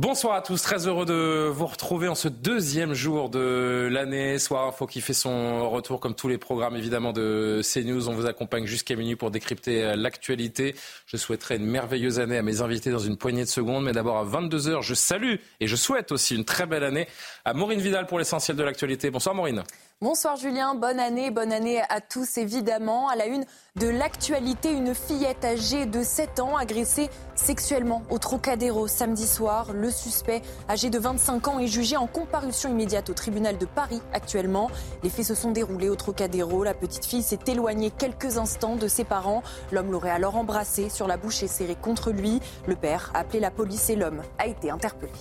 Bonsoir 0.00 0.34
à 0.34 0.40
tous, 0.40 0.62
très 0.62 0.86
heureux 0.86 1.04
de 1.04 1.50
vous 1.52 1.66
retrouver 1.66 2.08
en 2.08 2.14
ce 2.14 2.28
deuxième 2.28 2.94
jour 2.94 3.28
de 3.28 3.86
l'année. 3.92 4.38
Soir 4.38 4.66
Info 4.66 4.86
qui 4.86 5.02
fait 5.02 5.12
son 5.12 5.68
retour 5.68 6.00
comme 6.00 6.14
tous 6.14 6.26
les 6.26 6.38
programmes 6.38 6.74
évidemment 6.74 7.12
de 7.12 7.60
CNews. 7.62 8.08
On 8.08 8.14
vous 8.14 8.24
accompagne 8.24 8.64
jusqu'à 8.64 8.96
minuit 8.96 9.16
pour 9.16 9.30
décrypter 9.30 9.94
l'actualité. 9.96 10.74
Je 11.04 11.18
souhaiterais 11.18 11.56
une 11.56 11.66
merveilleuse 11.66 12.18
année 12.18 12.38
à 12.38 12.42
mes 12.42 12.62
invités 12.62 12.90
dans 12.90 12.98
une 12.98 13.18
poignée 13.18 13.44
de 13.44 13.50
secondes. 13.50 13.84
Mais 13.84 13.92
d'abord 13.92 14.16
à 14.16 14.24
22h, 14.24 14.80
je 14.80 14.94
salue 14.94 15.34
et 15.60 15.66
je 15.66 15.76
souhaite 15.76 16.12
aussi 16.12 16.34
une 16.34 16.46
très 16.46 16.64
belle 16.64 16.84
année 16.84 17.06
à 17.44 17.52
Maureen 17.52 17.78
Vidal 17.78 18.06
pour 18.06 18.18
l'essentiel 18.18 18.56
de 18.56 18.62
l'actualité. 18.62 19.10
Bonsoir 19.10 19.34
Maureen. 19.34 19.62
Bonsoir 20.02 20.36
Julien, 20.36 20.74
bonne 20.74 20.98
année, 20.98 21.30
bonne 21.30 21.52
année 21.52 21.82
à 21.90 22.00
tous 22.00 22.38
évidemment. 22.38 23.10
À 23.10 23.16
la 23.16 23.26
une 23.26 23.44
de 23.76 23.86
l'actualité, 23.86 24.72
une 24.72 24.94
fillette 24.94 25.44
âgée 25.44 25.84
de 25.84 26.02
7 26.02 26.40
ans 26.40 26.56
agressée 26.56 27.10
sexuellement 27.34 28.00
au 28.08 28.16
Trocadéro 28.16 28.86
samedi 28.86 29.26
soir. 29.26 29.74
Le 29.74 29.90
suspect, 29.90 30.40
âgé 30.70 30.88
de 30.88 30.98
25 30.98 31.48
ans, 31.48 31.58
est 31.58 31.66
jugé 31.66 31.98
en 31.98 32.06
comparution 32.06 32.70
immédiate 32.70 33.10
au 33.10 33.12
tribunal 33.12 33.58
de 33.58 33.66
Paris 33.66 34.00
actuellement. 34.14 34.70
Les 35.02 35.10
faits 35.10 35.26
se 35.26 35.34
sont 35.34 35.50
déroulés 35.50 35.90
au 35.90 35.96
Trocadéro. 35.96 36.64
La 36.64 36.72
petite 36.72 37.04
fille 37.04 37.22
s'est 37.22 37.38
éloignée 37.46 37.90
quelques 37.90 38.38
instants 38.38 38.76
de 38.76 38.88
ses 38.88 39.04
parents. 39.04 39.42
L'homme 39.70 39.92
l'aurait 39.92 40.08
alors 40.08 40.36
embrassée 40.36 40.88
sur 40.88 41.08
la 41.08 41.18
bouche 41.18 41.42
et 41.42 41.46
serré 41.46 41.74
contre 41.74 42.10
lui. 42.10 42.40
Le 42.66 42.74
père 42.74 43.10
a 43.12 43.18
appelé 43.18 43.38
la 43.38 43.50
police 43.50 43.90
et 43.90 43.96
l'homme 43.96 44.22
a 44.38 44.46
été 44.46 44.70
interpellé. 44.70 45.12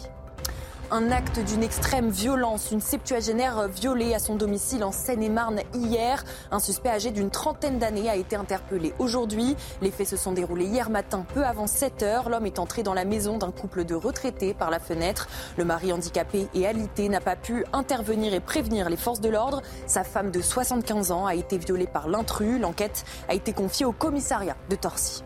Un 0.92 1.12
acte 1.12 1.40
d'une 1.40 1.62
extrême 1.62 2.10
violence, 2.10 2.72
une 2.72 2.82
septuagénaire 2.82 3.68
violée 3.68 4.16
à 4.16 4.20
son 4.20 4.36
domicile 4.36 4.84
en 4.84 4.92
Seine-et-Marne 4.92 5.62
hier. 5.76 6.24
Un 6.50 6.58
suspect 6.58 6.90
âgé 6.90 7.12
d'une 7.12 7.30
trentaine 7.30 7.78
d'années 7.78 8.10
a 8.10 8.16
été 8.16 8.36
interpellé 8.36 8.96
aujourd'hui. 8.98 9.56
Les 9.84 9.92
faits 9.92 10.08
se 10.08 10.18
sont 10.18 10.32
déroulés 10.32 10.66
hier 10.66 10.90
matin, 10.90 11.28
peu 11.36 11.46
avant 11.46 11.68
7 11.68 12.02
heures. 12.02 12.30
L'homme 12.30 12.48
est 12.48 12.58
entré 12.58 12.82
dans 12.82 12.96
la 12.96 13.06
maison 13.06 13.38
d'un 13.38 13.52
couple 13.52 13.86
de 13.86 13.94
retraités 13.94 14.56
par 14.56 14.72
la 14.72 14.80
fenêtre. 14.80 15.28
Le 15.58 15.64
mari 15.64 15.94
handicapé 15.94 16.48
et 16.56 16.66
alité 16.66 17.08
n'a 17.08 17.22
pas 17.22 17.36
pu 17.36 17.66
intervenir 17.72 18.34
et 18.34 18.40
prévenir 18.40 18.90
les 18.90 18.98
forces 18.98 19.22
de 19.22 19.30
l'ordre. 19.30 19.62
Sa 19.86 20.04
femme 20.04 20.32
de 20.32 20.42
75 20.42 21.12
ans 21.12 21.28
a 21.28 21.36
été 21.36 21.60
violée 21.60 21.88
par 21.88 22.08
l'intrus. 22.08 22.60
L'enquête 22.60 23.06
a 23.28 23.36
été 23.36 23.54
confiée 23.54 23.86
au 23.86 23.92
commissariat 23.92 24.58
de 24.72 24.76
Torcy. 24.76 25.22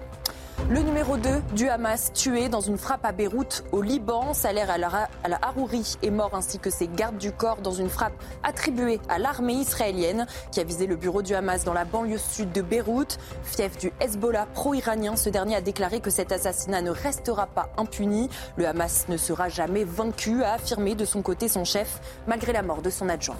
Le 0.70 0.80
numéro 0.82 1.18
2 1.18 1.30
du 1.56 1.68
Hamas 1.68 2.14
tué 2.14 2.48
dans 2.48 2.62
une 2.62 2.78
frappe 2.78 3.06
à 3.06 3.12
Beyrouth 3.12 3.64
au 3.72 3.82
Liban. 3.82 4.34
Salaire 4.34 4.70
à 4.70 4.78
la, 4.78 5.10
à 5.24 5.28
la 5.28 5.38
Harouri 5.42 5.98
est 6.02 6.10
mort 6.10 6.34
ainsi 6.34 6.58
que 6.58 6.70
ses 6.70 6.88
gardes 6.88 7.18
du 7.18 7.32
corps 7.32 7.62
dans 7.62 7.72
une 7.72 7.90
frappe 7.90 8.14
attribuée 8.44 9.00
à 9.10 9.20
l'armée 9.20 9.54
israélienne 9.54 10.26
qui 10.52 10.60
a 10.60 10.64
visé 10.64 10.88
le 10.88 10.96
bureau 10.96 11.22
du 11.22 11.36
Hamas 11.36 11.64
dans 11.64 11.74
la 11.74 11.86
banlieue 11.86 12.18
sud 12.18 12.52
de 12.52 12.62
Beyrouth. 12.62 13.20
Fief 13.44 13.78
du 13.78 13.92
Hezbollah 14.00 14.48
pro-iranien, 14.54 15.16
ce 15.16 15.30
dernier 15.30 15.56
a 15.58 15.62
déclaré 15.62 16.00
que 16.00 16.10
cet 16.10 16.32
assassinat 16.32 16.82
ne 16.82 16.92
restera 16.92 17.48
pas 17.48 17.70
impuni. 17.78 18.30
Le 18.56 18.68
Hamas 18.68 19.08
ne 19.10 19.18
sera 19.18 19.50
jamais 19.50 19.84
vaincu, 19.84 20.44
a 20.44 20.54
affirmé 20.54 20.96
de 20.96 21.06
son 21.06 21.22
côté 21.22 21.48
son 21.48 21.66
chef, 21.66 22.00
malgré 22.28 22.54
la 22.54 22.62
mort 22.62 22.82
de 22.82 22.90
son 22.90 23.10
adjoint. 23.10 23.38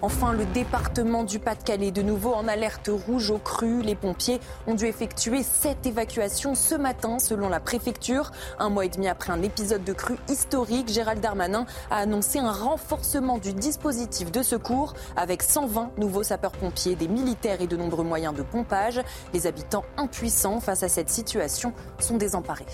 Enfin, 0.00 0.32
le 0.32 0.44
département 0.44 1.24
du 1.24 1.40
Pas-de-Calais, 1.40 1.90
de 1.90 2.02
nouveau 2.02 2.32
en 2.32 2.46
alerte 2.46 2.88
rouge 2.88 3.30
au 3.30 3.38
cru. 3.38 3.82
Les 3.82 3.96
pompiers 3.96 4.38
ont 4.68 4.74
dû 4.74 4.86
effectuer 4.86 5.42
sept 5.42 5.86
évacuations 5.86 6.54
ce 6.54 6.76
matin, 6.76 7.18
selon 7.18 7.48
la 7.48 7.58
préfecture. 7.58 8.30
Un 8.60 8.70
mois 8.70 8.84
et 8.84 8.90
demi 8.90 9.08
après 9.08 9.32
un 9.32 9.42
épisode 9.42 9.82
de 9.82 9.92
crue 9.92 10.18
historique, 10.28 10.88
Gérald 10.88 11.20
Darmanin 11.20 11.66
a 11.90 11.96
annoncé 11.96 12.38
un 12.38 12.52
renforcement 12.52 13.38
du 13.38 13.52
dispositif 13.52 14.30
de 14.30 14.42
secours 14.42 14.94
avec 15.16 15.42
120 15.42 15.90
nouveaux 15.98 16.22
sapeurs-pompiers, 16.22 16.94
des 16.94 17.08
militaires 17.08 17.60
et 17.60 17.66
de 17.66 17.76
nombreux 17.76 18.04
moyens 18.04 18.34
de 18.36 18.42
pompage. 18.42 19.00
Les 19.34 19.48
habitants 19.48 19.84
impuissants 19.96 20.60
face 20.60 20.84
à 20.84 20.88
cette 20.88 21.10
situation 21.10 21.72
sont 21.98 22.18
désemparés. 22.18 22.66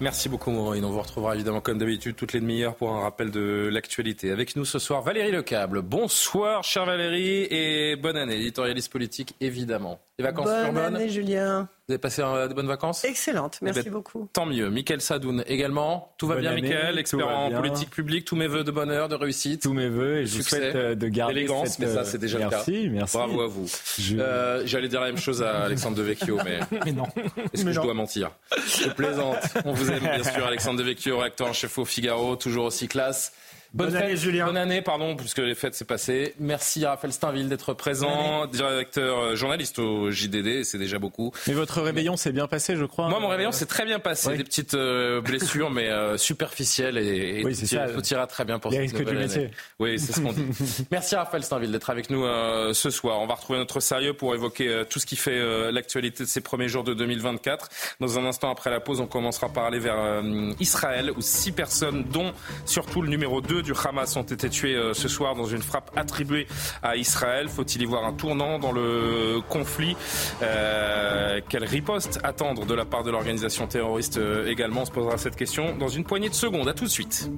Merci 0.00 0.28
beaucoup 0.28 0.50
Maureen. 0.50 0.84
On 0.84 0.90
vous 0.90 1.00
retrouvera 1.00 1.34
évidemment 1.34 1.60
comme 1.60 1.78
d'habitude 1.78 2.16
toutes 2.16 2.32
les 2.32 2.40
demi-heures 2.40 2.74
pour 2.74 2.90
un 2.92 3.00
rappel 3.00 3.30
de 3.30 3.68
l'actualité. 3.72 4.32
Avec 4.32 4.56
nous 4.56 4.64
ce 4.64 4.80
soir 4.80 5.02
Valérie 5.02 5.30
Lecable. 5.30 5.82
Bonsoir 5.82 6.64
chère 6.64 6.84
Valérie 6.84 7.46
et 7.50 7.94
bonne 7.96 8.16
année. 8.16 8.34
Éditorialiste 8.34 8.90
politique 8.90 9.34
évidemment. 9.40 10.00
Les 10.16 10.24
vacances 10.24 10.46
bonne 10.46 10.78
année 10.78 11.08
Julien. 11.08 11.68
Vous 11.88 11.92
avez 11.92 11.98
passé 11.98 12.22
euh, 12.22 12.46
de 12.46 12.54
bonnes 12.54 12.68
vacances 12.68 13.04
Excellente, 13.04 13.58
merci 13.62 13.80
eh 13.80 13.84
ben, 13.86 13.92
beaucoup. 13.92 14.30
Tant 14.32 14.46
mieux. 14.46 14.70
Michael 14.70 15.00
Sadoun 15.00 15.42
également. 15.48 16.14
Tout 16.18 16.28
va 16.28 16.36
bien, 16.36 16.54
Michael, 16.54 17.00
expert 17.00 17.28
en 17.28 17.50
politique 17.50 17.90
publique. 17.90 18.24
Tous 18.24 18.36
mes 18.36 18.46
voeux 18.46 18.62
de 18.62 18.70
bonheur, 18.70 19.08
de 19.08 19.16
réussite. 19.16 19.62
Tous 19.62 19.72
mes 19.72 19.88
voeux 19.88 20.18
et 20.18 20.26
je 20.26 20.34
Succès, 20.34 20.56
vous 20.56 20.62
souhaite 20.62 20.76
euh, 20.76 20.94
de 20.94 21.08
garder 21.08 21.40
élégance, 21.40 21.70
cette... 21.70 21.80
mais 21.80 21.92
ça 21.92 22.04
c'est 22.04 22.18
déjà 22.18 22.38
merci, 22.38 22.84
le 22.84 22.90
cas. 22.90 22.94
Merci, 22.94 23.16
Bravo 23.16 23.40
à 23.40 23.48
vous. 23.48 23.66
Je... 23.98 24.16
Euh, 24.16 24.64
J'allais 24.66 24.86
dire 24.86 25.00
la 25.00 25.08
même 25.08 25.18
chose 25.18 25.42
à 25.42 25.64
Alexandre 25.64 25.96
Devecchio, 25.96 26.38
mais, 26.44 26.60
mais 26.84 26.92
non. 26.92 27.08
Est-ce 27.52 27.64
que 27.64 27.72
je 27.72 27.80
dois 27.80 27.94
mentir 27.94 28.30
Je 28.56 28.90
plaisante. 28.90 29.38
On 29.64 29.72
vous 29.72 29.90
aime 29.90 29.98
bien 29.98 30.22
sûr, 30.22 30.46
Alexandre 30.46 30.78
Devecchio, 30.78 31.18
réacteur 31.18 31.48
en 31.48 31.52
chef 31.52 31.76
au 31.76 31.84
Figaro, 31.84 32.36
toujours 32.36 32.66
aussi 32.66 32.86
classe. 32.86 33.32
Bonne, 33.74 33.88
bonne 33.88 33.96
fête, 33.96 34.04
année, 34.04 34.16
Julien. 34.16 34.46
Bonne 34.46 34.56
année, 34.56 34.82
pardon, 34.82 35.16
puisque 35.16 35.38
les 35.38 35.56
fêtes 35.56 35.74
s'est 35.74 35.84
passé. 35.84 36.34
Merci 36.38 36.84
à 36.84 36.90
Raphaël 36.90 37.12
Steinville 37.12 37.48
d'être 37.48 37.74
présent, 37.74 38.46
directeur 38.46 39.18
euh, 39.18 39.34
journaliste 39.34 39.80
au 39.80 40.12
JDD, 40.12 40.62
c'est 40.62 40.78
déjà 40.78 41.00
beaucoup. 41.00 41.32
Mais 41.48 41.54
votre 41.54 41.82
réveillon 41.82 42.16
s'est 42.16 42.30
bien 42.30 42.46
passé, 42.46 42.76
je 42.76 42.84
crois. 42.84 43.08
Moi, 43.08 43.18
mon 43.18 43.26
réveillon 43.26 43.50
s'est 43.50 43.66
très 43.66 43.84
bien 43.84 43.98
passé. 43.98 44.28
Oui. 44.30 44.36
Des 44.36 44.44
petites 44.44 44.74
euh, 44.74 45.20
blessures, 45.20 45.70
mais 45.70 45.88
euh, 45.88 46.16
superficielles 46.16 46.98
et, 46.98 47.40
et 47.40 47.44
oui, 47.44 47.58
tout, 47.58 47.66
ça, 47.66 47.88
tout, 47.88 48.06
ira 48.06 48.28
très 48.28 48.44
bien 48.44 48.60
pour 48.60 48.72
cette 48.72 48.92
nouvelle 48.92 49.16
année. 49.16 49.26
métier. 49.26 49.50
Oui, 49.80 49.98
c'est 49.98 50.12
ce 50.12 50.20
qu'on 50.20 50.32
dit. 50.32 50.46
Merci 50.92 51.16
à 51.16 51.24
Raphaël 51.24 51.42
Steinville 51.42 51.72
d'être 51.72 51.90
avec 51.90 52.10
nous 52.10 52.24
euh, 52.24 52.72
ce 52.74 52.90
soir. 52.90 53.20
On 53.20 53.26
va 53.26 53.34
retrouver 53.34 53.58
notre 53.58 53.80
sérieux 53.80 54.14
pour 54.14 54.36
évoquer 54.36 54.68
euh, 54.68 54.84
tout 54.84 55.00
ce 55.00 55.06
qui 55.06 55.16
fait 55.16 55.32
euh, 55.32 55.72
l'actualité 55.72 56.22
de 56.22 56.28
ces 56.28 56.40
premiers 56.40 56.68
jours 56.68 56.84
de 56.84 56.94
2024. 56.94 57.68
Dans 57.98 58.18
un 58.20 58.24
instant 58.24 58.52
après 58.52 58.70
la 58.70 58.78
pause, 58.78 59.00
on 59.00 59.06
commencera 59.06 59.48
par 59.48 59.64
aller 59.64 59.80
vers 59.80 59.98
euh, 59.98 60.52
Israël, 60.60 61.10
où 61.16 61.20
six 61.20 61.50
personnes, 61.50 62.04
dont 62.04 62.32
surtout 62.66 63.02
le 63.02 63.08
numéro 63.08 63.40
2 63.40 63.63
du 63.64 63.72
Hamas, 63.72 64.16
ont 64.16 64.22
été 64.22 64.48
tuées 64.48 64.76
euh, 64.76 64.94
ce 64.94 65.08
soir 65.08 65.34
dans 65.34 65.46
une 65.46 65.62
frappe 65.62 65.90
attribuée 65.96 66.46
à 66.82 66.96
Israël. 66.96 67.48
Faut-il 67.48 67.82
y 67.82 67.84
voir 67.84 68.04
un 68.04 68.12
tournant 68.12 68.58
dans 68.58 68.72
le 68.72 69.40
conflit? 69.48 69.96
Euh, 70.42 71.40
Quelle 71.48 71.64
riposte 71.64 72.20
attendre 72.22 72.66
de 72.66 72.74
la 72.74 72.84
part 72.84 73.02
de 73.02 73.10
l'organisation 73.10 73.66
terroriste 73.66 74.18
euh, 74.18 74.46
également? 74.46 74.82
On 74.82 74.84
se 74.84 74.92
posera 74.92 75.16
cette 75.16 75.36
question 75.36 75.76
dans 75.76 75.88
une 75.88 76.04
poignée 76.04 76.28
de 76.28 76.34
secondes. 76.34 76.68
À 76.68 76.74
tout 76.74 76.84
de 76.84 76.90
suite. 76.90 77.30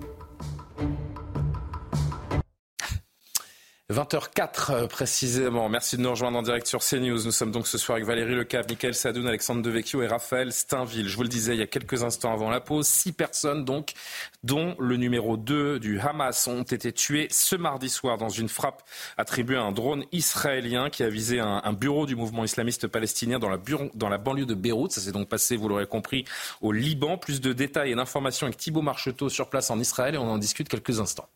20h04 3.92 4.88
précisément. 4.88 5.68
Merci 5.68 5.96
de 5.96 6.02
nous 6.02 6.10
rejoindre 6.10 6.38
en 6.38 6.42
direct 6.42 6.66
sur 6.66 6.80
CNews. 6.80 7.22
Nous 7.24 7.30
sommes 7.30 7.52
donc 7.52 7.68
ce 7.68 7.78
soir 7.78 7.94
avec 7.94 8.04
Valérie 8.04 8.34
Lecave, 8.34 8.66
Michael 8.68 8.94
Sadoun, 8.94 9.28
Alexandre 9.28 9.62
Devecchio 9.62 10.02
et 10.02 10.08
Raphaël 10.08 10.52
Steinville. 10.52 11.08
Je 11.08 11.14
vous 11.14 11.22
le 11.22 11.28
disais 11.28 11.54
il 11.54 11.60
y 11.60 11.62
a 11.62 11.68
quelques 11.68 12.02
instants 12.02 12.32
avant 12.32 12.50
la 12.50 12.60
pause, 12.60 12.88
six 12.88 13.12
personnes 13.12 13.64
donc, 13.64 13.92
dont 14.42 14.74
le 14.80 14.96
numéro 14.96 15.36
2 15.36 15.78
du 15.78 16.00
Hamas, 16.00 16.48
ont 16.48 16.64
été 16.64 16.90
tuées 16.92 17.28
ce 17.30 17.54
mardi 17.54 17.88
soir 17.88 18.18
dans 18.18 18.28
une 18.28 18.48
frappe 18.48 18.82
attribuée 19.18 19.56
à 19.56 19.62
un 19.62 19.70
drone 19.70 20.04
israélien 20.10 20.90
qui 20.90 21.04
a 21.04 21.08
visé 21.08 21.38
un, 21.38 21.72
bureau 21.72 22.06
du 22.06 22.16
mouvement 22.16 22.42
islamiste 22.42 22.88
palestinien 22.88 23.38
dans 23.38 23.50
la, 23.50 23.58
dans 23.94 24.08
la 24.08 24.18
banlieue 24.18 24.46
de 24.46 24.54
Beyrouth. 24.54 24.90
Ça 24.90 25.00
s'est 25.00 25.12
donc 25.12 25.28
passé, 25.28 25.56
vous 25.56 25.68
l'aurez 25.68 25.86
compris, 25.86 26.24
au 26.60 26.72
Liban. 26.72 27.18
Plus 27.18 27.40
de 27.40 27.52
détails 27.52 27.92
et 27.92 27.94
d'informations 27.94 28.48
avec 28.48 28.56
Thibault 28.56 28.82
Marcheteau 28.82 29.28
sur 29.28 29.48
place 29.48 29.70
en 29.70 29.78
Israël 29.78 30.16
et 30.16 30.18
on 30.18 30.28
en 30.28 30.38
discute 30.38 30.68
quelques 30.68 30.98
instants. 30.98 31.28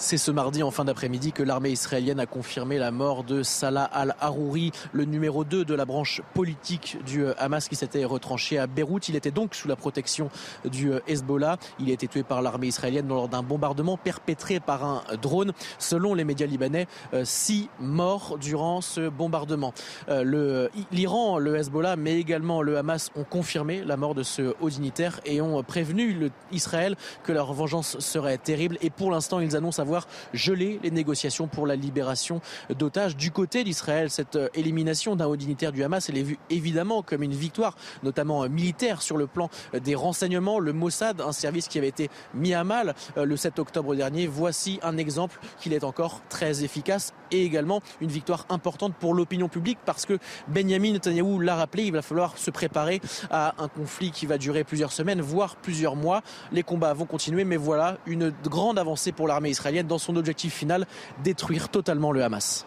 C'est 0.00 0.16
ce 0.16 0.30
mardi 0.30 0.62
en 0.62 0.70
fin 0.70 0.84
d'après-midi 0.84 1.32
que 1.32 1.42
l'armée 1.42 1.70
israélienne 1.70 2.20
a 2.20 2.26
confirmé 2.26 2.78
la 2.78 2.92
mort 2.92 3.24
de 3.24 3.42
Salah 3.42 3.82
al-Harouri, 3.82 4.70
le 4.92 5.04
numéro 5.04 5.42
2 5.42 5.64
de 5.64 5.74
la 5.74 5.84
branche 5.84 6.22
politique 6.34 6.98
du 7.04 7.26
Hamas 7.36 7.68
qui 7.68 7.74
s'était 7.74 8.04
retranché 8.04 8.60
à 8.60 8.68
Beyrouth. 8.68 9.08
Il 9.08 9.16
était 9.16 9.32
donc 9.32 9.56
sous 9.56 9.66
la 9.66 9.74
protection 9.74 10.30
du 10.64 10.92
Hezbollah. 11.08 11.56
Il 11.80 11.90
a 11.90 11.94
été 11.94 12.06
tué 12.06 12.22
par 12.22 12.42
l'armée 12.42 12.68
israélienne 12.68 13.08
lors 13.08 13.28
d'un 13.28 13.42
bombardement 13.42 13.96
perpétré 13.96 14.60
par 14.60 14.84
un 14.84 15.02
drone. 15.20 15.52
Selon 15.80 16.14
les 16.14 16.22
médias 16.22 16.46
libanais, 16.46 16.86
six 17.24 17.68
morts 17.80 18.38
durant 18.38 18.80
ce 18.80 19.08
bombardement. 19.08 19.74
L'Iran, 20.06 21.38
le, 21.38 21.56
Hezbollah, 21.56 21.96
mais 21.96 22.20
également 22.20 22.62
le 22.62 22.78
Hamas 22.78 23.10
ont 23.16 23.24
confirmé 23.24 23.82
la 23.82 23.96
mort 23.96 24.14
de 24.14 24.22
ce 24.22 24.54
haut 24.60 24.70
dignitaire 24.70 25.20
et 25.24 25.40
ont 25.40 25.60
prévenu 25.64 26.12
le, 26.12 26.30
Israël 26.52 26.94
que 27.24 27.32
leur 27.32 27.52
vengeance 27.52 27.98
serait 27.98 28.38
terrible. 28.38 28.78
Et 28.80 28.90
pour 28.90 29.10
l'instant, 29.10 29.40
ils 29.40 29.56
annoncent 29.56 29.82
avoir 29.82 29.87
avoir 29.88 30.06
les 30.44 30.90
négociations 30.90 31.48
pour 31.48 31.66
la 31.66 31.74
libération 31.74 32.42
d'otages. 32.68 33.16
Du 33.16 33.30
côté 33.30 33.64
d'Israël, 33.64 34.10
cette 34.10 34.36
euh, 34.36 34.48
élimination 34.54 35.16
d'un 35.16 35.26
haut 35.26 35.36
dignitaire 35.36 35.72
du 35.72 35.82
Hamas, 35.82 36.10
elle 36.10 36.18
est 36.18 36.22
vue 36.22 36.38
évidemment 36.50 37.02
comme 37.02 37.22
une 37.22 37.32
victoire, 37.32 37.74
notamment 38.02 38.44
euh, 38.44 38.48
militaire 38.48 39.00
sur 39.00 39.16
le 39.16 39.26
plan 39.26 39.48
des 39.72 39.94
renseignements. 39.94 40.58
Le 40.58 40.74
Mossad, 40.74 41.22
un 41.22 41.32
service 41.32 41.68
qui 41.68 41.78
avait 41.78 41.88
été 41.88 42.10
mis 42.34 42.52
à 42.52 42.64
mal 42.64 42.94
le 43.16 43.36
7 43.36 43.58
octobre 43.58 43.94
dernier, 43.94 44.26
voici 44.26 44.78
un 44.82 44.98
exemple 44.98 45.40
qu'il 45.58 45.72
est 45.72 45.84
encore 45.84 46.20
très 46.28 46.64
efficace 46.64 47.14
et 47.30 47.44
également 47.44 47.80
une 48.00 48.10
victoire 48.10 48.46
importante 48.50 48.94
pour 48.94 49.14
l'opinion 49.14 49.48
publique 49.48 49.78
parce 49.86 50.04
que 50.04 50.18
Benjamin 50.48 50.92
Netanyahu 50.92 51.42
l'a 51.42 51.56
rappelé, 51.56 51.84
il 51.84 51.92
va 51.92 52.02
falloir 52.02 52.36
se 52.36 52.50
préparer 52.50 53.00
à 53.30 53.54
un 53.58 53.68
conflit 53.68 54.10
qui 54.10 54.26
va 54.26 54.38
durer 54.38 54.64
plusieurs 54.64 54.92
semaines, 54.92 55.20
voire 55.20 55.56
plusieurs 55.56 55.96
mois. 55.96 56.22
Les 56.52 56.62
combats 56.62 56.92
vont 56.92 57.06
continuer, 57.06 57.44
mais 57.44 57.56
voilà 57.56 57.98
une 58.06 58.32
grande 58.44 58.78
avancée 58.78 59.12
pour 59.12 59.28
l'armée 59.28 59.50
israélienne 59.50 59.77
dans 59.82 59.98
son 59.98 60.16
objectif 60.16 60.54
final, 60.54 60.86
détruire 61.22 61.68
totalement 61.68 62.12
le 62.12 62.22
Hamas. 62.22 62.66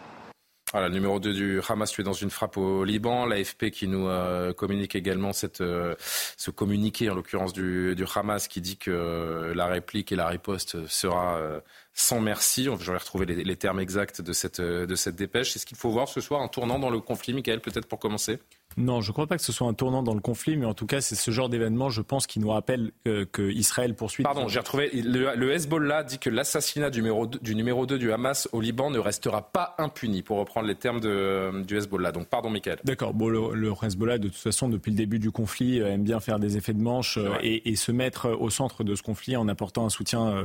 Voilà, 0.72 0.88
numéro 0.88 1.20
2 1.20 1.34
du 1.34 1.62
Hamas 1.68 1.92
tué 1.92 2.02
dans 2.04 2.14
une 2.14 2.30
frappe 2.30 2.56
au 2.56 2.86
Liban. 2.86 3.26
L'AFP 3.26 3.72
qui 3.72 3.90
nous 3.90 4.08
euh, 4.08 4.54
communique 4.54 4.96
également 4.96 5.34
cette, 5.34 5.60
euh, 5.60 5.96
ce 6.38 6.50
communiqué, 6.50 7.10
en 7.10 7.16
l'occurrence 7.16 7.52
du, 7.52 7.94
du, 7.94 8.06
Hamas, 8.16 8.48
qui 8.48 8.62
dit 8.62 8.78
que 8.78 9.52
la 9.54 9.66
réplique 9.66 10.14
et 10.14 10.16
la 10.16 10.28
riposte 10.28 10.88
sera 10.88 11.36
euh, 11.36 11.60
sans 11.92 12.22
merci. 12.22 12.70
J'aurais 12.80 13.00
retrouvé 13.00 13.26
les, 13.26 13.44
les, 13.44 13.56
termes 13.58 13.82
exacts 13.82 14.22
de 14.22 14.32
cette, 14.32 14.62
de 14.62 14.96
cette 14.96 15.16
dépêche. 15.18 15.58
Est-ce 15.58 15.66
qu'il 15.66 15.78
faut 15.78 15.90
voir 15.90 16.08
ce 16.08 16.22
soir 16.22 16.42
un 16.42 16.48
tournant 16.48 16.80
dans 16.80 16.90
le 16.90 17.02
conflit, 17.02 17.34
Michael, 17.34 17.60
peut-être 17.60 17.88
pour 17.88 18.00
commencer? 18.00 18.40
Non, 18.78 19.02
je 19.02 19.10
ne 19.10 19.14
crois 19.14 19.28
pas 19.28 19.38
que 19.38 19.44
ce 19.44 19.52
soit 19.52 19.68
un 19.68 19.74
tournant 19.74 20.04
dans 20.04 20.14
le 20.14 20.22
conflit, 20.22 20.58
mais 20.58 20.66
en 20.66 20.74
tout 20.74 20.86
cas, 20.86 21.02
c'est 21.02 21.16
ce 21.16 21.32
genre 21.32 21.50
d'événement, 21.50 21.90
je 21.90 22.02
pense, 22.02 22.28
qui 22.28 22.40
nous 22.40 22.50
rappelle 22.50 22.92
euh, 23.08 23.26
que 23.30 23.52
Israël 23.52 23.96
poursuit. 23.96 24.24
Pardon, 24.24 24.48
j'ai 24.48 24.60
retrouvé. 24.60 24.90
Le, 24.94 25.52
Hezbollah 25.52 26.04
dit 26.04 26.20
que 26.20 26.30
l'assassinat 26.30 26.90
du 26.90 27.00
numéro, 27.00 27.28
2, 27.28 27.40
du 27.40 27.56
numéro 27.56 27.86
2 27.86 27.98
du 27.98 28.12
Hamas 28.12 28.48
au 28.52 28.62
Liban 28.62 28.90
ne 28.90 29.00
restera 29.00 29.52
pas 29.52 29.76
impuni, 29.78 30.22
pour 30.22 30.38
reprendre 30.38 30.68
les 30.68 30.76
termes 30.76 31.00
de, 31.00 31.64
du 31.64 31.78
Hezbollah. 31.78 32.12
Donc, 32.12 32.28
pardon, 32.28 32.50
Michael. 32.50 32.80
D'accord. 32.84 33.14
Bon, 33.14 33.28
le, 33.30 33.74
Hezbollah, 33.84 34.18
de 34.18 34.28
toute 34.28 34.38
façon, 34.38 34.70
depuis 34.70 34.92
le 34.92 34.98
début 34.98 35.20
du 35.20 35.32
conflit, 35.32 35.80
euh, 35.80 35.92
aime 35.92 36.04
bien 36.04 36.20
faire 36.20 36.40
des 36.40 36.58
effets 36.58 36.74
de 36.74 36.82
manche 36.82 37.18
euh, 37.18 37.36
et, 37.42 37.70
et, 37.70 37.76
se 37.76 37.92
mettre 37.92 38.30
au 38.30 38.50
centre 38.50 38.84
de 38.84 38.96
ce 38.96 39.02
conflit 39.02 39.36
en 39.36 39.48
apportant 39.48 39.86
un 39.86 39.90
soutien 39.90 40.44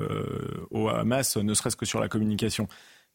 au 0.70 0.88
Hamas, 0.88 1.37
ne 1.37 1.55
serait-ce 1.55 1.76
que 1.76 1.84
sur 1.84 2.00
la 2.00 2.08
communication 2.08 2.67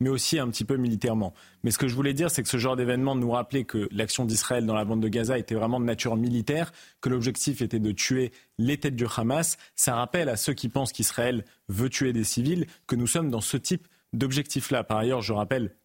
mais 0.01 0.09
aussi 0.09 0.39
un 0.39 0.49
petit 0.49 0.65
peu 0.65 0.77
militairement. 0.77 1.33
Mais 1.63 1.69
ce 1.69 1.77
que 1.77 1.87
je 1.87 1.93
voulais 1.93 2.15
dire, 2.15 2.31
c'est 2.31 2.41
que 2.41 2.49
ce 2.49 2.57
genre 2.57 2.75
d'événement 2.75 3.15
nous 3.15 3.29
rappelait 3.29 3.65
que 3.65 3.87
l'action 3.91 4.25
d'Israël 4.25 4.65
dans 4.65 4.73
la 4.73 4.83
bande 4.83 4.99
de 4.99 5.07
Gaza 5.07 5.37
était 5.37 5.53
vraiment 5.53 5.79
de 5.79 5.85
nature 5.85 6.17
militaire, 6.17 6.73
que 7.01 7.09
l'objectif 7.09 7.61
était 7.61 7.79
de 7.79 7.91
tuer 7.91 8.31
les 8.57 8.77
têtes 8.77 8.95
du 8.95 9.05
Hamas. 9.15 9.57
Ça 9.75 9.93
rappelle 9.93 10.27
à 10.27 10.37
ceux 10.37 10.53
qui 10.53 10.69
pensent 10.69 10.91
qu'Israël 10.91 11.45
veut 11.69 11.89
tuer 11.89 12.13
des 12.13 12.23
civils 12.23 12.65
que 12.87 12.95
nous 12.95 13.05
sommes 13.05 13.29
dans 13.29 13.41
ce 13.41 13.57
type 13.57 13.87
d'objectif-là. 14.11 14.83
Par 14.83 14.97
ailleurs, 14.97 15.21
je 15.21 15.33
rappelle 15.33 15.75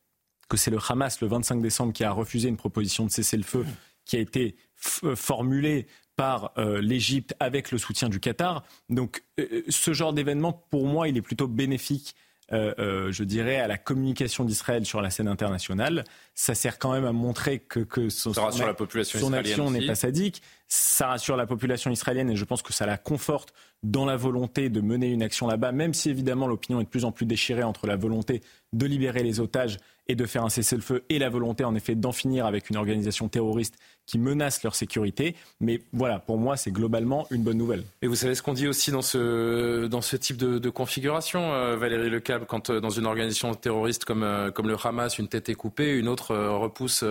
que 0.49 0.57
c'est 0.57 0.71
le 0.71 0.79
Hamas, 0.89 1.21
le 1.21 1.29
25 1.29 1.61
décembre, 1.61 1.93
qui 1.93 2.03
a 2.03 2.11
refusé 2.11 2.49
une 2.49 2.57
proposition 2.57 3.05
de 3.05 3.11
cessez-le-feu 3.11 3.67
qui 4.07 4.17
a 4.17 4.21
été 4.21 4.57
euh, 5.05 5.15
formulée 5.15 5.89
par 6.17 6.53
euh, 6.57 6.81
l'Égypte 6.81 7.35
avec 7.39 7.71
le 7.71 7.77
soutien 7.77 8.09
du 8.09 8.19
Qatar. 8.19 8.65
Donc 8.89 9.25
euh, 9.39 9.63
ce 9.69 9.93
genre 9.93 10.15
d'événement, 10.15 10.55
pour 10.71 10.87
moi, 10.87 11.09
il 11.09 11.19
est 11.19 11.23
plutôt 11.23 11.49
bénéfique 11.49 12.15
euh, 12.53 12.73
euh, 12.79 13.13
je 13.13 13.25
dirais, 13.25 13.57
à 13.57 13.67
la 13.67 13.77
communication 13.77 14.45
d'Israël 14.45 14.87
sur 14.87 15.03
la 15.03 15.11
scène 15.11 15.27
internationale. 15.27 16.05
Ça 16.35 16.55
sert 16.55 16.79
quand 16.79 16.93
même 16.93 17.05
à 17.05 17.13
montrer 17.13 17.59
que, 17.59 17.81
que 17.81 18.09
son, 18.09 18.33
la 18.59 18.75
population 18.75 19.19
son 19.19 19.33
action 19.33 19.71
n'est 19.71 19.87
pas 19.87 19.97
sadique. 19.97 20.43
Ça 20.69 21.09
rassure 21.09 21.37
la 21.37 21.47
population 21.47 21.91
israélienne 21.91 22.31
et 22.31 22.37
je 22.37 22.45
pense 22.45 22.63
que 22.63 22.73
ça 22.73 22.87
la 22.87 22.99
conforte 22.99 23.53
dans 23.83 24.05
la 24.05 24.17
volonté 24.17 24.69
de 24.69 24.81
mener 24.81 25.09
une 25.09 25.23
action 25.23 25.47
là-bas, 25.47 25.71
même 25.71 25.95
si 25.95 26.11
évidemment 26.11 26.49
l'opinion 26.49 26.81
est 26.81 26.85
de 26.85 26.89
plus 26.89 27.05
en 27.05 27.13
plus 27.13 27.27
déchirée 27.27 27.63
entre 27.63 27.87
la 27.87 27.97
volonté 27.97 28.43
de 28.73 28.87
libérer 28.87 29.23
les 29.23 29.39
otages 29.39 29.79
et 30.09 30.15
de 30.15 30.27
faire 30.27 30.45
un 30.45 30.49
cessez-le-feu 30.49 31.05
et 31.09 31.19
la 31.19 31.29
volonté 31.29 31.65
en 31.65 31.75
effet 31.75 31.95
d'en 31.95 32.13
finir 32.13 32.47
avec 32.47 32.71
une 32.71 32.77
organisation 32.77 33.29
terroriste 33.29 33.77
qui 34.07 34.19
menace 34.19 34.63
leur 34.63 34.75
sécurité. 34.75 35.35
Mais 35.61 35.81
voilà, 35.93 36.19
pour 36.19 36.39
moi, 36.39 36.57
c'est 36.57 36.71
globalement 36.71 37.27
une 37.31 37.43
bonne 37.43 37.59
nouvelle. 37.59 37.85
Et 38.03 38.07
vous 38.07 38.15
savez 38.15 38.35
ce 38.35 38.43
qu'on 38.43 38.55
dit 38.55 38.69
aussi 38.69 38.93
dans 38.93 39.03
ce, 39.03 39.87
dans 39.87 40.01
ce 40.01 40.17
type 40.17 40.37
de, 40.37 40.71
configuration, 40.71 41.53
euh, 41.55 41.77
Valérie 41.77 42.11
Lecab, 42.11 42.45
quand 42.47 42.71
euh, 42.71 42.81
dans 42.81 42.91
une 42.91 43.07
organisation 43.07 43.55
terroriste 43.55 44.05
comme, 44.05 44.23
euh, 44.23 44.51
comme 44.51 44.69
le 44.69 44.77
Hamas, 44.83 45.19
une 45.19 45.29
tête 45.29 45.49
est 45.49 45.55
coupée, 45.55 45.97
une 45.97 46.09
autre 46.09 46.37
repousse 46.37 47.05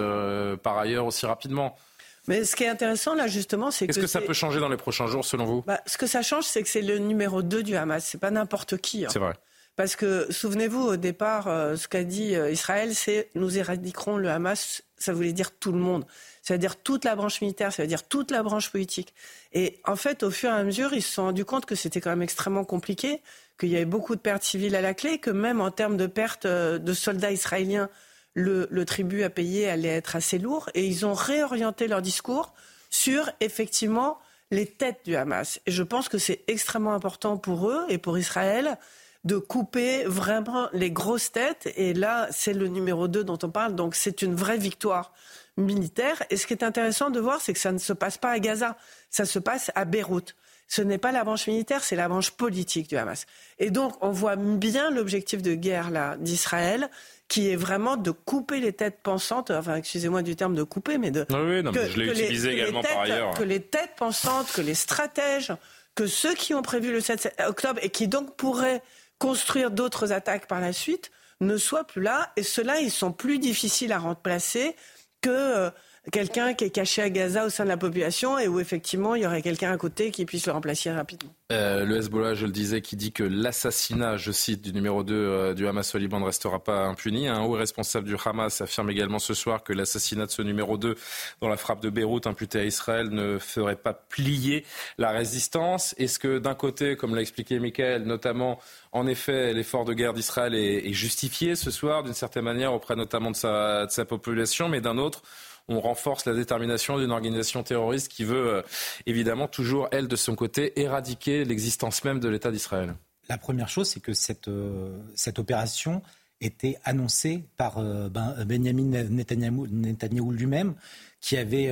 par 0.63 0.77
ailleurs 0.77 1.05
aussi 1.05 1.25
rapidement? 1.25 1.77
Mais 2.27 2.43
ce 2.43 2.55
qui 2.55 2.63
est 2.63 2.69
intéressant 2.69 3.15
là 3.15 3.27
justement, 3.27 3.71
c'est 3.71 3.87
que. 3.87 3.93
Qu'est-ce 3.93 4.01
que 4.05 4.07
ça 4.07 4.21
peut 4.21 4.33
changer 4.33 4.59
dans 4.59 4.69
les 4.69 4.77
prochains 4.77 5.07
jours 5.07 5.25
selon 5.25 5.45
vous? 5.45 5.63
Bah, 5.65 5.81
Ce 5.85 5.97
que 5.97 6.07
ça 6.07 6.21
change, 6.21 6.45
c'est 6.45 6.63
que 6.63 6.69
c'est 6.69 6.81
le 6.81 6.97
numéro 6.97 7.41
2 7.41 7.63
du 7.63 7.75
Hamas. 7.75 8.03
C'est 8.03 8.19
pas 8.19 8.31
n'importe 8.31 8.77
qui. 8.77 9.05
Hein. 9.05 9.09
C'est 9.11 9.19
vrai. 9.19 9.33
Parce 9.75 9.97
que 9.97 10.31
souvenez-vous, 10.31 10.81
au 10.81 10.95
départ, 10.95 11.47
euh, 11.47 11.75
ce 11.75 11.87
qu'a 11.87 12.03
dit 12.03 12.35
euh, 12.35 12.49
Israël, 12.49 12.95
c'est 12.95 13.29
nous 13.35 13.57
éradiquerons 13.57 14.17
le 14.17 14.29
Hamas. 14.29 14.83
Ça 14.97 15.11
voulait 15.11 15.33
dire 15.33 15.51
tout 15.51 15.73
le 15.73 15.79
monde. 15.79 16.05
Ça 16.41 16.53
veut 16.53 16.59
dire 16.59 16.77
toute 16.77 17.03
la 17.03 17.15
branche 17.15 17.41
militaire, 17.41 17.73
ça 17.73 17.81
veut 17.81 17.87
dire 17.87 18.07
toute 18.07 18.31
la 18.31 18.43
branche 18.43 18.69
politique. 18.69 19.13
Et 19.51 19.81
en 19.83 19.95
fait, 19.95 20.23
au 20.23 20.31
fur 20.31 20.49
et 20.49 20.53
à 20.53 20.63
mesure, 20.63 20.93
ils 20.93 21.01
se 21.01 21.13
sont 21.13 21.23
rendus 21.23 21.43
compte 21.43 21.65
que 21.65 21.75
c'était 21.75 21.99
quand 21.99 22.11
même 22.11 22.21
extrêmement 22.21 22.63
compliqué, 22.63 23.21
qu'il 23.59 23.69
y 23.69 23.75
avait 23.75 23.85
beaucoup 23.85 24.15
de 24.15 24.21
pertes 24.21 24.43
civiles 24.43 24.75
à 24.75 24.81
la 24.81 24.93
clé, 24.93 25.17
que 25.17 25.31
même 25.31 25.59
en 25.59 25.71
termes 25.71 25.97
de 25.97 26.07
pertes 26.07 26.45
euh, 26.45 26.77
de 26.77 26.93
soldats 26.93 27.31
israéliens, 27.31 27.89
le, 28.35 28.67
le 28.69 28.85
tribut 28.85 29.23
à 29.23 29.29
payer 29.31 29.67
allait 29.67 29.89
être 29.89 30.15
assez 30.15 30.37
lourd. 30.37 30.69
Et 30.75 30.85
ils 30.85 31.05
ont 31.05 31.13
réorienté 31.13 31.87
leur 31.87 32.01
discours 32.01 32.53
sur, 32.89 33.31
effectivement, 33.39 34.19
les 34.51 34.67
têtes 34.67 35.01
du 35.05 35.15
Hamas. 35.15 35.59
Et 35.65 35.71
je 35.71 35.83
pense 35.83 36.07
que 36.09 36.17
c'est 36.17 36.43
extrêmement 36.47 36.93
important 36.93 37.37
pour 37.37 37.69
eux 37.69 37.85
et 37.89 37.97
pour 37.97 38.17
Israël 38.17 38.77
de 39.23 39.37
couper 39.37 40.03
vraiment 40.05 40.69
les 40.71 40.91
grosses 40.91 41.31
têtes. 41.31 41.73
Et 41.75 41.93
là, 41.93 42.27
c'est 42.29 42.53
le 42.53 42.67
numéro 42.67 43.07
2 43.07 43.23
dont 43.23 43.39
on 43.41 43.49
parle. 43.49 43.75
Donc 43.75 43.95
c'est 43.95 44.21
une 44.21 44.35
vraie 44.35 44.57
victoire 44.57 45.13
militaire. 45.57 46.23
Et 46.29 46.37
ce 46.37 46.45
qui 46.45 46.53
est 46.53 46.63
intéressant 46.63 47.09
de 47.09 47.19
voir, 47.19 47.41
c'est 47.41 47.53
que 47.53 47.59
ça 47.59 47.71
ne 47.71 47.79
se 47.79 47.93
passe 47.93 48.17
pas 48.17 48.29
à 48.29 48.39
Gaza, 48.39 48.77
ça 49.09 49.25
se 49.25 49.39
passe 49.39 49.71
à 49.73 49.85
Beyrouth. 49.85 50.35
Ce 50.67 50.81
n'est 50.81 50.97
pas 50.97 51.11
la 51.11 51.23
branche 51.23 51.47
militaire, 51.47 51.83
c'est 51.83 51.95
la 51.95 52.07
branche 52.07 52.31
politique 52.31 52.89
du 52.89 52.97
Hamas. 52.97 53.25
Et 53.59 53.69
donc, 53.69 53.93
on 54.01 54.11
voit 54.11 54.35
bien 54.35 54.89
l'objectif 54.89 55.41
de 55.41 55.53
guerre 55.53 55.91
là 55.91 56.17
d'Israël, 56.17 56.89
qui 57.27 57.49
est 57.49 57.55
vraiment 57.55 57.97
de 57.97 58.11
couper 58.11 58.59
les 58.59 58.73
têtes 58.73 58.99
pensantes. 59.01 59.51
Enfin, 59.51 59.75
excusez-moi 59.75 60.21
du 60.21 60.35
terme 60.35 60.55
de 60.55 60.63
couper, 60.63 60.97
mais 60.97 61.11
de. 61.11 61.25
Oui, 61.31 61.63
non, 61.63 61.71
mais 61.71 61.89
je 61.89 61.99
l'ai 61.99 62.11
utilisé 62.11 62.53
également 62.53 62.81
par 62.81 62.99
ailleurs. 62.99 63.33
Que 63.33 63.43
les 63.43 63.61
têtes 63.61 63.93
pensantes, 63.97 64.51
que 64.53 64.61
les 64.61 64.75
stratèges, 64.75 65.53
que 65.95 66.07
ceux 66.07 66.33
qui 66.33 66.53
ont 66.53 66.61
prévu 66.61 66.91
le 66.91 66.99
7 66.99 67.35
octobre 67.47 67.79
et 67.81 67.89
qui 67.89 68.07
donc 68.07 68.35
pourraient 68.35 68.81
construire 69.17 69.71
d'autres 69.71 70.11
attaques 70.11 70.47
par 70.47 70.59
la 70.59 70.73
suite 70.73 71.11
ne 71.41 71.57
soient 71.57 71.85
plus 71.85 72.01
là. 72.01 72.31
Et 72.35 72.43
ceux-là, 72.43 72.79
ils 72.79 72.91
sont 72.91 73.11
plus 73.11 73.39
difficiles 73.39 73.91
à 73.91 73.99
remplacer 73.99 74.75
que 75.21 75.29
euh, 75.29 75.69
quelqu'un 76.11 76.53
qui 76.53 76.65
est 76.65 76.69
caché 76.69 77.01
à 77.01 77.09
Gaza 77.09 77.45
au 77.45 77.49
sein 77.49 77.63
de 77.63 77.69
la 77.69 77.77
population 77.77 78.37
et 78.37 78.47
où 78.47 78.59
effectivement 78.59 79.15
il 79.15 79.23
y 79.23 79.25
aurait 79.25 79.41
quelqu'un 79.41 79.71
à 79.71 79.77
côté 79.77 80.11
qui 80.11 80.25
puisse 80.25 80.45
le 80.45 80.51
remplacer 80.51 80.91
rapidement. 80.91 81.31
Euh, 81.51 81.85
le 81.85 81.97
Hezbollah, 81.97 82.33
je 82.33 82.47
le 82.47 82.51
disais, 82.51 82.81
qui 82.81 82.95
dit 82.95 83.11
que 83.11 83.23
l'assassinat, 83.23 84.17
je 84.17 84.31
cite, 84.31 84.63
du 84.63 84.73
numéro 84.73 85.03
2 85.03 85.13
euh, 85.13 85.53
du 85.53 85.67
Hamas 85.67 85.93
au 85.93 85.99
Liban 85.99 86.19
ne 86.19 86.25
restera 86.25 86.63
pas 86.63 86.85
impuni. 86.85 87.27
Un 87.27 87.41
haut 87.41 87.51
responsable 87.51 88.07
du 88.07 88.15
Hamas 88.23 88.61
affirme 88.61 88.89
également 88.89 89.19
ce 89.19 89.35
soir 89.35 89.63
que 89.63 89.71
l'assassinat 89.71 90.25
de 90.25 90.31
ce 90.31 90.41
numéro 90.41 90.77
2 90.77 90.95
dans 91.41 91.47
la 91.47 91.57
frappe 91.57 91.81
de 91.81 91.91
Beyrouth 91.91 92.25
imputée 92.25 92.59
à 92.59 92.63
Israël 92.63 93.09
ne 93.09 93.37
ferait 93.37 93.75
pas 93.75 93.93
plier 93.93 94.65
la 94.97 95.11
résistance. 95.11 95.93
Est-ce 95.99 96.17
que 96.17 96.39
d'un 96.39 96.55
côté, 96.55 96.95
comme 96.95 97.13
l'a 97.13 97.21
expliqué 97.21 97.59
Michael, 97.59 98.03
notamment, 98.03 98.59
en 98.91 99.05
effet, 99.05 99.53
l'effort 99.53 99.85
de 99.85 99.93
guerre 99.93 100.13
d'Israël 100.13 100.55
est, 100.55 100.93
justifié 100.93 101.55
ce 101.55 101.71
soir 101.71 102.03
d'une 102.03 102.13
certaine 102.13 102.45
manière 102.45 102.73
auprès 102.73 102.95
notamment 102.95 103.29
de 103.29 103.35
sa 103.35 104.05
population, 104.07 104.69
mais 104.69 104.81
d'un 104.81 104.97
autre, 104.97 105.21
on 105.67 105.79
renforce 105.79 106.25
la 106.25 106.33
détermination 106.33 106.99
d'une 106.99 107.11
organisation 107.11 107.63
terroriste 107.63 108.09
qui 108.09 108.23
veut 108.23 108.55
euh, 108.55 108.61
évidemment 109.05 109.47
toujours, 109.47 109.87
elle, 109.91 110.07
de 110.07 110.15
son 110.15 110.35
côté, 110.35 110.79
éradiquer 110.79 111.45
l'existence 111.45 112.03
même 112.03 112.19
de 112.19 112.29
l'État 112.29 112.51
d'Israël. 112.51 112.95
La 113.29 113.37
première 113.37 113.69
chose, 113.69 113.89
c'est 113.89 113.99
que 113.99 114.13
cette, 114.13 114.47
euh, 114.47 114.97
cette 115.15 115.39
opération 115.39 116.01
était 116.41 116.77
annoncée 116.83 117.45
par 117.57 117.79
euh, 117.79 118.09
ben, 118.09 118.35
Benjamin 118.45 119.03
Netanyahu 119.09 120.31
lui-même, 120.31 120.75
qui 121.21 121.37
avait 121.37 121.71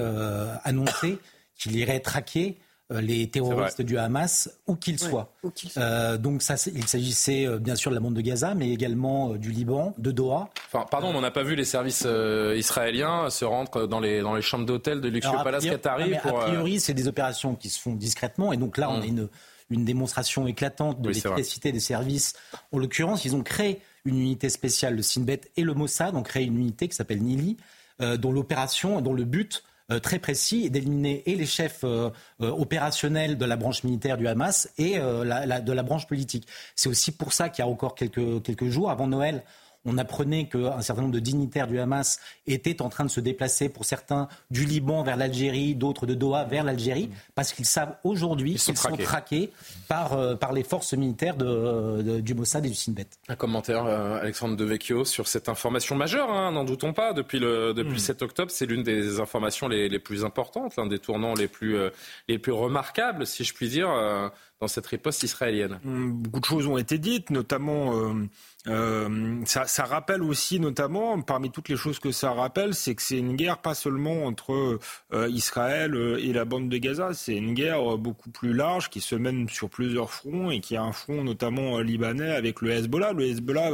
annoncé 0.64 1.20
qu'il 1.56 1.76
irait 1.76 2.00
traquer 2.00 2.58
les 3.02 3.28
terroristes 3.30 3.82
du 3.82 3.98
Hamas, 3.98 4.50
où 4.68 4.76
qu'ils 4.76 5.00
soient. 5.00 5.30
Euh, 5.78 6.18
donc 6.18 6.42
ça, 6.42 6.56
il 6.74 6.88
s'agissait 6.88 7.46
euh, 7.46 7.60
bien 7.60 7.76
sûr 7.76 7.92
de 7.92 7.96
la 7.96 8.02
bande 8.02 8.14
de 8.14 8.22
Gaza, 8.22 8.56
mais 8.56 8.70
également 8.70 9.34
du 9.36 9.52
Liban, 9.52 9.94
de 9.98 10.12
Doha. 10.12 10.50
Enfin, 10.68 10.86
pardon, 10.90 11.12
on 11.14 11.22
n'a 11.22 11.32
pas 11.32 11.44
vu 11.44 11.56
les 11.56 11.66
services 11.66 12.08
israéliens 12.56 13.30
se 13.30 13.46
rendre 13.46 13.88
dans 13.88 14.00
les, 14.00 14.22
dans 14.22 14.36
les 14.36 14.42
chambres 14.42 14.66
d'hôtel 14.66 15.02
de 15.02 15.10
luxueux 15.10 15.32
palace 15.44 15.66
qatari. 15.66 16.16
A 16.16 16.20
priori, 16.20 16.80
c'est 16.80 16.94
des 16.94 17.08
opérations 17.08 17.56
qui 17.56 17.70
se 17.70 17.80
font 17.80 17.94
discrètement, 17.94 18.54
et 18.54 18.58
donc 18.58 18.78
là, 18.78 18.90
on 18.90 19.02
a 19.02 19.06
mm. 19.06 19.10
une, 19.10 19.30
une 19.70 19.86
démonstration 19.86 20.48
éclatante 20.48 21.02
de 21.02 21.10
l'efficacité 21.10 21.72
des 21.72 21.80
services. 21.80 22.34
En 22.72 22.78
l'occurrence, 22.78 23.26
ils 23.26 23.36
ont 23.36 23.44
créé 23.44 23.80
une 24.06 24.20
unité 24.20 24.50
spéciale, 24.50 24.96
le 24.96 25.02
Sinbet 25.02 25.42
et 25.56 25.64
le 25.64 25.74
Mossad 25.74 26.16
ont 26.16 26.24
créé 26.24 26.44
une 26.44 26.58
unité 26.58 26.88
qui 26.88 26.96
s'appelle 26.96 27.22
Nili, 27.22 27.58
dont 28.00 28.32
l'opération, 28.32 29.00
dont 29.02 29.14
le 29.14 29.24
but 29.24 29.64
très 30.02 30.20
précis 30.20 30.70
d'éliminer 30.70 31.24
et 31.26 31.36
les 31.36 31.46
chefs 31.46 31.84
opérationnels 32.40 33.38
de 33.38 33.46
la 33.46 33.56
branche 33.56 33.84
militaire 33.84 34.18
du 34.18 34.28
Hamas 34.28 34.70
et 34.78 34.98
de 34.98 35.72
la 35.74 35.84
branche 35.84 36.08
politique. 36.08 36.48
C'est 36.76 36.90
aussi 36.90 37.12
pour 37.12 37.34
ça 37.34 37.50
qu'il 37.50 37.64
y 37.64 37.68
a 37.68 37.70
encore 37.70 37.96
quelques, 37.96 38.42
quelques 38.44 38.70
jours 38.70 38.90
avant 38.90 39.08
Noël, 39.08 39.44
on 39.86 39.98
apprenait 39.98 40.48
qu'un 40.48 40.82
certain 40.82 41.02
nombre 41.02 41.14
de 41.14 41.20
dignitaires 41.20 41.68
du 41.68 41.80
Hamas 41.80 42.20
étaient 42.48 42.82
en 42.82 42.90
train 42.90 43.04
de 43.04 43.10
se 43.10 43.20
déplacer, 43.20 43.70
pour 43.70 43.86
certains 43.86 44.28
du 44.52 44.66
Liban 44.66 45.04
vers 45.04 45.18
l'Algérie, 45.18 45.76
d'autres 45.76 46.06
de 46.06 46.14
Doha 46.14 46.46
vers 46.46 46.64
l'Algérie, 46.64 47.10
parce 47.36 47.54
qu'ils 47.54 47.66
savent 47.66 47.96
aujourd'hui 48.04 48.56
qu'ils 48.56 48.78
sont, 48.78 48.98
traqués 48.98 49.52
par, 49.88 50.14
euh, 50.14 50.36
par 50.36 50.54
les 50.54 50.64
forces 50.64 50.94
militaires 50.94 51.36
de, 51.36 52.20
du 52.22 52.34
Mossad 52.34 52.66
et 52.66 52.70
du 52.70 52.76
Sinn 52.76 52.94
Bet. 52.94 53.08
Un 53.28 53.36
commentaire, 53.36 53.86
euh, 53.86 54.20
Alexandre 54.22 54.56
Devecchio, 54.56 55.06
sur 55.06 55.28
cette 55.28 55.50
information 55.50 55.96
majeure, 55.96 56.30
hein, 56.30 56.52
n'en 56.52 56.64
doutons 56.64 56.94
pas. 56.94 57.14
Depuis 57.14 57.40
le, 57.40 57.74
depuis 57.74 58.00
7 58.00 58.22
hmm. 58.22 58.26
octobre, 58.26 58.52
c'est 58.52 58.66
l'une 58.66 58.84
des 58.84 59.20
informations 59.20 59.68
les, 59.68 59.90
les, 59.90 60.00
plus 60.00 60.24
importantes, 60.26 60.76
l'un 60.78 60.88
des 60.88 61.00
tournants 61.00 61.34
les 61.34 61.48
plus, 61.48 61.78
euh, 61.78 61.90
les 62.28 62.40
plus 62.40 62.52
remarquables, 62.52 63.26
si 63.26 63.44
je 63.44 63.54
puis 63.54 63.70
dire, 63.70 63.90
dans 64.64 64.70
cette 64.70 64.88
riposte 64.88 65.24
israélienne. 65.24 65.80
Hmm, 65.84 66.12
beaucoup 66.12 66.40
de 66.40 66.46
choses 66.46 66.68
ont 66.68 66.78
été 66.78 66.98
dites, 66.98 67.30
notamment 67.30 67.94
euh, 68.68 69.42
ça, 69.46 69.66
ça, 69.66 69.84
rappelle 69.84 70.24
aussi, 70.24 70.60
notamment, 70.60 71.22
parmi 71.22 71.52
toutes 71.52 71.68
les 71.68 71.76
choses 71.76 72.00
que 72.00 72.12
ça 72.12 72.32
rappelle, 72.32 72.74
c'est 72.74 72.96
que 72.96 73.02
c'est 73.02 73.18
une 73.18 73.36
guerre 73.36 73.58
pas 73.58 73.74
seulement 73.74 74.24
entre 74.24 74.80
euh, 75.14 75.30
Israël 75.30 75.96
euh, 75.96 76.18
et 76.18 76.32
la 76.32 76.46
bande 76.46 76.70
de 76.70 76.78
Gaza, 76.78 77.14
c'est 77.14 77.36
une 77.36 77.54
guerre 77.54 77.98
beaucoup 77.98 78.30
plus 78.30 78.54
large 78.54 78.90
qui 78.90 79.02
se 79.02 79.16
mène 79.16 79.50
sur 79.50 79.70
plusieurs 79.70 80.12
fronts 80.12 80.50
et 80.50 80.62
qui 80.62 80.78
a 80.78 80.82
un 80.82 80.94
front 80.94 81.24
notamment 81.24 81.80
libanais 81.80 82.34
avec 82.34 82.62
le 82.62 82.72
Hezbollah. 82.72 83.12
Le 83.12 83.26
Hezbollah 83.26 83.72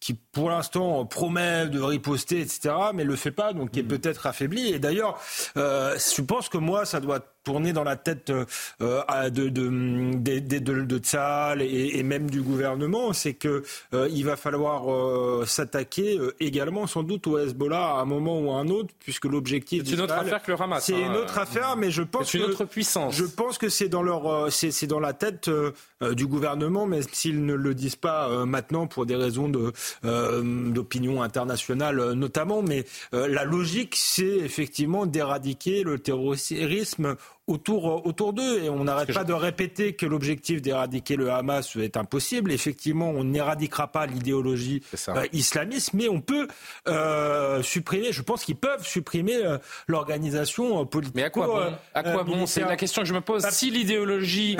qui, 0.00 0.14
pour 0.14 0.50
l'instant, 0.50 1.06
promet 1.06 1.68
de 1.68 1.80
riposter, 1.80 2.40
etc., 2.40 2.74
mais 2.94 3.04
le 3.04 3.16
fait 3.16 3.30
pas, 3.30 3.54
donc 3.54 3.70
qui 3.70 3.80
est 3.80 3.84
mm. 3.84 3.88
peut-être 3.88 4.26
affaibli. 4.26 4.68
Et 4.72 4.78
d'ailleurs, 4.78 5.18
je 5.54 6.20
pense 6.20 6.50
que 6.50 6.58
moi, 6.58 6.84
ça 6.84 7.00
doit 7.00 7.20
tourner 7.46 7.72
dans 7.72 7.84
la 7.84 7.94
tête 7.94 8.32
euh, 8.80 9.30
de, 9.30 9.48
de, 9.48 10.18
de, 10.40 10.58
de, 10.82 10.98
Tzal 10.98 11.62
et, 11.62 12.02
même 12.02 12.28
du 12.28 12.42
gouvernement, 12.42 13.12
c'est 13.12 13.34
que 13.34 13.62
euh, 13.94 14.08
il 14.10 14.24
va 14.24 14.34
falloir 14.36 14.92
euh, 14.92 15.44
s'attaquer 15.46 16.18
également 16.40 16.88
sans 16.88 17.04
doute 17.04 17.28
au 17.28 17.38
Hezbollah 17.38 17.98
à 17.98 18.00
un 18.00 18.04
moment 18.04 18.40
ou 18.40 18.50
à 18.50 18.56
un 18.56 18.66
autre, 18.66 18.92
puisque 18.98 19.26
l'objectif 19.26 19.84
c'est 19.86 19.94
une 19.94 20.00
autre 20.00 20.14
affaire 20.14 20.42
que 20.42 20.50
le 20.50 20.60
Hamas. 20.60 20.84
C'est 20.84 21.00
une 21.00 21.12
hein. 21.12 21.20
autre 21.22 21.38
affaire, 21.38 21.76
mais 21.76 21.92
je 21.92 22.02
pense 22.02 22.34
une 22.34 22.42
autre 22.42 22.64
puissance. 22.64 23.14
Je 23.14 23.24
pense 23.24 23.58
que 23.58 23.68
c'est 23.68 23.88
dans 23.88 24.02
leur 24.02 24.50
c'est 24.50 24.88
dans 24.88 25.00
la 25.00 25.12
tête 25.12 25.48
du 26.00 26.26
gouvernement, 26.26 26.86
mais 26.86 27.00
s'ils 27.12 27.46
ne 27.46 27.54
le 27.54 27.74
disent 27.74 27.94
pas 27.94 28.44
maintenant 28.44 28.88
pour 28.88 29.06
des 29.06 29.14
raisons 29.14 29.48
de 29.48 29.72
d'opinion 30.72 31.22
internationale 31.22 32.12
notamment, 32.14 32.62
mais 32.62 32.84
la 33.12 33.44
logique 33.44 33.94
c'est 33.96 34.24
effectivement 34.24 35.06
d'éradiquer 35.06 35.84
le 35.84 36.00
terrorisme 36.00 37.14
autour, 37.46 37.88
euh, 37.88 38.08
autour 38.08 38.32
d'eux. 38.32 38.62
Et 38.62 38.68
on 38.68 38.84
n'arrête 38.84 39.12
pas 39.12 39.24
de 39.24 39.32
répéter 39.32 39.94
que 39.94 40.06
l'objectif 40.06 40.62
d'éradiquer 40.62 41.16
le 41.16 41.30
Hamas 41.30 41.76
est 41.76 41.96
impossible. 41.96 42.52
Effectivement, 42.52 43.10
on 43.10 43.24
n'éradiquera 43.24 43.88
pas 43.88 44.06
l'idéologie 44.06 44.82
euh, 45.08 45.26
islamiste, 45.32 45.94
mais 45.94 46.08
on 46.08 46.20
peut 46.20 46.48
euh, 46.88 47.62
supprimer, 47.62 48.12
je 48.12 48.22
pense 48.22 48.44
qu'ils 48.44 48.56
peuvent 48.56 48.86
supprimer 48.86 49.36
euh, 49.36 49.58
l'organisation 49.86 50.84
politique. 50.86 51.14
Mais 51.14 51.24
à 51.24 51.30
quoi 51.30 51.46
bon, 51.46 51.76
à 51.94 52.02
quoi 52.02 52.24
bon 52.24 52.46
C'est 52.46 52.62
la 52.62 52.76
question 52.76 53.02
que 53.02 53.08
je 53.08 53.14
me 53.14 53.20
pose. 53.20 53.46
si 53.50 53.70
l'idéologie, 53.70 54.56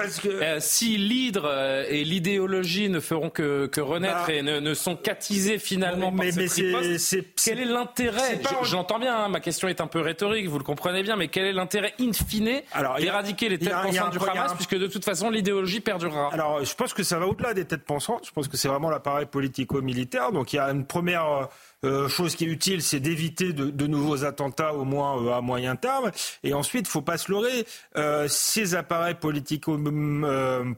si 0.59 0.97
l'hydre 0.97 1.53
et 1.89 2.05
l'idéologie 2.05 2.89
ne 2.89 3.01
feront 3.01 3.31
que, 3.31 3.67
que 3.67 3.81
renaître 3.81 4.27
bah, 4.27 4.33
et 4.33 4.43
ne, 4.43 4.61
ne, 4.61 4.75
sont 4.75 4.97
qu'attisés 4.97 5.59
finalement 5.59 6.11
mais, 6.11 6.31
par 6.31 6.37
mais 6.37 6.99
cette 6.99 7.27
quel 7.45 7.61
est 7.61 7.65
l'intérêt 7.65 8.41
J'entends 8.63 8.99
bien, 8.99 9.17
hein, 9.17 9.29
ma 9.29 9.41
question 9.41 9.69
est 9.69 9.81
un 9.81 9.87
peu 9.87 10.01
rhétorique, 10.01 10.49
vous 10.49 10.59
le 10.59 10.65
comprenez 10.65 11.03
bien, 11.03 11.17
mais 11.17 11.29
quel 11.29 11.47
est 11.47 11.53
l'intérêt 11.53 11.95
in 12.01 12.13
fine 12.13 12.63
alors, 12.77 12.99
éradiquer 12.99 13.49
les 13.49 13.59
têtes 13.59 13.73
pensantes 13.73 14.13
du 14.13 14.19
Hamas, 14.19 14.55
puisque 14.55 14.77
de 14.77 14.87
toute 14.87 15.05
façon 15.05 15.31
l'idéologie 15.31 15.81
perdurera. 15.81 16.33
Alors, 16.33 16.65
je 16.65 16.75
pense 16.75 16.93
que 16.95 17.03
ça 17.03 17.19
va 17.19 17.27
au-delà 17.27 17.55
des 17.55 17.65
têtes 17.65 17.85
pensantes. 17.85 18.27
Je 18.27 18.33
pense 18.33 18.49
que 18.49 18.57
c'est 18.57 18.69
vraiment 18.69 18.91
l'appareil 18.91 19.27
politico-militaire. 19.27 20.33
Donc, 20.33 20.53
il 20.53 20.57
y 20.57 20.59
a 20.59 20.71
une 20.71 20.87
première 20.87 21.49
euh, 21.85 22.09
chose 22.09 22.35
qui 22.35 22.45
est 22.45 22.49
utile, 22.49 22.83
c'est 22.83 23.01
d'éviter 23.01 23.53
de, 23.53 23.87
nouveaux 23.87 24.25
attentats, 24.25 24.75
au 24.75 24.85
moins 24.85 25.23
euh, 25.23 25.33
à 25.35 25.41
moyen 25.43 25.77
terme. 25.77 26.11
Et 26.43 26.55
ensuite, 26.55 26.87
il 26.87 26.91
faut 26.91 27.03
pas 27.03 27.19
se 27.19 27.31
leurrer. 27.31 27.67
Euh, 27.97 28.27
ces 28.29 28.75
appareils 28.75 29.15
politico, 29.15 29.79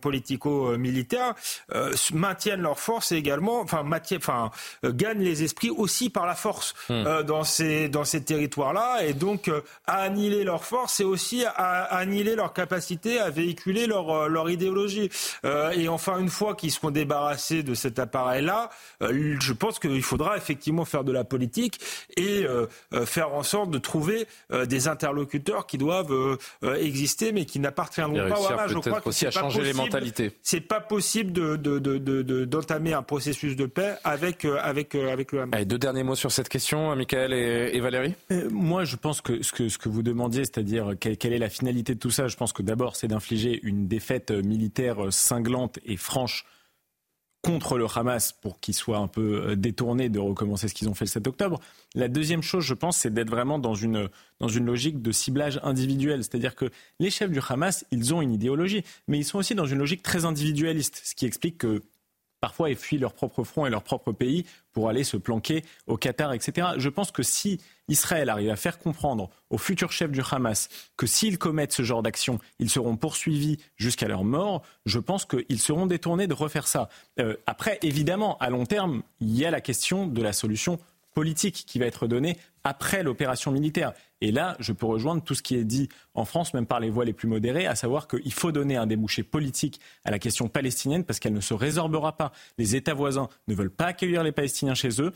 politico 0.00 0.76
militaires 0.76 1.35
maintiennent 2.12 2.62
leur 2.62 2.78
force 2.78 3.12
également, 3.12 3.61
enfin, 3.61 3.85
enfin 4.17 4.50
gagnent 4.85 5.23
les 5.23 5.43
esprits 5.43 5.71
aussi 5.71 6.11
par 6.11 6.26
la 6.26 6.35
force 6.35 6.75
hmm. 6.88 7.23
dans 7.23 7.45
ces 7.45 7.88
dans 7.88 8.05
ces 8.05 8.23
territoires-là. 8.23 9.05
Et 9.05 9.14
donc, 9.14 9.50
à 9.87 10.02
annihiler 10.02 10.45
leur 10.45 10.64
force, 10.64 11.00
et 11.00 11.05
aussi 11.05 11.45
à, 11.45 11.83
annihiler 11.85 12.35
leur 12.35 12.52
capacité 12.52 13.21
à 13.21 13.31
véhiculer 13.31 13.87
leur 13.87 14.28
leur 14.28 14.50
idéologie. 14.50 15.11
et 15.45 15.88
enfin, 15.88 16.19
une 16.19 16.31
fois 16.31 16.55
qu'ils 16.55 16.73
seront 16.73 16.90
débarrassés 16.90 17.62
de 17.62 17.75
cet 17.75 17.99
appareil-là, 17.99 18.71
je 19.00 19.52
pense 19.52 19.78
qu'il 19.78 20.02
faudra 20.02 20.37
effectivement 20.37 20.85
faire 20.88 21.04
de 21.04 21.12
la 21.12 21.25
politique 21.25 21.80
et 22.16 22.45
euh, 22.45 22.66
euh, 22.92 23.07
faire 23.07 23.35
en 23.35 23.42
sorte 23.42 23.71
de 23.71 23.78
trouver 23.78 24.26
euh, 24.52 24.66
des 24.66 24.88
interlocuteurs 24.88 25.66
qui 25.66 25.78
doivent 25.78 26.38
exister 26.62 27.33
mais 27.33 27.45
qui 27.45 27.61
n'appartiendront 27.61 28.28
pas 28.28 28.40
au 28.40 28.47
Hamas. 28.47 28.71
Je 28.71 28.78
crois 28.78 29.02
aussi 29.04 29.26
à 29.26 29.30
changer 29.30 29.62
les 29.62 29.73
mentalités. 29.73 30.33
C'est 30.42 30.61
pas 30.61 30.80
possible 30.80 31.33
d'entamer 31.33 32.90
de, 32.90 32.97
un 32.97 33.02
processus 33.02 33.57
de 33.57 33.66
paix 33.66 33.95
avec, 34.04 34.45
avec, 34.45 34.95
avec 34.95 35.33
le 35.33 35.42
Hamas. 35.42 35.54
Allez, 35.54 35.64
deux 35.64 35.78
derniers 35.78 36.02
mots 36.02 36.14
sur 36.14 36.33
cette 36.33 36.49
question, 36.49 36.95
Michael 36.97 37.33
et, 37.33 37.80
Valérie. 37.80 38.14
moi, 38.50 38.85
je 38.85 38.97
pense 38.97 39.21
que 39.21 39.42
ce, 39.42 39.52
que 39.52 39.68
ce 39.68 39.78
que 39.78 39.88
vous 39.88 40.02
demandiez, 40.02 40.45
c'est-à-dire 40.45 40.95
quelle, 40.99 41.16
quelle, 41.16 41.33
est 41.33 41.38
la 41.38 41.50
finalité 41.50 41.95
de 41.95 42.00
tout 42.00 42.11
ça, 42.11 42.28
je 42.28 42.37
pense 42.37 42.52
que 42.52 42.62
d'abord, 42.62 42.97
c'est 42.97 43.09
d'infliger 43.09 43.61
une 43.62 43.87
défaite 43.87 44.30
militaire 44.30 44.97
cinglante 45.11 45.78
et 45.85 45.97
franche 45.97 46.45
contre 47.42 47.78
le 47.78 47.87
Hamas 47.95 48.33
pour 48.33 48.59
qu'ils 48.61 48.75
soient 48.75 48.99
un 48.99 49.07
peu 49.07 49.50
euh, 49.50 49.57
détournés 49.57 50.09
de 50.09 50.18
recommencer 50.18 50.68
ce 50.68 50.75
qu'ils 50.75 50.88
ont 50.88 50.95
fait 50.95 51.04
le 51.04 51.11
7 51.11 51.26
octobre. 51.28 51.61
La 51.95 52.09
deuxième 52.09 52.42
chose, 52.42 52.64
je 52.64 52.75
pense, 52.75 52.97
c'est 52.97 53.12
d'être 53.12 53.30
vraiment 53.30 53.59
dans 53.59 53.75
une, 53.75 54.09
dans 54.40 54.49
une 54.49 54.66
logique 54.66 55.00
de 55.00 55.12
ciblage 55.12 55.61
individuel. 55.62 56.25
C'est-à-dire 56.25 56.54
que 56.54 56.71
les 56.99 57.11
chefs 57.11 57.30
du 57.30 57.40
Hamas, 57.49 57.85
ils 57.90 58.12
ont 58.12 58.23
une 58.23 58.33
idéologie, 58.33 58.83
mais 59.07 59.18
ils 59.18 59.25
sont 59.25 59.38
aussi 59.38 59.54
dans 59.54 59.66
une 59.66 59.78
logique 59.78 60.02
très 60.02 60.25
individualiste, 60.25 61.00
ce 61.04 61.14
qui 61.14 61.26
explique 61.26 61.59
que 61.59 61.83
parfois 62.40 62.71
ils 62.71 62.76
fuient 62.76 62.99
leur 62.99 63.14
propre 63.14 63.45
front 63.45 63.66
et 63.66 63.71
leur 63.71 63.83
propre 63.83 64.12
pays 64.12 64.45
pour 64.73 64.88
aller 64.88 65.04
se 65.04 65.16
planquer 65.16 65.64
au 65.87 65.97
Qatar, 65.97 66.33
etc. 66.33 66.68
Je 66.76 66.88
pense 66.88 67.11
que 67.11 67.23
si 67.23 67.61
Israël 67.88 68.28
arrive 68.28 68.50
à 68.50 68.57
faire 68.57 68.78
comprendre 68.78 69.30
aux 69.50 69.59
futurs 69.59 69.92
chefs 69.92 70.11
du 70.11 70.23
Hamas 70.30 70.68
que 70.97 71.07
s'ils 71.07 71.38
commettent 71.38 71.73
ce 71.73 71.83
genre 71.83 72.02
d'action, 72.02 72.38
ils 72.59 72.71
seront 72.71 72.97
poursuivis 72.97 73.59
jusqu'à 73.76 74.09
leur 74.09 74.25
mort, 74.25 74.62
je 74.87 74.99
pense 74.99 75.25
qu'ils 75.25 75.61
seront 75.61 75.87
détournés 75.87 76.26
de 76.26 76.35
refaire 76.35 76.68
ça. 76.68 76.88
Euh, 77.18 77.37
après, 77.47 77.78
évidemment, 77.83 78.37
à 78.38 78.50
long 78.50 78.66
terme, 78.66 79.02
il 79.21 79.37
y 79.37 79.45
a 79.45 79.50
la 79.50 79.61
question 79.61 80.07
de 80.07 80.23
la 80.23 80.33
solution 80.33 80.78
politique 81.19 81.65
qui 81.67 81.81
va 81.81 81.87
être 81.87 82.07
donnée 82.07 82.37
après 82.63 83.03
l'opération 83.03 83.51
militaire. 83.51 83.93
Et 84.21 84.31
là, 84.31 84.57
je 84.61 84.73
peux 84.73 84.87
rejoindre 84.87 85.21
tout 85.21 85.35
ce 85.35 85.43
qui 85.43 85.57
est 85.57 85.65
dit 85.65 85.89
en 86.15 86.25
France, 86.25 86.55
même 86.55 86.65
par 86.65 86.79
les 86.79 86.91
voix 86.91 87.05
les 87.05 87.13
plus 87.13 87.27
modérées, 87.27 87.67
à 87.67 87.75
savoir 87.75 88.07
qu'il 88.07 88.33
faut 88.33 88.53
donner 88.53 88.77
un 88.77 88.87
débouché 88.87 89.25
politique 89.25 89.81
à 90.05 90.13
la 90.13 90.21
question 90.21 90.47
palestinienne 90.47 91.03
parce 91.03 91.19
qu'elle 91.19 91.33
ne 91.33 91.41
se 91.41 91.55
résorbera 91.55 92.17
pas. 92.17 92.31
Les 92.57 92.77
États 92.77 92.95
voisins 92.95 93.29
ne 93.49 93.55
veulent 93.57 93.69
pas 93.69 93.87
accueillir 93.87 94.23
les 94.23 94.31
Palestiniens 94.31 94.77
chez 94.77 95.03
eux. 95.03 95.13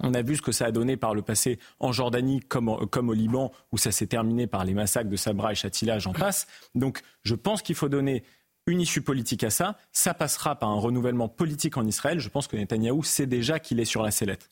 On 0.00 0.14
a 0.14 0.22
vu 0.22 0.36
ce 0.36 0.40
que 0.40 0.50
ça 0.50 0.64
a 0.64 0.70
donné 0.70 0.96
par 0.96 1.14
le 1.14 1.20
passé 1.20 1.58
en 1.78 1.92
Jordanie 1.92 2.40
comme, 2.40 2.70
au 2.70 3.12
Liban, 3.12 3.52
où 3.70 3.76
ça 3.76 3.92
s'est 3.92 4.06
terminé 4.06 4.46
par 4.46 4.64
les 4.64 4.72
massacres 4.72 5.10
de 5.10 5.16
Sabra 5.16 5.52
et 5.52 5.54
Shatila, 5.54 5.98
j'en 5.98 6.14
passe. 6.14 6.46
Donc 6.74 7.02
je 7.22 7.34
pense 7.34 7.60
qu'il 7.60 7.74
faut 7.74 7.90
donner 7.90 8.22
une 8.66 8.80
issue 8.80 9.02
politique 9.02 9.44
à 9.44 9.50
ça. 9.50 9.76
Ça 9.92 10.14
passera 10.14 10.58
par 10.58 10.70
un 10.70 10.80
renouvellement 10.80 11.28
politique 11.28 11.76
en 11.76 11.84
Israël. 11.84 12.18
Je 12.18 12.30
pense 12.30 12.48
que 12.48 12.56
Netanyahou 12.56 13.04
sait 13.04 13.26
déjà 13.26 13.58
qu'il 13.58 13.78
est 13.78 13.84
sur 13.84 14.02
la 14.02 14.10
sellette. 14.10 14.48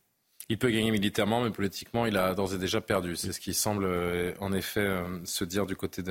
Il 0.52 0.58
peut 0.58 0.68
gagner 0.68 0.90
militairement, 0.90 1.40
mais 1.40 1.48
politiquement, 1.48 2.04
il 2.04 2.18
a 2.18 2.34
d'ores 2.34 2.52
et 2.52 2.58
déjà 2.58 2.82
perdu. 2.82 3.16
C'est 3.16 3.32
ce 3.32 3.40
qui 3.40 3.54
semble 3.54 3.86
euh, 3.86 4.34
en 4.38 4.52
effet 4.52 4.80
euh, 4.80 5.02
se 5.24 5.44
dire 5.44 5.64
du 5.64 5.76
côté 5.76 6.02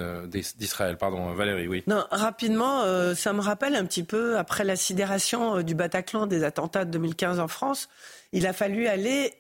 d'Israël. 0.57 0.97
Pardon, 0.97 1.31
Valérie, 1.35 1.67
oui. 1.67 1.83
Non, 1.85 2.03
rapidement, 2.09 2.81
euh, 2.81 3.13
ça 3.13 3.33
me 3.33 3.39
rappelle 3.39 3.75
un 3.75 3.85
petit 3.85 4.01
peu, 4.01 4.39
après 4.39 4.63
la 4.63 4.75
sidération 4.75 5.61
du 5.61 5.75
Bataclan 5.75 6.25
des 6.25 6.43
attentats 6.43 6.85
de 6.85 6.89
2015 6.89 7.39
en 7.39 7.47
France, 7.47 7.87
il 8.31 8.47
a 8.47 8.53
fallu 8.53 8.87
aller 8.87 9.31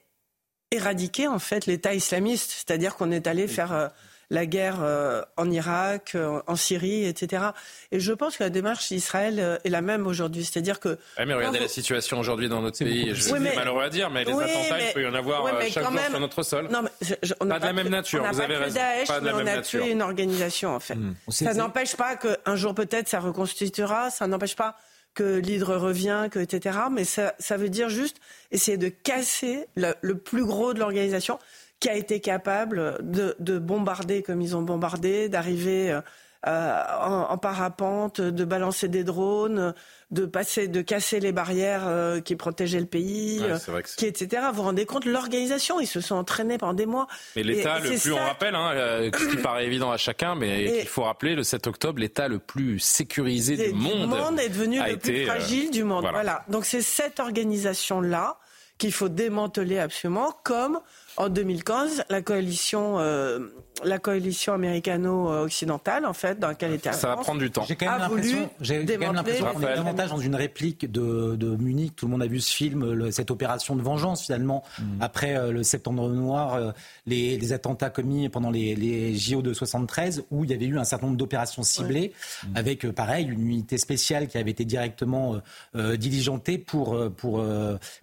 éradiquer 0.69 1.27
en 1.27 1.39
fait 1.39 1.65
l'État 1.65 1.95
islamiste, 1.95 2.51
c'est-à-dire 2.51 2.95
qu'on 2.95 3.09
est 3.09 3.25
allé 3.25 3.47
faire 3.47 3.89
la 4.31 4.45
guerre 4.45 4.77
euh, 4.81 5.21
en 5.35 5.51
Irak, 5.51 6.13
euh, 6.15 6.41
en 6.47 6.55
Syrie, 6.55 7.05
etc. 7.05 7.43
Et 7.91 7.99
je 7.99 8.13
pense 8.13 8.37
que 8.37 8.43
la 8.43 8.49
démarche 8.49 8.87
d'Israël 8.87 9.39
euh, 9.39 9.57
est 9.65 9.69
la 9.69 9.81
même 9.81 10.07
aujourd'hui. 10.07 10.45
C'est-à-dire 10.45 10.79
que. 10.79 10.97
mais 11.19 11.33
regardez 11.33 11.59
la 11.59 11.67
situation 11.67 12.17
aujourd'hui 12.17 12.47
dans 12.47 12.61
notre 12.61 12.79
pays. 12.79 13.13
Je 13.13 13.33
oui, 13.33 13.39
malheureux 13.39 13.83
à 13.83 13.89
dire, 13.89 14.09
mais 14.09 14.23
les 14.23 14.31
attentats, 14.31 14.79
il 14.79 14.93
peut 14.93 15.03
y 15.03 15.07
en 15.07 15.13
avoir 15.13 15.61
chaque 15.69 15.83
jour 15.83 15.99
sur 16.09 16.19
notre 16.19 16.43
sol. 16.43 16.69
Non, 16.71 16.81
mais 16.81 17.17
on 17.41 17.47
pas 17.47 17.59
de 17.59 17.65
la 17.65 17.73
même 17.73 17.89
nature, 17.89 18.25
vous 18.31 18.41
avez 18.41 18.55
raison. 18.55 18.79
pas 19.05 19.19
de 19.19 19.25
la 19.25 19.33
même 19.33 19.47
on 19.47 19.59
a 19.59 19.61
tué 19.61 19.91
une 19.91 20.01
organisation, 20.01 20.73
en 20.73 20.79
fait. 20.79 20.95
Hmm. 20.95 21.13
Ça 21.29 21.53
n'empêche 21.53 21.97
pas 21.97 22.15
qu'un 22.15 22.55
jour, 22.55 22.73
peut-être, 22.73 23.09
ça 23.09 23.19
reconstituera. 23.19 24.09
Ça 24.11 24.27
n'empêche 24.27 24.55
pas 24.55 24.77
que 25.13 25.39
l'hydre 25.39 25.75
revient, 25.75 26.29
que, 26.31 26.39
etc. 26.39 26.79
Mais 26.89 27.03
ça, 27.03 27.35
ça 27.37 27.57
veut 27.57 27.67
dire 27.67 27.89
juste 27.89 28.15
essayer 28.51 28.77
de 28.77 28.87
casser 28.87 29.67
le 29.75 30.13
plus 30.13 30.45
gros 30.45 30.73
de 30.73 30.79
l'organisation 30.79 31.37
qui 31.81 31.89
a 31.89 31.95
été 31.95 32.21
capable 32.21 32.97
de, 33.01 33.35
de 33.39 33.59
bombarder 33.59 34.23
comme 34.23 34.39
ils 34.41 34.55
ont 34.55 34.61
bombardé, 34.61 35.27
d'arriver 35.27 35.99
euh, 36.47 36.83
en, 36.99 37.37
parapente, 37.37 38.19
de 38.19 38.45
balancer 38.45 38.87
des 38.87 39.03
drones, 39.03 39.75
de 40.09 40.25
passer, 40.25 40.67
de 40.67 40.81
casser 40.81 41.19
les 41.19 41.31
barrières 41.31 41.83
euh, 41.85 42.19
qui 42.19 42.35
protégeaient 42.35 42.79
le 42.79 42.87
pays, 42.87 43.43
euh, 43.43 43.59
qui 43.95 44.07
etc. 44.07 44.41
Vous 44.49 44.55
vous 44.55 44.61
rendez 44.63 44.87
compte 44.87 45.05
l'organisation 45.05 45.79
Ils 45.79 45.85
se 45.85 46.01
sont 46.01 46.15
entraînés 46.15 46.57
pendant 46.57 46.73
des 46.73 46.87
mois. 46.87 47.05
Mais 47.35 47.43
l'État 47.43 47.77
le 47.77 47.89
plus, 47.89 48.11
on 48.11 48.15
rappelle, 48.15 48.55
hein, 48.55 49.11
ce 49.13 49.27
qui 49.27 49.37
paraît 49.43 49.67
évident 49.67 49.91
à 49.91 49.97
chacun, 49.97 50.33
mais 50.33 50.81
il 50.81 50.87
faut 50.87 51.03
rappeler, 51.03 51.35
le 51.35 51.43
7 51.43 51.67
octobre, 51.67 51.99
l'État 51.99 52.27
le 52.27 52.39
plus 52.39 52.79
sécurisé 52.79 53.67
du 53.67 53.73
monde, 53.73 54.09
monde 54.09 54.39
est 54.39 54.49
devenu 54.49 54.79
le 54.83 54.97
plus 54.97 55.25
fragile 55.27 55.69
du 55.69 55.83
monde. 55.83 56.07
voilà. 56.11 56.43
Donc 56.49 56.65
c'est 56.65 56.81
cette 56.81 57.19
organisation 57.19 58.01
là 58.01 58.39
qu'il 58.79 58.91
faut 58.91 59.09
démanteler 59.09 59.77
absolument, 59.77 60.35
comme 60.43 60.79
en 61.21 61.29
2015, 61.29 62.05
la 62.09 62.21
coalition, 62.23 62.97
euh, 62.97 63.39
la 63.83 63.99
coalition 63.99 64.53
américano-occidentale, 64.53 66.05
en 66.07 66.13
fait, 66.13 66.39
dans 66.39 66.47
laquelle 66.47 66.73
était 66.73 66.91
Ça 66.93 67.09
va 67.09 67.17
prendre 67.17 67.39
du 67.39 67.51
temps. 67.51 67.63
J'ai 67.67 67.75
quand 67.75 67.85
même 67.85 69.13
l'impression 69.13 69.45
qu'on 69.53 69.61
est 69.61 69.75
davantage 69.75 70.09
dans 70.09 70.17
une 70.17 70.35
réplique 70.35 70.91
de, 70.91 71.35
de, 71.35 71.55
Munich. 71.55 71.95
Tout 71.95 72.07
le 72.07 72.11
monde 72.11 72.23
a 72.23 72.27
vu 72.27 72.39
ce 72.39 72.51
film, 72.51 73.11
cette 73.11 73.29
opération 73.29 73.75
de 73.75 73.83
vengeance, 73.83 74.23
finalement, 74.23 74.63
mm. 74.79 74.83
après 75.01 75.37
euh, 75.37 75.51
le 75.51 75.61
septembre 75.61 76.09
noir, 76.09 76.55
euh, 76.55 76.71
les, 77.05 77.37
les, 77.37 77.53
attentats 77.53 77.91
commis 77.91 78.27
pendant 78.29 78.49
les, 78.49 78.73
les, 78.75 79.15
JO 79.15 79.43
de 79.43 79.53
73, 79.53 80.23
où 80.31 80.43
il 80.43 80.49
y 80.49 80.53
avait 80.55 80.65
eu 80.65 80.79
un 80.79 80.83
certain 80.83 81.05
nombre 81.05 81.17
d'opérations 81.19 81.61
ciblées, 81.61 82.13
avec, 82.55 82.89
pareil, 82.91 83.25
une 83.25 83.47
unité 83.47 83.77
spéciale 83.77 84.27
qui 84.27 84.37
avait 84.39 84.51
été 84.51 84.65
directement 84.65 85.39
diligentée 85.75 86.57
pour, 86.57 86.97
pour, 87.15 87.43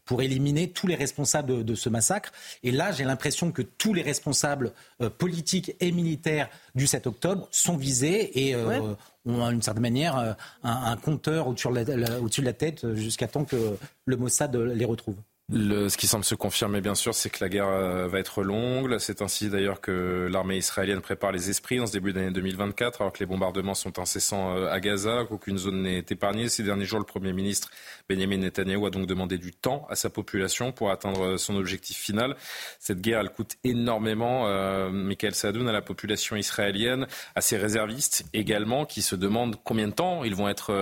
pour 0.05 0.23
éliminer 0.23 0.71
tous 0.71 0.87
les 0.87 0.95
responsables 0.95 1.49
de, 1.49 1.63
de 1.63 1.75
ce 1.75 1.89
massacre. 1.89 2.33
Et 2.63 2.71
là, 2.71 2.93
j'ai 2.93 3.08
l'impression 3.09 3.51
que 3.51 3.63
tous 3.63 3.95
les 3.95 4.03
responsables 4.03 4.73
euh, 5.01 5.11
politiques 5.11 5.75
et 5.81 5.91
militaires 5.91 6.49
du 6.75 6.87
7 6.87 7.07
octobre 7.07 7.49
sont 7.51 7.77
visés 7.77 8.47
et 8.47 8.55
euh, 8.55 8.95
ont 9.27 9.51
d'une 9.51 9.63
certaine 9.63 9.83
manière 9.83 10.17
euh, 10.17 10.33
un, 10.63 10.97
compteur 10.97 11.49
au-dessus 11.49 11.69
de, 11.69 12.45
la 12.45 12.53
tête 12.53 12.95
jusqu'à 12.95 13.27
temps 13.27 13.45
que 13.45 13.77
le 14.05 14.17
Mossad 14.17 14.55
les 14.55 14.85
retrouve. 14.85 15.17
Ce 15.51 15.97
qui 15.97 16.07
semble 16.07 16.27
se 16.27 16.35
confirmer, 16.35 16.83
bien 16.83 16.95
sûr, 16.95 17.15
c'est 17.15 17.31
que 17.31 17.43
la 17.43 17.49
guerre 17.49 17.69
euh, 17.69 18.07
va 18.07 18.19
être 18.19 18.43
longue. 18.43 18.99
C'est 18.99 19.23
ainsi 19.23 19.49
d'ailleurs 19.49 19.81
que 19.81 20.29
l'armée 20.31 20.59
israélienne 20.59 21.01
prépare 21.01 21.33
les 21.33 21.49
esprits 21.49 21.81
en 21.81 21.87
ce 21.87 21.93
début 21.93 22.13
d'année 22.13 22.31
2024, 22.33 23.01
alors 23.01 23.15
que 23.15 23.21
les 23.21 23.25
bombardements 23.25 23.73
sont 23.73 23.99
incessants 23.99 24.55
euh, 24.55 24.71
à 24.71 24.79
Gaza, 24.79 25.25
qu'aucune 25.27 25.57
zone 25.57 25.85
n'est 25.85 26.05
épargnée. 26.11 26.51
Ces 26.51 26.65
derniers 26.65 26.85
jours, 26.85 26.99
le 26.99 27.07
Premier 27.07 27.33
ministre 27.33 27.71
Benjamin 28.11 28.37
Netanyahu 28.37 28.85
a 28.87 28.91
donc 28.91 29.07
demandé 29.07 29.39
du 29.39 29.55
temps 29.55 29.87
à 29.89 29.97
sa 29.97 30.11
population 30.11 30.71
pour 30.71 30.91
atteindre 30.91 31.23
euh, 31.23 31.37
son 31.39 31.57
objectif 31.57 31.97
final. 31.97 32.37
Cette 32.79 33.01
guerre, 33.01 33.21
elle 33.21 33.31
coûte 33.31 33.57
énormément, 33.65 34.49
euh, 34.49 34.91
Michael 34.91 35.35
Sadoun, 35.35 35.67
à 35.67 35.73
la 35.73 35.81
population 35.81 36.37
israélienne, 36.37 37.07
à 37.35 37.41
ses 37.41 37.57
réservistes 37.57 38.27
également, 38.35 38.85
qui 38.85 39.01
se 39.01 39.17
demandent 39.17 39.57
combien 39.65 39.89
de 39.89 39.95
temps 39.95 40.25
ils 40.25 40.35
vont 40.35 40.51
être 40.51 40.75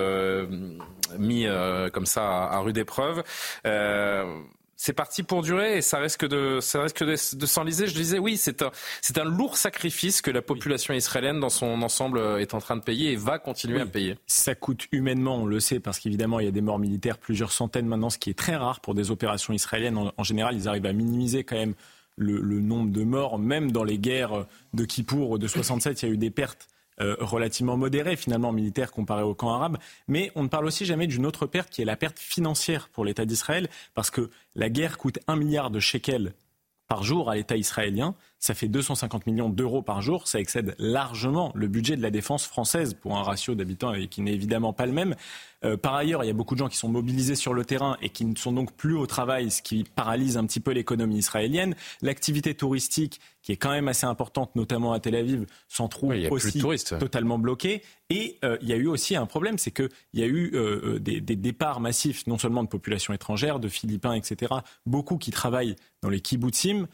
mis 1.18 1.46
comme 1.92 2.06
ça 2.06 2.46
à 2.46 2.58
rude 2.58 2.78
épreuve 2.78 3.22
c'est 4.76 4.92
parti 4.92 5.22
pour 5.22 5.42
durer 5.42 5.78
et 5.78 5.82
ça 5.82 5.98
risque 5.98 6.26
de, 6.26 6.60
ça 6.60 6.82
risque 6.82 7.02
de, 7.02 7.46
s'enliser. 7.46 7.86
Je 7.86 7.94
disais, 7.94 8.18
oui, 8.18 8.36
c'est 8.36 8.62
un, 8.62 8.70
c'est 9.00 9.18
un 9.18 9.24
lourd 9.24 9.56
sacrifice 9.56 10.20
que 10.20 10.30
la 10.30 10.42
population 10.42 10.92
israélienne 10.92 11.40
dans 11.40 11.48
son 11.48 11.80
ensemble 11.82 12.18
euh, 12.18 12.38
est 12.38 12.52
en 12.52 12.60
train 12.60 12.76
de 12.76 12.82
payer 12.82 13.12
et 13.12 13.16
va 13.16 13.38
continuer 13.38 13.80
à 13.80 13.86
payer. 13.86 14.18
Ça 14.26 14.54
coûte 14.54 14.86
humainement, 14.92 15.38
on 15.38 15.46
le 15.46 15.60
sait, 15.60 15.80
parce 15.80 15.98
qu'évidemment, 15.98 16.40
il 16.40 16.44
y 16.44 16.48
a 16.48 16.52
des 16.52 16.60
morts 16.60 16.78
militaires, 16.78 17.16
plusieurs 17.16 17.52
centaines 17.52 17.86
maintenant, 17.86 18.10
ce 18.10 18.18
qui 18.18 18.28
est 18.30 18.38
très 18.38 18.54
rare 18.54 18.80
pour 18.80 18.94
des 18.94 19.10
opérations 19.10 19.54
israéliennes. 19.54 19.98
En, 20.16 20.22
général, 20.24 20.54
ils 20.56 20.68
arrivent 20.68 20.86
à 20.86 20.92
minimiser 20.92 21.42
quand 21.42 21.56
même 21.56 21.74
le, 22.16 22.40
le, 22.40 22.60
nombre 22.60 22.90
de 22.92 23.02
morts, 23.02 23.38
même 23.38 23.72
dans 23.72 23.84
les 23.84 23.98
guerres 23.98 24.46
de 24.74 24.84
Kippour 24.84 25.38
de 25.38 25.46
67, 25.46 26.02
il 26.02 26.06
y 26.06 26.10
a 26.10 26.14
eu 26.14 26.18
des 26.18 26.30
pertes 26.30 26.68
euh, 27.00 27.16
relativement 27.20 27.76
modéré 27.76 28.16
finalement 28.16 28.52
militaire 28.52 28.90
comparé 28.90 29.22
au 29.22 29.34
camp 29.34 29.50
arabe. 29.50 29.78
Mais 30.08 30.32
on 30.34 30.42
ne 30.42 30.48
parle 30.48 30.66
aussi 30.66 30.84
jamais 30.84 31.06
d'une 31.06 31.26
autre 31.26 31.46
perte 31.46 31.70
qui 31.70 31.82
est 31.82 31.86
la 31.86 31.96
perte 31.96 32.18
financière 32.18 32.88
pour 32.88 33.04
l'État 33.04 33.24
d'Israël, 33.24 33.68
parce 33.94 34.10
que 34.10 34.30
la 34.54 34.70
guerre 34.70 34.98
coûte 34.98 35.18
un 35.26 35.36
milliard 35.36 35.70
de 35.70 35.80
shekels 35.80 36.32
par 36.88 37.02
jour 37.02 37.30
à 37.30 37.34
l'État 37.34 37.56
israélien. 37.56 38.14
Ça 38.38 38.54
fait 38.54 38.68
250 38.68 39.26
millions 39.26 39.48
d'euros 39.48 39.82
par 39.82 40.02
jour. 40.02 40.28
Ça 40.28 40.38
excède 40.38 40.74
largement 40.78 41.52
le 41.54 41.68
budget 41.68 41.96
de 41.96 42.02
la 42.02 42.10
défense 42.10 42.46
française 42.46 42.94
pour 42.94 43.16
un 43.16 43.22
ratio 43.22 43.54
d'habitants 43.54 43.94
qui 44.10 44.20
n'est 44.20 44.34
évidemment 44.34 44.72
pas 44.72 44.86
le 44.86 44.92
même. 44.92 45.16
Euh, 45.64 45.76
par 45.76 45.94
ailleurs, 45.94 46.22
il 46.22 46.26
y 46.26 46.30
a 46.30 46.34
beaucoup 46.34 46.54
de 46.54 46.58
gens 46.58 46.68
qui 46.68 46.76
sont 46.76 46.88
mobilisés 46.88 47.34
sur 47.34 47.54
le 47.54 47.64
terrain 47.64 47.96
et 48.02 48.10
qui 48.10 48.24
ne 48.24 48.36
sont 48.36 48.52
donc 48.52 48.72
plus 48.72 48.94
au 48.94 49.06
travail, 49.06 49.50
ce 49.50 49.62
qui 49.62 49.84
paralyse 49.84 50.36
un 50.36 50.44
petit 50.46 50.60
peu 50.60 50.72
l'économie 50.72 51.18
israélienne. 51.18 51.74
L'activité 52.02 52.54
touristique, 52.54 53.20
qui 53.42 53.52
est 53.52 53.56
quand 53.56 53.70
même 53.70 53.88
assez 53.88 54.06
importante, 54.06 54.54
notamment 54.54 54.92
à 54.92 55.00
Tel 55.00 55.14
Aviv, 55.14 55.46
s'en 55.68 55.88
trouve 55.88 56.14
aussi 56.30 56.62
totalement 56.98 57.38
bloquée. 57.38 57.82
Et 58.10 58.38
euh, 58.44 58.58
il 58.60 58.68
y 58.68 58.72
a 58.72 58.76
eu 58.76 58.86
aussi 58.86 59.16
un 59.16 59.26
problème, 59.26 59.58
c'est 59.58 59.70
qu'il 59.70 59.88
y 60.14 60.22
a 60.22 60.26
eu 60.26 60.52
euh, 60.54 60.98
des, 60.98 61.20
des, 61.20 61.36
départs 61.36 61.80
massifs, 61.80 62.26
non 62.26 62.38
seulement 62.38 62.62
de 62.62 62.68
populations 62.68 63.14
étrangères, 63.14 63.58
de 63.58 63.68
Philippins, 63.68 64.12
etc., 64.12 64.52
beaucoup 64.84 65.16
qui 65.16 65.30
travaillent 65.30 65.76
dans 66.02 66.10
les 66.10 66.20
kibbutzim, 66.20 66.86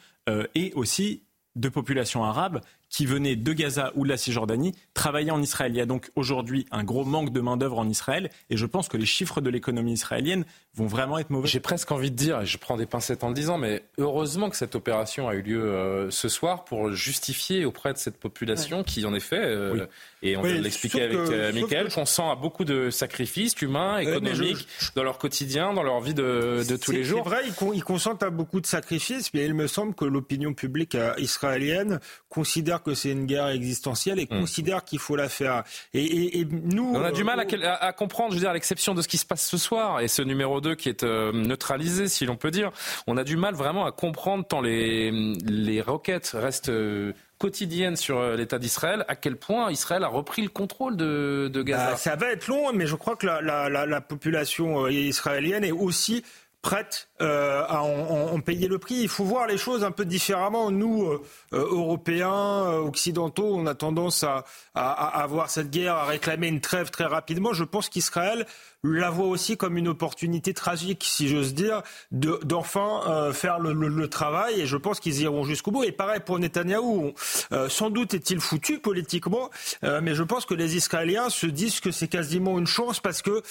et 0.55 0.71
aussi 0.75 1.23
de 1.55 1.69
populations 1.69 2.23
arabes 2.23 2.61
qui 2.93 3.07
venaient 3.07 3.35
de 3.35 3.53
Gaza 3.53 3.91
ou 3.95 4.03
de 4.03 4.09
la 4.09 4.17
Cisjordanie 4.17 4.73
travailler 4.93 5.31
en 5.31 5.41
Israël. 5.41 5.71
Il 5.73 5.77
y 5.77 5.81
a 5.81 5.87
donc 5.87 6.11
aujourd'hui 6.15 6.67
un 6.71 6.83
gros 6.83 7.03
manque 7.03 7.33
de 7.33 7.41
main-d'œuvre 7.41 7.79
en 7.79 7.89
Israël 7.89 8.29
et 8.51 8.55
je 8.55 8.65
pense 8.67 8.87
que 8.87 8.97
les 8.97 9.07
chiffres 9.07 9.41
de 9.41 9.49
l'économie 9.49 9.93
israélienne 9.93 10.45
vont 10.75 10.85
vraiment 10.85 11.17
être 11.17 11.31
mauvais. 11.31 11.47
J'ai 11.47 11.59
presque 11.59 11.91
envie 11.91 12.11
de 12.11 12.15
dire, 12.15 12.41
et 12.41 12.45
je 12.45 12.57
prends 12.57 12.77
des 12.77 12.85
pincettes 12.85 13.23
en 13.23 13.29
le 13.29 13.33
disant, 13.33 13.57
mais 13.57 13.83
heureusement 13.97 14.49
que 14.49 14.55
cette 14.55 14.75
opération 14.75 15.27
a 15.27 15.33
eu 15.33 15.41
lieu 15.41 15.63
euh, 15.63 16.11
ce 16.11 16.29
soir 16.29 16.65
pour 16.65 16.91
justifier 16.91 17.65
auprès 17.65 17.93
de 17.93 17.97
cette 17.97 18.17
population 18.17 18.83
qui, 18.83 19.05
en 19.05 19.13
effet, 19.15 19.41
euh, 19.41 19.87
et 20.21 20.37
on 20.37 20.43
vient 20.43 20.55
de 20.55 20.61
l'expliquer 20.61 21.03
avec 21.03 21.17
euh, 21.17 21.51
Michael, 21.51 21.91
qu'on 21.91 22.05
sent 22.05 22.23
à 22.23 22.35
beaucoup 22.35 22.63
de 22.63 22.91
sacrifices 22.91 23.59
humains, 23.61 23.99
économiques, 23.99 24.67
dans 24.95 25.03
leur 25.03 25.17
quotidien, 25.17 25.73
dans 25.73 25.83
leur 25.83 25.99
vie 25.99 26.13
de, 26.13 26.63
de 26.67 26.75
tous 26.75 26.91
les 26.91 27.03
jours. 27.03 27.21
C'est 27.23 27.29
vrai, 27.29 27.41
ils, 27.47 27.75
ils 27.75 27.83
consentent 27.83 28.21
à 28.21 28.29
beaucoup 28.29 28.61
de 28.61 28.67
sacrifices, 28.67 29.33
mais 29.33 29.45
il 29.45 29.53
me 29.55 29.67
semble 29.67 29.95
que 29.95 30.05
l'opinion 30.05 30.53
publique 30.53 30.95
israélienne 31.17 31.99
considère 32.29 32.82
que 32.83 32.93
c'est 32.93 33.11
une 33.11 33.25
guerre 33.25 33.47
existentielle 33.47 34.19
et 34.19 34.25
hmm. 34.25 34.39
considère 34.39 34.83
qu'il 34.83 34.99
faut 34.99 35.15
la 35.15 35.29
faire. 35.29 35.63
Et, 35.93 36.45
nous, 36.51 36.91
on 36.93 37.03
a 37.03 37.11
du 37.11 37.23
mal 37.23 37.39
à, 37.39 37.85
à, 37.85 37.93
comprendre, 37.93 38.31
je 38.31 38.35
veux 38.35 38.41
dire, 38.41 38.49
à 38.49 38.53
l'exception 38.53 38.93
de 38.93 39.01
ce 39.01 39.07
qui 39.07 39.17
se 39.17 39.25
passe 39.25 39.47
ce 39.47 39.57
soir 39.57 40.01
et 40.01 40.07
ce 40.07 40.21
numéro 40.21 40.61
2 40.61 40.75
qui 40.75 40.89
est 40.89 41.03
euh, 41.03 41.31
neutralisé, 41.31 42.07
si 42.07 42.25
l'on 42.25 42.35
peut 42.35 42.51
dire. 42.51 42.71
On 43.07 43.17
a 43.17 43.23
du 43.23 43.37
mal 43.37 43.55
vraiment 43.55 43.85
à 43.85 43.91
comprendre 43.91 44.45
tant 44.45 44.61
les 44.61 45.11
les 45.11 45.81
roquettes 45.81 46.31
restent 46.33 46.69
euh, 46.69 47.13
quotidiennes 47.37 47.95
sur 47.95 48.19
euh, 48.19 48.35
l'État 48.35 48.59
d'Israël, 48.59 49.05
à 49.07 49.15
quel 49.15 49.35
point 49.35 49.71
Israël 49.71 50.03
a 50.03 50.07
repris 50.07 50.41
le 50.41 50.49
contrôle 50.49 50.97
de, 50.97 51.49
de 51.51 51.63
Gaza. 51.63 51.91
Bah, 51.91 51.97
ça 51.97 52.15
va 52.15 52.31
être 52.31 52.47
long, 52.47 52.71
mais 52.73 52.87
je 52.87 52.95
crois 52.95 53.15
que 53.15 53.25
la, 53.25 53.41
la, 53.41 53.69
la, 53.69 53.85
la 53.85 54.01
population 54.01 54.87
israélienne 54.87 55.63
est 55.63 55.71
aussi 55.71 56.23
prête 56.61 57.09
euh, 57.23 57.63
à 57.67 57.81
en, 57.81 58.39
payer 58.41 58.67
le 58.67 58.77
prix. 58.77 58.95
Il 58.95 59.07
faut 59.07 59.23
voir 59.23 59.47
les 59.47 59.57
choses 59.57 59.83
un 59.83 59.91
peu 59.91 60.05
différemment. 60.05 60.71
Nous, 60.71 61.05
euh, 61.05 61.21
euh, 61.53 61.67
Européens, 61.71 62.65
occidentaux, 62.79 63.55
on 63.55 63.65
a 63.65 63.75
tendance 63.75 64.23
à, 64.23 64.43
à, 64.75 65.21
à, 65.21 65.27
voir 65.27 65.49
cette 65.49 65.69
guerre, 65.69 65.95
à 65.95 66.05
réclamer 66.05 66.47
une 66.47 66.61
trêve 66.61 66.89
très 66.89 67.05
rapidement. 67.05 67.53
Je 67.53 67.63
pense 67.63 67.89
qu'Israël 67.89 68.45
la 68.83 69.09
voit 69.09 69.27
aussi 69.27 69.55
comme 69.55 69.77
une 69.77 69.87
opportunité 69.87 70.53
tragique, 70.53 71.05
si 71.07 71.29
j'ose 71.29 71.53
dire, 71.53 71.81
d'enfin 72.11 73.01
euh, 73.07 73.31
faire 73.33 73.59
le, 73.59 73.71
le, 73.73 73.87
le, 73.87 74.07
travail. 74.09 74.61
Et 74.61 74.67
je 74.67 74.75
pense 74.75 74.99
qu'ils 74.99 75.21
iront 75.21 75.45
jusqu'au 75.45 75.71
bout. 75.71 75.83
Et 75.83 75.91
pareil 75.91 76.19
pour 76.19 76.37
Netanyahou. 76.37 77.13
Euh, 77.53 77.69
sans 77.69 77.89
doute 77.89 78.13
est-il 78.13 78.41
foutu 78.41 78.79
politiquement, 78.79 79.49
euh, 79.83 80.01
mais 80.03 80.15
je 80.15 80.23
pense 80.23 80.45
que 80.45 80.53
les 80.53 80.75
Israéliens 80.75 81.29
se 81.29 81.47
disent 81.47 81.79
que 81.79 81.91
c'est 81.91 82.07
quasiment 82.07 82.59
une 82.59 82.67
chance 82.67 82.99
parce 82.99 83.21
que 83.21 83.41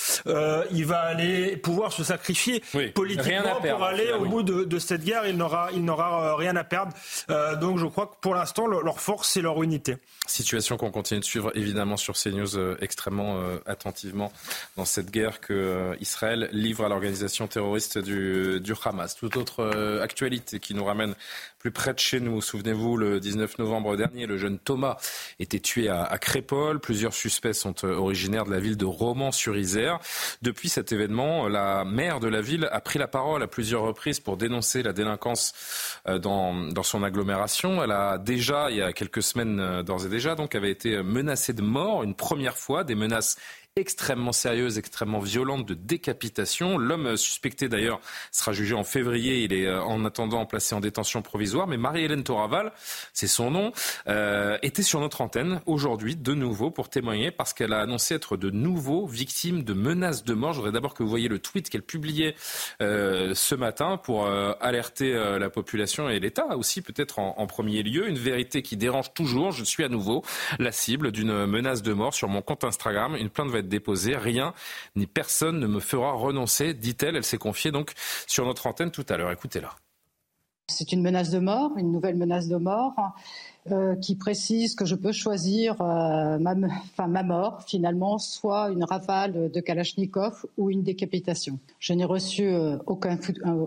il 0.71 0.87
va 0.87 1.01
aller 1.01 1.57
pouvoir 1.57 1.93
se 1.93 2.05
sacrifier 2.05 2.63
politiquement 2.95 3.61
pour 3.63 3.85
aller 3.85 4.13
au 4.13 4.27
bout 4.27 4.43
de, 4.43 4.65
de, 4.65 4.79
cette 4.79 5.05
guerre. 5.05 5.27
Il 5.27 5.37
n'aura, 5.37 5.71
il 5.73 5.85
n'aura 5.85 6.37
rien 6.37 6.57
à 6.57 6.65
perdre. 6.65 6.93
donc 7.61 7.79
je 7.79 7.87
crois 7.87 8.07
que 8.07 8.15
pour 8.21 8.35
l'instant, 8.35 8.67
leur 8.67 9.01
force, 9.01 9.31
c'est 9.33 9.43
leur 9.43 9.63
unité. 9.63 9.97
Situation 10.27 10.77
qu'on 10.77 10.91
continue 10.91 11.21
de 11.21 11.25
suivre 11.25 11.53
évidemment 11.55 11.97
sur 11.97 12.15
CNews 12.15 12.59
extrêmement 12.81 13.41
attentivement 13.67 14.33
dans 14.77 14.85
cette 14.85 15.11
guerre 15.11 15.41
que 15.41 15.53
euh, 15.53 15.97
Israël 16.01 16.49
livre 16.53 16.85
à 16.85 16.89
l'organisation 16.89 17.47
terroriste 17.47 17.99
du, 17.99 18.61
du 18.61 18.75
Hamas. 18.85 19.15
Toute 19.15 19.37
autre 19.37 19.61
euh, 19.61 20.03
actualité 20.03 20.61
qui 20.61 20.75
nous 20.75 20.85
ramène 20.85 21.15
plus 21.63 21.71
près 21.71 21.95
de 21.95 22.01
chez 22.01 22.19
nous. 22.19 22.43
Souvenez-vous, 22.43 22.97
le 22.97 23.21
19 23.21 23.59
novembre 23.59 23.97
dernier, 23.97 24.27
le 24.27 24.37
jeune 24.37 24.59
Thomas 24.59 24.97
était 25.39 25.61
tué 25.61 25.89
à, 25.89 26.03
à 26.03 26.19
Crépole. 26.19 26.81
Plusieurs 26.81 27.15
suspects 27.15 27.53
sont 27.53 27.85
euh, 27.85 27.95
originaires 27.95 28.45
de 28.45 28.51
la 28.51 28.59
ville 28.59 28.77
de 28.77 28.85
Romans-sur-Isère. 28.85 30.01
Depuis 30.43 30.69
cet 30.69 30.91
événement, 30.91 31.47
la 31.47 31.85
maire 31.85 32.19
de 32.19 32.27
la 32.27 32.41
ville 32.41 32.69
a 32.73 32.81
pris 32.81 32.99
la 32.99 33.07
parole 33.07 33.45
à 33.45 33.47
plusieurs 33.47 33.83
reprises 33.83 34.19
pour 34.19 34.37
dénoncer 34.37 34.83
la 34.83 34.93
délinquance 34.93 35.53
dans, 36.05 36.53
dans 36.53 36.83
son 36.83 37.05
agglomération. 37.05 37.85
Elle 37.85 37.93
a 37.93 38.19
déjà, 38.19 38.69
il 38.73 38.79
y 38.79 38.83
a 38.83 38.93
quelques 38.93 39.23
semaines 39.23 39.83
d'ores 39.83 40.07
et 40.07 40.09
déjà, 40.09 40.35
donc 40.35 40.57
avait 40.57 40.71
été 40.71 41.01
menacée 41.05 41.53
de 41.53 41.63
mort 41.63 42.03
une 42.03 42.17
première 42.17 42.57
fois, 42.57 42.83
des 42.83 42.97
menaces 42.97 43.37
extrêmement 43.77 44.33
sérieuse, 44.33 44.77
extrêmement 44.77 45.19
violente 45.19 45.65
de 45.65 45.73
décapitation. 45.73 46.77
L'homme 46.77 47.17
suspecté 47.17 47.71
d'ailleurs 47.71 48.01
sera 48.31 48.53
jugé 48.53 48.75
en 48.75 48.85
février. 48.85 49.45
Il 49.45 49.55
est 49.55 49.65
euh, 49.65 49.83
en 49.83 50.05
attendant 50.05 50.45
placé 50.45 50.75
en 50.75 50.81
détention 50.81 51.23
provisoire. 51.23 51.67
Mais 51.67 51.79
Marie-Hélène 51.79 52.23
Toraval, 52.23 52.73
c'est 53.15 53.27
son 53.27 53.51
nom, 53.51 53.73
euh, 54.09 54.59
était 54.61 54.83
sur 54.83 55.01
notre 55.01 55.23
antenne 55.23 55.63
aujourd'hui 55.65 56.17
de 56.17 56.35
nouveau 56.35 56.71
pour 56.71 56.91
témoigner 56.91 57.31
parce 57.31 57.55
qu'elle 57.55 57.73
a 57.73 57.81
annoncé 57.81 58.15
être 58.15 58.37
de 58.37 58.51
nouveau 58.51 59.07
victime 59.07 59.65
de 59.65 59.73
menaces 59.73 60.23
de 60.23 60.35
mort. 60.35 60.53
Je 60.53 60.59
voudrais 60.59 60.73
d'abord 60.73 60.93
que 60.93 61.03
vous 61.03 61.09
voyez 61.09 61.29
le 61.29 61.39
tweet 61.39 61.71
qu'elle 61.71 61.83
publiait 61.83 62.35
euh, 62.83 63.35
ce 63.35 63.55
matin 63.55 63.97
pour 63.97 64.27
euh, 64.27 64.53
alerter 64.61 65.15
euh, 65.15 65.39
la 65.39 65.49
population 65.49 66.11
et 66.11 66.21
l'État 66.21 66.59
aussi 66.59 66.83
peut-être 66.83 67.19
en, 67.19 67.37
en 67.39 67.47
premier 67.47 67.83
lieu. 67.83 68.07
Une 68.07 68.19
vérité 68.19 68.61
qui 68.61 68.77
dérange 68.77 69.15
toujours. 69.15 69.51
Je 69.53 69.65
suis 69.65 69.83
à 69.83 69.89
nouveau 69.89 70.23
la 70.59 70.73
cible 70.73 71.11
d'une 71.11 71.47
menace 71.47 71.81
de 71.81 71.95
mort 71.95 72.13
sur 72.13 72.29
mon 72.29 72.43
compte 72.43 72.65
Instagram. 72.65 73.17
Une 73.17 73.31
plainte 73.31 73.49
va 73.49 73.62
être 73.63 73.69
déposée. 73.69 74.17
Rien 74.17 74.55
ni 74.97 75.07
personne 75.07 75.59
ne 75.59 75.67
me 75.67 75.81
fera 75.81 76.13
renoncer, 76.13 76.75
dit-elle. 76.75 77.17
Elle 77.17 77.25
s'est 77.25 77.39
confiée 77.39 77.71
donc 77.71 77.93
sur 78.27 78.45
notre 78.45 78.67
antenne 78.67 78.91
tout 78.91 79.07
à 79.09 79.17
l'heure. 79.17 79.33
Écoutez-la. 79.33 79.71
C'est 80.69 80.93
une 80.93 81.03
menace 81.03 81.31
de 81.31 81.39
mort, 81.39 81.73
une 81.77 81.91
nouvelle 81.93 82.17
menace 82.17 82.49
de 82.49 82.57
mort. 82.57 82.95
Euh, 83.71 83.95
qui 83.95 84.17
précise 84.17 84.75
que 84.75 84.85
je 84.85 84.97
peux 84.97 85.13
choisir 85.13 85.81
euh, 85.81 86.37
ma, 86.37 86.57
enfin, 86.91 87.07
ma 87.07 87.23
mort, 87.23 87.63
finalement, 87.65 88.19
soit 88.19 88.71
une 88.71 88.83
rafale 88.83 89.53
de 89.53 89.61
Kalachnikov 89.61 90.47
ou 90.59 90.69
une 90.69 90.83
décapitation. 90.83 91.61
Je 91.79 91.93
n'ai 91.93 92.05
reçu 92.05 92.43
euh, 92.43 92.77
aucun, 92.87 93.17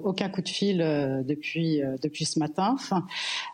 aucun, 0.03 0.27
coup 0.27 0.41
de 0.41 0.49
fil 0.49 0.79
depuis, 1.25 1.81
depuis 2.03 2.25
ce 2.25 2.39
matin. 2.39 2.71
Enfin, 2.73 3.05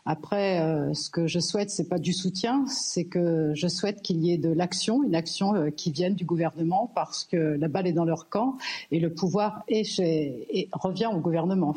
après, 0.04 0.58
ce 0.94 1.10
que 1.10 1.28
je 1.28 1.38
souhaite, 1.38 1.70
c'est 1.70 1.88
pas 1.88 2.00
du 2.00 2.12
soutien, 2.12 2.64
c'est 2.66 3.04
que 3.04 3.52
je 3.54 3.68
souhaite 3.68 4.02
qu'il 4.02 4.18
y 4.24 4.32
ait 4.32 4.38
de 4.38 4.50
l'action, 4.50 5.04
une 5.04 5.14
action 5.14 5.70
qui 5.70 5.92
vienne 5.92 6.14
du 6.14 6.24
gouvernement, 6.24 6.90
parce 6.92 7.22
que 7.22 7.36
la 7.36 7.68
balle 7.68 7.86
est 7.86 7.92
dans 7.92 8.04
leur 8.04 8.28
camp 8.28 8.56
et 8.90 8.98
le 8.98 9.14
pouvoir 9.14 9.62
est 9.68 9.84
chez, 9.84 10.48
et 10.50 10.68
revient 10.72 11.10
au 11.14 11.20
gouvernement. 11.20 11.76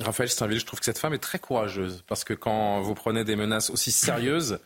Raphaël 0.00 0.28
Steinville, 0.28 0.60
je 0.60 0.66
trouve 0.66 0.78
que 0.78 0.84
cette 0.84 0.98
femme 0.98 1.14
est 1.14 1.18
très 1.18 1.38
courageuse 1.38 2.04
parce 2.06 2.22
que 2.22 2.32
quand 2.32 2.80
vous 2.82 2.94
prenez 2.94 3.24
des 3.24 3.34
menaces 3.34 3.68
aussi 3.70 3.90
sérieuses 3.90 4.60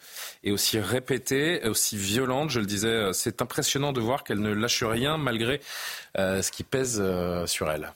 et 0.45 0.53
aussi 0.53 0.79
répétées, 0.79 1.67
aussi 1.67 1.97
violentes, 1.97 2.51
je 2.51 2.61
le 2.61 2.67
disais, 2.67 3.13
c'est 3.15 3.41
impressionnant 3.41 3.93
de 3.93 4.01
voir 4.01 4.25
qu'elle 4.25 4.41
ne 4.41 4.53
lâche 4.53 4.83
rien 4.83 5.17
malgré 5.17 5.61
euh, 6.19 6.43
ce 6.43 6.51
qui 6.51 6.65
pèse 6.65 6.99
euh, 7.01 7.47
sur 7.47 7.71
elle. 7.71 7.93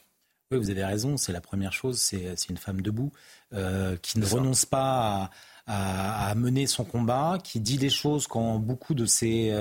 Oui, 0.50 0.58
vous 0.58 0.70
avez 0.70 0.84
raison, 0.84 1.16
c'est 1.16 1.32
la 1.32 1.40
première 1.40 1.72
chose, 1.72 1.98
c'est 1.98 2.48
une 2.48 2.56
femme 2.56 2.80
debout 2.80 3.12
euh, 3.52 3.96
qui 4.00 4.18
ne 4.18 4.24
renonce 4.24 4.64
pas 4.64 5.30
à, 5.66 6.30
à, 6.30 6.34
mener 6.36 6.66
son 6.66 6.84
combat, 6.84 7.38
qui 7.42 7.60
dit 7.60 7.76
les 7.76 7.90
choses 7.90 8.28
quand 8.28 8.60
beaucoup 8.60 8.94
de 8.94 9.04
ces 9.04 9.52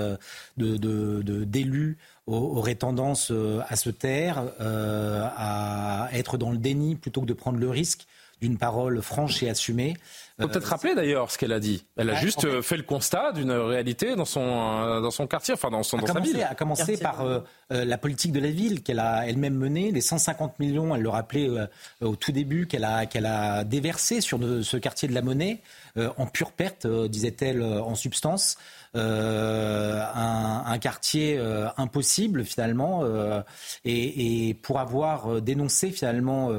d'élus 0.56 1.98
aurait 2.26 2.74
tendance 2.74 3.30
euh, 3.30 3.60
à 3.68 3.76
se 3.76 3.90
taire, 3.90 4.42
euh, 4.60 5.26
à 5.36 6.08
être 6.12 6.36
dans 6.38 6.50
le 6.50 6.58
déni 6.58 6.96
plutôt 6.96 7.20
que 7.20 7.26
de 7.26 7.32
prendre 7.32 7.58
le 7.58 7.70
risque 7.70 8.06
d'une 8.42 8.58
parole 8.58 9.00
franche 9.00 9.42
et 9.42 9.48
assumée. 9.48 9.96
Faut 10.38 10.46
peut-être 10.46 10.66
rappeler 10.66 10.94
d'ailleurs 10.94 11.30
ce 11.30 11.38
qu'elle 11.38 11.54
a 11.54 11.60
dit. 11.60 11.86
Elle 11.96 12.10
a 12.10 12.16
juste 12.16 12.60
fait, 12.60 12.76
le 12.76 12.82
constat 12.82 13.32
d'une 13.32 13.50
réalité 13.50 14.14
dans 14.14 14.26
son, 14.26 14.42
euh, 14.42 15.00
dans 15.00 15.10
son 15.10 15.26
quartier, 15.26 15.54
enfin 15.54 15.70
dans, 15.70 15.82
son, 15.82 15.96
dans 15.96 16.06
sa 16.06 16.20
ville. 16.20 16.42
A 16.42 16.54
commencé 16.54 16.98
par 16.98 17.24
la 17.70 17.96
politique 17.96 18.32
de 18.32 18.40
la 18.40 18.50
ville 18.50 18.82
qu'elle 18.82 18.98
a 18.98 19.26
elle-même 19.26 19.54
menée, 19.54 19.90
les 19.90 20.02
150 20.02 20.58
millions, 20.58 20.94
elle 20.94 21.00
le 21.00 21.08
rappelait 21.08 21.48
au 22.02 22.14
tout 22.16 22.32
début, 22.32 22.66
qu'elle 22.66 22.84
a, 22.84 23.06
qu'elle 23.06 23.24
a 23.24 23.64
déversé 23.64 24.20
sur 24.20 24.38
ce 24.38 24.76
quartier 24.76 25.08
de 25.08 25.14
la 25.14 25.22
monnaie, 25.22 25.62
en 25.96 26.26
pure 26.26 26.52
perte, 26.52 26.86
disait-elle 26.86 27.62
en 27.62 27.94
substance. 27.94 28.58
Euh, 28.96 30.02
un, 30.14 30.78
quartier 30.78 31.38
euh, 31.38 31.68
impossible 31.78 32.44
finalement, 32.44 33.02
euh, 33.02 33.40
et, 33.84 34.54
pour 34.62 34.78
avoir 34.78 35.40
dénoncé 35.40 35.90
finalement 35.90 36.50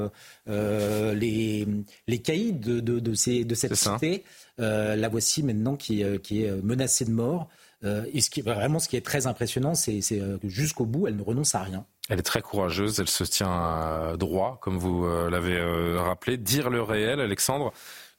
les, 0.46 1.68
les 2.06 2.18
caïds 2.18 2.52
de, 2.52 2.80
de, 2.80 3.14
ces, 3.14 3.44
de 3.44 3.54
cette 3.54 3.76
cité, 3.76 4.24
la 4.58 5.08
voici 5.08 5.42
maintenant 5.42 5.76
qui, 5.76 6.04
qui 6.22 6.42
est 6.42 6.62
menacée 6.62 7.04
de 7.04 7.12
mort. 7.12 7.48
et 7.84 8.20
ce 8.20 8.28
qui, 8.28 8.40
vraiment, 8.40 8.80
ce 8.80 8.88
qui 8.88 8.96
est 8.96 9.04
très 9.04 9.26
impressionnant, 9.26 9.74
c'est 9.74 10.00
que 10.00 10.48
jusqu'au 10.48 10.84
bout, 10.84 11.06
elle 11.06 11.16
ne 11.16 11.22
renonce 11.22 11.54
à 11.54 11.62
rien. 11.62 11.84
Elle 12.08 12.18
est 12.18 12.22
très 12.22 12.42
courageuse, 12.42 12.98
elle 12.98 13.08
se 13.08 13.24
tient 13.24 14.16
droit, 14.16 14.58
comme 14.60 14.78
vous 14.78 15.06
l'avez 15.30 15.60
rappelé. 15.96 16.36
Dire 16.36 16.70
le 16.70 16.82
réel, 16.82 17.20
Alexandre, 17.20 17.72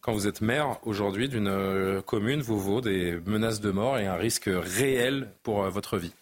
quand 0.09 0.15
vous 0.15 0.27
êtes 0.27 0.41
maire 0.41 0.79
aujourd'hui 0.85 1.29
d'une 1.29 1.47
euh, 1.47 2.01
commune, 2.01 2.41
vous 2.41 2.59
vaut 2.59 2.81
des 2.81 3.19
menaces 3.27 3.61
de 3.61 3.69
mort 3.69 3.99
et 3.99 4.07
un 4.07 4.15
risque 4.15 4.49
réel 4.51 5.29
pour 5.43 5.61
euh, 5.61 5.69
votre 5.69 5.99
vie. 5.99 6.13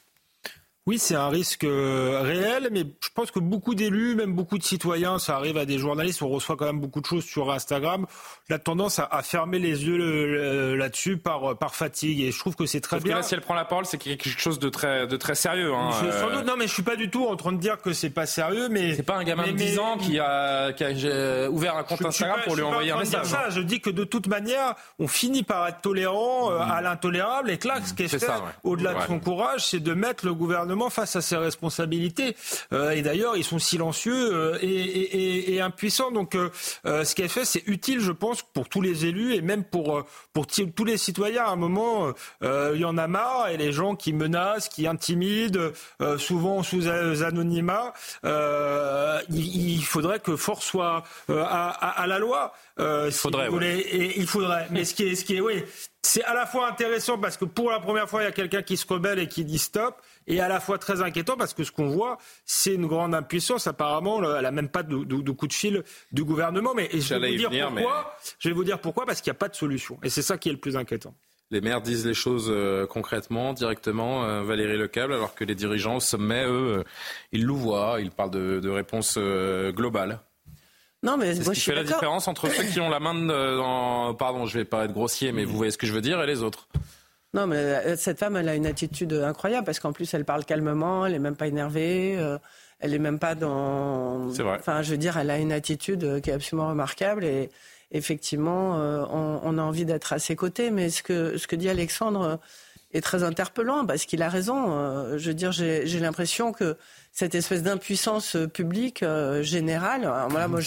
Oui, 0.87 0.99
c'est 0.99 1.15
un 1.15 1.27
risque 1.27 1.65
euh, 1.65 2.21
réel, 2.23 2.69
mais 2.71 2.85
je 3.01 3.09
pense 3.13 3.29
que 3.29 3.39
beaucoup 3.39 3.75
d'élus, 3.75 4.15
même 4.15 4.31
beaucoup 4.31 4.57
de 4.57 4.63
citoyens, 4.63 5.19
ça 5.19 5.35
arrive 5.35 5.57
à 5.57 5.65
des 5.65 5.79
journalistes, 5.79 6.21
on 6.21 6.29
reçoit 6.29 6.55
quand 6.55 6.65
même 6.65 6.79
beaucoup 6.79 7.01
de 7.01 7.05
choses 7.05 7.25
sur 7.25 7.51
Instagram, 7.51 8.05
la 8.47 8.57
tendance 8.57 8.99
à, 8.99 9.21
fermer 9.21 9.59
les 9.59 9.85
yeux 9.85 10.75
là-dessus 10.77 11.17
par, 11.17 11.57
par 11.57 11.75
fatigue. 11.75 12.21
Et 12.21 12.31
je 12.31 12.39
trouve 12.39 12.55
que 12.55 12.65
c'est 12.65 12.79
très 12.79 13.01
bien. 13.01 13.15
Que 13.15 13.17
là, 13.17 13.23
si 13.23 13.33
elle 13.33 13.41
prend 13.41 13.53
la 13.53 13.65
parole, 13.65 13.85
c'est 13.85 13.97
quelque 13.97 14.29
chose 14.29 14.59
de 14.59 14.69
très, 14.69 15.07
de 15.07 15.17
très 15.17 15.35
sérieux. 15.35 15.73
Hein, 15.73 15.89
sans 15.91 16.29
doute, 16.29 16.45
non, 16.45 16.53
mais 16.57 16.67
je 16.67 16.73
suis 16.73 16.83
pas 16.83 16.95
du 16.95 17.09
tout 17.09 17.27
en 17.27 17.35
train 17.35 17.51
de 17.51 17.59
dire 17.59 17.81
que 17.81 17.91
c'est 17.91 18.09
pas 18.09 18.25
sérieux, 18.25 18.69
mais 18.69 18.95
c'est 18.95 19.03
pas 19.03 19.17
un 19.17 19.25
gamin 19.25 19.47
de 19.47 19.51
10 19.51 19.79
ans 19.79 19.97
qui 19.97 20.19
a, 20.19 20.71
qui 20.71 20.85
a, 20.85 21.49
ouvert 21.49 21.75
un 21.75 21.83
compte 21.83 22.05
Instagram 22.05 22.39
pour 22.45 22.55
lui 22.55 22.63
envoyer 22.63 22.91
un 22.91 22.99
message. 22.99 23.25
Ça. 23.25 23.49
Je 23.49 23.59
dis 23.59 23.81
que 23.81 23.89
de 23.89 24.05
toute 24.05 24.27
manière, 24.27 24.75
on 24.99 25.09
finit 25.09 25.43
par 25.43 25.67
être 25.67 25.81
tolérant 25.81 26.49
mmh. 26.49 26.71
à 26.71 26.81
l'intolérable, 26.81 27.51
et 27.51 27.57
que 27.57 27.67
là, 27.67 27.79
ce 27.85 27.93
qui 27.93 28.03
est, 28.03 28.07
fait, 28.07 28.25
au-delà 28.63 28.93
de 28.93 29.01
son 29.01 29.19
courage, 29.19 29.67
c'est 29.67 29.81
de 29.81 29.93
mettre 29.93 30.25
le 30.25 30.33
gouvernement 30.33 30.76
face 30.89 31.15
à 31.15 31.21
ses 31.21 31.37
responsabilités. 31.37 32.35
Euh, 32.73 32.91
et 32.91 33.01
d'ailleurs, 33.01 33.35
ils 33.35 33.43
sont 33.43 33.59
silencieux 33.59 34.33
euh, 34.33 34.57
et, 34.61 35.59
impuissants. 35.61 36.11
Donc, 36.11 36.35
euh, 36.35 36.49
ce 37.03 37.15
qu'elle 37.15 37.29
fait, 37.29 37.45
c'est 37.45 37.63
utile, 37.67 37.99
je 37.99 38.11
pense, 38.11 38.41
pour 38.41 38.69
tous 38.69 38.81
les 38.81 39.05
élus 39.05 39.33
et 39.35 39.41
même 39.41 39.63
pour 39.63 40.03
pour 40.33 40.45
tous 40.47 40.85
les 40.85 40.97
citoyens. 40.97 41.45
À 41.45 41.49
un 41.49 41.55
moment, 41.55 42.13
il 42.41 42.79
y 42.79 42.85
en 42.85 42.97
a 42.97 43.07
marre 43.07 43.49
et 43.49 43.57
les 43.57 43.71
gens 43.71 43.95
qui 43.95 44.13
menacent, 44.13 44.69
qui 44.69 44.85
intimident, 44.87 45.71
souvent 46.17 46.61
sous 46.61 46.87
anonymat, 46.87 47.93
il, 49.29 49.83
faudrait 49.83 50.19
que 50.19 50.35
force 50.35 50.65
soit 50.65 51.03
à, 51.29 52.05
la 52.07 52.19
loi. 52.19 52.53
il 52.77 53.11
faudrait. 53.11 53.49
et, 53.63 54.19
il 54.19 54.27
faudrait. 54.27 54.67
Mais 54.69 54.85
ce 54.85 54.93
qui 54.93 55.03
est, 55.03 55.15
ce 55.15 55.25
qui 55.25 55.37
est, 55.37 55.41
oui, 55.41 55.63
c'est 56.07 56.23
à 56.23 56.33
la 56.33 56.45
fois 56.45 56.69
intéressant 56.69 57.17
parce 57.17 57.35
que 57.37 57.45
pour 57.45 57.69
la 57.69 57.79
première 57.79 58.09
fois, 58.09 58.21
il 58.21 58.25
y 58.25 58.29
a 58.29 58.31
quelqu'un 58.31 58.61
qui 58.61 58.77
se 58.77 58.87
rebelle 58.87 59.19
et 59.19 59.27
qui 59.27 59.43
dit 59.43 59.59
stop 59.59 60.01
et 60.27 60.39
à 60.41 60.47
la 60.47 60.59
fois 60.59 60.77
très 60.77 61.01
inquiétant 61.01 61.35
parce 61.37 61.53
que 61.53 61.63
ce 61.63 61.71
qu'on 61.71 61.87
voit, 61.87 62.17
c'est 62.45 62.73
une 62.73 62.85
grande 62.85 63.15
impuissance. 63.15 63.65
Apparemment, 63.67 64.21
elle 64.35 64.43
n'a 64.43 64.51
même 64.51 64.69
pas 64.69 64.83
de, 64.83 65.03
de, 65.03 65.31
coup 65.31 65.47
de 65.47 65.53
fil 65.53 65.83
du 66.11 66.23
gouvernement. 66.23 66.73
Mais 66.75 66.89
je 66.93 67.15
vais, 67.15 67.31
vous 67.31 67.37
dire 67.37 67.49
pourquoi, 67.49 68.17
je 68.39 68.49
vais 68.49 68.55
vous 68.55 68.63
dire 68.63 68.79
pourquoi, 68.79 69.05
parce 69.05 69.21
qu'il 69.21 69.31
n'y 69.31 69.37
a 69.37 69.39
pas 69.39 69.49
de 69.49 69.55
solution. 69.55 69.97
Et 70.03 70.09
c'est 70.09 70.21
ça 70.21 70.37
qui 70.37 70.49
est 70.49 70.53
le 70.53 70.59
plus 70.59 70.75
inquiétant. 70.75 71.15
Les 71.49 71.61
maires 71.61 71.81
disent 71.81 72.05
les 72.05 72.13
choses 72.13 72.47
euh, 72.49 72.85
concrètement, 72.85 73.53
directement, 73.53 74.25
euh, 74.25 74.43
Valérie 74.43 74.77
Lecable, 74.77 75.13
alors 75.13 75.33
que 75.33 75.45
les 75.45 75.55
dirigeants 75.55 75.95
au 75.95 75.99
sommet, 76.01 76.43
eux, 76.43 76.79
euh, 76.79 76.83
ils 77.31 77.45
louvoient, 77.45 78.01
ils 78.01 78.11
parlent 78.11 78.31
de, 78.31 78.59
de 78.59 78.69
réponses 78.69 79.17
globales. 79.17 80.19
Non, 81.03 81.15
mais 81.15 81.35
c'est 81.35 81.43
ce 81.43 81.51
qui 81.51 81.59
fait 81.61 81.75
la 81.75 81.83
différence 81.83 82.27
entre 82.27 82.49
ceux 82.49 82.63
qui 82.63 82.81
ont 82.81 82.89
la 82.89 82.99
main 82.99 83.13
dans, 83.13 84.13
pardon, 84.15 84.45
je 84.45 84.57
vais 84.57 84.65
pas 84.65 84.85
être 84.85 84.93
grossier, 84.93 85.31
mais 85.31 85.45
vous 85.45 85.55
voyez 85.55 85.71
ce 85.71 85.77
que 85.77 85.87
je 85.87 85.93
veux 85.93 86.01
dire, 86.01 86.21
et 86.21 86.25
les 86.25 86.43
autres. 86.43 86.67
Non, 87.37 87.45
mais 87.45 87.57
euh, 87.57 87.95
cette 87.95 88.17
femme, 88.17 88.35
elle 88.35 88.49
a 88.49 88.55
une 88.55 88.65
attitude 88.65 89.13
incroyable 89.13 89.63
parce 89.63 89.79
qu'en 89.79 89.93
plus, 89.93 90.11
elle 90.15 90.25
parle 90.25 90.43
calmement, 90.43 91.05
elle 91.05 91.11
n'est 91.11 91.19
même 91.19 91.35
pas 91.35 91.45
énervée, 91.45 92.15
euh, 92.17 92.39
elle 92.79 92.91
n'est 92.91 92.99
même 92.99 93.19
pas 93.19 93.35
dans. 93.35 94.33
C'est 94.33 94.41
vrai. 94.41 94.57
Enfin, 94.59 94.81
je 94.81 94.89
veux 94.89 94.97
dire, 94.97 95.17
elle 95.17 95.29
a 95.29 95.37
une 95.37 95.51
attitude 95.51 96.19
qui 96.21 96.31
est 96.31 96.33
absolument 96.33 96.69
remarquable 96.69 97.23
et 97.23 97.51
effectivement, 97.91 98.79
euh, 98.79 99.05
on, 99.11 99.57
a 99.59 99.61
envie 99.61 99.85
d'être 99.85 100.13
à 100.13 100.19
ses 100.19 100.35
côtés. 100.35 100.71
Mais 100.71 100.89
ce 100.89 101.03
que, 101.03 101.37
ce 101.37 101.45
que 101.45 101.55
dit 101.55 101.69
Alexandre 101.69 102.39
est 102.91 103.01
très 103.01 103.21
interpellant 103.21 103.85
parce 103.85 104.05
qu'il 104.05 104.23
a 104.23 104.29
raison. 104.29 105.15
je 105.15 105.27
veux 105.27 105.35
dire, 105.35 105.51
j'ai 105.51 105.99
l'impression 105.99 106.53
que 106.53 106.75
cette 107.11 107.35
espèce 107.35 107.61
d'impuissance 107.61 108.35
publique 108.51 109.05
générale, 109.41 110.11
voilà, 110.29 110.47
moi, 110.47 110.61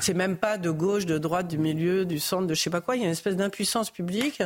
c'est 0.00 0.14
même 0.14 0.36
pas 0.36 0.56
de 0.56 0.70
gauche, 0.70 1.04
de 1.04 1.18
droite, 1.18 1.48
du 1.48 1.58
milieu, 1.58 2.06
du 2.06 2.18
centre, 2.18 2.46
de 2.46 2.54
je 2.54 2.62
sais 2.62 2.70
pas 2.70 2.80
quoi. 2.80 2.96
Il 2.96 3.00
y 3.00 3.02
a 3.02 3.06
une 3.06 3.12
espèce 3.12 3.36
d'impuissance 3.36 3.90
publique 3.90 4.42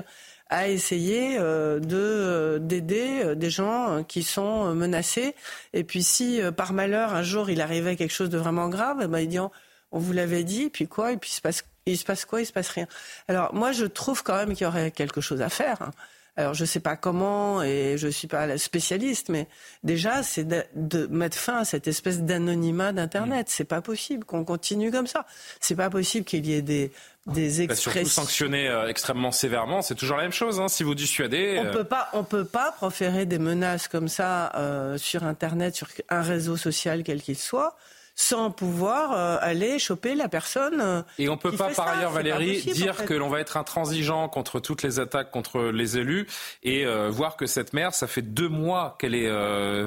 à 0.48 0.68
essayer 0.68 1.36
euh, 1.38 1.78
de 1.78 1.96
euh, 1.96 2.58
d'aider 2.58 3.22
euh, 3.22 3.34
des 3.34 3.50
gens 3.50 4.04
qui 4.04 4.22
sont 4.22 4.74
menacés. 4.74 5.34
Et 5.72 5.84
puis 5.84 6.02
si 6.02 6.40
par 6.56 6.72
malheur 6.72 7.14
un 7.14 7.22
jour 7.22 7.50
il 7.50 7.60
arrivait 7.60 7.96
quelque 7.96 8.12
chose 8.12 8.30
de 8.30 8.38
vraiment 8.38 8.68
grave, 8.68 8.98
eh 9.02 9.06
ben, 9.06 9.18
il 9.20 9.28
dit 9.28 9.38
on, 9.38 9.50
vous 9.92 10.12
l'avait 10.12 10.44
dit, 10.44 10.64
et 10.64 10.70
puis 10.70 10.86
quoi, 10.86 11.12
et 11.12 11.16
puis 11.16 11.30
il 11.30 11.34
se 11.34 11.40
passe 11.40 11.64
il 11.86 11.96
se 11.96 12.04
passe 12.04 12.24
quoi, 12.24 12.40
il 12.40 12.46
se 12.46 12.52
passe 12.52 12.68
rien. 12.68 12.86
Alors 13.28 13.54
moi 13.54 13.72
je 13.72 13.86
trouve 13.86 14.22
quand 14.22 14.36
même 14.36 14.54
qu'il 14.54 14.64
y 14.64 14.66
aurait 14.66 14.90
quelque 14.90 15.20
chose 15.20 15.42
à 15.42 15.48
faire. 15.48 15.90
Alors 16.38 16.54
je 16.54 16.62
ne 16.62 16.66
sais 16.66 16.78
pas 16.78 16.94
comment 16.94 17.64
et 17.64 17.96
je 17.98 18.06
ne 18.06 18.12
suis 18.12 18.28
pas 18.28 18.46
la 18.46 18.58
spécialiste, 18.58 19.28
mais 19.28 19.48
déjà 19.82 20.22
c'est 20.22 20.46
de, 20.46 21.06
mettre 21.08 21.36
fin 21.36 21.58
à 21.58 21.64
cette 21.64 21.88
espèce 21.88 22.22
d'anonymat 22.22 22.92
d'Internet. 22.92 23.50
Ce 23.50 23.56
C'est 23.56 23.64
pas 23.64 23.80
possible 23.80 24.24
qu'on 24.24 24.44
continue 24.44 24.92
comme 24.92 25.08
ça. 25.08 25.26
C'est 25.58 25.74
pas 25.74 25.90
possible 25.90 26.24
qu'il 26.24 26.46
y 26.46 26.54
ait 26.54 26.62
des 26.62 26.92
des 27.26 27.62
expressions. 27.62 27.90
Surtout 27.90 28.08
sanctionner 28.08 28.68
euh, 28.68 28.88
extrêmement 28.88 29.32
sévèrement, 29.32 29.82
c'est 29.82 29.96
toujours 29.96 30.16
la 30.16 30.22
même 30.22 30.32
chose. 30.32 30.60
Hein, 30.60 30.68
si 30.68 30.84
vous 30.84 30.94
dissuadez. 30.94 31.58
On 31.58 31.66
euh, 31.66 31.72
peut 31.72 31.84
pas, 31.84 32.08
on 32.12 32.22
peut 32.22 32.44
pas 32.44 32.70
proférer 32.70 33.26
des 33.26 33.40
menaces 33.40 33.88
comme 33.88 34.06
ça 34.06 34.52
euh, 34.54 34.96
sur 34.96 35.24
Internet, 35.24 35.74
sur 35.74 35.88
un 36.08 36.22
réseau 36.22 36.56
social 36.56 37.02
quel 37.02 37.20
qu'il 37.20 37.36
soit 37.36 37.76
sans 38.20 38.50
pouvoir 38.50 39.12
euh, 39.12 39.36
aller 39.40 39.78
choper 39.78 40.16
la 40.16 40.28
personne. 40.28 40.80
Euh, 40.80 41.02
et 41.20 41.28
on 41.28 41.36
peut 41.36 41.52
pas, 41.52 41.68
par 41.68 41.86
ailleurs, 41.86 42.10
Valérie, 42.10 42.62
dire 42.62 43.04
que 43.04 43.14
l'on 43.14 43.28
va 43.28 43.38
être 43.38 43.56
intransigeant 43.56 44.28
contre 44.28 44.58
toutes 44.58 44.82
les 44.82 44.98
attaques 44.98 45.30
contre 45.30 45.66
les 45.66 45.98
élus 45.98 46.26
et 46.64 46.84
euh, 46.84 47.10
voir 47.10 47.36
que 47.36 47.46
cette 47.46 47.72
mère, 47.74 47.94
ça 47.94 48.08
fait 48.08 48.22
deux 48.22 48.48
mois 48.48 48.96
qu'elle 48.98 49.14
est 49.14 49.30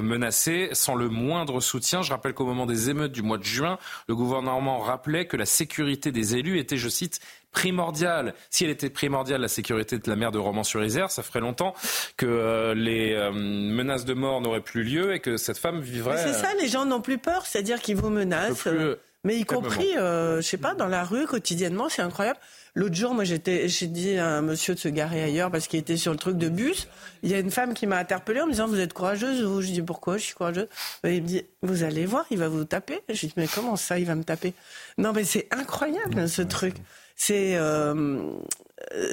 menacée 0.00 0.70
sans 0.72 0.94
le 0.94 1.10
moindre 1.10 1.60
soutien. 1.60 2.00
Je 2.00 2.10
rappelle 2.10 2.32
qu'au 2.32 2.46
moment 2.46 2.64
des 2.64 2.88
émeutes 2.88 3.12
du 3.12 3.20
mois 3.20 3.36
de 3.36 3.44
juin, 3.44 3.78
le 4.08 4.16
gouvernement 4.16 4.78
rappelait 4.80 5.26
que 5.26 5.36
la 5.36 5.46
sécurité 5.46 6.10
des 6.10 6.34
élus 6.34 6.58
était, 6.58 6.78
je 6.78 6.88
cite, 6.88 7.20
primordiale. 7.52 8.34
Si 8.50 8.64
elle 8.64 8.70
était 8.70 8.90
primordiale, 8.90 9.40
la 9.40 9.48
sécurité 9.48 9.98
de 9.98 10.08
la 10.08 10.16
mer 10.16 10.32
de 10.32 10.38
Romans-sur-Isère, 10.38 11.10
ça 11.10 11.22
ferait 11.22 11.40
longtemps 11.40 11.74
que 12.16 12.26
euh, 12.26 12.74
les 12.74 13.12
euh, 13.12 13.30
menaces 13.30 14.04
de 14.04 14.14
mort 14.14 14.40
n'auraient 14.40 14.62
plus 14.62 14.82
lieu 14.82 15.14
et 15.14 15.20
que 15.20 15.36
cette 15.36 15.58
femme 15.58 15.80
vivrait. 15.80 16.18
C'est 16.18 16.32
ça, 16.32 16.48
les 16.60 16.68
gens 16.68 16.86
n'ont 16.86 17.02
plus 17.02 17.18
peur, 17.18 17.46
c'est-à-dire 17.46 17.80
qu'ils 17.80 17.96
vous 17.96 18.10
menacent. 18.10 18.66
Euh, 18.66 18.96
mais 19.24 19.36
y 19.36 19.44
compris, 19.44 19.92
je 19.94 20.40
sais 20.42 20.56
pas, 20.56 20.74
dans 20.74 20.88
la 20.88 21.04
rue 21.04 21.26
quotidiennement, 21.26 21.88
c'est 21.88 22.02
incroyable. 22.02 22.40
L'autre 22.74 22.94
jour, 22.94 23.14
moi, 23.14 23.24
j'étais, 23.24 23.68
j'ai 23.68 23.86
dit 23.86 24.16
à 24.16 24.26
un 24.26 24.40
monsieur 24.40 24.74
de 24.74 24.80
se 24.80 24.88
garer 24.88 25.22
ailleurs 25.22 25.50
parce 25.50 25.68
qu'il 25.68 25.78
était 25.78 25.98
sur 25.98 26.10
le 26.10 26.16
truc 26.16 26.38
de 26.38 26.48
bus. 26.48 26.88
Il 27.22 27.30
y 27.30 27.34
a 27.34 27.38
une 27.38 27.50
femme 27.50 27.74
qui 27.74 27.86
m'a 27.86 27.98
interpellée 27.98 28.40
en 28.40 28.46
me 28.46 28.52
disant, 28.52 28.66
vous 28.66 28.80
êtes 28.80 28.94
courageuse 28.94 29.42
vous 29.42 29.60
Je 29.60 29.72
dis, 29.72 29.82
pourquoi? 29.82 30.16
Je 30.16 30.22
suis 30.22 30.34
courageuse 30.34 30.68
Il 31.04 31.22
me 31.22 31.26
dit, 31.26 31.44
vous 31.60 31.82
allez 31.82 32.06
voir, 32.06 32.24
il 32.30 32.38
va 32.38 32.48
vous 32.48 32.64
taper. 32.64 33.00
Je 33.10 33.26
dis, 33.26 33.32
mais 33.36 33.46
comment 33.46 33.76
ça, 33.76 33.98
il 33.98 34.06
va 34.06 34.14
me 34.14 34.24
taper? 34.24 34.54
Non, 34.96 35.12
mais 35.12 35.24
c'est 35.24 35.48
incroyable, 35.50 36.28
ce 36.30 36.40
truc. 36.40 36.76
C'est, 37.24 37.54
euh, 37.54 38.32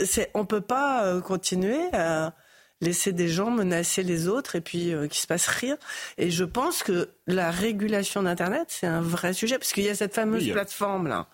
c'est, 0.04 0.32
on 0.34 0.44
peut 0.44 0.62
pas 0.62 1.06
euh, 1.06 1.22
continuer 1.22 1.80
à 1.94 2.34
laisser 2.82 3.14
des 3.14 3.28
gens 3.28 3.52
menacer 3.52 4.02
les 4.02 4.28
autres 4.28 4.56
et 4.56 4.62
puis 4.62 4.96
euh, 4.96 5.08
qu'il 5.08 5.22
se 5.22 5.28
passe 5.28 5.46
rien. 5.46 5.78
Et 6.18 6.32
je 6.32 6.44
pense 6.44 6.82
que 6.82 7.10
la 7.28 7.52
régulation 7.52 8.24
d'Internet, 8.24 8.66
c'est 8.70 8.88
un 8.88 9.02
vrai 9.02 9.34
sujet 9.34 9.60
parce 9.60 9.74
qu'il 9.74 9.84
y 9.84 9.90
a 9.90 9.94
cette 9.94 10.16
fameuse 10.16 10.50
plateforme 10.50 11.08
là 11.08 11.28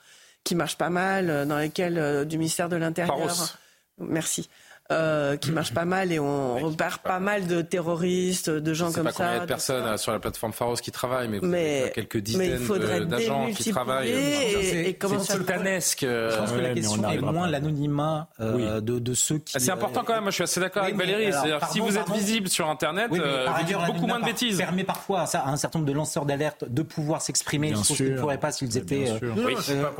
qui 0.44 0.54
marche 0.54 0.78
pas 0.78 0.90
mal, 0.90 1.30
euh, 1.30 1.46
dans 1.46 1.56
laquelle 1.56 2.26
du 2.26 2.38
ministère 2.38 2.68
de 2.68 2.76
l'Intérieur. 2.76 3.58
Merci. 3.98 4.50
Euh, 4.91 5.36
qui 5.38 5.52
marche 5.52 5.74
pas 5.74 5.86
mal 5.86 6.12
et 6.12 6.19
on 6.19 6.60
repère 6.60 7.00
pas 7.00 7.19
mal 7.19 7.48
de 7.48 7.63
terroristes, 7.63 8.52
de 8.52 8.74
gens 8.76 8.91
comme 8.91 9.06
ça. 9.06 9.10
Je 9.10 9.15
sais 9.15 9.24
pas 9.24 9.30
combien 9.30 9.41
de 9.41 9.48
personnes 9.48 9.98
sur 9.98 10.12
la 10.12 10.19
plateforme 10.19 10.54
Pharos 10.54 10.76
qui 10.76 10.91
travaillent, 10.91 11.28
mais, 11.28 11.39
mais 11.41 11.91
quelques 11.95 12.19
dizaines 12.19 13.08
d'agents 13.08 13.48
qui 13.52 13.71
travaillent. 13.71 14.13
C'est 14.62 15.19
sultanesque. 15.24 16.02
Je 16.02 16.38
pense 16.38 16.52
que 16.52 16.60
la 16.60 16.74
question 16.76 17.10
est 17.10 17.17
moins 17.17 17.48
l'anonymat 17.48 18.28
euh, 18.39 18.80
de, 18.80 19.13
ceux 19.15 19.39
qui. 19.39 19.60
C'est 19.60 19.71
important 19.71 20.04
quand 20.06 20.13
même. 20.13 20.26
Je 20.26 20.36
suis 20.36 20.43
assez 20.43 20.60
d'accord 20.60 20.84
avec 20.84 20.95
Valérie. 20.95 21.32
C'est-à-dire 21.32 21.67
si 21.71 21.80
vous 21.80 21.98
êtes 21.98 22.12
visible 22.12 22.48
sur 22.48 22.69
Internet, 22.69 23.10
euh, 23.12 23.48
vous 23.58 23.65
dites 23.65 23.78
beaucoup 23.88 24.06
moins 24.06 24.19
de 24.19 24.26
bêtises. 24.26 24.60
Permet 24.60 24.84
parfois 24.84 25.21
à 25.34 25.50
un 25.50 25.58
certain 25.58 25.80
nombre 25.80 25.89
de 25.89 25.95
lanceurs 25.95 26.28
d'alerte 26.28 26.63
de 26.69 26.84
pouvoir 26.84 27.24
s'exprimer, 27.24 27.74
ce 27.76 27.93
qu'ils 27.93 28.13
ne 28.13 28.19
pourraient 28.19 28.39
pas 28.39 28.52
s'ils 28.52 28.78
étaient. 28.78 29.08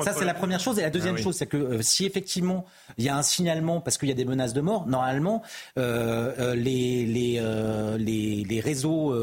Ça, 0.04 0.14
c'est 0.14 0.26
la 0.26 0.36
première 0.36 0.60
chose. 0.60 0.78
Et 0.78 0.84
la 0.84 0.92
deuxième 0.92 1.16
ah 1.18 1.24
chose, 1.24 1.38
c'est 1.38 1.48
que 1.48 1.82
si 1.82 2.06
effectivement 2.06 2.66
il 3.00 3.06
y 3.06 3.10
a 3.10 3.18
un 3.18 3.24
signalement 3.24 3.82
parce 3.82 3.98
qu'il 3.98 4.10
y 4.10 4.12
a 4.12 4.16
des 4.16 4.26
menaces 4.26 4.54
de 4.54 4.62
mort 4.62 4.75
normalement, 4.88 5.42
euh, 5.78 6.32
euh, 6.40 6.56
les, 6.56 7.06
les, 7.06 7.40
euh, 7.40 7.98
les, 7.98 8.46
les, 8.48 8.60
réseaux 8.60 9.14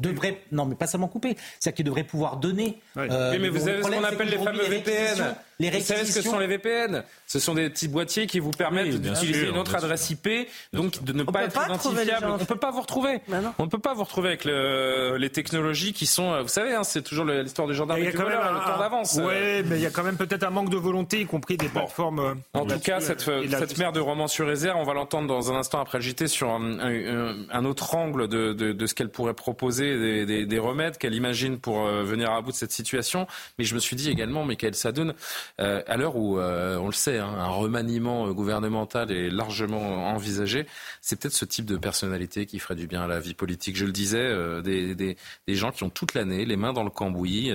devraient, 0.00 0.42
non 0.50 0.64
mais 0.64 0.74
pas 0.74 0.86
seulement 0.86 1.08
couper, 1.08 1.36
c'est-à-dire 1.58 1.76
qu'ils 1.76 1.86
devraient 1.86 2.04
pouvoir 2.04 2.36
donner. 2.36 2.80
oui, 2.96 3.06
mais 3.08 3.48
vous 3.48 3.58
savez 3.58 3.82
ce 3.82 3.88
qu'on 3.88 4.04
appelle 4.04 4.28
les 4.28 4.38
fameux 4.38 4.64
VPN. 4.64 5.34
Vous 5.60 5.80
savez 5.80 6.04
ce 6.04 6.18
que 6.18 6.22
sont 6.22 6.38
les 6.40 6.48
VPN 6.48 7.04
Ce 7.26 7.38
sont 7.38 7.54
des 7.54 7.70
petits 7.70 7.86
boîtiers 7.86 8.26
qui 8.26 8.40
vous 8.40 8.50
permettent 8.50 9.00
d'utiliser 9.00 9.48
une 9.48 9.58
autre 9.58 9.76
adresse 9.76 10.10
IP, 10.10 10.28
donc 10.72 11.02
de 11.04 11.12
ne 11.12 11.22
pas 11.22 11.44
être 11.44 11.64
identifiable. 11.64 12.26
On 12.26 12.38
ne 12.38 12.44
peut 12.44 12.56
pas 12.56 12.70
vous 12.70 12.80
retrouver. 12.80 13.20
On 13.58 13.64
ne 13.64 13.70
peut 13.70 13.78
pas 13.78 13.94
vous 13.94 14.04
retrouver 14.04 14.28
avec 14.28 14.44
les 14.44 15.30
technologies 15.30 15.92
qui 15.92 16.06
sont, 16.06 16.40
vous 16.42 16.48
savez, 16.48 16.74
hein, 16.74 16.84
c'est 16.84 17.02
toujours 17.02 17.24
l'histoire 17.24 17.68
du 17.68 17.74
gendarme 17.74 18.00
et 18.00 18.10
du 18.10 18.16
voleur, 18.16 18.52
le 18.52 18.60
temps 18.60 18.78
d'avance. 18.78 19.20
Oui, 19.22 19.62
mais 19.66 19.76
il 19.76 19.82
y 19.82 19.86
a 19.86 19.90
quand 19.90 20.02
même 20.02 20.16
peut-être 20.16 20.44
un 20.44 20.50
manque 20.50 20.70
de 20.70 20.76
volonté, 20.76 21.20
y 21.20 21.26
compris 21.26 21.56
des 21.56 21.68
plateformes. 21.68 22.40
En 22.54 22.66
tout 22.66 22.80
cas, 22.80 23.00
cette, 23.00 23.20
cette 23.22 23.78
mère 23.78 23.92
de 23.92 24.00
romans 24.00 24.28
sur 24.28 24.46
réserve, 24.46 24.71
on 24.76 24.84
va 24.84 24.94
l'entendre 24.94 25.26
dans 25.26 25.52
un 25.52 25.56
instant 25.56 25.80
après 25.80 25.98
le 25.98 26.04
JT 26.04 26.28
sur 26.28 26.50
un, 26.50 27.64
autre 27.64 27.94
angle 27.94 28.28
de, 28.28 28.86
ce 28.86 28.94
qu'elle 28.94 29.10
pourrait 29.10 29.34
proposer, 29.34 30.24
des, 30.26 30.46
des, 30.46 30.58
remèdes 30.58 30.98
qu'elle 30.98 31.14
imagine 31.14 31.58
pour 31.58 31.86
euh, 31.86 32.02
venir 32.02 32.30
à 32.30 32.40
bout 32.42 32.52
de 32.52 32.56
cette 32.56 32.72
situation. 32.72 33.26
Mais 33.58 33.64
je 33.64 33.74
me 33.74 33.80
suis 33.80 33.96
dit 33.96 34.10
également, 34.10 34.44
mais 34.44 34.56
qu'elle 34.56 34.74
s'adonne 34.74 35.14
euh, 35.60 35.82
à 35.86 35.96
l'heure 35.96 36.16
où, 36.16 36.38
euh, 36.38 36.76
on 36.78 36.86
le 36.86 36.92
sait, 36.92 37.18
hein, 37.18 37.26
un 37.26 37.48
remaniement 37.48 38.30
gouvernemental 38.32 39.10
est 39.10 39.30
largement 39.30 40.08
envisagé. 40.08 40.66
C'est 41.00 41.20
peut-être 41.20 41.34
ce 41.34 41.44
type 41.44 41.66
de 41.66 41.76
personnalité 41.76 42.46
qui 42.46 42.58
ferait 42.58 42.76
du 42.76 42.86
bien 42.86 43.02
à 43.02 43.06
la 43.06 43.20
vie 43.20 43.34
politique. 43.34 43.76
Je 43.76 43.84
le 43.84 43.92
disais, 43.92 44.62
des, 44.62 44.94
des, 44.94 45.16
gens 45.54 45.70
qui 45.70 45.84
ont 45.84 45.90
toute 45.90 46.14
l'année 46.14 46.44
les 46.44 46.56
mains 46.56 46.72
dans 46.72 46.84
le 46.84 46.90
cambouis. 46.90 47.52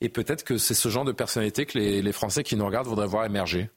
et 0.00 0.08
peut-être 0.08 0.44
que 0.44 0.58
c'est 0.58 0.74
ce 0.74 0.88
genre 0.88 1.04
de 1.04 1.12
personnalité 1.12 1.66
que 1.66 1.78
les, 1.78 2.02
les 2.02 2.12
Français 2.12 2.42
qui 2.42 2.56
nous 2.56 2.66
regardent 2.66 2.88
voudraient 2.88 3.06
voir 3.06 3.24
émerger. 3.24 3.70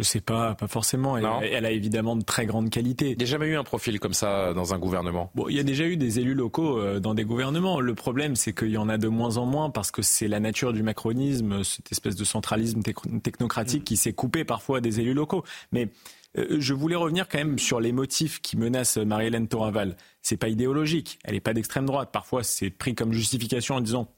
Je 0.00 0.04
sais 0.06 0.22
pas, 0.22 0.54
pas 0.54 0.66
forcément. 0.66 1.18
Elle, 1.18 1.66
a 1.66 1.70
évidemment 1.70 2.16
de 2.16 2.24
très 2.24 2.46
grandes 2.46 2.70
qualités. 2.70 3.10
Il 3.10 3.18
n'y 3.18 3.24
a 3.24 3.26
jamais 3.26 3.46
eu 3.48 3.56
un 3.56 3.64
profil 3.64 4.00
comme 4.00 4.14
ça 4.14 4.54
dans 4.54 4.72
un 4.72 4.78
gouvernement. 4.78 5.30
Bon, 5.34 5.46
il 5.48 5.56
y 5.56 5.60
a 5.60 5.62
déjà 5.62 5.84
eu 5.84 5.98
des 5.98 6.20
élus 6.20 6.32
locaux 6.32 6.78
euh, 6.78 7.00
dans 7.00 7.12
des 7.12 7.24
gouvernements. 7.24 7.80
Le 7.80 7.94
problème, 7.94 8.34
c'est 8.34 8.54
qu'il 8.54 8.70
y 8.70 8.78
en 8.78 8.88
a 8.88 8.96
de 8.96 9.08
moins 9.08 9.36
en 9.36 9.44
moins 9.44 9.68
parce 9.68 9.90
que 9.90 10.00
c'est 10.00 10.26
la 10.26 10.40
nature 10.40 10.72
du 10.72 10.82
macronisme, 10.82 11.62
cette 11.64 11.92
espèce 11.92 12.16
de 12.16 12.24
centralisme 12.24 12.80
technocratique 12.82 13.84
qui 13.84 13.98
s'est 13.98 14.14
coupé 14.14 14.44
parfois 14.44 14.80
des 14.80 15.00
élus 15.00 15.14
locaux. 15.14 15.44
Mais 15.70 15.90
euh, 16.38 16.56
je 16.58 16.72
voulais 16.72 16.96
revenir 16.96 17.28
quand 17.28 17.38
même 17.38 17.58
sur 17.58 17.78
les 17.78 17.92
motifs 17.92 18.40
qui 18.40 18.56
menacent 18.56 18.96
Marie-Hélène 18.96 19.48
Toraval. 19.48 19.96
C'est 20.22 20.38
pas 20.38 20.48
idéologique. 20.48 21.18
Elle 21.24 21.34
n'est 21.34 21.40
pas 21.40 21.52
d'extrême 21.52 21.84
droite. 21.84 22.08
Parfois, 22.10 22.42
c'est 22.42 22.70
pris 22.70 22.94
comme 22.94 23.12
justification 23.12 23.74
en 23.74 23.80
disant 23.82 24.08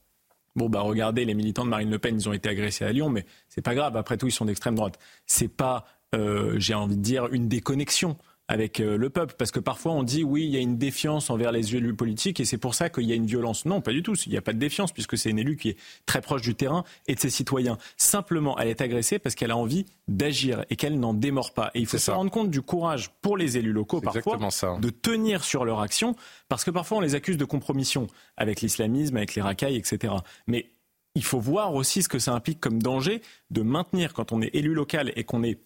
Bon, 0.55 0.69
bah 0.69 0.81
regardez, 0.81 1.25
les 1.25 1.35
militants 1.35 1.65
de 1.65 1.71
Marine 1.71 1.91
Le 1.91 1.99
Pen, 1.99 2.15
ils 2.15 2.29
ont 2.29 2.33
été 2.33 2.49
agressés 2.49 2.85
à 2.85 2.93
Lyon, 2.93 3.09
mais 3.09 3.25
c'est 3.49 3.63
pas 3.63 3.75
grave. 3.75 3.97
Après 3.97 4.19
tout, 4.19 4.27
ils 4.27 4.33
sont 4.33 4.45
d'extrême 4.45 4.75
droite. 4.75 4.99
C'est 5.27 5.49
pas, 5.49 5.87
euh, 6.15 6.55
j'ai 6.59 6.75
envie 6.75 6.97
de 6.97 7.03
dire, 7.03 7.29
une 7.33 7.49
déconnexion 7.49 8.19
avec 8.53 8.81
euh, 8.81 8.99
le 8.99 9.09
peuple. 9.09 9.35
Parce 9.39 9.51
que 9.51 9.61
parfois 9.61 9.93
on 9.93 10.03
dit 10.03 10.23
oui, 10.23 10.45
il 10.45 10.51
y 10.51 10.57
a 10.59 10.61
une 10.61 10.77
défiance 10.77 11.31
envers 11.31 11.53
les 11.53 11.75
élus 11.75 11.95
politiques 11.95 12.39
et 12.39 12.45
c'est 12.45 12.59
pour 12.59 12.75
ça 12.75 12.91
qu'il 12.91 13.05
y 13.05 13.13
a 13.13 13.15
une 13.15 13.27
violence. 13.27 13.65
Non, 13.65 13.81
pas 13.81 13.93
du 13.93 14.03
tout. 14.03 14.15
Il 14.27 14.33
n'y 14.33 14.37
a 14.39 14.43
pas 14.43 14.53
de 14.53 14.59
défiance 14.59 14.93
puisque 14.93 15.17
c'est 15.17 15.31
une 15.31 15.39
élue 15.39 15.57
qui 15.57 15.71
est 15.71 15.77
très 16.05 16.21
proche 16.21 16.43
du 16.43 16.55
terrain 16.55 16.85
et 17.09 17.15
de 17.15 17.21
ses 17.21 17.31
citoyens. 17.31 17.79
Simplement, 17.97 18.59
elle 18.59 18.69
est 18.69 18.83
agressée 18.83 19.19
parce 19.19 19.35
qu'elle 19.35 19.51
a 19.51 19.57
envie 19.57 19.87
d'agir 20.07 20.67
et 20.69 20.77
qu'elle 20.77 21.01
n'en 21.01 21.15
démord 21.15 21.55
pas. 21.55 21.71
Et 21.75 21.81
il 21.81 21.87
faut 21.87 21.99
se 21.99 22.11
rendre 22.11 22.31
compte 22.31 22.51
du 22.51 22.61
courage 22.61 23.11
pour 23.23 23.39
les 23.39 23.57
élus 23.57 23.73
locaux 23.73 24.03
parfois 24.03 24.39
de 24.79 24.91
tenir 24.91 25.45
sur 25.45 25.65
leur 25.65 25.81
action 25.81 26.15
parce 26.49 26.63
que 26.63 26.71
parfois 26.71 26.99
on 26.99 27.01
les 27.01 27.15
accuse 27.15 27.39
de 27.39 27.47
compromission 27.47 28.07
avec 28.37 28.61
l'islamisme, 28.61 29.17
avec 29.17 29.35
les 29.35 29.41
racailles, 29.41 29.77
etc. 29.77 30.13
Mais 30.47 30.73
il 31.15 31.25
faut 31.25 31.41
voir 31.41 31.75
aussi 31.75 32.03
ce 32.03 32.09
que 32.09 32.19
ça 32.19 32.35
implique 32.35 32.61
comme 32.61 32.83
danger 32.83 33.23
de 33.51 33.63
maintenir 33.63 34.13
quand 34.13 34.33
on 34.33 34.43
est 34.43 34.55
élu 34.55 34.75
local 34.75 35.13
et 35.17 35.25
qu'on 35.25 35.43
est 35.43 35.59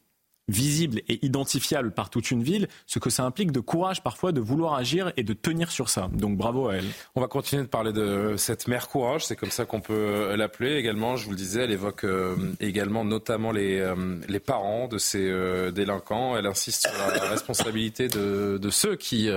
visible 0.48 1.00
et 1.08 1.24
identifiable 1.24 1.92
par 1.92 2.10
toute 2.10 2.30
une 2.30 2.42
ville, 2.42 2.68
ce 2.86 2.98
que 2.98 3.10
ça 3.10 3.24
implique 3.24 3.52
de 3.52 3.60
courage 3.60 4.02
parfois 4.02 4.32
de 4.32 4.40
vouloir 4.40 4.74
agir 4.74 5.12
et 5.16 5.22
de 5.22 5.32
tenir 5.32 5.70
sur 5.70 5.88
ça. 5.88 6.08
Donc 6.12 6.36
bravo 6.36 6.68
à 6.68 6.76
elle. 6.76 6.86
On 7.14 7.20
va 7.20 7.26
continuer 7.26 7.62
de 7.62 7.68
parler 7.68 7.92
de 7.92 8.34
cette 8.36 8.68
mère 8.68 8.88
courage, 8.88 9.26
c'est 9.26 9.36
comme 9.36 9.50
ça 9.50 9.64
qu'on 9.64 9.80
peut 9.80 10.34
l'appeler 10.36 10.76
également. 10.76 11.16
Je 11.16 11.24
vous 11.24 11.32
le 11.32 11.36
disais, 11.36 11.64
elle 11.64 11.72
évoque 11.72 12.04
euh, 12.04 12.36
également 12.60 13.04
notamment 13.04 13.52
les, 13.52 13.80
euh, 13.80 14.20
les 14.28 14.40
parents 14.40 14.88
de 14.88 14.98
ces 14.98 15.28
euh, 15.28 15.70
délinquants. 15.70 16.36
Elle 16.36 16.46
insiste 16.46 16.88
sur 16.88 16.96
la 16.96 17.28
responsabilité 17.28 18.08
de, 18.08 18.58
de 18.60 18.70
ceux 18.70 18.96
qui 18.96 19.28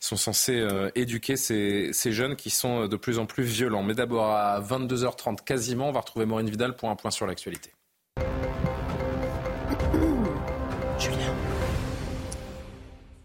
sont 0.00 0.16
censés 0.16 0.66
éduquer 0.94 1.36
ces, 1.36 1.90
ces 1.92 2.12
jeunes 2.12 2.36
qui 2.36 2.50
sont 2.50 2.86
de 2.86 2.96
plus 2.96 3.18
en 3.18 3.26
plus 3.26 3.44
violents. 3.44 3.82
Mais 3.82 3.94
d'abord 3.94 4.30
à 4.30 4.60
22h30 4.60 5.44
quasiment, 5.44 5.88
on 5.88 5.92
va 5.92 6.00
retrouver 6.00 6.26
Maureen 6.26 6.50
Vidal 6.50 6.74
pour 6.76 6.90
un 6.90 6.96
point 6.96 7.10
sur 7.10 7.26
l'actualité. 7.26 7.70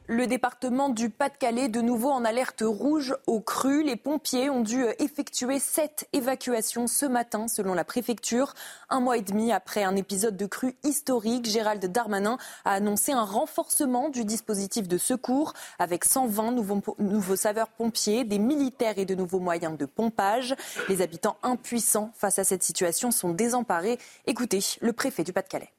Le 0.10 0.26
département 0.26 0.88
du 0.88 1.10
Pas-de-Calais, 1.10 1.68
de 1.68 1.82
nouveau 1.82 2.12
en 2.12 2.24
alerte 2.24 2.64
rouge 2.66 3.14
au 3.28 3.42
cru. 3.42 3.84
Les 3.84 3.98
pompiers 3.98 4.50
ont 4.50 4.62
dû 4.62 4.86
effectuer 5.00 5.60
sept 5.60 6.08
évacuations 6.14 6.88
ce 6.88 7.06
matin, 7.06 7.50
selon 7.50 7.74
la 7.74 7.84
préfecture. 7.84 8.54
Un 8.90 9.02
mois 9.02 9.18
et 9.18 9.22
demi 9.22 9.52
après 9.52 9.84
un 9.84 9.98
épisode 9.98 10.38
de 10.38 10.46
crue 10.46 10.78
historique, 10.86 11.46
Gérald 11.46 11.86
Darmanin 11.92 12.38
a 12.64 12.72
annoncé 12.72 13.12
un 13.12 13.26
renforcement 13.26 14.08
du 14.08 14.24
dispositif 14.24 14.88
de 14.88 14.98
secours 14.98 15.52
avec 15.78 16.06
120 16.06 16.54
nouveaux, 16.54 16.82
nouveaux 17.00 17.36
saveurs 17.36 17.68
pompiers, 17.68 18.24
des 18.24 18.40
militaires 18.40 18.98
et 18.98 19.06
de 19.06 19.14
nouveaux 19.14 19.42
moyens 19.42 19.78
de 19.78 19.86
pompage. 19.86 20.56
Les 20.88 21.02
habitants 21.02 21.36
impuissants 21.44 22.14
face 22.16 22.40
à 22.40 22.46
cette 22.46 22.64
situation 22.64 23.12
sont 23.12 23.34
désemparés. 23.34 24.00
Écoutez 24.26 24.62
le 24.80 24.94
préfet 24.94 25.26
du 25.26 25.34
Pas-de-Calais. 25.34 25.74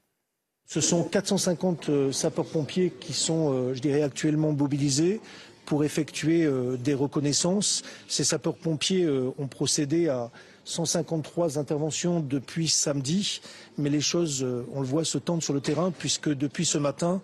Ce 0.70 0.82
sont 0.82 1.02
450 1.02 1.88
euh, 1.88 2.12
sapeurs-pompiers 2.12 2.92
qui 3.00 3.14
sont, 3.14 3.54
euh, 3.54 3.74
je 3.74 3.80
dirais, 3.80 4.02
actuellement 4.02 4.52
mobilisés 4.52 5.18
pour 5.64 5.82
effectuer 5.82 6.44
euh, 6.44 6.76
des 6.76 6.92
reconnaissances. 6.92 7.82
Ces 8.06 8.22
sapeurs-pompiers 8.22 9.08
ont 9.38 9.46
procédé 9.48 10.08
à 10.08 10.30
153 10.64 11.58
interventions 11.58 12.20
depuis 12.20 12.68
samedi, 12.68 13.40
mais 13.78 13.88
les 13.88 14.02
choses, 14.02 14.46
on 14.74 14.82
le 14.82 14.86
voit, 14.86 15.06
se 15.06 15.16
tendent 15.16 15.42
sur 15.42 15.54
le 15.54 15.62
terrain 15.62 15.90
puisque 15.90 16.28
depuis 16.28 16.66
ce 16.66 16.76
matin, 16.76 17.22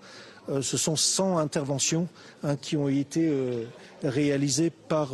ce 0.62 0.78
sont 0.78 0.96
100 0.96 1.36
interventions 1.36 2.08
hein, 2.42 2.56
qui 2.56 2.78
ont 2.78 2.88
été 2.88 3.30
réalisées 4.02 4.70
par 4.70 5.12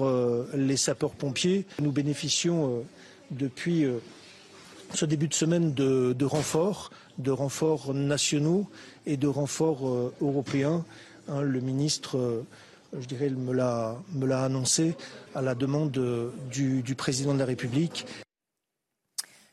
les 0.54 0.76
sapeurs-pompiers. 0.76 1.66
Nous 1.80 1.90
bénéficions 1.90 2.84
depuis 3.32 3.86
ce 4.94 5.04
début 5.04 5.28
de 5.28 5.34
semaine 5.34 5.74
de, 5.74 6.12
de 6.12 6.24
renforts, 6.24 6.90
de 7.20 7.30
renforts 7.30 7.94
nationaux 7.94 8.66
et 9.06 9.16
de 9.16 9.28
renforts 9.28 9.88
euh, 9.88 10.12
européens. 10.20 10.84
Hein, 11.28 11.42
le 11.42 11.60
ministre, 11.60 12.18
euh, 12.18 12.46
je 12.98 13.06
dirais, 13.06 13.30
me 13.30 13.52
l'a 13.52 14.44
annoncé 14.44 14.96
à 15.34 15.42
la 15.42 15.54
demande 15.54 15.96
euh, 15.98 16.30
du, 16.50 16.82
du 16.82 16.94
président 16.94 17.34
de 17.34 17.38
la 17.38 17.44
République. 17.44 18.06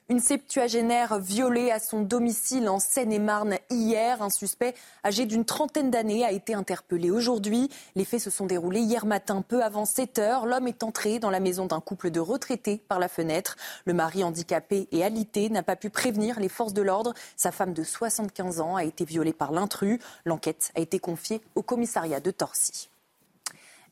Une 0.09 0.21
septuagénaire 0.21 1.19
violée 1.19 1.69
à 1.69 1.79
son 1.79 2.01
domicile 2.01 2.69
en 2.69 2.79
Seine-et-Marne 2.79 3.57
hier. 3.69 4.21
Un 4.21 4.29
suspect 4.29 4.73
âgé 5.03 5.25
d'une 5.25 5.43
trentaine 5.43 5.91
d'années 5.91 6.23
a 6.23 6.31
été 6.31 6.53
interpellé 6.53 7.11
aujourd'hui. 7.11 7.69
Les 7.95 8.05
faits 8.05 8.21
se 8.21 8.29
sont 8.29 8.45
déroulés 8.45 8.79
hier 8.79 9.05
matin, 9.05 9.41
peu 9.45 9.61
avant 9.61 9.83
7 9.83 10.19
heures. 10.19 10.45
L'homme 10.45 10.69
est 10.69 10.83
entré 10.83 11.19
dans 11.19 11.29
la 11.29 11.41
maison 11.41 11.65
d'un 11.65 11.81
couple 11.81 12.09
de 12.09 12.21
retraités 12.21 12.77
par 12.87 12.99
la 12.99 13.09
fenêtre. 13.09 13.57
Le 13.83 13.91
mari 13.91 14.23
handicapé 14.23 14.87
et 14.93 15.03
alité 15.03 15.49
n'a 15.49 15.61
pas 15.61 15.75
pu 15.75 15.89
prévenir 15.89 16.39
les 16.39 16.47
forces 16.47 16.73
de 16.73 16.81
l'ordre. 16.81 17.13
Sa 17.35 17.51
femme 17.51 17.73
de 17.73 17.83
75 17.83 18.61
ans 18.61 18.77
a 18.77 18.85
été 18.85 19.03
violée 19.03 19.33
par 19.33 19.51
l'intrus. 19.51 19.99
L'enquête 20.23 20.71
a 20.75 20.79
été 20.79 20.99
confiée 20.99 21.41
au 21.55 21.63
commissariat 21.63 22.21
de 22.21 22.31
Torcy. 22.31 22.87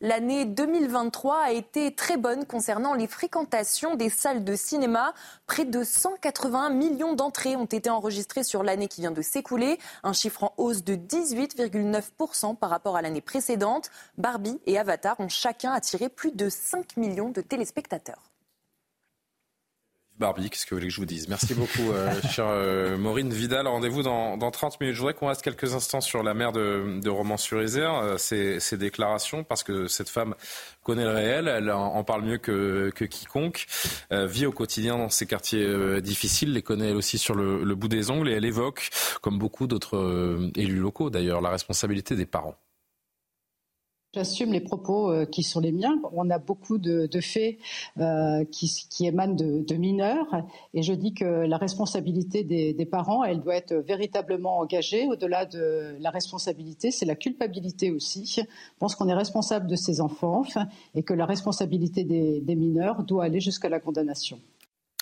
L'année 0.06 0.46
2023 0.46 1.39
a 1.46 1.52
été 1.52 1.91
très 1.91 2.18
bonne 2.18 2.46
concernant 2.46 2.94
les 2.94 3.08
fréquentations 3.08 3.96
des 3.96 4.12
salles 4.12 4.44
de 4.44 4.56
cinéma. 4.56 5.15
Près 5.48 5.65
de 5.65 5.84
181 5.84 6.70
millions 6.70 7.15
d'entrées 7.15 7.56
ont 7.56 7.65
été 7.65 7.89
enregistrées 7.89 8.44
sur 8.44 8.62
l'année 8.62 8.88
qui 8.88 9.02
vient 9.02 9.10
de 9.10 9.24
s'écouler, 9.24 9.80
un 10.04 10.13
chiffre 10.13 10.44
en 10.44 10.54
hausse 10.58 10.84
de 10.84 10.94
18,9% 10.94 12.56
par 12.56 12.70
rapport 12.70 12.96
à 12.96 13.02
l'année 13.02 13.20
précédente. 13.20 13.89
Barbie 14.20 14.60
et 14.68 14.78
Avatar 14.78 15.20
ont 15.20 15.28
chacun 15.28 15.72
attiré 15.72 16.08
plus 16.08 16.34
de 16.34 16.50
5 16.50 16.98
millions 16.98 17.30
de 17.30 17.41
téléspectateurs. 17.41 18.35
Barbie, 20.17 20.49
qu'est-ce 20.49 20.65
que 20.65 20.69
vous 20.69 20.78
voulez 20.78 20.88
que 20.88 20.93
je 20.93 20.99
vous 21.01 21.06
dise? 21.06 21.28
Merci 21.28 21.54
beaucoup, 21.56 21.91
euh, 21.91 22.10
chère 22.32 22.47
euh, 22.47 22.97
Maureen 22.97 23.34
Vidal. 23.34 23.67
Rendez-vous 23.67 24.01
dans, 24.01 24.38
dans 24.38 24.49
30 24.49 24.80
minutes. 24.80 24.95
Je 24.95 25.01
voudrais 25.01 25.13
qu'on 25.13 25.28
reste 25.28 25.41
quelques 25.41 25.73
instants 25.73 25.99
sur 25.99 26.23
la 26.23 26.34
mère 26.34 26.54
de, 26.54 27.01
de 27.01 27.10
Romans-sur-Isère, 27.10 27.95
euh, 27.95 28.17
ses, 28.17 28.78
déclarations, 28.78 29.43
parce 29.43 29.63
que 29.63 29.88
cette 29.88 30.08
femme 30.08 30.34
connaît 30.84 31.04
le 31.04 31.12
réel, 31.12 31.49
elle 31.49 31.69
en, 31.69 32.04
parle 32.06 32.23
mieux 32.23 32.38
que, 32.38 32.91
que 32.95 33.04
quiconque, 33.04 33.65
euh, 34.13 34.25
vit 34.25 34.45
au 34.45 34.51
quotidien 34.54 34.97
dans 34.97 35.10
ces 35.10 35.25
quartiers 35.25 36.01
difficiles, 36.01 36.54
les 36.54 36.62
connaît 36.62 36.89
elle 36.89 36.95
aussi 36.95 37.17
sur 37.17 37.36
le, 37.36 37.63
le, 37.63 37.75
bout 37.75 37.88
des 37.88 38.10
ongles, 38.10 38.30
et 38.30 38.34
elle 38.34 38.45
évoque, 38.45 38.89
comme 39.21 39.38
beaucoup 39.38 39.67
d'autres 39.67 40.51
élus 40.56 40.80
locaux 40.80 41.10
d'ailleurs, 41.10 41.41
la 41.41 41.49
responsabilité 41.49 42.15
des 42.15 42.25
parents. 42.25 42.56
J'assume 44.15 44.54
les 44.54 44.62
propos 44.62 45.12
euh, 45.12 45.25
qui 45.25 45.43
sont 45.43 45.60
les 45.60 45.73
miens. 45.73 45.99
On 46.13 46.30
a 46.30 46.39
beaucoup 46.39 46.78
de, 46.78 47.10
faits 47.19 47.58
euh, 47.99 48.45
qui, 48.45 49.06
émanent 49.06 49.36
de, 49.36 49.75
mineurs 49.75 50.28
et 50.73 50.84
je 50.84 50.93
dis 50.93 51.13
que 51.13 51.25
la 51.25 51.58
responsabilité 51.58 52.45
des, 52.45 52.86
parents, 52.86 53.25
elle 53.25 53.41
doit 53.41 53.56
être 53.56 53.73
véritablement 53.73 54.60
engagée. 54.60 55.06
Au-delà 55.08 55.45
de 55.45 55.97
la 55.99 56.12
responsabilité, 56.12 56.91
c'est 56.91 57.06
la 57.06 57.15
culpabilité 57.15 57.91
aussi. 57.91 58.25
Je 58.25 58.43
pense 58.80 58.95
qu'on 58.95 59.10
est 59.10 59.13
responsable 59.13 59.67
de 59.67 59.75
ces 59.75 59.99
enfants 59.99 60.43
et 60.93 61.04
que 61.04 61.13
la 61.13 61.25
responsabilité 61.25 62.06
des, 62.06 62.56
mineurs 62.56 63.04
doit 63.04 63.25
aller 63.25 63.41
jusqu'à 63.41 63.67
la 63.67 63.82
condamnation. 63.82 64.39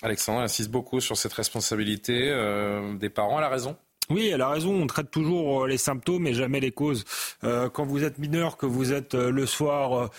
Alexandre 0.02 0.40
insiste 0.40 0.72
beaucoup 0.72 1.00
sur 1.02 1.18
cette 1.18 1.34
responsabilité 1.34 2.32
euh, 2.32 2.98
des 2.98 3.12
parents. 3.12 3.38
Elle 3.38 3.46
a 3.46 3.50
raison 3.50 3.78
oui, 4.10 4.28
elle 4.28 4.42
a 4.42 4.50
raison. 4.50 4.74
On 4.74 4.88
traite 4.88 5.12
toujours 5.12 5.64
euh, 5.64 5.68
les 5.68 5.78
symptômes 5.78 6.28
et 6.28 6.34
jamais 6.34 6.60
les 6.60 6.72
causes. 6.72 7.06
Euh, 7.44 7.70
quand 7.70 7.86
vous 7.86 8.04
êtes 8.04 8.18
mineur, 8.18 8.58
que 8.58 8.66
vous 8.66 8.92
êtes 8.92 9.16
euh, 9.16 9.32
le 9.32 9.46
soir 9.46 10.10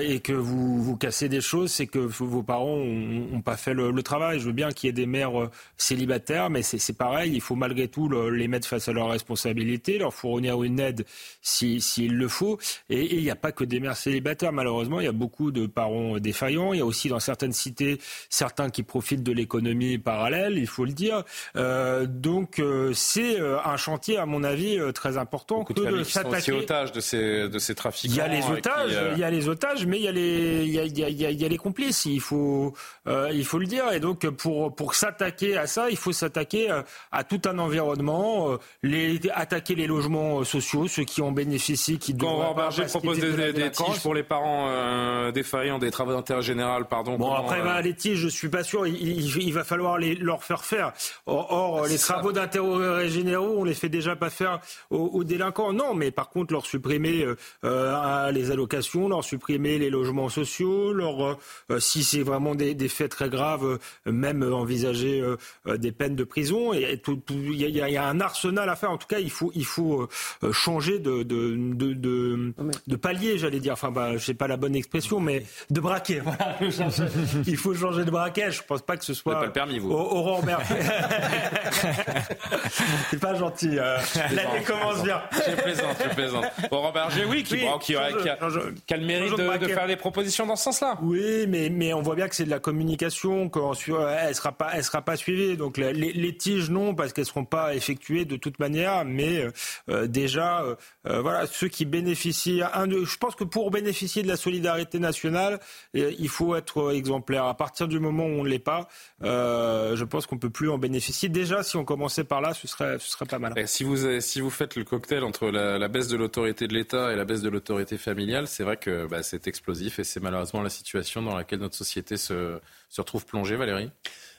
et 0.00 0.20
que 0.20 0.32
vous 0.32 0.82
vous 0.82 0.96
cassez 0.96 1.28
des 1.28 1.40
choses, 1.40 1.70
c'est 1.70 1.86
que 1.86 1.98
vos 1.98 2.42
parents 2.42 2.76
ont, 2.76 3.40
pas 3.42 3.56
fait 3.56 3.74
le, 3.74 4.02
travail. 4.02 4.40
Je 4.40 4.46
veux 4.46 4.52
bien 4.52 4.70
qu'il 4.70 4.88
y 4.88 4.90
ait 4.90 4.92
des 4.92 5.06
mères 5.06 5.50
célibataires, 5.76 6.50
mais 6.50 6.62
c'est 6.62 6.96
pareil. 6.96 7.32
Il 7.34 7.40
faut 7.40 7.54
malgré 7.54 7.88
tout 7.88 8.08
les 8.08 8.48
mettre 8.48 8.66
face 8.66 8.88
à 8.88 8.92
leurs 8.92 9.08
responsabilités, 9.08 9.98
leur 9.98 10.14
fournir 10.14 10.62
une 10.62 10.80
aide 10.80 11.04
s'il 11.42 11.82
si, 11.82 12.08
le 12.08 12.28
faut. 12.28 12.58
Et 12.90 13.16
il 13.16 13.22
n'y 13.22 13.30
a 13.30 13.36
pas 13.36 13.52
que 13.52 13.64
des 13.64 13.80
mères 13.80 13.96
célibataires. 13.96 14.52
Malheureusement, 14.52 15.00
il 15.00 15.04
y 15.04 15.08
a 15.08 15.12
beaucoup 15.12 15.50
de 15.50 15.66
parents 15.66 16.18
défaillants. 16.18 16.72
Il 16.72 16.78
y 16.78 16.82
a 16.82 16.86
aussi 16.86 17.08
dans 17.08 17.20
certaines 17.20 17.52
cités 17.52 17.98
certains 18.28 18.70
qui 18.70 18.82
profitent 18.82 19.22
de 19.22 19.32
l'économie 19.32 19.98
parallèle. 19.98 20.58
Il 20.58 20.66
faut 20.66 20.84
le 20.84 20.92
dire. 20.92 21.24
donc 21.54 22.60
c'est 22.94 23.27
euh, 23.38 23.58
un 23.64 23.76
chantier, 23.76 24.18
à 24.18 24.26
mon 24.26 24.44
avis, 24.44 24.78
euh, 24.78 24.92
très 24.92 25.16
important 25.16 25.64
que 25.64 25.72
de 25.72 26.02
s'attaquer. 26.02 26.52
otages 26.52 26.92
de 26.92 27.00
ces, 27.00 27.48
de 27.48 27.58
ces 27.58 27.74
trafiquants. 27.74 28.14
Il 28.14 28.16
y 28.16 28.20
a 28.20 28.28
les 28.28 28.46
otages, 28.46 28.92
euh, 28.92 29.12
il 29.14 29.18
y 29.18 29.24
a 29.24 29.30
les 29.30 29.48
otages, 29.48 29.86
mais 29.86 29.98
il 29.98 30.04
y 30.04 30.08
a 30.08 30.12
les, 30.12 30.64
il 30.64 30.70
y 30.70 30.78
a, 30.78 30.84
il 30.84 30.98
y 30.98 31.04
a, 31.04 31.30
il 31.30 31.40
y 31.40 31.44
a 31.44 31.48
les 31.48 31.56
complices. 31.56 32.04
Il 32.04 32.20
faut, 32.20 32.74
il 33.06 33.44
faut 33.44 33.58
le 33.58 33.66
dire. 33.66 33.92
Et 33.92 34.00
donc, 34.00 34.28
pour, 34.30 34.74
pour 34.74 34.94
s'attaquer 34.94 35.56
à 35.56 35.66
ça, 35.66 35.90
il 35.90 35.96
faut 35.96 36.12
s'attaquer 36.12 36.68
à 37.12 37.24
tout 37.24 37.40
un 37.46 37.58
environnement, 37.58 38.58
les, 38.82 39.20
attaquer 39.34 39.74
les 39.74 39.86
logements 39.86 40.44
sociaux, 40.44 40.86
ceux 40.88 41.04
qui 41.04 41.22
en 41.22 41.32
bénéficient, 41.32 41.98
qui 41.98 42.16
Quand 42.16 42.54
Berger 42.54 42.86
propose 42.86 43.18
des, 43.18 43.52
des, 43.52 43.70
tiges 43.70 44.00
pour 44.02 44.14
les 44.14 44.22
parents 44.22 45.30
défaillants, 45.30 45.78
des 45.78 45.90
travaux 45.90 46.12
d'intérêt 46.12 46.42
général, 46.42 46.86
pardon. 46.86 47.16
Bon, 47.16 47.32
après, 47.32 47.62
bah, 47.62 47.80
les 47.80 47.94
tiges, 47.94 48.18
je 48.18 48.28
suis 48.28 48.48
pas 48.48 48.62
sûr. 48.62 48.86
Il, 48.86 49.36
il, 49.36 49.52
va 49.52 49.64
falloir 49.64 49.98
les, 49.98 50.14
leur 50.14 50.42
faire 50.44 50.64
faire. 50.64 50.92
Or, 51.26 51.86
les 51.86 51.98
travaux 51.98 52.32
d'intérêt 52.32 53.08
généraux, 53.18 53.56
on 53.58 53.64
les 53.64 53.74
fait 53.74 53.88
déjà 53.88 54.16
pas 54.16 54.30
faire 54.30 54.60
aux, 54.90 55.24
délinquants. 55.24 55.72
Non, 55.72 55.94
mais 55.94 56.10
par 56.10 56.30
contre, 56.30 56.52
leur 56.52 56.66
supprimer 56.66 57.24
euh, 57.24 57.36
euh, 57.64 58.30
les 58.30 58.50
allocations, 58.50 59.08
leur 59.08 59.24
supprimer 59.24 59.78
les 59.78 59.90
logements 59.90 60.28
sociaux, 60.28 60.92
leur, 60.92 61.38
euh, 61.70 61.78
si 61.78 62.04
c'est 62.04 62.22
vraiment 62.22 62.54
des, 62.54 62.88
faits 62.88 63.10
très 63.10 63.28
graves, 63.28 63.78
même 64.06 64.42
envisager 64.42 65.22
des 65.66 65.92
peines 65.92 66.16
de 66.16 66.24
prison. 66.24 66.72
Et 66.72 67.00
il 67.30 67.54
y, 67.54 67.96
a 67.96 68.08
un 68.08 68.20
arsenal 68.20 68.68
à 68.68 68.76
faire. 68.76 68.90
En 68.90 68.98
tout 68.98 69.06
cas, 69.06 69.18
il 69.18 69.30
faut, 69.30 69.52
il 69.54 69.66
faut 69.66 70.08
changer 70.52 70.98
de, 70.98 71.22
de, 71.22 71.54
de, 71.56 72.54
de, 72.86 72.96
palier, 72.96 73.38
j'allais 73.38 73.60
dire. 73.60 73.74
Enfin, 73.74 73.90
bah, 73.90 74.16
je 74.16 74.24
sais 74.24 74.34
pas 74.34 74.48
la 74.48 74.56
bonne 74.56 74.74
expression, 74.74 75.20
mais 75.20 75.44
de 75.70 75.80
braquet. 75.80 76.22
il 77.46 77.56
faut 77.56 77.74
changer 77.74 78.04
de 78.04 78.10
braquet. 78.10 78.50
Je 78.50 78.62
pense 78.62 78.82
pas 78.82 78.96
que 78.96 79.04
ce 79.04 79.12
soit. 79.12 79.34
Pas 79.34 79.46
le 79.46 79.52
permis, 79.52 79.78
vous. 79.78 79.90
Aurore 79.90 80.42
C'est 83.10 83.20
pas 83.20 83.34
gentil. 83.34 83.78
Euh, 83.78 83.98
l'année 84.32 84.62
commence 84.66 85.02
bien. 85.02 85.20
Je 85.32 85.54
plaisante, 85.54 85.96
je 86.02 86.14
plaisante. 86.14 86.44
Laurent 86.70 86.92
Berger, 86.92 87.24
oui, 87.24 87.42
qui, 87.42 87.58
qui, 87.80 87.96
a, 87.96 88.10
le 88.10 89.06
mérite 89.06 89.36
de, 89.36 89.68
faire 89.68 89.86
des 89.86 89.96
propositions 89.96 90.46
dans 90.46 90.56
ce 90.56 90.64
sens-là. 90.64 90.98
Oui, 91.02 91.46
mais, 91.48 91.70
mais 91.70 91.94
on 91.94 92.02
voit 92.02 92.14
bien 92.14 92.28
que 92.28 92.34
c'est 92.34 92.44
de 92.44 92.50
la 92.50 92.58
communication, 92.58 93.48
qu'elle 93.48 93.62
ne 93.62 94.32
sera, 94.34 94.52
pas, 94.52 94.70
elle 94.74 94.84
sera 94.84 95.02
pas 95.02 95.16
suivie. 95.16 95.56
Donc 95.56 95.78
les, 95.78 95.92
les 95.92 96.36
tiges, 96.36 96.70
non, 96.70 96.94
parce 96.94 97.12
qu'elles 97.12 97.22
ne 97.22 97.28
seront 97.28 97.44
pas 97.44 97.74
effectuées 97.74 98.24
de 98.24 98.36
toute 98.36 98.58
manière. 98.58 99.04
Mais 99.04 99.38
euh, 99.38 99.52
euh, 99.90 100.06
déjà, 100.06 100.64
voilà, 101.04 101.46
ceux 101.46 101.68
qui 101.68 101.84
bénéficient. 101.84 102.62
Un, 102.74 102.88
je 102.88 103.16
pense 103.16 103.34
que 103.34 103.44
pour 103.44 103.70
bénéficier 103.70 104.22
de 104.22 104.28
la 104.28 104.36
solidarité 104.36 104.98
nationale, 104.98 105.60
il 105.94 106.28
faut 106.28 106.54
être 106.54 106.92
exemplaire. 106.92 107.44
À 107.44 107.56
partir 107.56 107.88
du 107.88 107.98
moment 107.98 108.24
où 108.24 108.40
on 108.40 108.44
ne 108.44 108.48
l'est 108.48 108.58
pas, 108.58 108.88
je 109.22 110.04
pense 110.04 110.26
qu'on 110.26 110.36
ne 110.36 110.40
peut 110.40 110.50
plus 110.50 110.70
en 110.70 110.78
bénéficier. 110.78 111.28
Déjà, 111.28 111.62
si 111.62 111.76
on 111.76 111.84
commençait 111.84 112.24
par 112.24 112.40
là, 112.40 112.52
ce 112.54 112.66
serait 112.68 112.97
ce 112.98 113.10
serait 113.10 113.26
pas 113.26 113.38
mal. 113.38 113.52
si 113.66 113.84
vous, 113.84 114.20
si 114.20 114.40
vous 114.40 114.50
faites 114.50 114.76
le 114.76 114.84
cocktail 114.84 115.24
entre 115.24 115.50
la, 115.50 115.88
baisse 115.88 116.08
de 116.08 116.16
l'autorité 116.16 116.68
de 116.68 116.74
l'État 116.74 117.12
et 117.12 117.16
la 117.16 117.24
baisse 117.24 117.42
de 117.42 117.48
l'autorité 117.48 117.98
familiale, 117.98 118.46
c'est 118.46 118.64
vrai 118.64 118.76
que 118.76 119.06
bah, 119.06 119.22
c'est 119.22 119.46
explosif 119.46 119.98
et 119.98 120.04
c'est 120.04 120.20
malheureusement 120.20 120.62
la 120.62 120.70
situation 120.70 121.22
dans 121.22 121.36
laquelle 121.36 121.60
notre 121.60 121.76
société 121.76 122.16
se, 122.16 122.58
se 122.88 123.00
retrouve 123.00 123.26
plongée, 123.26 123.56
Valérie. 123.56 123.90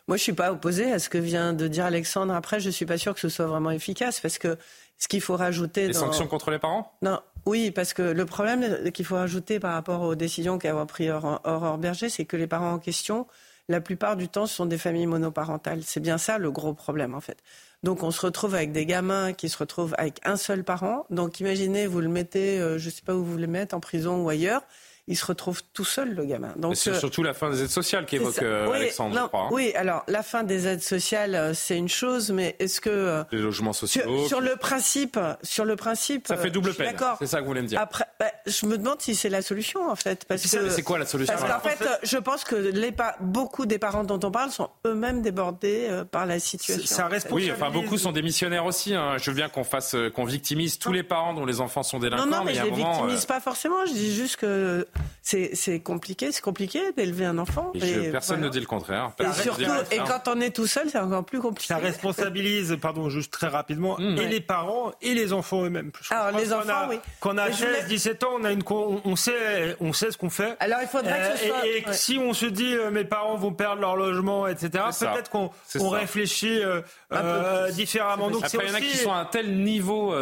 Moi, 0.07 0.17
je 0.17 0.23
suis 0.23 0.33
pas 0.33 0.51
opposée 0.51 0.91
à 0.91 0.97
ce 0.97 1.07
que 1.07 1.19
vient 1.19 1.53
de 1.53 1.67
dire 1.67 1.85
Alexandre. 1.85 2.33
Après, 2.33 2.59
je 2.59 2.71
suis 2.71 2.87
pas 2.87 2.97
sûr 2.97 3.13
que 3.13 3.19
ce 3.19 3.29
soit 3.29 3.45
vraiment 3.45 3.69
efficace 3.69 4.19
parce 4.19 4.39
que 4.39 4.57
ce 4.97 5.07
qu'il 5.07 5.21
faut 5.21 5.35
rajouter. 5.35 5.87
Les 5.87 5.93
sanctions 5.93 6.27
contre 6.27 6.51
les 6.51 6.59
parents? 6.59 6.91
Non, 7.01 7.19
oui, 7.45 7.71
parce 7.71 7.93
que 7.93 8.01
le 8.01 8.25
problème 8.25 8.91
qu'il 8.91 9.05
faut 9.05 9.15
rajouter 9.15 9.59
par 9.59 9.73
rapport 9.73 10.01
aux 10.01 10.15
décisions 10.15 10.57
qu'a 10.57 10.73
pris 10.85 11.09
Aurore 11.11 11.77
Berger, 11.77 12.09
c'est 12.09 12.25
que 12.25 12.37
les 12.37 12.47
parents 12.47 12.73
en 12.73 12.79
question, 12.79 13.27
la 13.69 13.81
plupart 13.81 14.17
du 14.17 14.27
temps, 14.27 14.45
ce 14.45 14.55
sont 14.55 14.65
des 14.65 14.77
familles 14.77 15.07
monoparentales. 15.07 15.83
C'est 15.83 16.01
bien 16.01 16.17
ça 16.17 16.37
le 16.37 16.51
gros 16.51 16.73
problème, 16.73 17.15
en 17.15 17.21
fait. 17.21 17.37
Donc 17.83 18.03
on 18.03 18.11
se 18.11 18.25
retrouve 18.25 18.55
avec 18.55 18.71
des 18.71 18.85
gamins 18.85 19.33
qui 19.33 19.47
se 19.47 19.57
retrouvent 19.57 19.95
avec 19.97 20.19
un 20.25 20.35
seul 20.35 20.63
parent. 20.63 21.05
Donc 21.09 21.39
imaginez, 21.39 21.87
vous 21.87 22.01
le 22.01 22.09
mettez, 22.09 22.59
euh, 22.59 22.77
je 22.77 22.85
ne 22.87 22.91
sais 22.91 23.01
pas 23.01 23.15
où 23.15 23.23
vous 23.23 23.37
le 23.37 23.47
mettez, 23.47 23.73
en 23.73 23.79
prison 23.79 24.23
ou 24.23 24.29
ailleurs. 24.29 24.63
Il 25.09 25.17
se 25.17 25.25
retrouve 25.25 25.63
tout 25.73 25.83
seul, 25.83 26.13
le 26.13 26.23
gamin. 26.23 26.53
Donc 26.55 26.75
c'est 26.75 26.91
euh, 26.91 26.99
surtout 26.99 27.23
la 27.23 27.33
fin 27.33 27.49
des 27.49 27.63
aides 27.63 27.71
sociales 27.71 28.05
qu'évoque 28.05 28.43
euh, 28.43 28.71
Alexandre, 28.71 29.19
je 29.19 29.27
crois. 29.27 29.41
Hein. 29.41 29.49
Oui, 29.51 29.73
alors 29.75 30.03
la 30.07 30.21
fin 30.21 30.43
des 30.43 30.67
aides 30.67 30.83
sociales, 30.83 31.33
euh, 31.33 31.53
c'est 31.55 31.75
une 31.75 31.89
chose, 31.89 32.31
mais 32.31 32.55
est-ce 32.59 32.79
que 32.79 33.23
les 33.31 33.39
logements 33.39 33.73
sociaux 33.73 34.27
sur, 34.27 34.39
le 34.39 34.55
principe, 34.55 35.19
sur 35.41 35.65
le 35.65 35.75
principe, 35.75 36.27
ça 36.27 36.37
fait 36.37 36.51
double 36.51 36.75
peine. 36.75 36.95
C'est 37.17 37.25
ça 37.25 37.37
que 37.37 37.41
vous 37.41 37.47
voulez 37.47 37.63
me 37.63 37.67
dire. 37.67 37.81
Après, 37.81 38.05
bah, 38.19 38.27
je 38.45 38.67
me 38.67 38.77
demande 38.77 39.01
si 39.01 39.15
c'est 39.15 39.29
la 39.29 39.41
solution 39.41 39.89
en 39.89 39.95
fait, 39.95 40.25
parce 40.25 40.43
que 40.43 40.69
c'est 40.69 40.83
quoi 40.83 40.99
la 40.99 41.07
solution 41.07 41.33
Parce 41.35 41.51
qu'en 41.51 41.67
fait, 41.67 41.83
je 42.03 42.17
pense 42.17 42.43
que 42.43 42.55
les 42.55 42.93
beaucoup 43.19 43.65
des 43.65 43.79
parents 43.79 44.03
dont 44.03 44.19
on 44.23 44.31
parle 44.31 44.51
sont 44.51 44.69
eux-mêmes 44.85 45.23
débordés 45.23 45.87
par 46.11 46.27
la 46.27 46.39
situation. 46.39 46.85
Ça 46.85 47.09
oui, 47.31 47.51
enfin 47.51 47.71
beaucoup 47.71 47.97
sont 47.97 48.11
démissionnaires 48.11 48.65
aussi. 48.65 48.93
Hein. 48.93 49.17
Je 49.17 49.31
veux 49.31 49.35
bien 49.35 49.49
qu'on 49.49 49.63
fasse, 49.63 49.95
qu'on 50.13 50.25
victimise 50.25 50.77
tous 50.77 50.91
les 50.91 51.03
parents 51.03 51.33
dont 51.33 51.45
les 51.45 51.61
enfants 51.61 51.81
sont 51.81 51.97
délinquants. 51.97 52.27
Non, 52.27 52.37
non, 52.37 52.43
mais, 52.43 52.53
je 52.53 52.63
les 52.63 52.71
victimise 52.71 53.25
pas 53.25 53.39
forcément. 53.39 53.85
Je 53.87 53.93
dis 53.93 54.13
juste 54.13 54.35
que 54.35 54.85
c'est 55.21 55.79
compliqué, 55.79 56.31
c'est 56.31 56.41
compliqué 56.41 56.91
d'élever 56.97 57.25
un 57.25 57.37
enfant. 57.37 57.71
Et 57.75 58.09
personne 58.11 58.41
ne 58.41 58.49
dit 58.49 58.59
le 58.59 58.65
contraire. 58.65 59.11
Et 59.19 59.41
surtout, 59.41 59.63
et 59.91 59.97
quand 59.97 60.27
on 60.27 60.41
est 60.41 60.55
tout 60.55 60.67
seul, 60.67 60.89
c'est 60.89 60.99
encore 60.99 61.23
plus 61.23 61.39
compliqué. 61.39 61.73
Ça 61.73 61.77
responsabilise, 61.77 62.77
pardon, 62.81 63.09
juste 63.09 63.31
très 63.31 63.47
rapidement, 63.47 63.97
mmh. 63.99 64.17
et 64.17 64.27
les 64.27 64.41
parents 64.41 64.91
et 65.01 65.13
les 65.13 65.33
enfants 65.33 65.63
eux-mêmes. 65.63 65.91
Alors 66.09 66.37
les 66.37 66.53
enfants, 66.53 66.87
oui. 66.89 66.99
Quand 67.19 67.35
on 67.35 67.37
a 67.37 67.51
16, 67.51 67.87
17 67.87 68.23
ans, 68.23 68.29
on 68.39 68.43
a 68.43 68.51
une, 68.51 68.63
on, 68.69 69.15
sait, 69.15 69.75
on 69.79 69.93
sait 69.93 70.11
ce 70.11 70.17
qu'on 70.17 70.29
fait. 70.29 70.55
Alors 70.59 70.79
il 70.81 70.87
faudrait 70.87 71.31
que 71.31 71.37
ce 71.37 71.45
euh, 71.45 71.47
soit. 71.47 71.67
Et, 71.67 71.83
si 71.91 72.17
on 72.17 72.33
se 72.33 72.45
dit, 72.45 72.73
euh, 72.73 72.89
mes 72.89 73.03
parents 73.03 73.35
vont 73.35 73.53
perdre 73.53 73.81
leur 73.81 73.95
logement, 73.95 74.47
etc. 74.47 74.83
Peut-être 74.99 75.29
qu'on 75.29 75.51
réfléchit 75.89 76.61
euh, 76.61 77.71
différemment. 77.71 78.29
Donc 78.29 78.43
Après, 78.43 78.65
il 78.65 78.69
y 78.69 78.71
en 78.71 78.75
a 78.75 78.81
qui 78.81 78.97
sont 78.97 79.11
à 79.11 79.17
un 79.17 79.25
tel 79.25 79.61
niveau 79.61 80.13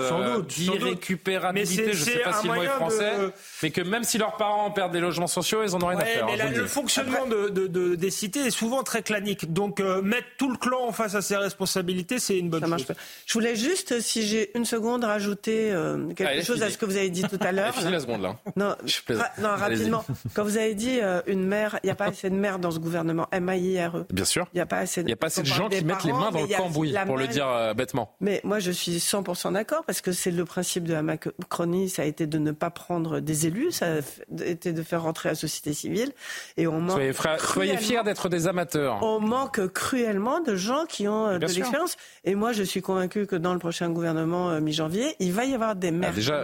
d'irrécupérabilité, 0.41 1.93
je 1.93 1.99
ne 1.99 2.05
sais 2.05 2.19
pas 2.19 2.33
si 2.33 2.47
le 2.47 2.53
mot 2.53 2.63
est 2.63 2.67
français, 2.67 3.13
mais 3.63 3.71
que 3.71 3.81
même 3.81 4.03
si 4.03 4.17
leurs 4.17 4.35
parents 4.37 4.66
perdent 4.71 4.91
des 4.91 4.99
logements 4.99 5.27
sociaux, 5.27 5.59
ils 5.63 5.75
en 5.75 5.81
ont 5.81 5.87
rien 5.87 5.99
à 5.99 6.05
faire. 6.05 6.25
Mais 6.25 6.39
hein, 6.41 6.51
le 6.55 6.67
fonctionnement 6.67 7.25
de, 7.25 7.49
de, 7.49 7.95
des 7.95 8.11
cités 8.11 8.39
est 8.41 8.51
souvent 8.51 8.83
très 8.83 9.01
clanique. 9.01 9.53
Donc 9.53 9.79
euh, 9.79 10.01
mettre 10.01 10.27
tout 10.37 10.49
le 10.49 10.57
clan 10.57 10.91
face 10.91 11.15
à 11.15 11.21
ses 11.21 11.37
responsabilités, 11.37 12.19
c'est 12.19 12.37
une 12.37 12.49
bonne 12.49 12.67
chose. 12.67 12.85
Je 13.25 13.33
voulais 13.33 13.55
juste, 13.55 13.99
si 14.01 14.25
j'ai 14.25 14.55
une 14.57 14.65
seconde, 14.65 15.03
rajouter 15.03 15.71
euh, 15.71 16.13
quelque 16.13 16.43
chose 16.43 16.63
à 16.63 16.69
ce 16.69 16.77
que 16.77 16.85
vous 16.85 16.97
avez 16.97 17.09
dit 17.09 17.23
tout 17.23 17.39
à 17.41 17.51
l'heure. 17.51 17.73
la 17.83 17.99
seconde 17.99 18.21
là. 18.21 18.37
Non, 18.55 18.75
non 19.41 19.49
rapidement. 19.55 20.05
Quand 20.33 20.43
vous 20.43 20.57
avez 20.57 20.75
dit 20.75 20.99
euh, 21.01 21.21
une 21.27 21.45
mère, 21.45 21.79
il 21.83 21.87
n'y 21.87 21.91
a 21.91 21.95
pas 21.95 22.07
assez 22.07 22.29
de 22.29 22.35
mères 22.35 22.59
dans 22.59 22.71
ce 22.71 22.79
gouvernement. 22.79 23.27
M-A-I-R-E. 23.31 24.05
Bien 24.11 24.25
sûr. 24.25 24.47
Il 24.53 24.57
n'y 24.57 24.61
a 24.61 24.65
pas 24.65 24.79
assez 24.79 25.03
de, 25.03 25.09
y 25.09 25.13
a 25.13 25.15
pas 25.15 25.27
assez 25.27 25.41
de 25.41 25.47
gens 25.47 25.69
qui 25.69 25.83
mettent 25.83 26.03
les 26.03 26.13
mains 26.13 26.31
dans 26.31 26.41
le 26.41 26.55
cambouis, 26.55 26.93
pour 27.05 27.17
le 27.17 27.27
dire 27.27 27.73
bêtement. 27.75 28.15
Mais 28.21 28.41
moi, 28.43 28.59
je 28.59 28.71
suis 28.71 28.97
100% 28.97 29.53
d'accord 29.53 29.83
parce 29.85 30.01
que 30.01 30.11
c'est 30.11 30.31
le 30.31 30.45
principe 30.45 30.83
de 30.85 30.93
la 30.93 31.01
Macronie, 31.01 31.89
ça 31.89 32.01
a 32.03 32.05
été 32.05 32.27
de 32.27 32.37
ne 32.37 32.51
pas 32.51 32.69
prendre 32.69 33.19
des 33.19 33.47
élus, 33.47 33.71
ça 33.71 33.87
été 34.57 34.73
de 34.73 34.83
faire 34.83 35.03
rentrer 35.03 35.29
la 35.29 35.35
société 35.35 35.73
civile. 35.73 36.11
Et 36.57 36.67
on 36.67 36.81
manque 36.81 37.01
soyez, 37.39 37.77
fiers 37.77 38.03
d'être 38.03 38.29
des 38.29 38.47
amateurs. 38.47 38.99
On 39.03 39.19
manque 39.19 39.67
cruellement 39.73 40.39
de 40.39 40.55
gens 40.55 40.85
qui 40.85 41.07
ont 41.07 41.27
euh, 41.27 41.37
de 41.37 41.45
l'expérience. 41.45 41.97
Et 42.23 42.35
moi, 42.35 42.51
je 42.51 42.63
suis 42.63 42.81
convaincu 42.81 43.27
que 43.27 43.35
dans 43.35 43.53
le 43.53 43.59
prochain 43.59 43.89
gouvernement 43.89 44.49
euh, 44.49 44.59
mi-janvier, 44.59 45.15
il 45.19 45.31
va 45.31 45.45
y 45.45 45.53
avoir 45.53 45.75
des 45.75 45.91
maires 45.91 46.11
ah, 46.11 46.15
déjà, 46.15 46.43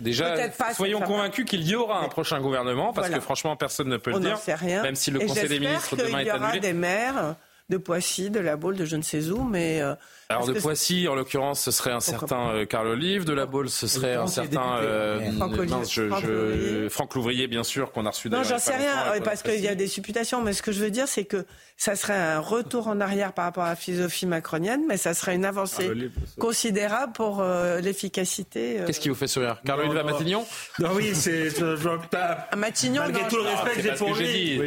Déjà, 0.00 0.34
soyons 0.74 1.00
convaincus 1.00 1.44
qu'il 1.44 1.66
y 1.66 1.74
aura 1.74 2.00
un 2.00 2.08
prochain 2.08 2.40
gouvernement, 2.40 2.92
parce 2.92 3.08
que 3.08 3.20
franchement, 3.20 3.56
personne 3.56 3.88
ne 3.88 3.96
peut 3.96 4.12
le 4.12 4.20
dire. 4.20 4.38
Sait 4.38 4.54
rien. 4.54 4.82
Même 4.82 4.94
si 4.94 5.10
le 5.10 5.20
Conseil 5.20 5.48
des 5.48 5.60
ministres 5.60 5.96
demain 5.96 6.08
est 6.08 6.12
annulé. 6.12 6.22
Il 6.24 6.26
y 6.26 6.30
aura 6.32 6.58
des 6.58 6.72
maires 6.72 7.34
de 7.68 7.76
Poissy, 7.76 8.30
de 8.30 8.40
la 8.40 8.56
Baule, 8.56 8.76
de 8.76 8.84
je 8.84 8.96
ne 8.96 9.02
sais 9.02 9.28
où, 9.30 9.42
mais 9.42 9.82
euh, 9.82 9.94
alors 10.30 10.46
de 10.46 10.52
Poissy, 10.60 11.08
en 11.08 11.14
l'occurrence, 11.14 11.62
ce 11.62 11.70
serait 11.70 11.90
un 11.90 12.00
certain 12.00 12.50
euh, 12.50 12.66
Carl 12.66 12.86
Olive. 12.86 13.24
De 13.24 13.32
la 13.32 13.46
Baule, 13.46 13.70
ce 13.70 13.86
serait 13.86 14.14
un 14.14 14.26
certain 14.26 14.76
euh, 14.82 15.30
Franck, 16.90 17.14
Louvrier, 17.14 17.46
bien 17.46 17.64
sûr, 17.64 17.92
qu'on 17.92 18.04
a 18.04 18.10
reçu. 18.10 18.28
Non, 18.28 18.42
j'en 18.42 18.58
sais 18.58 18.76
rien, 18.76 19.22
parce 19.24 19.42
qu'il 19.42 19.60
y 19.60 19.68
a 19.68 19.74
des 19.74 19.86
supputations. 19.86 20.42
Mais 20.42 20.52
ce 20.52 20.60
que 20.60 20.70
je 20.70 20.80
veux 20.80 20.90
dire, 20.90 21.08
c'est 21.08 21.24
que 21.24 21.46
ça 21.78 21.96
serait 21.96 22.18
un 22.18 22.40
retour 22.40 22.88
en 22.88 23.00
arrière 23.00 23.32
par 23.32 23.46
rapport 23.46 23.64
à 23.64 23.70
la 23.70 23.76
philosophie 23.76 24.26
macronienne, 24.26 24.82
mais 24.86 24.98
ça 24.98 25.14
serait 25.14 25.34
une 25.34 25.46
avancée 25.46 25.90
considérable 26.38 27.14
pour 27.14 27.40
euh, 27.40 27.80
l'efficacité. 27.80 28.82
Qu'est-ce 28.86 29.00
qui 29.00 29.08
vous 29.08 29.14
fait 29.14 29.28
sourire? 29.28 29.62
Carl 29.64 29.80
Olive 29.80 29.96
à 29.96 30.02
Matignon? 30.02 30.44
Non, 30.78 30.90
oui, 30.92 31.14
c'est. 31.14 31.48
à 32.50 32.56
Matignon, 32.56 33.00
malgré 33.02 33.28
tout 33.28 33.36
le 33.36 33.42
respect 33.44 33.76
que 33.76 33.82
j'ai 33.82 33.94
pour 33.94 34.14
lui, 34.14 34.60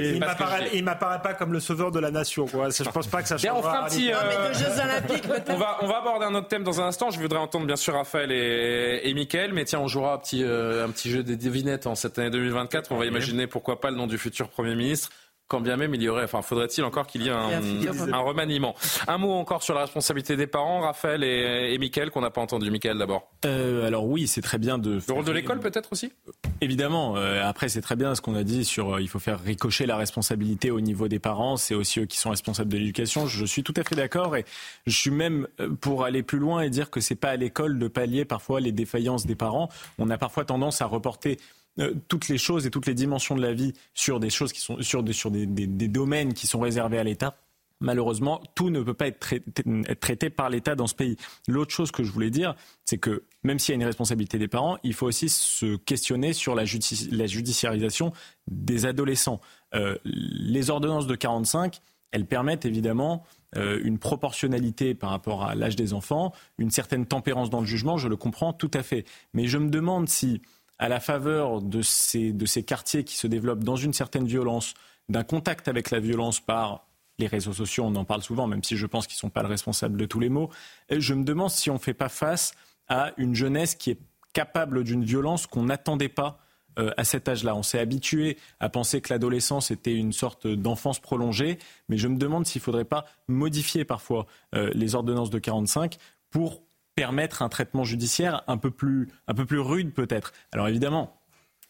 il 0.73 0.83
m'apparaît 0.83 1.21
pas 1.21 1.35
comme 1.35 1.53
le 1.53 1.59
sauveur 1.59 1.91
de 1.91 1.99
la 1.99 2.09
nation. 2.09 2.47
Je 2.47 2.89
pense 2.89 3.05
pas 3.05 3.21
que 3.21 3.27
ça 3.27 3.37
change. 3.37 3.51
On 3.57 3.61
fera 3.61 3.83
un 3.83 3.87
petit. 3.87 4.09
mais 4.09 4.49
de 4.49 4.53
Jeux 4.55 4.81
Olympiques, 4.81 5.27
on 5.53 5.57
va, 5.57 5.77
on 5.81 5.87
va 5.87 5.97
aborder 5.97 6.25
un 6.25 6.35
autre 6.35 6.47
thème 6.47 6.63
dans 6.63 6.81
un 6.81 6.87
instant. 6.87 7.11
Je 7.11 7.19
voudrais 7.19 7.39
entendre 7.39 7.65
bien 7.65 7.75
sûr 7.75 7.93
Raphaël 7.93 8.31
et, 8.31 9.01
et 9.03 9.13
Mickaël, 9.13 9.53
mais 9.53 9.65
tiens, 9.65 9.79
on 9.79 9.87
jouera 9.87 10.13
un 10.13 10.17
petit, 10.17 10.43
euh, 10.43 10.85
un 10.85 10.89
petit 10.89 11.09
jeu 11.09 11.23
des 11.23 11.35
devinettes 11.35 11.87
en 11.87 11.95
cette 11.95 12.17
année 12.19 12.29
2024. 12.29 12.91
On 12.91 12.97
va 12.97 13.05
imaginer 13.05 13.47
pourquoi 13.47 13.79
pas 13.79 13.91
le 13.91 13.97
nom 13.97 14.07
du 14.07 14.17
futur 14.17 14.49
Premier 14.49 14.75
ministre 14.75 15.09
quand 15.51 15.59
bien 15.59 15.75
même 15.75 15.93
il 15.93 16.01
y 16.01 16.07
aurait, 16.07 16.23
enfin, 16.23 16.41
faudrait-il 16.41 16.85
encore 16.85 17.05
qu'il 17.05 17.23
y 17.23 17.27
ait 17.27 17.31
un, 17.31 18.17
remaniement. 18.19 18.73
Un 19.05 19.17
mot 19.17 19.33
encore 19.33 19.63
sur 19.63 19.75
la 19.75 19.81
responsabilité 19.81 20.37
des 20.37 20.47
parents, 20.47 20.79
Raphaël 20.79 21.25
et, 21.25 21.73
et 21.73 21.77
Mickaël, 21.77 22.09
qu'on 22.09 22.21
n'a 22.21 22.29
pas 22.29 22.39
entendu. 22.39 22.71
Mickaël 22.71 22.97
d'abord. 22.97 23.29
Euh, 23.45 23.85
alors 23.85 24.05
oui, 24.05 24.27
c'est 24.27 24.41
très 24.41 24.57
bien 24.57 24.77
de. 24.77 25.01
Le 25.05 25.13
rôle 25.13 25.25
de 25.25 25.31
l'école 25.33 25.59
peut-être 25.59 25.91
aussi? 25.91 26.13
Évidemment. 26.61 27.17
Euh, 27.17 27.43
après, 27.43 27.67
c'est 27.67 27.81
très 27.81 27.97
bien 27.97 28.15
ce 28.15 28.21
qu'on 28.21 28.35
a 28.35 28.43
dit 28.43 28.63
sur 28.63 29.01
il 29.01 29.09
faut 29.09 29.19
faire 29.19 29.41
ricocher 29.41 29.85
la 29.85 29.97
responsabilité 29.97 30.71
au 30.71 30.79
niveau 30.79 31.09
des 31.09 31.19
parents. 31.19 31.57
C'est 31.57 31.75
aussi 31.75 31.99
eux 31.99 32.05
qui 32.05 32.17
sont 32.17 32.29
responsables 32.29 32.71
de 32.71 32.77
l'éducation. 32.77 33.27
Je 33.27 33.43
suis 33.43 33.63
tout 33.63 33.73
à 33.75 33.83
fait 33.83 33.95
d'accord 33.95 34.37
et 34.37 34.45
je 34.87 34.95
suis 34.95 35.11
même 35.11 35.49
pour 35.81 36.05
aller 36.05 36.23
plus 36.23 36.39
loin 36.39 36.61
et 36.61 36.69
dire 36.69 36.89
que 36.89 37.01
c'est 37.01 37.15
pas 37.15 37.31
à 37.31 37.35
l'école 37.35 37.77
de 37.77 37.89
pallier 37.89 38.23
parfois 38.23 38.61
les 38.61 38.71
défaillances 38.71 39.25
des 39.25 39.35
parents. 39.35 39.67
On 39.99 40.09
a 40.09 40.17
parfois 40.17 40.45
tendance 40.45 40.81
à 40.81 40.85
reporter 40.85 41.39
euh, 41.79 41.93
toutes 42.07 42.27
les 42.27 42.37
choses 42.37 42.65
et 42.65 42.69
toutes 42.69 42.85
les 42.85 42.93
dimensions 42.93 43.35
de 43.35 43.41
la 43.41 43.53
vie 43.53 43.73
sur 43.93 44.19
des 44.19 44.29
choses 44.29 44.51
qui 44.51 44.59
sont 44.59 44.81
sur 44.81 45.03
sur 45.13 45.31
des, 45.31 45.45
des, 45.45 45.87
domaines 45.87 46.33
qui 46.33 46.47
sont 46.47 46.59
réservés 46.59 46.99
à 46.99 47.03
l'État. 47.03 47.37
Malheureusement, 47.79 48.41
tout 48.53 48.69
ne 48.69 48.81
peut 48.81 48.93
pas 48.93 49.07
être 49.07 49.19
traité, 49.19 49.63
être 49.87 49.99
traité 49.99 50.29
par 50.29 50.49
l'État 50.49 50.75
dans 50.75 50.85
ce 50.85 50.93
pays. 50.93 51.17
L'autre 51.47 51.71
chose 51.71 51.91
que 51.91 52.03
je 52.03 52.11
voulais 52.11 52.29
dire, 52.29 52.55
c'est 52.85 52.99
que 52.99 53.23
même 53.43 53.57
s'il 53.57 53.73
y 53.73 53.75
a 53.75 53.79
une 53.81 53.85
responsabilité 53.85 54.37
des 54.37 54.47
parents, 54.47 54.77
il 54.83 54.93
faut 54.93 55.07
aussi 55.07 55.29
se 55.29 55.77
questionner 55.77 56.33
sur 56.33 56.53
la, 56.53 56.63
la 57.11 57.25
judiciarisation 57.25 58.13
des 58.47 58.85
adolescents. 58.85 59.41
Euh, 59.73 59.97
les 60.03 60.69
ordonnances 60.69 61.07
de 61.07 61.15
45, 61.15 61.81
elles 62.11 62.27
permettent 62.27 62.65
évidemment 62.65 63.23
euh, 63.57 63.81
une 63.83 63.97
proportionnalité 63.97 64.93
par 64.93 65.09
rapport 65.09 65.43
à 65.43 65.55
l'âge 65.55 65.75
des 65.75 65.93
enfants, 65.93 66.33
une 66.57 66.71
certaine 66.71 67.05
tempérance 67.05 67.49
dans 67.49 67.59
le 67.61 67.65
jugement, 67.65 67.97
je 67.97 68.07
le 68.07 68.15
comprends 68.15 68.53
tout 68.53 68.71
à 68.73 68.83
fait. 68.83 69.05
Mais 69.33 69.47
je 69.47 69.57
me 69.57 69.69
demande 69.69 70.07
si 70.07 70.41
à 70.81 70.89
la 70.89 70.99
faveur 70.99 71.61
de 71.61 71.83
ces, 71.83 72.63
quartiers 72.65 73.03
qui 73.03 73.15
se 73.15 73.27
développent 73.27 73.63
dans 73.63 73.75
une 73.75 73.93
certaine 73.93 74.25
violence, 74.25 74.73
d'un 75.09 75.23
contact 75.23 75.67
avec 75.67 75.91
la 75.91 75.99
violence 75.99 76.39
par 76.39 76.87
les 77.19 77.27
réseaux 77.27 77.53
sociaux, 77.53 77.83
on 77.85 77.95
en 77.95 78.03
parle 78.03 78.23
souvent, 78.23 78.47
même 78.47 78.63
si 78.63 78.75
je 78.75 78.87
pense 78.87 79.05
qu'ils 79.05 79.17
ne 79.17 79.19
sont 79.19 79.29
pas 79.29 79.43
le 79.43 79.47
responsable 79.47 79.95
de 79.95 80.05
tous 80.05 80.19
les 80.19 80.29
maux, 80.29 80.49
je 80.89 81.13
me 81.13 81.23
demande 81.23 81.51
si 81.51 81.69
on 81.69 81.75
ne 81.75 81.79
fait 81.79 81.93
pas 81.93 82.09
face 82.09 82.53
à 82.87 83.11
une 83.17 83.35
jeunesse 83.35 83.75
qui 83.75 83.91
est 83.91 83.99
capable 84.33 84.83
d'une 84.83 85.05
violence 85.05 85.45
qu'on 85.45 85.63
n'attendait 85.63 86.09
pas 86.09 86.39
euh, 86.79 86.91
à 86.97 87.03
cet 87.03 87.29
âge-là. 87.29 87.53
On 87.55 87.63
s'est 87.63 87.79
habitué 87.79 88.37
à 88.59 88.69
penser 88.69 89.01
que 89.01 89.13
l'adolescence 89.13 89.69
était 89.69 89.93
une 89.93 90.13
sorte 90.13 90.47
d'enfance 90.47 90.99
prolongée, 90.99 91.59
mais 91.89 91.97
je 91.97 92.07
me 92.07 92.17
demande 92.17 92.47
s'il 92.47 92.59
ne 92.59 92.63
faudrait 92.63 92.85
pas 92.85 93.05
modifier 93.27 93.85
parfois 93.85 94.25
euh, 94.55 94.71
les 94.73 94.95
ordonnances 94.95 95.29
de 95.29 95.37
45 95.37 95.97
pour 96.31 96.63
permettre 96.95 97.41
un 97.41 97.49
traitement 97.49 97.83
judiciaire 97.83 98.43
un 98.47 98.57
peu 98.57 98.71
plus, 98.71 99.07
un 99.27 99.33
peu 99.33 99.45
plus 99.45 99.59
rude 99.59 99.93
peut-être. 99.93 100.33
Alors 100.51 100.67
évidemment, 100.67 101.17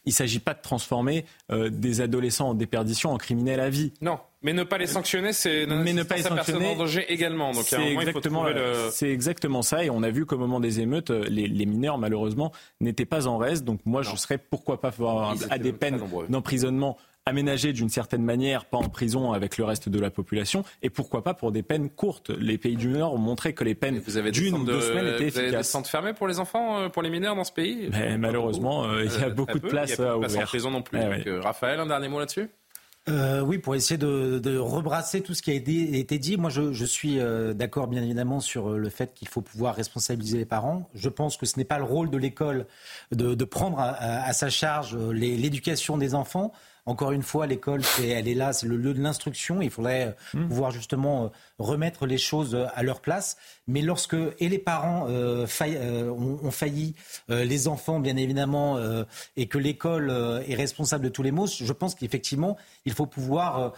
il 0.05 0.09
ne 0.09 0.15
s'agit 0.15 0.39
pas 0.39 0.55
de 0.55 0.61
transformer 0.61 1.25
euh, 1.51 1.69
des 1.69 2.01
adolescents 2.01 2.49
en 2.49 2.53
déperdition 2.55 3.11
en 3.11 3.17
criminels 3.17 3.59
à 3.59 3.69
vie. 3.69 3.93
Non, 4.01 4.19
mais 4.41 4.51
ne 4.51 4.63
pas 4.63 4.79
les 4.79 4.87
sanctionner, 4.87 5.31
c'est 5.31 5.67
mais 5.67 5.93
ne 5.93 6.01
pas 6.01 6.15
les 6.15 6.23
sanctionner 6.23 6.73
en 6.73 6.75
danger 6.75 7.05
également. 7.13 7.51
Donc 7.51 7.65
c'est 7.67 7.93
exactement, 7.93 8.43
le... 8.45 8.89
c'est 8.91 9.11
exactement 9.11 9.61
ça. 9.61 9.83
Et 9.83 9.91
on 9.91 10.01
a 10.01 10.09
vu 10.09 10.25
qu'au 10.25 10.39
moment 10.39 10.59
des 10.59 10.79
émeutes, 10.79 11.11
euh, 11.11 11.25
les, 11.29 11.47
les 11.47 11.65
mineurs 11.67 11.99
malheureusement 11.99 12.51
n'étaient 12.79 13.05
pas 13.05 13.27
en 13.27 13.37
reste. 13.37 13.63
Donc 13.63 13.81
moi, 13.85 14.01
je 14.01 14.15
serais 14.15 14.39
pourquoi 14.39 14.81
pas 14.81 14.87
avoir 14.87 15.35
à 15.51 15.59
des 15.59 15.73
peines 15.73 16.01
d'emprisonnement 16.29 16.97
aménagé 17.25 17.71
d'une 17.71 17.89
certaine 17.89 18.23
manière, 18.23 18.65
pas 18.65 18.77
en 18.77 18.89
prison 18.89 19.31
avec 19.31 19.57
le 19.57 19.63
reste 19.63 19.89
de 19.89 19.99
la 19.99 20.09
population, 20.09 20.63
et 20.81 20.89
pourquoi 20.89 21.23
pas 21.23 21.33
pour 21.33 21.51
des 21.51 21.61
peines 21.61 21.89
courtes. 21.89 22.31
Les 22.31 22.57
pays 22.57 22.75
du 22.75 22.87
Nord 22.87 23.13
ont 23.13 23.19
montré 23.19 23.53
que 23.53 23.63
les 23.63 23.75
peines 23.75 23.99
d'une 23.99 24.55
ou 24.55 24.65
deux 24.65 24.81
semaines 24.81 25.07
étaient 25.07 25.27
efficaces. 25.27 25.33
Vous 25.33 25.39
avez 25.39 25.57
des 25.57 25.63
centres 25.63 25.89
fermés 25.89 26.13
pour 26.13 26.27
les 26.27 26.39
enfants, 26.39 26.79
euh, 26.79 26.89
pour 26.89 27.03
les 27.03 27.11
mineurs 27.11 27.35
dans 27.35 27.43
ce 27.43 27.51
pays? 27.51 27.89
Mais 27.91 28.17
Malheureusement, 28.17 28.85
euh, 28.85 29.05
il 29.05 29.11
y 29.11 29.23
a 29.23 29.27
euh, 29.27 29.29
beaucoup 29.29 29.59
de 29.59 29.67
places 29.67 29.99
à 29.99 30.17
ouvrir. 30.17 30.35
Pas 30.35 30.43
en 30.43 30.45
prison 30.45 30.71
non 30.71 30.81
plus. 30.81 30.99
Eh 30.99 31.39
Raphaël, 31.39 31.79
un 31.79 31.85
dernier 31.85 32.07
mot 32.07 32.19
là-dessus? 32.19 32.49
Oui, 33.07 33.57
pour 33.57 33.75
essayer 33.75 33.97
de, 33.97 34.57
rebrasser 34.57 35.21
tout 35.21 35.33
ce 35.33 35.41
qui 35.41 35.51
a 35.51 35.53
été, 35.53 36.17
dit, 36.17 36.37
moi 36.37 36.49
je, 36.49 36.85
suis 36.85 37.19
d'accord 37.53 37.87
bien 37.87 38.01
évidemment 38.01 38.39
sur 38.39 38.69
le 38.69 38.89
fait 38.89 39.13
qu'il 39.13 39.27
faut 39.27 39.41
pouvoir 39.41 39.75
responsabiliser 39.75 40.37
les 40.37 40.45
parents. 40.45 40.89
Je 40.93 41.09
pense 41.09 41.35
que 41.35 41.45
ce 41.45 41.57
n'est 41.57 41.65
pas 41.65 41.77
le 41.77 41.83
rôle 41.83 42.09
de 42.09 42.17
l'école 42.17 42.65
de, 43.11 43.43
prendre 43.43 43.79
à, 43.79 44.33
sa 44.33 44.49
charge 44.49 44.95
l'éducation 44.95 45.97
des 45.97 46.15
enfants. 46.15 46.51
Encore 46.91 47.13
une 47.13 47.23
fois, 47.23 47.47
l'école, 47.47 47.83
elle 48.03 48.27
est 48.27 48.33
là, 48.33 48.51
c'est 48.51 48.67
le 48.67 48.75
lieu 48.75 48.93
de 48.93 49.01
l'instruction. 49.01 49.61
Il 49.61 49.69
faudrait 49.69 50.13
mmh. 50.33 50.49
pouvoir 50.49 50.71
justement 50.71 51.31
remettre 51.57 52.05
les 52.05 52.17
choses 52.17 52.67
à 52.75 52.83
leur 52.83 52.99
place. 52.99 53.37
Mais 53.65 53.81
lorsque 53.81 54.17
et 54.39 54.49
les 54.49 54.59
parents 54.59 55.07
ont, 55.07 56.51
failli, 56.51 56.95
les 57.29 57.67
enfants 57.69 58.01
bien 58.01 58.17
évidemment, 58.17 58.77
et 59.37 59.47
que 59.47 59.57
l'école 59.57 60.11
est 60.45 60.55
responsable 60.55 61.05
de 61.05 61.09
tous 61.09 61.23
les 61.23 61.31
maux, 61.31 61.47
je 61.47 61.71
pense 61.71 61.95
qu'effectivement, 61.95 62.57
il 62.83 62.91
faut 62.91 63.05
pouvoir 63.05 63.71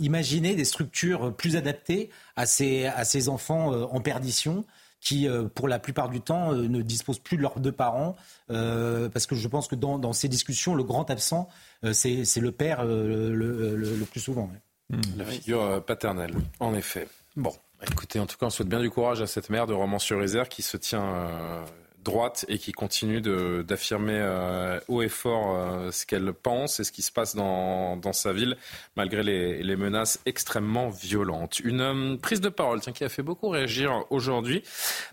imaginer 0.00 0.56
des 0.56 0.64
structures 0.64 1.32
plus 1.36 1.54
adaptées 1.54 2.10
à 2.34 2.44
ces, 2.44 2.86
à 2.86 3.04
ces 3.04 3.28
enfants 3.28 3.70
en 3.70 4.00
perdition 4.00 4.64
qui, 5.00 5.28
euh, 5.28 5.44
pour 5.44 5.68
la 5.68 5.78
plupart 5.78 6.08
du 6.08 6.20
temps, 6.20 6.52
euh, 6.52 6.68
ne 6.68 6.82
disposent 6.82 7.18
plus 7.18 7.36
de 7.36 7.42
leurs 7.42 7.60
deux 7.60 7.72
parents, 7.72 8.16
euh, 8.50 9.08
parce 9.08 9.26
que 9.26 9.34
je 9.34 9.48
pense 9.48 9.68
que 9.68 9.74
dans, 9.74 10.12
ces 10.12 10.28
discussions, 10.28 10.74
le 10.74 10.84
grand 10.84 11.10
absent, 11.10 11.48
c'est 11.92 12.24
le 12.36 12.52
père 12.52 12.84
le, 12.84 14.04
plus 14.10 14.20
souvent. 14.20 14.50
La 15.16 15.24
figure 15.24 15.84
paternelle, 15.84 16.34
en 16.60 16.74
effet. 16.74 17.08
Bon, 17.36 17.52
écoutez, 17.82 18.18
en 18.18 18.26
tout 18.26 18.36
cas, 18.36 18.46
on 18.46 18.50
souhaite 18.50 18.68
bien 18.68 18.80
du 18.80 18.90
courage 18.90 19.20
à 19.20 19.26
cette 19.26 19.50
mère 19.50 19.66
de 19.66 19.74
Romans-sur-Isère 19.74 20.48
qui 20.48 20.62
se 20.62 20.76
tient 20.76 21.64
droite 22.08 22.46
et 22.48 22.58
qui 22.58 22.72
continue 22.72 23.20
d'affirmer 23.20 24.18
euh, 24.18 24.80
haut 24.88 25.02
et 25.02 25.10
fort 25.10 25.54
euh, 25.54 25.90
ce 25.90 26.06
qu'elle 26.06 26.32
pense 26.32 26.80
et 26.80 26.84
ce 26.84 26.90
qui 26.90 27.02
se 27.02 27.12
passe 27.12 27.36
dans, 27.36 27.96
dans 27.96 28.14
sa 28.14 28.32
ville, 28.32 28.56
malgré 28.96 29.22
les, 29.22 29.62
les 29.62 29.76
menaces 29.76 30.18
extrêmement 30.24 30.88
violentes. 30.88 31.60
Une 31.60 31.80
euh, 31.82 32.16
prise 32.16 32.40
de 32.40 32.48
parole 32.48 32.80
qui 32.80 33.04
a 33.04 33.10
fait 33.10 33.22
beaucoup 33.22 33.50
réagir 33.50 34.04
aujourd'hui. 34.08 34.62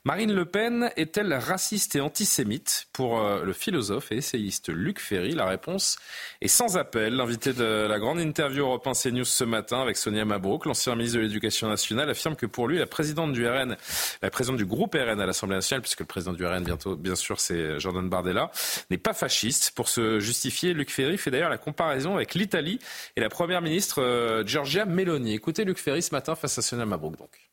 Marine 0.06 0.34
Le 0.34 0.46
Pen 0.46 0.90
est-elle 0.96 1.34
raciste 1.34 1.98
et 1.98 2.00
antisémite 2.00 2.88
Pour 2.94 3.20
le 3.20 3.54
philosophe 3.54 4.12
et 4.12 4.18
essayiste 4.18 4.70
Luc 4.70 5.00
Ferry, 5.00 5.32
la 5.32 5.46
réponse 5.46 5.98
est 6.42 6.48
sans 6.48 6.78
appel. 6.78 7.16
L'invité 7.16 7.54
de 7.54 7.88
la 7.88 8.00
grande 8.00 8.20
interview 8.20 8.64
Europe 8.64 8.88
1 8.88 8.94
CNews 8.94 9.26
ce 9.26 9.44
matin 9.44 9.82
avec 9.82 9.98
Sonia 9.98 10.24
Mabrouk, 10.24 10.66
l'ancien 10.66 10.96
ministre 10.96 11.18
de 11.18 11.24
l'Éducation 11.24 11.68
nationale, 11.68 12.10
affirme 12.10 12.36
que 12.36 12.46
pour 12.46 12.68
lui, 12.68 12.78
la 12.78 12.86
présidente 12.86 13.34
du 13.34 13.46
RN, 13.46 13.76
la 14.22 14.30
présidente 14.30 14.58
du 14.58 14.66
groupe 14.66 14.96
RN 14.96 15.20
à 15.20 15.26
l'Assemblée 15.26 15.58
nationale, 15.58 15.82
puisque 15.82 16.02
le 16.02 16.06
président 16.06 16.34
du 16.34 16.46
RN 16.46 16.64
vient 16.64 16.78
bien 16.94 17.16
sûr, 17.16 17.40
c'est 17.40 17.80
Jordan 17.80 18.08
Bardella, 18.10 18.52
n'est 18.92 18.98
pas 18.98 19.14
fasciste. 19.14 19.72
Pour 19.72 19.90
se 19.90 20.20
justifier, 20.20 20.74
Luc 20.74 20.92
Ferry 20.92 21.18
fait 21.18 21.32
d'ailleurs 21.32 21.50
la 21.50 21.58
comparaison 21.58 22.16
avec 22.16 22.36
l'Italie 22.36 22.80
et 23.16 23.22
la 23.22 23.30
première 23.30 23.62
ministre 23.62 24.02
euh, 24.02 24.46
Giorgia 24.46 24.86
Meloni. 24.86 25.34
Écoutez 25.34 25.66
Luc 25.66 25.78
Ferry 25.78 26.02
ce 26.02 26.14
matin 26.14 26.36
face 26.36 26.58
à 26.58 26.62
Sonia 26.62 26.86
Mabrouk 26.86 27.18
donc. 27.18 27.45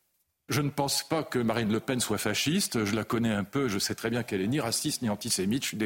Je 0.52 0.60
ne 0.60 0.68
pense 0.68 1.02
pas 1.02 1.22
que 1.22 1.38
Marine 1.38 1.72
Le 1.72 1.80
Pen 1.80 1.98
soit 1.98 2.18
fasciste. 2.18 2.84
Je 2.84 2.94
la 2.94 3.04
connais 3.04 3.32
un 3.32 3.42
peu. 3.42 3.68
Je 3.68 3.78
sais 3.78 3.94
très 3.94 4.10
bien 4.10 4.22
qu'elle 4.22 4.42
est 4.42 4.46
ni 4.46 4.60
raciste 4.60 5.00
ni 5.00 5.08
antisémite. 5.08 5.62
Je 5.62 5.68
suis 5.68 5.78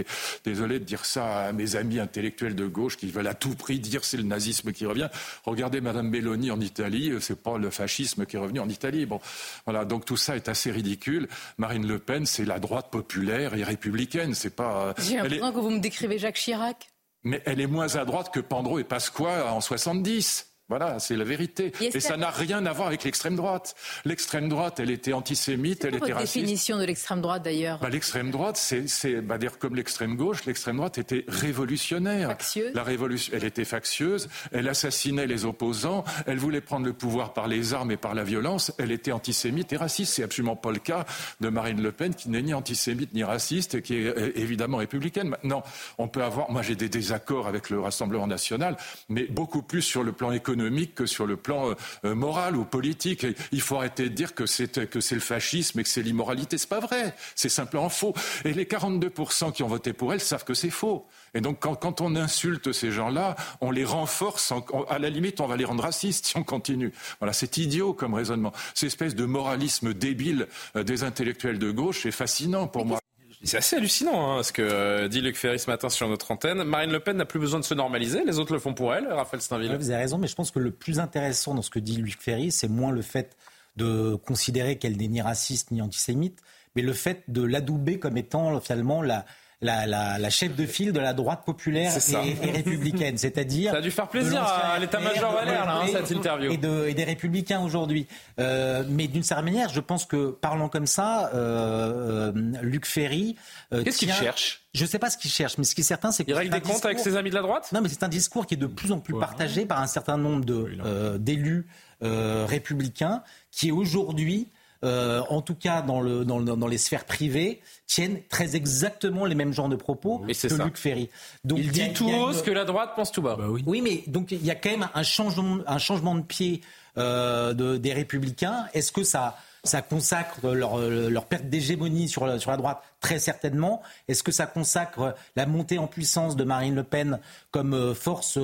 désolé 0.45 0.81
de 0.81 0.85
dire 0.85 1.05
ça 1.05 1.47
à 1.47 1.53
mes 1.53 1.77
amis 1.77 2.01
intellectuels 2.01 2.57
de 2.57 2.67
gauche 2.67 2.97
qui 2.97 3.09
veulent 3.13 3.29
à 3.29 3.35
tout 3.35 3.55
prix 3.55 3.79
dire 3.79 4.05
c'est 4.05 4.17
le 4.17 4.25
nazisme 4.25 4.73
qui 4.73 4.85
revient. 4.85 5.09
Regardez 5.45 5.81
Madame 5.81 6.11
Belloni 6.11 6.51
en 6.51 6.61
Italie. 6.61 7.13
C'est 7.21 7.41
pas 7.41 7.59
le 7.59 7.71
fascisme 7.71 8.27
qui 8.27 8.35
est 8.35 8.41
revenu 8.41 8.59
en 8.59 8.69
Italie. 8.69 9.07
Bon, 9.07 9.21
voilà. 9.67 9.85
Donc 9.85 10.05
tout 10.05 10.17
ça 10.17 10.35
est 10.35 10.49
assez 10.49 10.73
ridicule. 10.73 11.29
Marine 11.59 11.87
Le 11.87 12.01
Pen, 12.01 12.27
c'est 12.27 12.45
la 12.45 12.59
droite 12.59 12.91
populaire 12.91 13.55
et 13.55 13.63
républicaine. 13.63 14.35
C'est 14.35 14.51
pas. 14.51 14.95
J'ai 14.99 15.17
l'impression 15.17 15.53
que 15.53 15.61
vous 15.61 15.71
me 15.71 15.79
décrivez 15.79 16.19
Jacques 16.19 16.39
Chirac. 16.39 16.89
Mais 17.23 17.41
elle 17.45 17.61
est 17.61 17.69
moins 17.69 17.95
à 17.95 18.05
droite 18.05 18.33
que 18.33 18.41
Pandro 18.41 18.81
et 18.81 18.85
Pasqua 18.85 19.53
en 19.53 19.61
70. 19.61 20.56
Voilà, 20.69 20.99
c'est 20.99 21.15
la 21.15 21.23
vérité. 21.23 21.73
Et, 21.81 22.01
ça 22.01 22.17
n'a 22.17 22.31
rien 22.31 22.67
à 22.67 22.73
voir 22.73 22.89
avec 22.89 23.05
l'extrême 23.05 23.37
droite. 23.37 23.77
L'extrême 24.05 24.49
droite, 24.49 24.81
elle 24.81 24.91
était 24.91 25.13
antisémite, 25.13 25.85
elle 25.85 25.95
était 25.95 26.13
raciste. 26.13 26.39
définition 26.39 26.79
de 26.79 26.85
l'extrême 26.85 27.21
droite 27.21 27.45
d'ailleurs? 27.45 27.79
Bah, 27.79 27.89
L'extrême 27.89 28.33
droite, 28.33 28.57
c'est 28.57 29.21
bah, 29.21 29.39
dire 29.39 29.61
comme 29.61 29.77
l'extrême 29.77 30.17
gauche, 30.17 30.45
l'extrême 30.45 30.79
droite 30.79 30.99
était 30.99 31.25
révolutionnaire. 31.29 32.31
Factieuse? 32.31 32.75
La 32.75 32.83
révolution, 32.83 33.33
elle 33.37 33.45
était 33.45 33.65
factieuse, 33.65 34.29
elle 34.51 34.69
assassinait 34.69 35.29
les 35.29 35.45
opposants, 35.45 36.03
elle 36.27 36.39
voulait 36.39 36.61
prendre 36.61 36.85
le 36.85 36.93
pouvoir 36.93 37.33
par 37.33 37.47
les 37.47 37.73
armes 37.73 37.93
et 37.93 37.97
par 37.97 38.15
la 38.15 38.25
violence, 38.25 38.73
elle 38.79 38.91
était 38.91 39.13
antisémite 39.13 39.73
et 39.73 39.77
raciste. 39.77 40.15
C'est 40.15 40.25
absolument 40.25 40.57
pas 40.57 40.73
le 40.73 40.81
cas 40.81 41.07
de 41.41 41.49
Marine 41.49 41.81
Le 41.81 41.93
Pen 41.93 42.13
qui 42.13 42.29
n'est 42.29 42.43
ni 42.43 42.55
antisémite 42.55 43.15
ni 43.15 43.23
raciste 43.23 43.77
et 43.77 43.83
qui 43.83 43.99
est 43.99 44.07
euh, 44.07 44.33
évidemment 44.35 44.79
républicaine. 44.79 45.29
Maintenant, 45.29 45.63
on 45.99 46.09
peut 46.09 46.25
avoir, 46.25 46.51
moi 46.51 46.63
j'ai 46.63 46.75
des 46.75 46.89
désaccords 46.89 47.47
avec 47.47 47.71
le 47.71 47.79
Rassemblement 47.79 48.27
national, 48.27 48.77
mais 49.09 49.27
beaucoup 49.27 49.63
plus 49.63 49.83
sur 49.83 50.03
le 50.03 50.11
plan 50.11 50.33
économique 50.33 50.56
économique 50.57 50.95
que 50.95 51.07
sur 51.07 51.27
le 51.27 51.37
plan 51.37 51.75
euh, 52.05 52.15
moral 52.15 52.57
ou 52.57 52.65
politique. 52.65 53.27
il 53.53 53.61
faut 53.61 53.77
arrêter 53.77 54.05
de 54.05 54.15
dire 54.15 54.35
que 54.35 54.47
c'est 54.47 54.89
que 54.89 55.01
c'est 55.01 55.15
le 55.15 55.21
fascisme 55.21 55.81
et 55.81 55.83
que 55.83 55.89
c'est 55.89 56.03
l'immoralité. 56.03 56.59
C'est 56.59 56.69
pas 56.69 56.81
vrai. 56.81 57.15
C'est 57.35 57.49
simplement 57.49 57.89
faux. 57.89 58.15
Et 58.45 58.53
les 58.53 58.65
42% 58.65 59.53
qui 59.53 59.63
ont 59.63 59.69
voté 59.69 59.93
pour 59.93 60.13
elle 60.13 60.21
savent 60.21 60.45
que 60.45 60.55
c'est 60.55 60.71
faux. 60.71 61.07
Et 61.35 61.41
donc, 61.41 61.61
quand, 61.61 62.01
on 62.01 62.17
insulte 62.17 62.73
ces 62.73 62.91
gens-là, 62.91 63.37
on 63.61 63.71
les 63.71 63.85
renforce. 63.85 64.53
à 64.89 64.99
la 64.99 65.11
limite, 65.11 65.41
on 65.41 65.47
va 65.47 65.57
les 65.57 65.65
rendre 65.65 65.83
racistes 65.83 66.27
si 66.27 66.37
on 66.37 66.45
continue. 66.45 66.93
Voilà, 67.21 67.33
c'est 67.33 67.59
idiot 67.59 67.93
comme 67.93 68.15
raisonnement. 68.15 68.53
Cette 68.75 68.89
espèce 68.89 69.15
de 69.15 69.25
moralisme 69.25 69.93
débile 69.93 70.49
euh, 70.77 70.83
des 70.83 71.05
intellectuels 71.05 71.59
de 71.59 71.71
gauche 71.71 72.07
est 72.07 72.11
fascinant 72.11 72.67
pour 72.67 72.87
moi. 72.87 72.99
C'est 73.45 73.59
assez 73.59 73.77
hallucinant 73.77 74.39
hein, 74.39 74.43
ce 74.43 74.53
que 74.53 74.63
euh, 74.63 75.09
dit 75.09 75.21
Luc 75.21 75.37
Ferry 75.37 75.59
ce 75.59 75.71
matin 75.71 75.89
sur 75.89 76.09
notre 76.09 76.31
antenne. 76.31 76.65
Marine 76.65 76.91
Le 76.91 77.01
Pen 77.01 77.17
n'a 77.17 77.25
plus 77.25 77.39
besoin 77.39 77.61
de 77.61 77.65
se 77.65 77.75
normaliser, 77.75 78.25
les 78.25 78.39
autres 78.39 78.53
le 78.53 78.59
font 78.59 78.75
pour 78.75 78.95
elle, 78.95 79.07
Raphaël 79.13 79.43
Steinville. 79.43 79.77
vous 79.77 79.91
avez 79.91 80.03
raison, 80.03 80.19
mais 80.19 80.27
je 80.27 80.35
pense 80.35 80.51
que 80.51 80.59
le 80.59 80.71
plus 80.71 80.99
intéressant 80.99 81.55
dans 81.55 81.63
ce 81.63 81.71
que 81.71 81.79
dit 81.79 81.97
Luc 81.97 82.21
Ferry, 82.21 82.51
c'est 82.51 82.69
moins 82.69 82.91
le 82.91 83.03
fait 83.03 83.37
de 83.77 84.15
considérer 84.15 84.77
qu'elle 84.77 84.97
n'est 84.97 85.09
ni 85.09 85.21
raciste 85.21 85.71
ni 85.71 85.83
antisémite, 85.83 86.41
mais 86.75 86.83
le 86.83 86.93
fait 86.93 87.25
de 87.29 87.43
l'adouber 87.43 87.99
comme 87.99 88.17
étant 88.17 88.59
finalement 88.61 89.03
la, 89.03 89.27
la, 89.63 89.87
la, 89.87 90.19
la, 90.19 90.31
chef 90.31 90.55
de 90.55 90.67
file 90.67 90.93
de 90.93 91.01
la 91.01 91.15
droite 91.15 91.45
populaire 91.47 91.93
et, 91.97 92.51
républicaine, 92.51 93.17
c'est-à-dire 93.17 93.73
ça 93.73 93.79
a 93.79 93.81
dû 93.81 93.91
faire 93.91 94.09
plaisir 94.09 94.43
à 94.43 94.79
l'état-major 94.79 95.33
Valère 95.33 95.65
là, 95.65 95.81
hein, 95.83 95.87
cette 95.91 96.11
interview. 96.11 96.53
et, 96.53 96.59
de, 96.59 96.89
et 96.89 96.95
des 96.95 97.05
républicains 97.05 97.61
aujourd'hui. 97.61 98.07
Euh, 98.39 98.85
mais 98.87 99.07
d'une 99.09 99.23
certaine 99.23 99.47
manière, 99.47 99.71
je 99.71 99.81
pense 99.81 100.05
que 100.05 100.31
parlant 100.31 100.69
comme 100.69 100.87
ça, 100.87 101.31
euh, 101.35 102.33
euh 102.33 102.33
Luc 102.61 102.85
Ferry, 102.85 103.37
euh, 103.73 103.83
qu'est-ce 103.83 103.99
qu'il 103.99 104.13
cherche? 104.13 104.67
Je 104.75 104.83
ne 104.83 104.89
sais 104.89 104.99
pas 104.99 105.09
ce 105.09 105.17
qu'il 105.17 105.31
cherche, 105.31 105.57
mais 105.57 105.65
ce 105.65 105.75
qui 105.75 105.81
est 105.81 105.85
certain, 105.85 106.13
c'est 106.13 106.25
qu'il 106.27 106.35
règle 106.35 106.53
des 106.53 106.61
comptes 106.61 106.85
avec 106.85 106.99
ses 106.99 107.17
amis 107.17 107.31
de 107.31 107.35
la 107.35 107.43
droite? 107.43 107.71
Non, 107.73 107.81
mais 107.81 107.89
c'est 107.89 108.03
un 108.03 108.09
discours 108.09 108.47
qui 108.47 108.55
est 108.55 108.59
de 108.59 108.67
plus 108.67 108.93
en 108.93 108.99
plus 108.99 109.19
partagé 109.19 109.65
par 109.65 109.81
un 109.81 109.87
certain 109.87 110.19
nombre 110.19 110.45
de 110.45 110.77
euh, 110.85 111.17
d'élus 111.17 111.67
républicains 112.03 113.23
qui 113.51 113.73
aujourd'hui 113.73 114.51
euh, 114.85 115.23
en 115.31 115.41
tout 115.41 115.55
cas 115.55 115.83
dans, 115.83 116.01
le, 116.01 116.25
dans, 116.25 116.67
les 116.67 116.79
sphères 116.79 117.05
privées, 117.05 117.61
tiennent 117.87 118.21
très 118.29 118.57
exactement 118.57 119.25
les 119.25 119.35
mêmes 119.35 119.53
genres 119.53 119.69
de 119.69 119.77
propos 119.77 120.19
que 120.19 120.63
Luc 120.65 120.77
Ferry. 120.77 121.09
Donc, 121.45 121.59
il 121.59 121.71
dit 121.71 121.93
tout 121.93 122.09
haut 122.09 122.33
ce 122.33 122.43
que 122.43 122.51
la 122.51 122.65
droite 122.65 122.93
pense 122.95 123.13
tout 123.13 123.23
bas. 123.23 123.37
Bah 123.37 123.47
oui. 123.49 123.81
mais 123.81 124.05
donc 124.07 124.33
il 124.33 124.45
y 124.45 124.51
a 124.51 124.55
quand 124.55 124.71
même 124.71 124.89
un 124.95 125.03
changement, 125.03 125.59
un 125.67 125.79
changement 125.79 126.15
de 126.15 126.23
pied 126.23 126.61
euh, 126.99 127.79
des 127.79 127.93
républicains. 127.93 128.67
Est-ce 128.75 128.93
que 128.93 129.03
ça, 129.03 129.37
ça 129.65 129.83
consacre 129.83 130.51
leur, 130.51 131.25
perte 131.25 131.45
d'hégémonie 131.45 132.09
sur, 132.09 132.27
la, 132.27 132.39
sur 132.39 132.51
la 132.51 132.57
droite? 132.57 132.83
Très 133.01 133.19
certainement. 133.19 133.83
Est-ce 134.09 134.23
que 134.23 134.33
ça 134.33 134.47
consacre 134.47 135.15
la 135.37 135.47
montée 135.47 135.79
en 135.79 135.87
puissance 135.87 136.37
de 136.37 136.45
Marine 136.45 136.75
Le 136.75 136.85
Pen 136.85 137.19
comme 137.51 137.75
euh, 137.75 137.95
force 137.95 138.39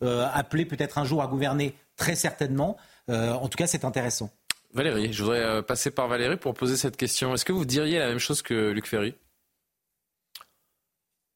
appelée 0.00 0.64
peut-être 0.66 0.98
un 0.98 1.04
jour 1.04 1.22
à 1.22 1.26
gouverner? 1.26 1.74
Très 1.96 2.14
certainement. 2.14 2.76
en 3.08 3.48
tout 3.48 3.56
cas, 3.56 3.66
c'est 3.66 3.84
intéressant. 3.84 4.30
Valérie, 4.78 5.12
je 5.12 5.24
voudrais 5.24 5.42
euh, 5.42 5.60
passer 5.60 5.90
par 5.90 6.06
Valérie 6.06 6.36
pour 6.36 6.54
poser 6.54 6.76
cette 6.76 6.96
question. 6.96 7.34
Est-ce 7.34 7.44
que 7.44 7.52
vous 7.52 7.64
diriez 7.64 7.98
la 7.98 8.06
même 8.06 8.20
chose 8.20 8.42
que 8.42 8.70
Luc 8.70 8.86
Ferry? 8.86 9.12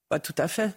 Pas 0.08 0.20
tout 0.20 0.34
à 0.38 0.46
fait. 0.46 0.70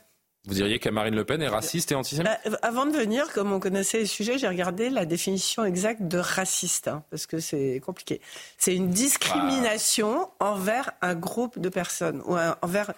Vous 0.47 0.55
diriez 0.55 0.79
qu'Amarine 0.79 1.15
Le 1.15 1.25
Pen 1.25 1.43
est 1.43 1.47
raciste 1.47 1.91
et 1.91 1.95
antisémite? 1.95 2.31
Bah, 2.43 2.57
Avant 2.63 2.87
de 2.87 2.91
venir, 2.91 3.31
comme 3.33 3.51
on 3.51 3.59
connaissait 3.59 3.99
le 3.99 4.07
sujet, 4.07 4.39
j'ai 4.39 4.47
regardé 4.47 4.89
la 4.89 5.05
définition 5.05 5.63
exacte 5.63 6.01
de 6.07 6.17
raciste, 6.17 6.87
hein, 6.87 7.03
parce 7.11 7.27
que 7.27 7.39
c'est 7.39 7.79
compliqué. 7.85 8.19
C'est 8.57 8.75
une 8.75 8.89
discrimination 8.89 10.29
envers 10.39 10.89
un 11.01 11.13
groupe 11.13 11.59
de 11.59 11.69
personnes, 11.69 12.23
ou 12.25 12.35
envers... 12.63 12.93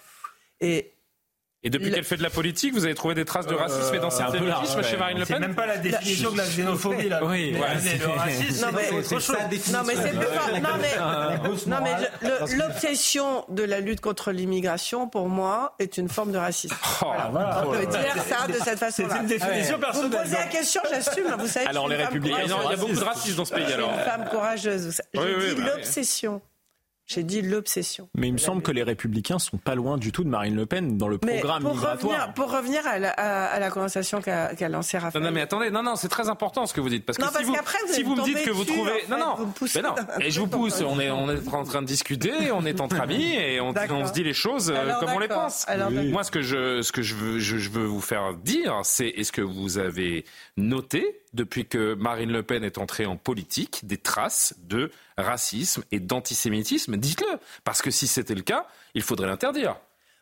Et 0.60 0.92
et 1.64 1.70
depuis 1.70 1.90
qu'elle 1.90 2.04
fait 2.04 2.16
de 2.16 2.22
la 2.22 2.30
politique, 2.30 2.72
vous 2.72 2.84
avez 2.84 2.94
trouvé 2.94 3.16
des 3.16 3.24
traces 3.24 3.48
de 3.48 3.54
euh, 3.54 3.58
racisme 3.58 3.92
et 3.92 3.98
d'antisémitisme 3.98 4.82
chez 4.84 4.96
Marine 4.96 5.18
Le 5.18 5.26
Pen 5.26 5.36
C'est 5.36 5.40
même 5.40 5.56
pas 5.56 5.66
la 5.66 5.78
définition 5.78 6.30
de 6.30 6.36
la 6.36 6.44
xénophobie, 6.46 7.08
là. 7.08 7.24
Oui, 7.24 7.50
le 7.50 7.60
racisme, 7.60 8.70
c'est 9.02 9.72
Non, 9.72 9.80
mais 9.84 9.94
c'est 9.96 11.66
Non, 11.66 11.76
mais, 11.82 12.54
l'obsession 12.56 13.44
de 13.48 13.64
la 13.64 13.80
lutte 13.80 14.00
contre 14.00 14.30
l'immigration, 14.30 15.08
pour 15.08 15.28
moi, 15.28 15.74
est 15.80 15.98
une 15.98 16.08
forme 16.08 16.30
de 16.30 16.38
racisme. 16.38 16.76
Oh, 17.02 17.06
voilà. 17.32 17.64
On 17.66 17.72
peut 17.72 17.86
dire 17.86 18.22
ça 18.28 18.46
de 18.46 18.52
cette 18.52 18.78
façon-là. 18.78 19.08
C'est 19.10 19.20
une 19.20 19.26
définition 19.26 19.78
personnelle. 19.80 20.10
Vous 20.10 20.16
me 20.16 20.22
posez 20.22 20.36
la 20.36 20.46
question, 20.46 20.80
j'assume. 20.88 21.34
Vous 21.38 21.48
savez, 21.48 21.66
alors, 21.66 21.88
les 21.88 21.96
républicains, 21.96 22.42
il 22.44 22.50
y 22.50 22.52
a 22.52 22.76
beaucoup 22.76 22.92
de 22.92 23.04
racisme 23.04 23.36
dans 23.36 23.44
ce 23.44 23.54
pays, 23.54 23.72
alors. 23.72 23.90
une 23.92 24.04
femme 24.04 24.28
courageuse. 24.28 25.02
Je 25.12 25.54
dis 25.54 25.60
l'obsession 25.60 26.40
J'ai 27.08 27.22
dit 27.24 27.40
l'obsession. 27.40 28.10
Mais 28.14 28.28
il 28.28 28.34
me 28.34 28.38
semble 28.38 28.60
que 28.60 28.70
les 28.70 28.82
Républicains 28.82 29.38
sont 29.38 29.56
pas 29.56 29.74
loin 29.74 29.96
du 29.96 30.12
tout 30.12 30.24
de 30.24 30.28
Marine 30.28 30.54
Le 30.54 30.66
Pen 30.66 30.98
dans 30.98 31.08
le 31.08 31.18
Mais 31.24 31.38
programme 31.38 31.62
pour 31.62 31.74
migratoire. 31.74 32.12
revenir, 32.12 32.34
pour 32.34 32.52
revenir 32.52 32.86
à, 32.86 32.98
la, 32.98 33.10
à- 33.12 33.46
à 33.46 33.58
la 33.58 33.70
conversation 33.70 34.20
qu'a 34.20 34.54
qu'a 34.54 34.68
lancée 34.68 34.98
Raphaël. 34.98 35.22
Non, 35.24 35.30
non, 35.30 35.34
mais 35.34 35.40
attendez, 35.40 35.70
non, 35.70 35.82
non, 35.82 35.96
c'est 35.96 36.08
très 36.08 36.28
important 36.28 36.66
ce 36.66 36.74
que 36.74 36.82
vous 36.82 36.90
dites. 36.90 37.06
Parce 37.06 37.16
que 37.16 37.22
Non, 37.22 37.28
si 37.28 37.34
parce 37.34 37.46
vous, 37.46 37.92
si 37.94 38.02
vous 38.02 38.14
me 38.14 38.22
dites 38.24 38.44
que 38.44 38.50
vous 38.50 38.64
trouvez. 38.64 38.92
en 38.92 38.94
fait, 38.96 39.08
non, 39.08 39.18
non, 39.18 39.34
vous 39.38 39.46
me 39.46 39.52
poussez 39.52 39.80
mais 39.80 39.88
non. 39.88 39.94
Et 40.20 40.30
je 40.30 40.38
vous 40.40 40.48
pousse, 40.48 40.82
on 40.82 41.00
est, 41.00 41.10
on 41.10 41.30
est 41.30 41.48
en 41.48 41.64
train 41.64 41.80
de 41.80 41.86
discuter, 41.86 42.52
on 42.52 42.66
est 42.66 42.78
entre 42.78 43.00
amis 43.00 43.32
et 43.38 43.58
on, 43.58 43.72
se 43.72 44.12
dit 44.12 44.22
les 44.22 44.34
choses 44.34 44.70
euh, 44.70 44.74
Alors, 44.78 45.00
comme 45.00 45.10
on 45.10 45.18
les 45.18 45.28
pense. 45.28 45.66
Alors, 45.66 45.90
d'accord. 45.90 46.10
Moi, 46.10 46.24
ce 46.24 46.30
que, 46.30 46.42
je, 46.42 46.82
ce 46.82 46.92
que 46.92 47.00
je, 47.00 47.14
veux, 47.14 47.38
je, 47.38 47.56
je 47.56 47.70
veux 47.70 47.86
vous 47.86 48.02
faire 48.02 48.34
dire, 48.34 48.80
c'est 48.84 49.08
est-ce 49.08 49.32
que 49.32 49.40
vous 49.40 49.78
avez 49.78 50.26
noté, 50.58 51.22
depuis 51.34 51.66
que 51.66 51.94
Marine 51.94 52.30
Le 52.32 52.42
Pen 52.42 52.64
est 52.64 52.78
entrée 52.78 53.06
en 53.06 53.16
politique, 53.16 53.80
des 53.86 53.98
traces 53.98 54.54
de 54.58 54.90
racisme 55.16 55.82
et 55.92 56.00
d'antisémitisme 56.00 56.96
Dites-le. 56.96 57.38
Parce 57.64 57.82
que 57.82 57.90
si 57.90 58.06
c'était 58.06 58.34
le 58.34 58.42
cas, 58.42 58.66
il 58.94 59.02
faudrait 59.02 59.26
l'interdire. 59.28 59.76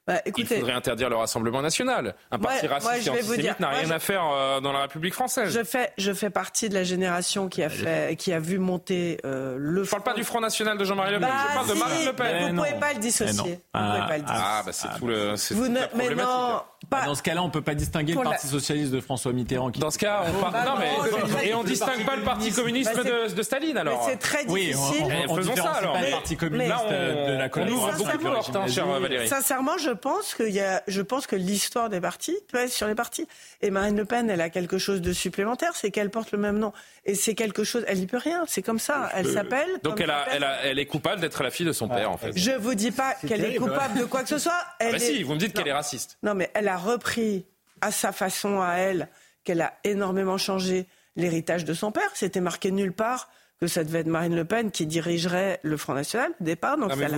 Bah, 0.06 0.20
Il 0.36 0.46
faudrait 0.46 0.72
interdire 0.72 1.10
le 1.10 1.16
Rassemblement 1.16 1.60
national. 1.62 2.14
Un 2.30 2.38
parti 2.38 2.68
moi, 2.68 2.74
raciste 2.78 3.06
je 3.06 3.08
et 3.08 3.12
antisémite 3.12 3.58
n'a 3.58 3.70
rien 3.70 3.88
je- 3.88 3.92
à 3.92 3.98
faire 3.98 4.22
euh, 4.32 4.60
dans 4.60 4.72
la 4.72 4.82
République 4.82 5.12
française. 5.14 5.52
je 5.52 5.64
fais, 5.64 5.92
je 5.98 6.12
fais 6.12 6.30
partie 6.30 6.68
de 6.68 6.74
la 6.74 6.84
génération 6.84 7.48
qui 7.48 7.60
a, 7.64 7.68
fait, 7.68 8.14
qui 8.16 8.32
a 8.32 8.38
vu 8.38 8.60
monter 8.60 9.18
euh, 9.24 9.56
le. 9.58 9.82
Je 9.82 9.90
parle 9.90 10.04
pas 10.04 10.14
du 10.14 10.22
Front 10.22 10.40
National 10.40 10.78
de 10.78 10.84
Jean-Marie 10.84 11.14
Le 11.14 11.18
Pen, 11.18 11.28
Bah, 11.28 11.34
je 11.48 11.54
parle 11.54 11.68
de 11.70 11.74
Marine 11.74 12.04
Le 12.06 12.12
mais 12.12 12.16
Pen. 12.16 12.42
Vous 12.46 12.52
ne 12.52 12.58
pouvez 12.58 12.78
pas 12.78 12.90
le 12.92 12.98
Eh 12.98 13.00
dissocier. 13.00 13.34
Vous 13.34 13.42
pouvez 13.42 13.58
Ah, 13.72 14.04
pas 14.08 14.16
le 14.18 14.22
dissocier. 14.22 14.44
Ah, 14.46 14.62
bah 14.64 14.72
c'est 14.72 14.88
tout 14.96 15.06
le. 15.08 15.36
c'est 15.36 15.54
Vous 15.54 15.64
toute 15.64 15.70
ne, 15.74 15.80
la 15.80 15.80
mais 15.80 15.88
problématique. 16.04 16.30
non, 16.30 16.62
Bah, 16.90 16.98
pas. 17.00 17.06
dans 17.06 17.14
ce 17.14 17.22
cas-là, 17.22 17.42
on 17.42 17.50
peut 17.50 17.62
pas 17.62 17.74
distinguer 17.74 18.12
Pour 18.14 18.22
le 18.22 18.26
la- 18.28 18.34
Parti 18.36 18.46
socialiste 18.48 18.92
de 18.92 19.00
François 19.00 19.32
Mitterrand. 19.32 19.70
Qui... 19.70 19.80
Dans 19.80 19.90
ce 19.90 19.98
cas, 19.98 20.22
on 20.28 20.40
parle. 20.40 20.52
bah 20.52 20.64
non, 20.66 20.74
mais. 20.78 21.48
Et 21.48 21.54
on 21.54 21.64
distingue 21.64 22.04
pas 22.04 22.16
le 22.16 22.22
Parti 22.22 22.52
communiste 22.52 22.92
Bah, 22.94 23.02
de, 23.04 23.34
de 23.34 23.42
Staline 23.42 23.74
Mais 23.74 23.80
alors. 23.80 24.04
c'est 24.08 24.16
très 24.18 24.44
Oui, 24.48 24.66
difficile. 24.66 25.02
on, 25.02 25.06
on, 25.06 25.10
Eh, 25.10 25.26
on 25.30 25.36
faisons 25.36 25.56
ça, 25.56 25.70
alors. 25.72 25.92
pas 25.94 26.00
Mais- 26.00 26.06
le 26.06 26.12
Parti 26.12 26.34
Là, 26.34 26.40
communiste 26.40 26.74
on, 26.86 26.90
de 26.90 27.32
la 27.38 27.44
on 27.44 27.48
coalition. 27.48 27.76
ouvre 27.78 27.90
ça, 27.92 27.96
beaucoup 28.12 28.18
portes, 28.34 28.56
hein, 28.56 28.66
chère 28.68 28.86
Valérie. 28.86 29.28
Sincèrement, 29.28 29.78
je 29.78 29.90
pense 29.90 30.34
qu'il 30.34 30.50
y 30.50 30.60
a, 30.60 30.82
je 30.86 31.02
pense 31.02 31.26
que 31.26 31.36
l'histoire 31.36 31.88
des 31.90 32.00
partis 32.00 32.36
pèse 32.52 32.72
sur 32.72 32.86
les 32.86 32.94
partis. 32.94 33.26
Et 33.62 33.70
Marine 33.70 33.96
Le 33.96 34.04
Pen, 34.04 34.30
elle 34.30 34.40
a 34.40 34.50
quelque 34.50 34.78
chose 34.78 35.00
de 35.00 35.12
supplémentaire, 35.12 35.72
c'est 35.74 35.90
qu'elle 35.90 36.10
porte 36.10 36.32
le 36.32 36.38
même 36.38 36.58
nom. 36.58 36.72
Et 37.04 37.14
c'est 37.14 37.34
quelque 37.34 37.64
chose, 37.64 37.84
elle 37.88 37.98
n'y 37.98 38.06
peut 38.06 38.16
rien. 38.18 38.44
C'est 38.46 38.62
comme 38.62 38.78
ça. 38.78 39.10
Elle 39.14 39.26
s'appelle. 39.28 39.68
Donc 39.82 40.00
elle, 40.00 40.10
a, 40.10 40.20
s'appelle- 40.20 40.34
elle, 40.36 40.44
a- 40.44 40.64
elle 40.64 40.78
est 40.78 40.86
coupable 40.86 41.20
d'être 41.20 41.42
la 41.42 41.50
fille 41.50 41.66
de 41.66 41.72
son 41.72 41.88
père 41.88 42.10
en 42.10 42.16
fait. 42.16 42.32
Je 42.36 42.52
vous 42.52 42.74
dis 42.74 42.90
pas 42.90 43.14
qu'elle 43.26 43.40
est 43.40 43.44
terrible. 43.54 43.64
coupable 43.70 43.98
de 43.98 44.04
quoi 44.04 44.22
que 44.22 44.28
ce 44.28 44.38
soit. 44.38 44.52
Ah 44.56 44.74
Elle 44.80 44.92
bah 44.92 44.98
si, 44.98 45.22
vous 45.22 45.34
me 45.34 45.38
dites 45.38 45.52
qu'elle 45.54 45.68
est 45.68 45.72
raciste. 45.72 46.18
Non, 46.22 46.34
mais 46.34 46.50
elle 46.54 46.68
a 46.68 46.75
repris 46.76 47.46
à 47.80 47.90
sa 47.90 48.12
façon, 48.12 48.60
à 48.60 48.74
elle, 48.76 49.08
qu'elle 49.44 49.60
a 49.60 49.74
énormément 49.84 50.38
changé 50.38 50.86
l'héritage 51.14 51.64
de 51.64 51.74
son 51.74 51.92
père. 51.92 52.10
C'était 52.14 52.40
marqué 52.40 52.70
nulle 52.70 52.92
part 52.92 53.28
que 53.60 53.66
ça 53.66 53.84
devait 53.84 54.00
être 54.00 54.06
Marine 54.06 54.34
Le 54.36 54.44
Pen 54.44 54.70
qui 54.70 54.86
dirigerait 54.86 55.60
le 55.62 55.76
Front 55.76 55.94
National 55.94 56.32
au 56.40 56.44
départ. 56.44 56.76
Donc 56.76 56.90
Non, 56.90 56.96
mais 56.96 57.08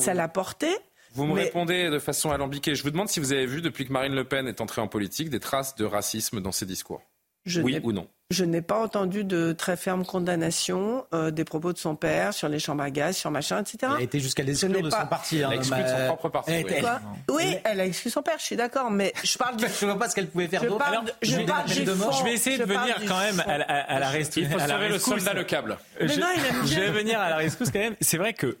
ça 0.00 0.12
l'a- 0.14 0.24
ça 0.24 0.28
porté. 0.28 0.68
vous 1.14 1.26
me 1.26 1.34
mais- 1.34 1.44
répondez 1.44 1.88
de 1.90 1.98
façon 1.98 2.30
alambiquée. 2.30 2.74
Je 2.74 2.82
vous 2.82 2.90
demande 2.90 3.08
si 3.08 3.18
vous 3.20 3.32
avez 3.32 3.46
vu 3.46 3.62
depuis 3.62 3.86
que 3.86 3.92
Marine 3.92 4.14
Le 4.14 4.24
Pen 4.24 4.46
est 4.46 4.60
entrée 4.60 4.80
en 4.82 4.88
politique 4.88 5.30
des 5.30 5.40
traces 5.40 5.74
de 5.76 5.84
racisme 5.84 6.40
dans 6.40 6.52
ses 6.52 6.66
discours. 6.66 7.02
Je 7.46 7.60
oui 7.60 7.72
n'ai- 7.74 7.80
ou 7.82 7.92
non? 7.92 8.06
Je 8.32 8.44
n'ai 8.44 8.62
pas 8.62 8.78
entendu 8.78 9.24
de 9.24 9.50
très 9.50 9.76
ferme 9.76 10.04
condamnation 10.06 11.04
euh, 11.12 11.32
des 11.32 11.42
propos 11.44 11.72
de 11.72 11.78
son 11.78 11.96
père 11.96 12.32
sur 12.32 12.48
les 12.48 12.60
chambres 12.60 12.84
à 12.84 12.90
gaz, 12.90 13.16
sur 13.16 13.30
machin, 13.32 13.60
etc. 13.60 13.78
Elle 13.82 13.92
a 13.92 14.00
été 14.02 14.20
jusqu'à 14.20 14.44
l'exclure 14.44 14.80
de 14.82 14.88
pas- 14.88 15.00
son 15.00 15.06
parti. 15.08 15.38
Elle 15.38 15.44
hein, 15.46 15.50
a 15.50 15.54
exclu 15.56 15.82
de 15.82 15.88
son 15.88 16.06
propre 16.06 16.28
parti, 16.28 16.50
elle 16.52 16.64
oui. 16.64 16.70
était- 16.70 16.80
Quoi? 16.80 17.00
Oui, 17.28 17.56
elle 17.64 17.80
a 17.80 17.86
exclu 17.86 18.08
son 18.10 18.22
père, 18.22 18.36
je 18.38 18.44
suis 18.44 18.54
d'accord, 18.56 18.90
mais 18.92 19.12
je 19.24 19.36
parle 19.36 19.56
du. 19.56 19.64
Je 19.66 19.84
vois 19.84 19.98
pas 19.98 20.08
ce 20.08 20.14
qu'elle 20.14 20.28
pouvait 20.28 20.46
faire 20.46 20.62
Je 20.62 20.68
d'autre. 20.68 20.84
je 21.22 21.30
je 21.30 21.36
vais. 21.38 21.44
Je 21.46 22.28
essayer 22.28 22.56
de 22.58 22.62
Je 22.62 22.68
venir 22.68 22.96
quand 23.08 23.18
même 23.18 23.42
à, 23.44 23.58
la- 23.58 23.64
à 23.64 23.98
la 23.98 24.08
rest- 24.10 24.36
Il 24.36 24.48
faut 24.48 24.58
sauver 24.60 24.86
le 24.88 24.94
rescousse. 24.94 25.14
soldat 25.16 25.34
le 25.34 25.44
câble. 25.44 25.76
Mais 26.00 26.06
Je- 26.08 26.20
non, 26.20 26.26
il 26.36 26.44
aime 26.46 26.60
Je 26.66 26.74
bien. 26.74 26.80
vais 26.84 26.90
venir 26.90 27.20
à 27.20 27.30
la 27.30 27.36
rescousse 27.36 27.70
quand 27.72 27.80
même. 27.80 27.96
C'est 28.00 28.16
vrai 28.18 28.32
que 28.32 28.56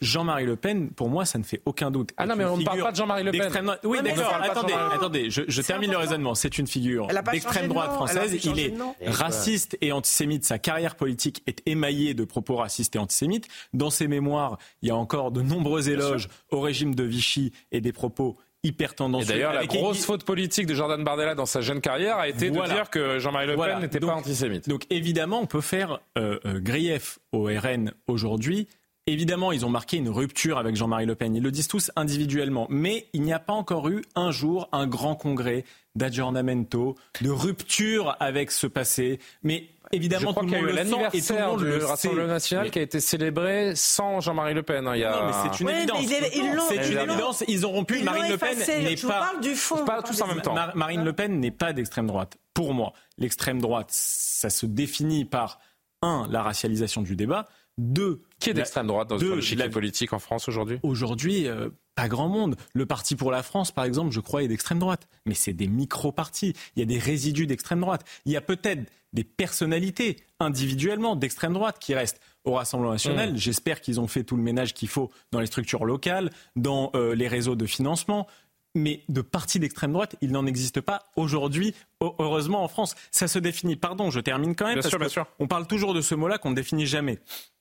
Jean-Marie 0.00 0.46
Le 0.46 0.56
Pen, 0.56 0.90
pour 0.90 1.10
moi, 1.10 1.24
ça 1.24 1.38
ne 1.38 1.44
fait 1.44 1.60
aucun 1.66 1.90
doute. 1.90 2.10
Ah 2.16 2.26
non, 2.26 2.36
mais 2.36 2.44
on 2.44 2.56
ne 2.56 2.64
parle 2.64 2.80
pas 2.80 2.90
de 2.90 2.96
Jean-Marie 2.96 3.24
Le 3.24 3.32
Pen. 3.32 3.76
Oui, 3.84 3.98
d'accord. 4.02 4.34
Attendez, 4.42 4.72
attendez. 4.72 5.30
Je, 5.30 5.62
termine 5.62 5.90
le 5.90 5.96
raisonnement. 5.98 6.34
C'est 6.34 6.58
une 6.58 6.66
figure 6.66 7.08
d'extrême 7.30 7.64
de 7.64 7.68
droite 7.68 7.92
française. 7.92 8.44
Il 8.44 8.58
est 8.58 8.74
raciste 9.06 9.76
et 9.80 9.92
antisémite. 9.92 10.44
Sa 10.44 10.58
carrière 10.58 10.96
politique 10.96 11.42
est 11.46 11.62
émaillée 11.66 12.14
de 12.14 12.24
propos 12.24 12.56
racistes 12.56 12.96
et 12.96 12.98
antisémites. 12.98 13.48
Dans 13.72 13.90
ses 13.90 14.08
mémoires, 14.08 14.58
il 14.82 14.88
y 14.88 14.90
a 14.90 14.96
encore 14.96 15.30
de 15.30 15.42
nombreux 15.42 15.88
éloges 15.90 16.28
au 16.50 16.60
régime 16.60 16.94
de 16.94 17.04
Vichy 17.04 17.52
et 17.72 17.80
des 17.80 17.92
propos 17.92 18.36
hyper 18.64 18.94
tendancieux. 18.94 19.28
d'ailleurs, 19.28 19.52
la 19.52 19.66
grosse 19.66 20.04
faute 20.04 20.24
politique 20.24 20.66
de 20.66 20.74
Jordan 20.74 21.04
Bardella 21.04 21.34
dans 21.34 21.46
sa 21.46 21.60
jeune 21.60 21.80
carrière 21.80 22.16
a 22.16 22.28
été 22.28 22.48
Voilà. 22.48 22.68
de 22.70 22.78
dire 22.78 22.90
que 22.90 23.18
Jean-Marie 23.18 23.46
Le 23.46 23.54
Voilà. 23.54 23.74
Pen 23.74 23.82
n'était 23.82 24.00
pas 24.00 24.14
antisémite. 24.14 24.68
Donc 24.68 24.86
évidemment, 24.90 25.40
on 25.40 25.46
peut 25.46 25.60
faire 25.60 26.00
euh, 26.16 26.38
euh, 26.46 26.60
grief 26.60 27.18
au 27.32 27.44
RN 27.44 27.92
aujourd'hui. 28.06 28.66
Évidemment, 29.06 29.52
ils 29.52 29.66
ont 29.66 29.68
marqué 29.68 29.98
une 29.98 30.08
rupture 30.08 30.56
avec 30.56 30.76
Jean-Marie 30.76 31.04
Le 31.04 31.14
Pen. 31.14 31.34
Ils 31.36 31.42
le 31.42 31.50
disent 31.50 31.68
tous 31.68 31.90
individuellement. 31.94 32.66
Mais 32.70 33.06
il 33.12 33.20
n'y 33.20 33.34
a 33.34 33.38
pas 33.38 33.52
encore 33.52 33.88
eu 33.90 34.02
un 34.14 34.30
jour 34.30 34.66
un 34.72 34.86
grand 34.86 35.14
congrès 35.14 35.64
d'aggiornamento, 35.94 36.94
de 37.20 37.30
rupture 37.30 38.16
avec 38.18 38.50
ce 38.50 38.66
passé. 38.66 39.18
Mais 39.42 39.68
Je 39.92 39.98
évidemment, 39.98 40.30
crois 40.30 40.42
tout 40.42 40.48
qu'il 40.48 40.58
y 40.58 40.62
le 40.62 40.68
a 40.68 40.72
eu 40.72 40.74
l'anniversaire 40.74 41.56
du 41.56 41.64
le 41.66 41.84
Rassemblement 41.84 42.26
national 42.28 42.64
Mais- 42.64 42.70
qui 42.70 42.78
a 42.78 42.82
été 42.82 42.98
célébré 43.00 43.72
sans 43.76 44.20
Jean-Marie 44.20 44.54
Le 44.54 44.62
Pen. 44.62 44.86
hein. 44.86 44.96
Il 44.96 45.00
y 45.00 45.04
a... 45.04 45.10
Non, 45.20 45.26
mais 45.26 45.32
c'est 45.52 45.60
une 45.60 45.66
Oui, 45.66 45.72
évidence. 45.74 45.98
ils- 46.02 46.38
ils 46.42 46.54
l'ont- 46.54 46.62
C'est 46.68 46.90
une 46.90 46.98
évidence. 46.98 47.44
Ils 47.46 47.66
ont 47.66 47.72
rompu. 47.72 47.98
Ils 47.98 48.04
Marine 48.04 48.30
Le 48.30 48.38
Pen 48.38 48.56
n'est 48.58 48.96
Je 48.96 49.02
vous 49.02 49.08
pas. 49.08 49.20
parle 49.20 49.40
du 49.40 49.54
fond. 49.54 49.84
Pas 49.84 50.00
je 50.02 50.10
tous 50.12 50.22
en 50.22 50.28
même 50.28 50.40
temps. 50.40 50.54
Mar- 50.54 50.74
Marine 50.74 51.04
Le 51.04 51.12
Pen 51.12 51.38
n'est 51.40 51.50
pas 51.50 51.74
d'extrême 51.74 52.06
droite. 52.06 52.38
Pour 52.54 52.72
moi, 52.72 52.94
l'extrême 53.18 53.60
droite, 53.60 53.88
ça 53.90 54.48
se 54.48 54.64
définit 54.64 55.26
par 55.26 55.60
un, 56.00 56.26
la 56.30 56.42
racialisation 56.42 57.02
du 57.02 57.16
débat. 57.16 57.46
Deux, 57.76 58.22
Qui 58.38 58.50
est 58.50 58.54
d'extrême 58.54 58.86
droite 58.86 59.08
dans 59.08 59.16
de 59.16 59.56
la- 59.56 59.68
politique 59.68 60.12
en 60.12 60.18
France 60.18 60.48
aujourd'hui? 60.48 60.78
Aujourd'hui, 60.82 61.48
euh, 61.48 61.70
pas 61.96 62.08
grand 62.08 62.28
monde. 62.28 62.56
Le 62.72 62.86
Parti 62.86 63.16
pour 63.16 63.30
la 63.32 63.42
France, 63.42 63.72
par 63.72 63.84
exemple, 63.84 64.12
je 64.12 64.20
crois, 64.20 64.42
est 64.42 64.48
d'extrême 64.48 64.78
droite. 64.78 65.08
Mais 65.26 65.34
c'est 65.34 65.52
des 65.52 65.66
micro-partis. 65.66 66.54
Il 66.76 66.80
y 66.80 66.82
a 66.82 66.86
des 66.86 66.98
résidus 66.98 67.46
d'extrême 67.46 67.80
droite. 67.80 68.04
Il 68.26 68.32
y 68.32 68.36
a 68.36 68.40
peut-être 68.40 68.88
des 69.12 69.24
personnalités 69.24 70.16
individuellement 70.40 71.14
d'extrême 71.16 71.52
droite 71.52 71.78
qui 71.80 71.94
restent 71.94 72.20
au 72.44 72.52
Rassemblement 72.54 72.92
national. 72.92 73.32
Mmh. 73.32 73.36
J'espère 73.36 73.80
qu'ils 73.80 74.00
ont 74.00 74.08
fait 74.08 74.24
tout 74.24 74.36
le 74.36 74.42
ménage 74.42 74.74
qu'il 74.74 74.88
faut 74.88 75.10
dans 75.32 75.40
les 75.40 75.46
structures 75.46 75.84
locales, 75.84 76.30
dans 76.56 76.90
euh, 76.94 77.14
les 77.14 77.28
réseaux 77.28 77.54
de 77.56 77.64
financement. 77.66 78.26
Mais 78.74 79.02
de 79.08 79.20
partis 79.20 79.58
d'extrême 79.60 79.92
droite, 79.92 80.16
il 80.20 80.32
n'en 80.32 80.46
existe 80.46 80.80
pas 80.80 81.10
aujourd'hui, 81.16 81.74
heu- 82.02 82.08
heureusement 82.18 82.64
en 82.64 82.68
France. 82.68 82.94
Ça 83.12 83.28
se 83.28 83.38
définit, 83.38 83.76
pardon, 83.76 84.10
je 84.10 84.18
termine 84.20 84.56
quand 84.56 84.64
même, 84.64 84.74
Bien 84.74 84.82
parce 84.82 84.90
sûr, 84.90 84.98
bien 84.98 85.08
sûr. 85.08 85.26
on 85.38 85.46
parle 85.46 85.66
toujours 85.66 85.94
de 85.94 86.00
ce 86.00 86.14
mot-là 86.16 86.38
qu'on 86.38 86.50
ne 86.50 86.56
définit 86.56 86.86
jamais. 86.86 87.18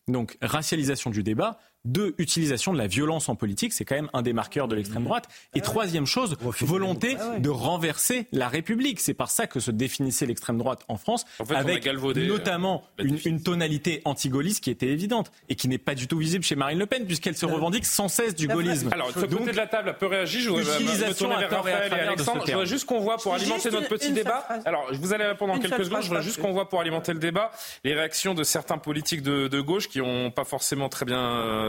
Donc, 0.07 0.37
racialisation 0.41 1.11
du 1.11 1.21
débat. 1.23 1.59
Deux, 1.85 2.15
utilisation 2.17 2.71
de 2.71 2.77
la 2.77 2.87
violence 2.87 3.27
en 3.27 3.35
politique, 3.35 3.73
c'est 3.73 3.83
quand 3.83 3.95
même 3.95 4.09
un 4.13 4.21
des 4.21 4.31
marqueurs 4.31 4.69
de 4.69 4.75
l'extrême 4.75 5.03
droite. 5.03 5.27
Et 5.53 5.59
troisième 5.61 6.05
chose, 6.05 6.37
volonté 6.61 7.17
de 7.39 7.49
renverser 7.49 8.27
la 8.31 8.47
République. 8.47 8.99
C'est 9.01 9.13
par 9.13 9.29
ça 9.29 9.47
que 9.47 9.59
se 9.59 9.69
définissait 9.69 10.25
l'extrême 10.25 10.57
droite 10.57 10.83
en 10.87 10.97
France, 10.97 11.25
En 11.39 11.45
fait, 11.45 11.55
avec 11.55 11.85
notamment 11.85 12.83
euh, 13.01 13.17
une, 13.25 13.43
tonalité 13.43 14.01
anti-gaulliste 14.05 14.63
qui 14.63 14.69
était 14.69 14.87
évidente 14.87 15.31
et 15.49 15.55
qui 15.55 15.67
n'est 15.67 15.77
pas 15.77 15.93
du 15.95 16.07
tout 16.07 16.17
visible 16.17 16.43
chez 16.45 16.55
Marine 16.55 16.79
Le 16.79 16.85
Pen, 16.85 17.05
puisqu'elle 17.05 17.35
se 17.35 17.45
revendique 17.45 17.85
sans 17.85 18.07
cesse 18.07 18.33
du 18.35 18.47
gaullisme. 18.47 18.89
Alors, 18.93 19.11
ce 19.11 19.19
Donc, 19.19 19.39
côté 19.39 19.51
de 19.51 19.57
la 19.57 19.67
table 19.67 19.89
a 19.89 19.93
peu 19.93 20.05
réagi. 20.05 20.39
Je 20.41 20.49
voudrais 20.49 20.79
me- 20.79 21.13
tourner 21.13 21.35
vers 21.35 21.49
Raphaël 21.51 21.91
et 21.91 21.95
Alexandre. 21.99 22.45
Je 22.47 22.65
juste 22.65 22.85
qu'on 22.85 22.99
voit 22.99 23.17
pour 23.17 23.33
alimenter 23.33 23.71
notre 23.71 23.89
petit 23.89 24.11
débat. 24.11 24.41
phrase. 24.45 24.61
Alors, 24.65 24.87
je 24.93 24.97
vous 24.99 25.13
allez 25.13 25.25
répondre 25.25 25.51
dans 25.53 25.57
Une 25.57 25.63
quelques 25.63 25.83
secondes. 25.85 25.91
phrase, 25.91 26.03
Je 26.03 26.07
voudrais 26.09 26.23
juste 26.23 26.41
qu'on 26.41 26.53
voit 26.53 26.69
pour 26.69 26.79
alimenter 26.79 27.13
le 27.13 27.19
débat 27.19 27.51
les 27.83 27.93
réactions 27.93 28.33
de 28.33 28.43
certains 28.43 28.77
politiques 28.77 29.21
de, 29.21 29.47
de 29.47 29.61
gauche 29.61 29.89
qui 29.89 29.99
n'ont 29.99 30.31
pas 30.31 30.45
forcément 30.45 30.87
très 30.89 31.05
bien 31.05 31.19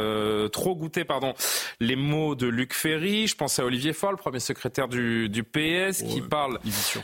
euh, 0.05 0.49
trop 0.49 0.75
goûté, 0.75 1.05
pardon, 1.05 1.35
les 1.81 1.97
mots 1.97 2.35
de 2.35 2.47
Luc 2.47 2.75
Ferry. 2.75 3.27
Je 3.27 3.37
pense 3.37 3.59
à 3.59 3.65
Olivier 3.65 3.93
Faure, 3.93 4.13
le 4.13 4.17
premier 4.17 4.41
secrétaire 4.41 4.89
du, 4.89 5.29
du 5.29 5.43
PS, 5.43 6.03
qui 6.03 6.21
parle 6.21 6.59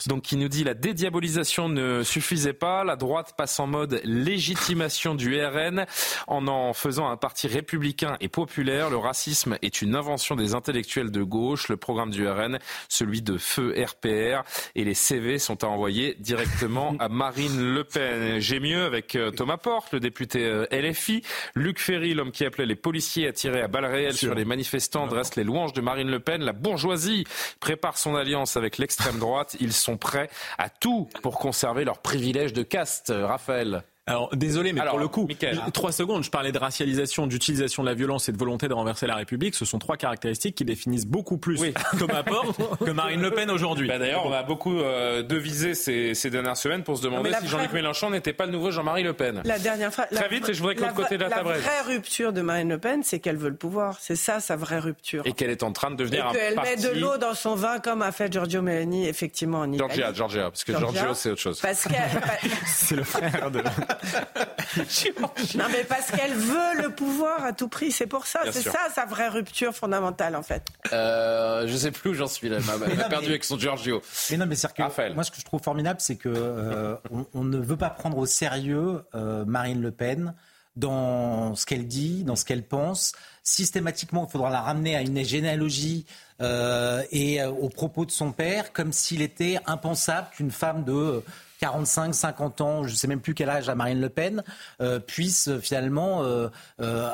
donc 0.07 0.23
qui 0.23 0.37
nous 0.37 0.49
dit 0.49 0.65
la 0.65 0.75
dédiabolisation 0.75 1.69
ne 1.69 2.03
suffisait 2.03 2.53
pas, 2.53 2.85
la 2.85 2.97
droite 2.97 3.35
passe 3.37 3.59
en 3.61 3.67
mode 3.67 4.01
légitimation 4.05 5.15
du 5.15 5.41
RN 5.43 5.87
en 6.27 6.47
en 6.49 6.73
faisant 6.73 7.09
un 7.09 7.17
parti 7.17 7.47
républicain 7.47 8.17
et 8.21 8.29
populaire. 8.29 8.91
Le 8.91 8.97
racisme 8.97 9.59
est 9.63 9.83
une 9.83 9.95
invention 9.95 10.37
des 10.37 10.55
intellectuels 10.55 11.11
de 11.11 11.23
gauche. 11.23 11.69
Le 11.69 11.77
programme 11.77 12.11
du 12.11 12.29
RN, 12.29 12.59
celui 12.89 13.23
de 13.23 13.39
feu 13.39 13.75
RPR 13.77 14.43
et 14.75 14.85
les 14.85 14.95
CV 14.95 15.39
sont 15.39 15.65
à 15.65 15.67
envoyer 15.67 16.17
directement 16.19 16.95
à 16.99 17.09
Marine 17.09 17.75
Le 17.75 17.85
Pen. 17.85 18.41
J'ai 18.41 18.61
mieux 18.61 18.85
avec 18.85 19.17
euh, 19.17 19.31
Thomas 19.31 19.57
Porte, 19.57 19.93
le 19.93 20.01
député 20.01 20.45
euh, 20.45 20.67
LFI, 20.73 21.23
Luc 21.55 21.79
Ferry, 21.79 22.15
l'homme 22.15 22.33
qui 22.33 22.45
appelait 22.45 22.67
les 22.67 22.77
policiers 22.91 23.29
à 23.29 23.33
tirer 23.33 23.63
à 23.63 23.69
balles 23.69 23.85
réelles 23.85 24.17
sur 24.17 24.35
les 24.35 24.45
manifestants, 24.45 25.07
dresse 25.07 25.37
les 25.37 25.45
louanges 25.45 25.73
de 25.73 25.81
Marine 25.81 26.11
Le 26.11 26.19
Pen. 26.19 26.43
La 26.43 26.53
bourgeoisie 26.53 27.23
prépare 27.61 27.97
son 27.97 28.17
alliance 28.17 28.57
avec 28.57 28.79
l'extrême 28.79 29.21
droite. 29.21 29.57
Ils 29.61 29.73
sont 29.73 29.97
prêts 29.97 30.29
à 30.59 30.69
tout 30.69 31.09
pour 31.23 31.39
conserver 31.39 31.85
leur 31.85 31.99
privilège 31.99 32.53
de 32.53 32.65
caste. 32.65 33.13
Raphaël. 33.15 33.85
Alors, 34.11 34.29
désolé, 34.35 34.73
mais 34.73 34.81
Alors, 34.81 34.93
pour 34.95 35.01
le 35.01 35.09
coup, 35.09 35.29
trois 35.73 35.93
secondes, 35.93 36.25
je 36.25 36.31
parlais 36.31 36.53
de 36.53 36.59
racialisation, 36.59 37.27
d'utilisation 37.27 37.83
de 37.83 37.89
la 37.89 37.95
violence 37.95 38.29
et 38.29 38.33
de 38.33 38.39
volonté 38.39 38.69
de 38.69 38.75
renverser 38.75 39.07
la 39.07 39.15
République. 39.15 39.55
Ce 39.55 39.65
sont 39.65 39.79
trois 39.79 39.97
caractéristiques 39.97 40.55
qui 40.57 40.65
définissent 40.65 41.07
beaucoup 41.07 41.39
plus 41.39 41.61
Oui. 41.61 41.73
Thomas 41.99 42.23
Porte 42.23 42.59
que 42.85 42.91
Marine 42.91 43.23
Le 43.23 43.31
Pen 43.31 43.51
aujourd'hui. 43.51 43.89
Bah, 43.89 43.99
D'ailleurs, 43.99 44.27
on 44.27 44.33
a 44.33 44.43
beaucoup 44.43 44.79
euh, 44.81 45.23
devisé 45.23 45.75
ces, 45.75 46.15
ces 46.15 46.31
dernières 46.31 46.57
semaines 46.57 46.83
pour 46.83 46.97
se 46.99 47.03
demander 47.03 47.31
si 47.41 47.47
Jean-Luc 47.47 47.73
Mélenchon 47.73 48.11
n'était 48.11 48.33
pas 48.33 48.47
le 48.47 48.53
nouveau 48.53 48.71
Jean-Marie 48.71 49.03
Le 49.05 49.13
Pen. 49.13 49.43
La 49.45 49.59
dernière 49.59 49.95
fois. 49.95 50.07
Très 50.07 50.23
la- 50.23 50.29
vite, 50.29 50.49
et 50.49 50.55
je 50.55 50.59
voudrais 50.59 50.75
que 50.75 50.81
la 50.81 50.89
l'autre 50.89 51.03
côté 51.03 51.17
de 51.17 51.23
la 51.23 51.31
table 51.31 51.51
La 51.51 51.59
vraie 51.59 51.83
rupture 51.87 52.33
de 52.33 52.41
Marine 52.41 52.69
Le 52.69 52.79
Pen, 52.79 53.03
c'est 53.05 53.21
qu'elle 53.21 53.37
veut 53.37 53.51
le 53.51 53.55
pouvoir. 53.57 53.97
C'est 54.01 54.17
ça 54.17 54.41
sa 54.41 54.57
vraie 54.57 54.79
rupture. 54.81 55.23
Et 55.25 55.33
qu'elle 55.33 55.51
est 55.51 55.63
en 55.63 55.73
train 55.73 55.91
de 55.91 55.95
Et 55.95 56.05
devenir 56.05 56.27
un 56.27 56.33
qu'elle 56.33 56.57
met 56.61 56.77
de 56.77 56.99
l'eau 57.01 57.17
dans 57.17 57.35
son 57.35 57.55
vin 57.55 57.79
comme 57.79 58.03
a 58.03 58.11
fait 58.13 58.33
Giorgio 58.33 58.61
Meloni 58.63 59.07
effectivement 59.07 59.61
en 59.61 59.73
Italie. 59.73 59.79
Georgia, 59.95 60.13
Georgia, 60.13 60.43
parce 60.51 60.65
que. 60.65 60.77
Giorgio, 60.77 61.15
c'est 61.15 61.31
autre 61.31 61.41
chose. 61.41 61.61
Parce 61.61 61.85
qu'elle, 61.85 61.95
C'est 62.67 62.97
le 62.97 63.05
frère 63.05 63.51
de. 63.51 63.61
non 65.57 65.65
mais 65.71 65.85
parce 65.85 66.11
qu'elle 66.11 66.33
veut 66.35 66.83
le 66.83 66.91
pouvoir 66.95 67.45
à 67.45 67.53
tout 67.53 67.69
prix, 67.69 67.93
c'est 67.93 68.07
pour 68.07 68.27
ça, 68.27 68.41
c'est 68.53 68.63
ça 68.63 68.89
sa 68.95 69.05
vraie 69.07 69.29
rupture 69.29 69.75
fondamentale 69.75 70.37
en 70.37 70.43
fait. 70.43 70.63
Euh, 70.93 71.67
je 71.67 71.77
sais 71.77 71.91
plus 71.91 72.11
où 72.11 72.15
j'en 72.15 72.27
suis 72.29 72.49
là. 72.49 72.59
Elle 72.59 72.65
m'a- 72.79 72.87
Elle 72.91 72.97
m'a 72.97 73.05
perdu 73.05 73.29
avec 73.29 73.45
son 73.45 73.59
Giorgio. 73.59 74.03
Mais 74.31 74.37
non, 74.37 74.47
mais 74.47 74.55
c'est 74.57 74.73
que 74.73 74.83
Raphaël. 74.83 75.15
moi, 75.15 75.25
ce 75.25 75.31
que 75.31 75.39
je 75.39 75.45
trouve 75.45 75.61
formidable, 75.63 76.01
c'est 76.01 76.17
que 76.17 76.29
euh, 76.35 76.95
on, 77.11 77.27
on 77.35 77.45
ne 77.45 77.59
veut 77.59 77.77
pas 77.77 77.91
prendre 77.91 78.19
au 78.19 78.27
sérieux 78.27 79.03
euh, 79.15 79.45
Marine 79.45 79.81
Le 79.83 79.91
Pen 79.91 80.35
dans 80.77 81.55
ce 81.57 81.67
qu'elle 81.67 81.87
dit, 81.87 82.25
dans 82.25 82.37
ce 82.37 82.45
qu'elle 82.45 82.63
pense. 82.63 83.13
Systématiquement, 83.43 84.27
il 84.29 84.31
faudra 84.31 84.51
la 84.51 84.61
ramener 84.61 84.95
à 84.97 85.01
une 85.01 85.23
généalogie 85.25 86.07
euh, 86.41 87.03
et 87.11 87.43
euh, 87.43 87.51
aux 87.51 87.69
propos 87.69 88.07
de 88.07 88.11
son 88.11 88.33
père, 88.33 88.73
comme 88.73 88.93
s'il 88.93 89.21
était 89.23 89.59
impensable 89.67 90.29
qu'une 90.33 90.51
femme 90.53 90.85
de 90.85 91.23
45, 91.61 92.15
50 92.15 92.61
ans, 92.63 92.85
je 92.85 92.93
ne 92.93 92.97
sais 92.97 93.07
même 93.07 93.21
plus 93.21 93.35
quel 93.35 93.51
âge 93.51 93.69
a 93.69 93.75
Marine 93.75 94.01
Le 94.01 94.09
Pen, 94.09 94.43
euh, 94.81 94.99
puisse 94.99 95.49
euh, 95.49 95.61
finalement 95.61 96.23
euh, 96.23 96.49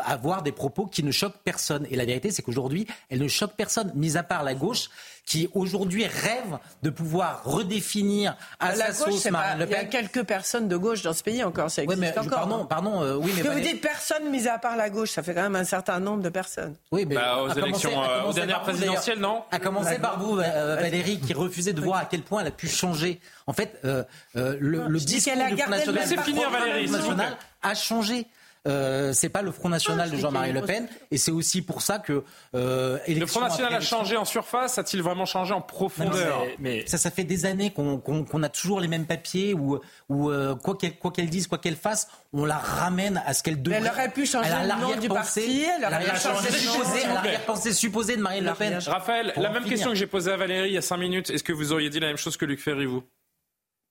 avoir 0.05 0.43
des 0.43 0.53
propos 0.53 0.87
qui 0.87 1.03
ne 1.03 1.11
choquent 1.11 1.43
personne. 1.45 1.87
Et 1.91 1.97
la 1.97 2.05
vérité, 2.05 2.31
c'est 2.31 2.43
qu'aujourd'hui, 2.43 2.87
elle 3.11 3.21
ne 3.21 3.29
choque 3.29 3.55
personne, 3.57 3.91
mis 3.95 4.17
à 4.17 4.23
part 4.23 4.45
la 4.45 4.55
gauche, 4.55 4.89
qui 5.27 5.49
aujourd'hui 5.55 6.07
rêve 6.07 6.59
de 6.85 6.89
pouvoir 6.91 7.43
redéfinir 7.45 8.37
à 8.61 8.77
la 8.77 8.93
sa 8.93 9.05
gauche, 9.05 9.15
sauce 9.15 9.25
pas- 9.25 9.31
Marine 9.33 9.59
Le 9.59 9.67
il 9.67 9.71
y 9.73 9.75
a 9.75 9.79
Pen. 9.81 9.89
quelques 9.89 10.23
personnes 10.23 10.69
de 10.69 10.77
gauche 10.77 11.03
dans 11.03 11.13
ce 11.13 11.25
pays 11.25 11.43
encore, 11.43 11.69
ça 11.69 11.83
existe 11.83 11.99
mais 12.01 12.13
je- 12.15 12.21
encore. 12.21 12.39
pardon, 12.39 12.61
hein. 12.63 12.67
pardon, 12.71 13.03
euh, 13.03 13.17
oui, 13.17 13.33
mais 13.37 13.43
que 13.43 13.49
vous 13.49 13.59
dites 13.61 13.81
personne 13.81 14.31
mis 14.31 14.47
à 14.47 14.59
part 14.59 14.77
la 14.77 14.89
gauche, 14.89 15.11
ça 15.11 15.25
fait 15.25 15.35
quand 15.35 15.43
même 15.43 15.57
un 15.57 15.65
certain 15.65 15.99
nombre 15.99 16.23
de 16.23 16.29
personnes. 16.29 16.77
Oui, 16.93 17.05
mais 17.07 17.17
Bah, 17.17 17.39
aux 17.39 17.49
commencer- 17.49 17.59
élections, 17.61 18.03
euh, 18.05 18.23
aux 18.23 18.33
dernières 18.33 18.63
par 18.63 18.67
vous, 18.71 18.79
présidentielles, 18.79 19.19
non 19.19 19.43
À 19.51 19.59
commencer 19.59 19.99
par 19.99 20.21
vous, 20.21 20.39
euh, 20.39 20.77
Valérie, 20.81 21.19
qui 21.21 21.35
refusait 21.35 21.73
de 21.73 21.81
voir 21.81 21.99
à 21.99 22.05
quel 22.05 22.23
point 22.23 22.43
elle 22.43 22.47
a 22.49 22.53
pu 22.53 22.69
changer. 22.69 23.21
En 23.49 23.53
fait, 23.53 23.81
euh, 23.85 24.05
euh, 24.37 24.57
le, 24.61 24.87
le 24.87 24.99
je 24.99 25.05
dis 25.07 25.15
discours 25.17 25.35
du 25.35 25.57
Front 25.57 25.71
National, 25.71 26.25
finir, 26.25 26.51
Valérie, 26.51 26.89
National 26.91 27.37
a 27.63 27.75
changé. 27.75 28.27
Euh, 28.67 29.13
c'est 29.13 29.29
pas 29.29 29.43
le 29.43 29.53
Front 29.53 29.69
National 29.69 30.11
de 30.11 30.17
Jean-Marie 30.17 30.53
Le 30.53 30.63
Pen, 30.63 30.89
et 31.11 31.19
c'est 31.19 31.31
aussi 31.31 31.63
pour 31.63 31.83
ça 31.83 31.99
que 31.99 32.25
euh, 32.55 32.99
Le 33.09 33.27
Front 33.27 33.41
National 33.41 33.75
a 33.75 33.81
changé 33.81 34.17
en 34.17 34.25
surface, 34.25 34.79
a-t-il 34.79 35.03
vraiment 35.03 35.25
changé 35.25 35.53
en 35.53 35.59
Non, 35.59 35.63
profondeur 35.63 36.45
mais, 36.59 36.85
ça, 36.87 36.99
ça 36.99 37.11
fait 37.11 37.25
des 37.25 37.47
années 37.47 37.71
qu'on 37.73 38.43
a 38.43 38.49
toujours 38.49 38.81
les 38.81 38.89
mêmes 38.89 39.07
papiers 39.07 39.55
où, 39.55 39.79
où 40.09 40.31
euh, 40.31 40.55
quoi 40.57 40.77
qu'elle 40.77 40.95
qu'elle 41.15 41.31
dise, 41.31 41.47
quoi 41.47 41.59
qu'elle 41.59 41.77
fasse, 41.77 42.09
on 42.33 42.45
la 42.45 42.59
ramène 42.59 43.23
à 43.25 43.35
ce 43.35 43.43
qu'elle 43.43 43.63
devrait. 43.63 43.81
elle 43.81 43.89
aurait 43.89 44.11
pu 44.11 44.27
changer 44.27 44.51
le 44.51 44.81
nom 44.81 44.97
du 44.97 45.09
parti, 45.09 45.65
elle 45.65 45.85
aurait 45.85 45.91
l'arrière-pensée 46.05 47.73
supposée- 47.73 48.17
de 48.17 48.23
Marine 48.23 48.45
Le 48.45 48.55
Pen. 48.55 48.79
Raphaël, 48.87 49.33
la 49.37 49.43
même 49.51 49.63
finir. 49.63 49.69
question 49.69 49.91
que 49.91 49.97
j'ai 49.97 50.07
posée 50.07 50.33
à 50.33 50.37
Valérie 50.37 50.71
il 50.71 50.75
y 50.75 50.79
a 50.79 50.83
5 50.83 50.97
minutes, 50.97 51.31
est-ce 51.31 51.45
que 51.45 51.53
vous 51.53 51.73
auriez 51.73 51.91
dit 51.91 52.01
la 52.01 52.09
même 52.09 52.17
chose 52.17 52.37
que 52.37 52.45
Luc 52.45 52.61
Ferry, 52.61 52.87
vous? 52.87 53.03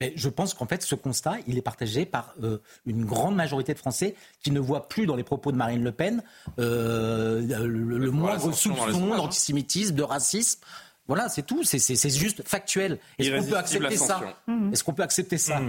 Mais 0.01 0.11
je 0.15 0.27
pense 0.27 0.53
qu'en 0.53 0.65
fait, 0.67 0.81
ce 0.83 0.93
constat, 0.95 1.37
il 1.47 1.57
est 1.57 1.61
partagé 1.61 2.05
par 2.05 2.33
euh, 2.43 2.57
une 2.85 3.05
grande 3.05 3.35
majorité 3.35 3.73
de 3.73 3.79
Français 3.79 4.15
qui 4.43 4.51
ne 4.51 4.59
voient 4.59 4.89
plus 4.89 5.05
dans 5.05 5.15
les 5.15 5.23
propos 5.23 5.51
de 5.53 5.57
Marine 5.57 5.83
Le 5.83 5.91
Pen 5.93 6.21
euh, 6.59 7.41
le, 7.41 7.67
le 7.97 8.11
moindre 8.11 8.51
soupçon 8.53 9.13
hein. 9.13 9.17
d'antisémitisme, 9.17 9.95
de 9.95 10.03
racisme. 10.03 10.59
Voilà, 11.07 11.29
c'est 11.29 11.43
tout. 11.43 11.63
C'est- 11.63 12.09
juste 12.09 12.47
factuel. 12.47 12.99
Est-ce 13.19 13.31
qu'on 13.31 13.45
peut 13.49 13.57
accepter 13.57 13.95
ça 13.97 14.17
ascension. 14.17 14.71
Est-ce 14.73 14.83
qu'on 14.83 14.93
peut 14.93 15.03
accepter 15.03 15.37
ça 15.37 15.61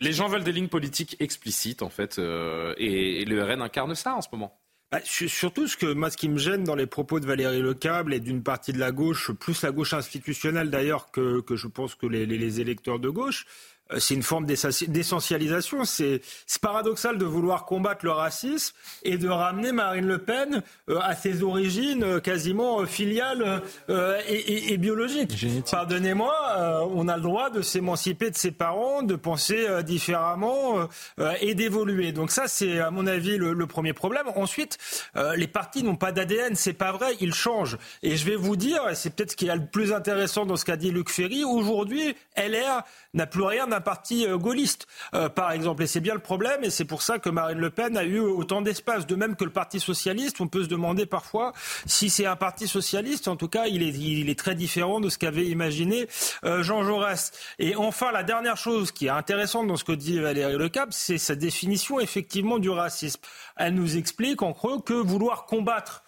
Les 0.00 0.12
gens 0.12 0.28
veulent 0.28 0.44
des 0.44 0.52
lignes 0.52 0.68
politiques 0.68 1.16
explicites, 1.20 1.82
en 1.82 1.90
fait, 1.90 2.18
euh, 2.18 2.74
et, 2.78 3.22
et 3.22 3.24
le 3.24 3.42
RN 3.42 3.60
incarne 3.60 3.94
ça 3.94 4.14
en 4.14 4.22
ce 4.22 4.28
moment. 4.32 4.57
Bah, 4.90 5.00
su- 5.04 5.28
surtout, 5.28 5.66
ce 5.68 5.76
que 5.76 5.92
moi, 5.92 6.10
ce 6.10 6.16
qui 6.16 6.30
me 6.30 6.38
gêne 6.38 6.64
dans 6.64 6.74
les 6.74 6.86
propos 6.86 7.20
de 7.20 7.26
Valérie 7.26 7.60
Lecable 7.60 8.14
et 8.14 8.20
d'une 8.20 8.42
partie 8.42 8.72
de 8.72 8.78
la 8.78 8.90
gauche, 8.90 9.32
plus 9.32 9.60
la 9.62 9.70
gauche 9.70 9.92
institutionnelle 9.92 10.70
d'ailleurs 10.70 11.10
que, 11.10 11.42
je 11.50 11.66
pense 11.66 11.94
que 11.94 12.06
les, 12.06 12.60
électeurs 12.60 12.98
de 12.98 13.10
gauche, 13.10 13.44
c'est 13.98 14.14
une 14.14 14.22
forme 14.22 14.44
d'essentialisation. 14.46 15.84
C'est 15.84 16.20
paradoxal 16.60 17.16
de 17.18 17.24
vouloir 17.24 17.64
combattre 17.64 18.04
le 18.04 18.10
racisme 18.10 18.74
et 19.04 19.16
de 19.16 19.28
ramener 19.28 19.72
Marine 19.72 20.06
Le 20.06 20.18
Pen 20.18 20.62
euh, 20.90 20.98
à 21.00 21.14
ses 21.14 21.42
origines 21.42 22.02
euh, 22.02 22.20
quasiment 22.20 22.80
euh, 22.80 22.84
filiales 22.86 23.62
euh, 23.88 24.20
et, 24.28 24.34
et- 24.34 24.72
et 24.72 24.76
biologiques. 24.76 25.46
Pardonnez-moi, 25.70 26.34
euh, 26.58 26.80
on 26.94 27.06
a 27.08 27.16
le 27.16 27.22
droit 27.22 27.48
de 27.50 27.62
s'émanciper 27.62 28.30
de 28.30 28.36
ses 28.36 28.50
parents, 28.50 29.02
de 29.02 29.14
penser 29.16 29.66
euh, 29.68 29.82
différemment 29.82 30.80
euh, 30.80 30.86
euh, 31.20 31.32
et 31.40 31.54
d'évoluer. 31.54 32.12
Donc 32.12 32.30
ça, 32.32 32.48
c'est 32.48 32.80
à 32.80 32.90
mon 32.90 33.06
avis 33.06 33.36
le, 33.38 33.52
le 33.52 33.66
premier 33.66 33.92
problème. 33.92 34.26
Ensuite, 34.36 34.78
euh, 35.16 35.36
les 35.36 35.46
partis 35.46 35.82
n'ont 35.84 35.96
pas 35.96 36.12
d'ADN, 36.12 36.54
c'est 36.56 36.72
pas 36.72 36.92
vrai, 36.92 37.12
ils 37.20 37.32
changent. 37.34 37.78
Et 38.02 38.16
je 38.16 38.24
vais 38.26 38.36
vous 38.36 38.56
dire, 38.56 38.88
et 38.90 38.94
c'est 38.94 39.10
peut-être 39.14 39.30
ce 39.30 39.36
qui 39.36 39.46
est 39.46 39.54
le 39.54 39.66
plus 39.66 39.92
intéressant 39.92 40.44
dans 40.44 40.56
ce 40.56 40.64
qu'a 40.64 40.76
dit 40.76 40.90
Luc 40.90 41.08
Ferry, 41.08 41.44
aujourd'hui, 41.44 42.16
LR 42.36 42.82
n'a 43.14 43.26
plus 43.26 43.42
rien 43.42 43.70
d'un 43.78 43.82
parti 43.82 44.26
euh, 44.26 44.36
gaulliste, 44.36 44.86
euh, 45.14 45.28
par 45.28 45.52
exemple. 45.52 45.84
Et 45.84 45.86
c'est 45.86 46.00
bien 46.00 46.14
le 46.14 46.20
problème, 46.20 46.64
et 46.64 46.70
c'est 46.70 46.84
pour 46.84 47.02
ça 47.02 47.18
que 47.18 47.30
Marine 47.30 47.58
Le 47.58 47.70
Pen 47.70 47.96
a 47.96 48.04
eu 48.04 48.18
autant 48.18 48.60
d'espace. 48.60 49.06
De 49.06 49.14
même 49.14 49.36
que 49.36 49.44
le 49.44 49.50
Parti 49.50 49.78
socialiste, 49.78 50.40
on 50.40 50.48
peut 50.48 50.64
se 50.64 50.68
demander 50.68 51.06
parfois 51.06 51.52
si 51.86 52.10
c'est 52.10 52.26
un 52.26 52.36
parti 52.36 52.66
socialiste. 52.66 53.28
En 53.28 53.36
tout 53.36 53.48
cas, 53.48 53.66
il 53.66 53.82
est, 53.82 54.38
très 54.38 54.54
différent 54.54 55.00
de 55.00 55.08
ce 55.08 55.18
qu'avait 55.18 55.46
imaginé 55.46 56.08
euh, 56.44 56.62
Jean 56.62 56.84
Jaurès. 56.84 57.32
Et 57.58 57.76
enfin, 57.76 58.12
la 58.12 58.22
dernière 58.22 58.56
chose 58.56 58.92
qui 58.92 59.06
est 59.06 59.10
intéressante 59.10 59.66
dans 59.66 59.76
ce 59.76 59.84
que 59.84 59.92
dit 59.92 60.18
Valérie 60.18 60.56
Lecap, 60.56 60.88
c'est 60.92 61.18
sa 61.18 61.34
définition 61.34 62.00
effectivement 62.00 62.58
du 62.58 62.70
racisme. 62.70 63.20
Elle 63.56 63.74
nous 63.74 63.96
explique 63.96 64.42
en 64.42 64.52
creux 64.52 64.80
que 64.80 64.94
vouloir 64.94 65.46
combattre 65.46 66.02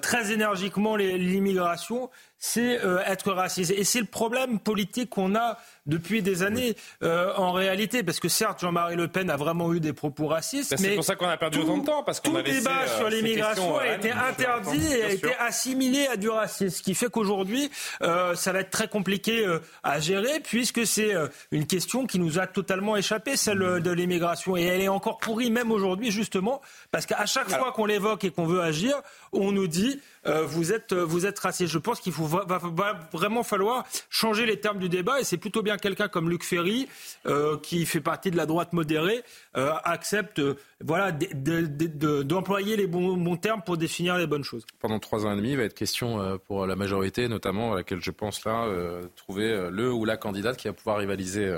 très 0.00 0.32
énergiquement 0.32 0.96
l'immigration, 0.96 2.08
c'est 2.38 2.80
être 3.06 3.32
raciste. 3.32 3.70
Et 3.70 3.84
c'est 3.84 4.00
le 4.00 4.06
problème 4.06 4.58
politique 4.58 5.10
qu'on 5.10 5.34
a 5.34 5.58
depuis 5.86 6.22
des 6.22 6.42
années 6.42 6.76
euh, 7.02 7.32
en 7.36 7.52
réalité, 7.52 8.02
parce 8.02 8.20
que 8.20 8.28
certes, 8.28 8.60
Jean-Marie 8.60 8.96
Le 8.96 9.08
Pen 9.08 9.28
a 9.30 9.36
vraiment 9.36 9.72
eu 9.74 9.80
des 9.80 9.92
propos 9.92 10.26
racistes, 10.28 10.70
Ben, 10.70 10.76
c'est 10.78 10.88
mais 10.90 10.94
pour 10.94 11.04
ça 11.04 11.14
qu'on 11.16 11.28
a 11.28 11.36
perdu 11.36 11.58
tout- 11.58 11.64
autant 11.64 11.78
de 11.78 11.84
temps, 11.86 12.02
parce 12.02 12.20
qu'on 12.20 12.30
tout 12.30 12.36
a 12.38 12.42
laissé, 12.42 12.58
débat 12.60 12.82
euh, 12.82 12.96
sur 12.98 13.08
l'immigration 13.10 13.78
a 13.78 13.82
euh, 13.84 13.96
été 13.96 14.08
bien 14.08 14.24
interdit 14.24 14.86
et 14.86 15.02
a 15.02 15.06
bien 15.08 15.16
été 15.16 15.34
assimilé 15.36 16.06
à 16.06 16.16
du 16.16 16.28
racisme, 16.30 16.70
ce 16.76 16.82
qui 16.82 16.94
fait 16.94 17.10
qu'aujourd'hui, 17.10 17.70
euh, 18.02 18.34
ça 18.34 18.52
va 18.52 18.60
être 18.60 18.70
très 18.70 18.88
compliqué 18.88 19.46
à 19.82 20.00
gérer, 20.00 20.40
puisque 20.40 20.86
c'est 20.86 21.12
une 21.50 21.66
question 21.66 22.06
qui 22.06 22.18
nous 22.18 22.38
a 22.38 22.46
totalement 22.46 22.96
échappé, 22.96 23.36
celle 23.36 23.58
de 23.82 23.90
l'immigration, 23.90 24.56
et 24.56 24.62
elle 24.62 24.80
est 24.80 24.88
encore 24.88 25.18
pourrie 25.18 25.50
même 25.50 25.70
aujourd'hui, 25.70 26.10
justement, 26.10 26.60
parce 26.90 27.06
qu'à 27.06 27.26
chaque 27.26 27.50
fois 27.50 27.72
qu'on 27.72 27.84
l'évoque 27.86 28.24
et 28.24 28.30
qu'on 28.30 28.46
veut 28.46 28.60
agir, 28.62 28.94
on 29.32 29.52
nous 29.52 29.66
dit 29.66 30.00
euh, 30.26 30.42
vous 30.46 30.72
êtes 30.72 30.94
vous 30.94 31.26
êtes 31.26 31.38
raciste. 31.38 31.70
Je 31.72 31.78
pense 31.78 32.00
qu'il 32.00 32.12
faut 32.12 32.24
va, 32.24 32.44
va- 32.46 32.60
va 32.62 32.98
vraiment 33.12 33.42
falloir 33.42 33.84
changer 34.08 34.46
les 34.46 34.58
termes 34.58 34.78
du 34.78 34.88
débat, 34.88 35.20
et 35.20 35.24
c'est 35.24 35.36
plutôt 35.36 35.60
quelqu'un 35.76 36.08
comme 36.08 36.30
Luc 36.30 36.44
Ferry, 36.44 36.88
euh, 37.26 37.58
qui 37.58 37.86
fait 37.86 38.00
partie 38.00 38.30
de 38.30 38.36
la 38.36 38.46
droite 38.46 38.72
modérée, 38.72 39.22
euh, 39.56 39.72
accepte 39.84 40.38
euh, 40.38 40.56
voilà 40.86 41.12
de- 41.12 41.26
de- 41.32 41.66
de- 41.66 41.86
de- 41.86 42.22
d'employer 42.22 42.76
les 42.76 42.86
bons, 42.86 43.16
bons 43.16 43.36
termes 43.36 43.62
pour 43.62 43.76
définir 43.76 44.16
les 44.18 44.26
bonnes 44.26 44.44
choses. 44.44 44.64
Pendant 44.80 44.98
trois 44.98 45.24
ans 45.26 45.32
et 45.32 45.36
demi, 45.36 45.50
il 45.52 45.56
va 45.56 45.62
être 45.64 45.74
question 45.74 46.20
euh, 46.20 46.36
pour 46.36 46.66
la 46.66 46.76
majorité, 46.76 47.26
notamment 47.28 47.72
à 47.72 47.76
laquelle 47.76 48.00
je 48.02 48.10
pense 48.10 48.44
là, 48.44 48.64
euh, 48.66 49.06
trouver 49.16 49.50
euh, 49.50 49.70
le 49.70 49.92
ou 49.92 50.04
la 50.04 50.16
candidate 50.16 50.56
qui 50.56 50.68
va 50.68 50.74
pouvoir 50.74 50.98
rivaliser 50.98 51.56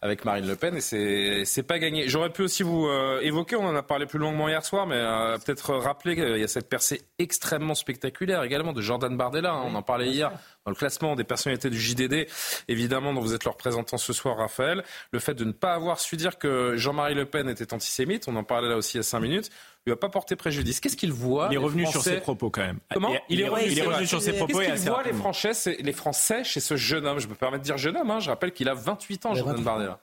avec 0.00 0.24
Marine 0.24 0.46
Le 0.46 0.56
Pen. 0.56 0.76
Et 0.76 0.80
c'est 0.80 1.44
c'est 1.44 1.62
pas 1.62 1.78
gagné. 1.78 2.08
J'aurais 2.08 2.30
pu 2.30 2.42
aussi 2.42 2.62
vous 2.62 2.86
euh, 2.86 3.20
évoquer, 3.20 3.56
on 3.56 3.66
en 3.66 3.74
a 3.76 3.82
parlé 3.82 4.06
plus 4.06 4.18
longuement 4.18 4.48
hier 4.48 4.64
soir, 4.64 4.86
mais 4.86 4.96
euh, 4.96 5.36
peut-être 5.38 5.74
rappeler 5.74 6.14
qu'il 6.14 6.38
y 6.38 6.44
a 6.44 6.48
cette 6.48 6.68
percée 6.68 7.02
extrêmement 7.18 7.74
spectaculaire 7.74 8.42
également 8.42 8.72
de 8.72 8.80
Jordan 8.80 9.16
Bardella. 9.16 9.52
hein. 9.52 9.62
on 9.66 9.74
en 9.74 9.82
parlait 9.82 10.08
hier 10.08 10.30
dans 10.64 10.70
le 10.70 10.76
classement 10.76 11.16
des 11.16 11.24
personnalités 11.24 11.70
du 11.70 11.80
JDD, 11.80 12.28
évidemment, 12.68 13.12
dont 13.12 13.20
vous 13.20 13.34
êtes 13.34 13.44
le 13.44 13.50
représentant 13.50 13.96
ce 13.96 14.12
soir, 14.12 14.36
Raphaël. 14.36 14.84
Le 15.10 15.18
fait 15.18 15.34
de 15.34 15.44
ne 15.44 15.50
pas 15.50 15.72
avoir 15.74 15.98
su 15.98 16.16
dire 16.16 16.38
que 16.38 16.76
Jean-Marie 16.76 17.14
Le 17.14 17.24
Pen 17.26 17.48
était 17.48 17.74
antisémite, 17.74 18.28
on 18.28 18.36
en 18.36 18.44
parlait 18.52 18.68
là 18.68 18.76
aussi 18.76 18.94
il 18.96 18.98
y 18.98 19.00
a 19.00 19.02
cinq 19.04 19.20
minutes, 19.20 19.50
lui 19.86 19.90
va 19.92 19.96
pas 19.96 20.08
porter 20.08 20.36
préjudice. 20.36 20.78
Qu'est-ce 20.80 20.96
qu'il 20.96 21.12
voit 21.12 21.48
Il 21.50 21.54
est 21.54 21.58
revenu 21.58 21.86
sur 21.86 22.02
ses 22.02 22.18
propos 22.20 22.50
quand 22.50 22.62
même. 22.62 22.78
Comment 22.92 23.10
Il 23.28 23.40
est- 23.40 23.48
revenu, 23.48 23.70
il 23.72 23.78
est 23.78 23.82
revenu 23.82 24.06
sur 24.06 24.20
ses 24.22 24.32
propos 24.32 24.60
et 24.60 24.66
Qu'est-ce 24.66 24.72
assez 24.74 24.82
qu'ils 24.84 24.90
voient 24.92 25.02
les. 25.02 25.12
Français, 25.12 25.76
les 25.80 25.92
Français 25.92 26.44
chez 26.44 26.60
ce 26.60 26.76
jeune 26.76 27.06
homme? 27.06 27.18
Je 27.18 27.28
me 27.28 27.34
permets 27.34 27.58
de 27.58 27.64
dire 27.64 27.78
jeune 27.78 27.96
homme. 27.96 28.10
hein. 28.10 28.20
Je 28.20 28.30
rappelle 28.30 28.52
qu'il 28.52 28.68
a 28.68 28.74
28 28.74 29.26
ans, 29.26 29.34
Jordan 29.34 29.62
Bardella. 29.64 30.00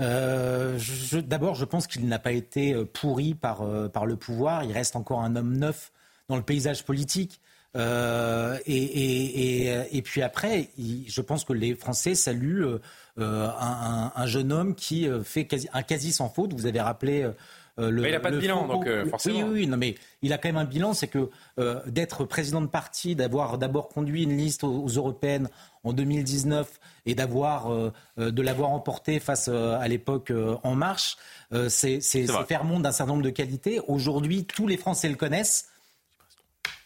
Euh, 0.00 0.78
D'abord, 1.24 1.54
je 1.54 1.64
pense 1.64 1.86
qu'il 1.86 2.06
n'a 2.08 2.18
pas 2.18 2.32
été 2.32 2.74
euh, 2.74 2.84
pourri 2.84 3.34
par, 3.34 3.62
euh, 3.62 3.88
par 3.88 4.06
le 4.06 4.16
pouvoir. 4.16 4.64
Il 4.64 4.72
reste 4.72 4.96
encore 4.96 5.20
un 5.20 5.36
homme 5.36 5.56
neuf 5.56 5.92
dans 6.28 6.36
le 6.36 6.42
paysage 6.42 6.84
politique. 6.84 7.40
Euh, 7.76 8.58
et, 8.66 8.76
et, 8.76 9.66
et, 9.68 9.96
et, 9.96 10.02
puis 10.02 10.22
après, 10.22 10.68
il, 10.76 11.04
je 11.08 11.20
pense 11.20 11.44
que 11.44 11.52
les 11.52 11.74
Français 11.74 12.14
saluent 12.14 12.78
euh, 13.18 13.48
un, 13.60 14.12
un, 14.14 14.26
jeune 14.26 14.52
homme 14.52 14.74
qui 14.74 15.08
fait 15.24 15.46
quasi, 15.46 15.68
un 15.72 15.82
quasi 15.82 16.12
sans 16.12 16.28
faute. 16.28 16.52
Vous 16.54 16.66
avez 16.66 16.80
rappelé. 16.80 17.30
Euh, 17.78 17.90
le, 17.90 18.02
mais 18.02 18.08
il 18.10 18.12
n'a 18.12 18.20
pas 18.20 18.30
de 18.30 18.38
bilan, 18.38 18.66
donc 18.66 18.86
forcément. 19.08 19.38
Oui, 19.38 19.60
oui, 19.60 19.66
non, 19.66 19.78
mais 19.78 19.94
il 20.20 20.32
a 20.32 20.38
quand 20.38 20.48
même 20.48 20.58
un 20.58 20.66
bilan, 20.66 20.92
c'est 20.92 21.06
que 21.06 21.30
euh, 21.58 21.80
d'être 21.86 22.24
président 22.24 22.60
de 22.60 22.66
parti, 22.66 23.16
d'avoir 23.16 23.56
d'abord 23.56 23.88
conduit 23.88 24.24
une 24.24 24.36
liste 24.36 24.62
aux, 24.62 24.82
aux, 24.82 24.88
européennes 24.88 25.48
en 25.82 25.94
2019 25.94 26.68
et 27.06 27.14
d'avoir 27.14 27.72
euh, 27.72 27.90
de 28.18 28.42
l'avoir 28.42 28.70
emporté 28.70 29.20
face 29.20 29.48
à 29.48 29.86
l'époque 29.88 30.32
En 30.62 30.74
Marche, 30.74 31.16
c'est 31.68 32.00
faire 32.46 32.64
montre 32.64 32.82
d'un 32.82 32.92
certain 32.92 33.12
nombre 33.12 33.24
de 33.24 33.30
qualités. 33.30 33.80
Aujourd'hui, 33.88 34.44
tous 34.44 34.66
les 34.66 34.76
Français 34.76 35.08
le 35.08 35.16
connaissent. 35.16 35.71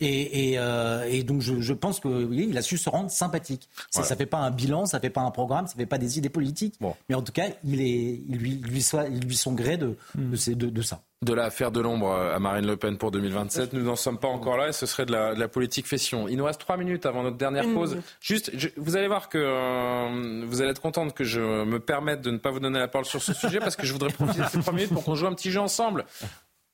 Et, 0.00 0.50
et, 0.52 0.58
euh, 0.58 1.04
et, 1.08 1.22
donc 1.22 1.40
je, 1.40 1.60
je 1.60 1.72
pense 1.72 2.00
qu'il 2.00 2.10
oui, 2.10 2.56
a 2.56 2.62
su 2.62 2.76
se 2.76 2.88
rendre 2.90 3.10
sympathique. 3.10 3.68
Ça 3.90 4.02
ne 4.02 4.06
fait 4.06 4.26
pas 4.26 4.38
un 4.38 4.50
bilan, 4.50 4.86
ça 4.86 4.98
ne 4.98 5.02
fait 5.02 5.10
pas 5.10 5.22
un 5.22 5.30
programme, 5.30 5.66
ça 5.66 5.74
ne 5.74 5.80
fait 5.80 5.86
pas 5.86 5.98
des 5.98 6.18
idées 6.18 6.28
politiques. 6.28 6.74
Bon. 6.80 6.94
Mais 7.08 7.14
en 7.14 7.22
tout 7.22 7.32
cas, 7.32 7.46
il, 7.64 7.80
est, 7.80 8.20
il, 8.28 8.36
lui, 8.36 8.56
lui, 8.56 8.82
soit, 8.82 9.06
il 9.08 9.20
lui 9.20 9.36
son 9.36 9.52
gré 9.52 9.76
de, 9.76 9.96
mm. 10.14 10.30
de, 10.30 10.54
de, 10.54 10.70
de, 10.70 10.82
ça. 10.82 11.00
De 11.22 11.32
l'affaire 11.32 11.72
de 11.72 11.80
l'ombre 11.80 12.12
à 12.12 12.38
Marine 12.38 12.66
Le 12.66 12.76
Pen 12.76 12.98
pour 12.98 13.10
2027, 13.10 13.72
nous 13.72 13.84
n'en 13.84 13.96
sommes 13.96 14.18
pas 14.18 14.28
encore 14.28 14.58
là 14.58 14.68
et 14.68 14.72
ce 14.72 14.84
serait 14.84 15.06
de 15.06 15.12
la, 15.12 15.34
de 15.34 15.40
la, 15.40 15.48
politique 15.48 15.86
fession. 15.86 16.28
Il 16.28 16.36
nous 16.36 16.44
reste 16.44 16.60
trois 16.60 16.76
minutes 16.76 17.06
avant 17.06 17.22
notre 17.22 17.38
dernière 17.38 17.64
pause. 17.72 17.96
Juste, 18.20 18.50
je, 18.54 18.68
vous 18.76 18.96
allez 18.96 19.08
voir 19.08 19.30
que 19.30 19.38
euh, 19.38 20.44
vous 20.46 20.60
allez 20.60 20.70
être 20.72 20.82
contente 20.82 21.14
que 21.14 21.24
je 21.24 21.40
me 21.40 21.80
permette 21.80 22.20
de 22.20 22.30
ne 22.30 22.38
pas 22.38 22.50
vous 22.50 22.60
donner 22.60 22.78
la 22.78 22.88
parole 22.88 23.06
sur 23.06 23.22
ce 23.22 23.32
sujet 23.32 23.60
parce 23.60 23.76
que 23.76 23.86
je 23.86 23.92
voudrais 23.92 24.10
profiter 24.10 24.42
de 24.42 24.48
ces 24.48 24.60
trois 24.60 24.74
minutes 24.74 24.92
pour 24.92 25.04
qu'on 25.04 25.14
joue 25.14 25.26
un 25.26 25.34
petit 25.34 25.50
jeu 25.50 25.60
ensemble. 25.60 26.04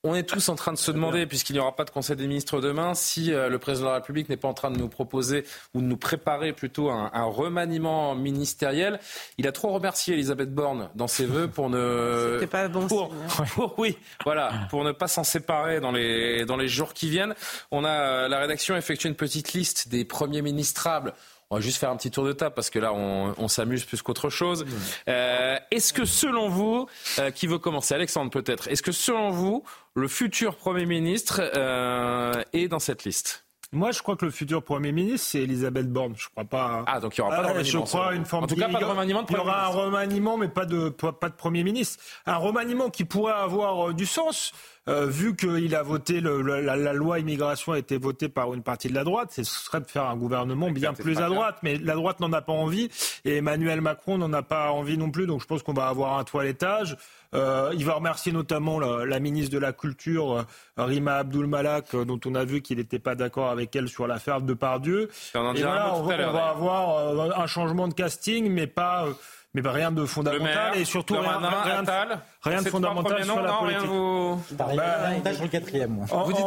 On 0.05 0.17
est 0.17 0.25
tous 0.25 0.49
en 0.49 0.57
train 0.57 0.73
de 0.73 0.79
se 0.79 0.91
demander, 0.91 1.27
puisqu'il 1.27 1.53
n'y 1.53 1.61
aura 1.61 1.77
pas 1.77 1.85
de 1.85 1.91
Conseil 1.91 2.17
des 2.17 2.27
ministres 2.27 2.61
demain, 2.61 2.93
si 2.95 3.33
euh, 3.33 3.49
le 3.49 3.61
président 3.61 3.87
de 3.87 3.91
la 3.91 3.95
République 3.99 4.29
n'est 4.29 4.37
pas 4.37 4.49
en 4.49 4.53
train 4.53 4.73
de 4.73 4.77
nous 4.77 4.89
proposer 4.89 5.45
ou 5.75 5.81
de 5.81 5.87
nous 5.87 5.97
préparer 5.97 6.53
plutôt 6.53 6.91
un, 6.91 7.09
un 7.15 7.23
remaniement 7.23 8.17
ministériel. 8.17 8.99
Il 9.39 9.47
a 9.47 9.53
trop 9.53 9.71
remercié 9.71 10.15
Elisabeth 10.15 10.53
Borne 10.53 10.91
dans 10.97 11.07
ses 11.07 11.25
vœux 11.25 11.47
pour 11.47 11.71
ne 11.71 12.33
C'était 12.35 12.49
pas 12.49 12.67
bon 12.67 12.89
pour, 12.89 13.15
signe, 13.29 13.47
pour, 13.55 13.79
oui, 13.79 13.97
voilà, 14.25 14.53
pour 14.71 14.83
ne 14.83 14.91
pas 14.91 15.07
s'en 15.07 15.23
séparer 15.23 15.79
dans 15.79 15.93
les 15.93 16.45
dans 16.47 16.57
les 16.57 16.67
jours 16.67 16.95
qui 16.95 17.09
viennent. 17.09 17.37
On 17.71 17.85
a 17.85 17.91
euh, 17.91 18.29
la 18.29 18.41
rédaction 18.41 18.75
a 18.75 18.79
effectué 18.79 19.09
une 19.09 19.15
petite 19.15 19.53
liste 19.53 19.89
des 19.89 20.05
premiers 20.05 20.43
ministrables. 20.43 21.15
On 21.53 21.57
va 21.57 21.61
juste 21.61 21.77
faire 21.77 21.91
un 21.91 21.97
petit 21.99 22.11
tour 22.11 22.25
de 22.25 22.33
table 22.33 22.55
parce 22.55 22.71
que 22.71 22.79
là, 22.79 22.95
on, 22.95 23.35
on 23.37 23.47
s'amuse 23.47 23.85
plus 23.85 24.01
qu'autre 24.01 24.31
chose. 24.31 24.65
Euh, 25.07 25.59
est-ce 25.71 25.93
que 25.93 26.07
selon 26.07 26.49
vous, 26.49 26.87
euh, 27.19 27.31
qui 27.31 27.47
veut 27.47 27.59
commencer? 27.59 27.95
Alexandre 27.95 28.31
peut-être. 28.31 28.69
Est-ce 28.69 28.83
que 28.83 28.91
selon 28.91 29.29
vous, 29.29 29.63
le 29.93 30.09
futur 30.09 30.57
Premier 30.57 30.87
ministre 30.87 31.43
euh, 31.55 32.43
est 32.55 32.69
dans 32.69 32.79
cette 32.79 33.05
liste? 33.05 33.45
Moi, 33.71 33.91
je 33.91 34.01
crois 34.01 34.17
que 34.17 34.25
le 34.25 34.31
futur 34.31 34.63
Premier 34.63 34.93
ministre, 34.93 35.27
c'est 35.27 35.43
Elisabeth 35.43 35.93
Borne. 35.93 36.15
Je 36.17 36.29
crois 36.31 36.47
pas. 36.47 36.85
Ah, 36.87 37.01
donc 37.01 37.19
il 37.19 37.21
n'y 37.21 37.27
aura 37.27 37.37
pas 37.37 37.43
de 37.43 37.49
remaniement. 37.49 37.85
Je 37.85 37.91
crois 37.91 38.15
une 38.15 38.25
forme 38.25 38.45
en 38.45 38.47
tout 38.47 38.57
cas, 38.57 38.69
pas 38.71 38.81
de 38.81 38.85
remaniement 38.87 39.23
de 39.23 39.27
Il 39.29 39.37
y 39.37 39.39
aura 39.39 39.67
un 39.67 39.69
remaniement, 39.69 40.39
mais 40.39 40.49
pas 40.49 40.65
de, 40.65 40.89
pas 40.89 41.29
de 41.29 41.35
Premier 41.35 41.65
ministre. 41.65 42.03
Un 42.25 42.37
remaniement 42.37 42.89
qui 42.89 43.05
pourrait 43.05 43.35
avoir 43.35 43.93
du 43.93 44.07
sens. 44.07 44.55
Euh, 44.89 45.07
vu 45.07 45.37
qu'il 45.37 45.77
a 45.77 45.83
voté, 45.85 46.21
le, 46.21 46.43
la, 46.43 46.77
la, 46.77 46.93
loi 46.93 47.21
immigration 47.21 47.71
a 47.73 47.79
été 47.79 47.99
votée 47.99 48.29
par 48.29 48.53
une 48.53 48.65
partie 48.65 48.89
de 48.89 48.95
la 48.95 49.05
droite, 49.05 49.31
ce 49.31 49.45
serait 49.45 49.81
de 49.81 49.87
faire 49.87 50.07
un 50.07 50.17
gouvernement 50.17 50.73
bien 50.73 50.93
plus 50.93 51.19
à 51.19 51.29
droite. 51.29 51.59
Mais 51.63 51.79
la 51.79 51.95
droite 51.95 52.19
n'en 52.19 52.33
a 52.33 52.43
pas 52.43 52.53
envie 52.53 52.91
et 53.25 53.37
Emmanuel 53.37 53.81
Macron 53.81 54.19
n'en 54.19 54.33
a 54.33 54.43
pas 54.43 54.73
envie 54.73 54.99
non 54.99 55.13
plus. 55.13 55.29
Donc 55.29 55.41
je 55.41 55.47
pense 55.47 55.63
qu'on 55.63 55.73
va 55.73 55.87
avoir 55.87 56.19
un 56.19 56.25
toilettage. 56.25 56.97
Euh, 57.35 57.71
il 57.75 57.85
va 57.85 57.95
remercier 57.95 58.33
notamment 58.33 58.81
la, 58.81 59.07
la, 59.07 59.21
ministre 59.21 59.53
de 59.53 59.59
la 59.59 59.73
Culture, 59.73 60.33
euh, 60.33 60.45
Rima 60.77 61.15
Abdul 61.15 61.47
Malak, 61.47 61.95
euh, 61.95 62.05
dont 62.05 62.21
on 62.27 62.35
a 62.35 62.45
vu 62.45 62.61
qu'il 62.61 62.79
n'était 62.79 62.99
pas 62.99 63.15
d'accord 63.15 63.51
avec 63.51 63.75
elle 63.77 63.89
sur 63.89 64.09
l'affaire 64.09 64.43
de 64.43 64.53
Pardieu. 64.53 65.09
On, 65.35 65.55
et 65.55 65.63
voilà, 65.63 65.95
on, 65.95 66.03
va, 66.03 66.29
on 66.29 66.33
va 66.33 66.49
avoir 66.49 66.97
euh, 66.97 67.31
un 67.37 67.47
changement 67.47 67.87
de 67.87 67.95
casting, 67.95 68.51
mais 68.51 68.67
pas 68.67 69.07
mais 69.55 69.61
bah, 69.61 69.73
rien 69.73 69.93
de 69.93 70.05
fondamental 70.05 70.77
et 70.77 70.85
surtout 70.85 71.15
rien, 71.15 71.39
rien, 71.39 71.83
rien, 71.85 72.23
rien 72.43 72.63
de 72.63 72.69
fondamental 72.69 73.25
sur 73.25 73.41
la 73.41 73.53
politique. 73.53 73.87
Vous... 73.87 74.41
Je 74.51 74.55
parierais 74.55 74.77
bah, 74.77 75.09
davantage 75.09 75.35
sur 75.35 75.45
le 75.45 75.51
quatrième, 75.51 75.91
moi. 75.91 76.07
En, 76.11 76.25
vous 76.25 76.33
dites... 76.33 76.45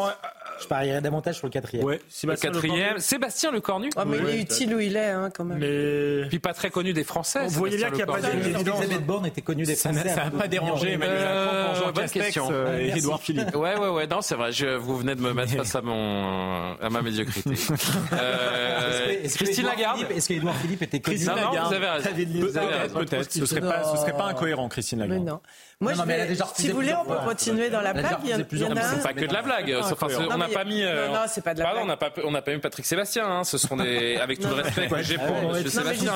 Je 0.59 0.67
parierais 0.67 1.01
davantage 1.01 1.35
sur 1.35 1.47
le 1.47 1.51
quatrième. 1.51 1.85
Ouais, 1.85 2.01
Sébastien 2.07 2.49
le 2.51 2.61
quatrième. 2.61 2.99
Sébastien 2.99 3.51
Le 3.51 3.61
Cornu. 3.61 3.89
Oh, 3.97 4.01
mais 4.05 4.19
oui, 4.19 4.25
il 4.29 4.35
est 4.35 4.41
utile 4.41 4.75
où 4.75 4.79
il 4.79 4.95
est, 4.95 5.09
hein, 5.09 5.29
quand 5.35 5.43
même. 5.43 5.59
Mais... 5.59 6.27
Puis 6.29 6.39
pas 6.39 6.53
très 6.53 6.69
connu 6.69 6.93
des 6.93 7.03
Français. 7.03 7.47
Vous 7.47 7.59
voyez 7.59 7.77
bien 7.77 7.87
qu'il 7.87 7.97
n'y 7.97 8.03
a 8.03 8.05
pas 8.05 8.21
d'évidence. 8.21 8.61
Elisabeth 8.61 9.05
Borne 9.05 9.25
était 9.25 9.41
connue 9.41 9.63
des 9.63 9.75
Français. 9.75 10.09
Ça 10.09 10.25
n'a 10.25 10.31
pas 10.31 10.47
dérangé 10.47 10.93
Emmanuel 10.93 11.23
Macron 11.23 11.65
pour 11.65 11.85
Jean 11.85 11.93
Castex 11.93 12.37
et 12.79 12.97
Édouard 12.97 13.21
Philippe. 13.21 13.55
Ouais, 13.55 13.77
ouais, 13.77 13.89
ouais. 13.89 14.07
Non, 14.07 14.21
c'est 14.21 14.35
vrai. 14.35 14.51
Je, 14.51 14.75
vous 14.75 14.97
venez 14.97 15.15
de 15.15 15.21
me 15.21 15.33
mettre 15.33 15.53
face 15.55 15.75
à 15.75 15.81
mon, 15.81 16.75
à 16.81 16.89
ma 16.89 17.01
médiocrité. 17.01 17.49
euh, 18.13 19.27
Christine 19.35 19.65
Lagarde. 19.65 20.05
Est-ce 20.09 20.27
qu'Édouard 20.29 20.55
Philippe 20.55 20.83
était 20.83 20.99
connu? 20.99 21.17
Christine 21.17 21.35
Lagarde. 21.35 21.67
Vous 21.67 22.57
avez 22.57 22.75
raison. 22.75 22.99
Peut-être. 22.99 23.31
Ce 23.31 23.39
ce 23.39 23.45
serait 23.45 23.61
pas 24.13 24.25
incohérent, 24.25 24.69
Christine 24.69 24.99
Lagarde. 24.99 25.39
Non. 25.85 25.95
Moi, 25.95 26.05
non, 26.05 26.13
je 26.13 26.33
vais, 26.33 26.37
si 26.55 26.69
vous 26.69 26.75
voulez, 26.75 26.93
on 26.93 27.05
peut 27.05 27.19
continuer 27.25 27.69
dans 27.69 27.81
la 27.81 27.93
blague. 27.93 28.17
Il 28.23 28.29
y, 28.59 28.65
en 28.65 28.75
a 28.75 28.81
C'est 28.81 29.03
pas 29.03 29.13
que 29.13 29.25
de 29.25 29.33
la 29.33 29.41
blague. 29.41 29.75
On 30.31 30.37
n'a 30.37 30.47
pas 30.47 30.63
mis. 30.63 30.81
Non, 30.83 31.25
c'est 31.27 31.43
pas 31.43 31.53
de 31.53 31.59
la 31.59 31.71
blague. 31.71 31.83
On 31.83 31.87
n'a 31.87 31.97
pas, 31.97 32.11
on 32.23 32.31
n'a 32.31 32.41
pas 32.41 32.53
mis 32.53 32.59
Patrick 32.59 32.85
Sébastien. 32.85 33.27
Hein. 33.27 33.43
Ce 33.43 33.57
sont 33.57 33.77
des, 33.77 34.17
avec 34.21 34.39
tout 34.39 34.47
le 34.47 34.55
respect 34.55 34.87
que 34.87 35.03
j'ai 35.03 35.17
pour 35.17 35.53
Monsieur 35.53 35.69
Sébastien, 35.69 36.13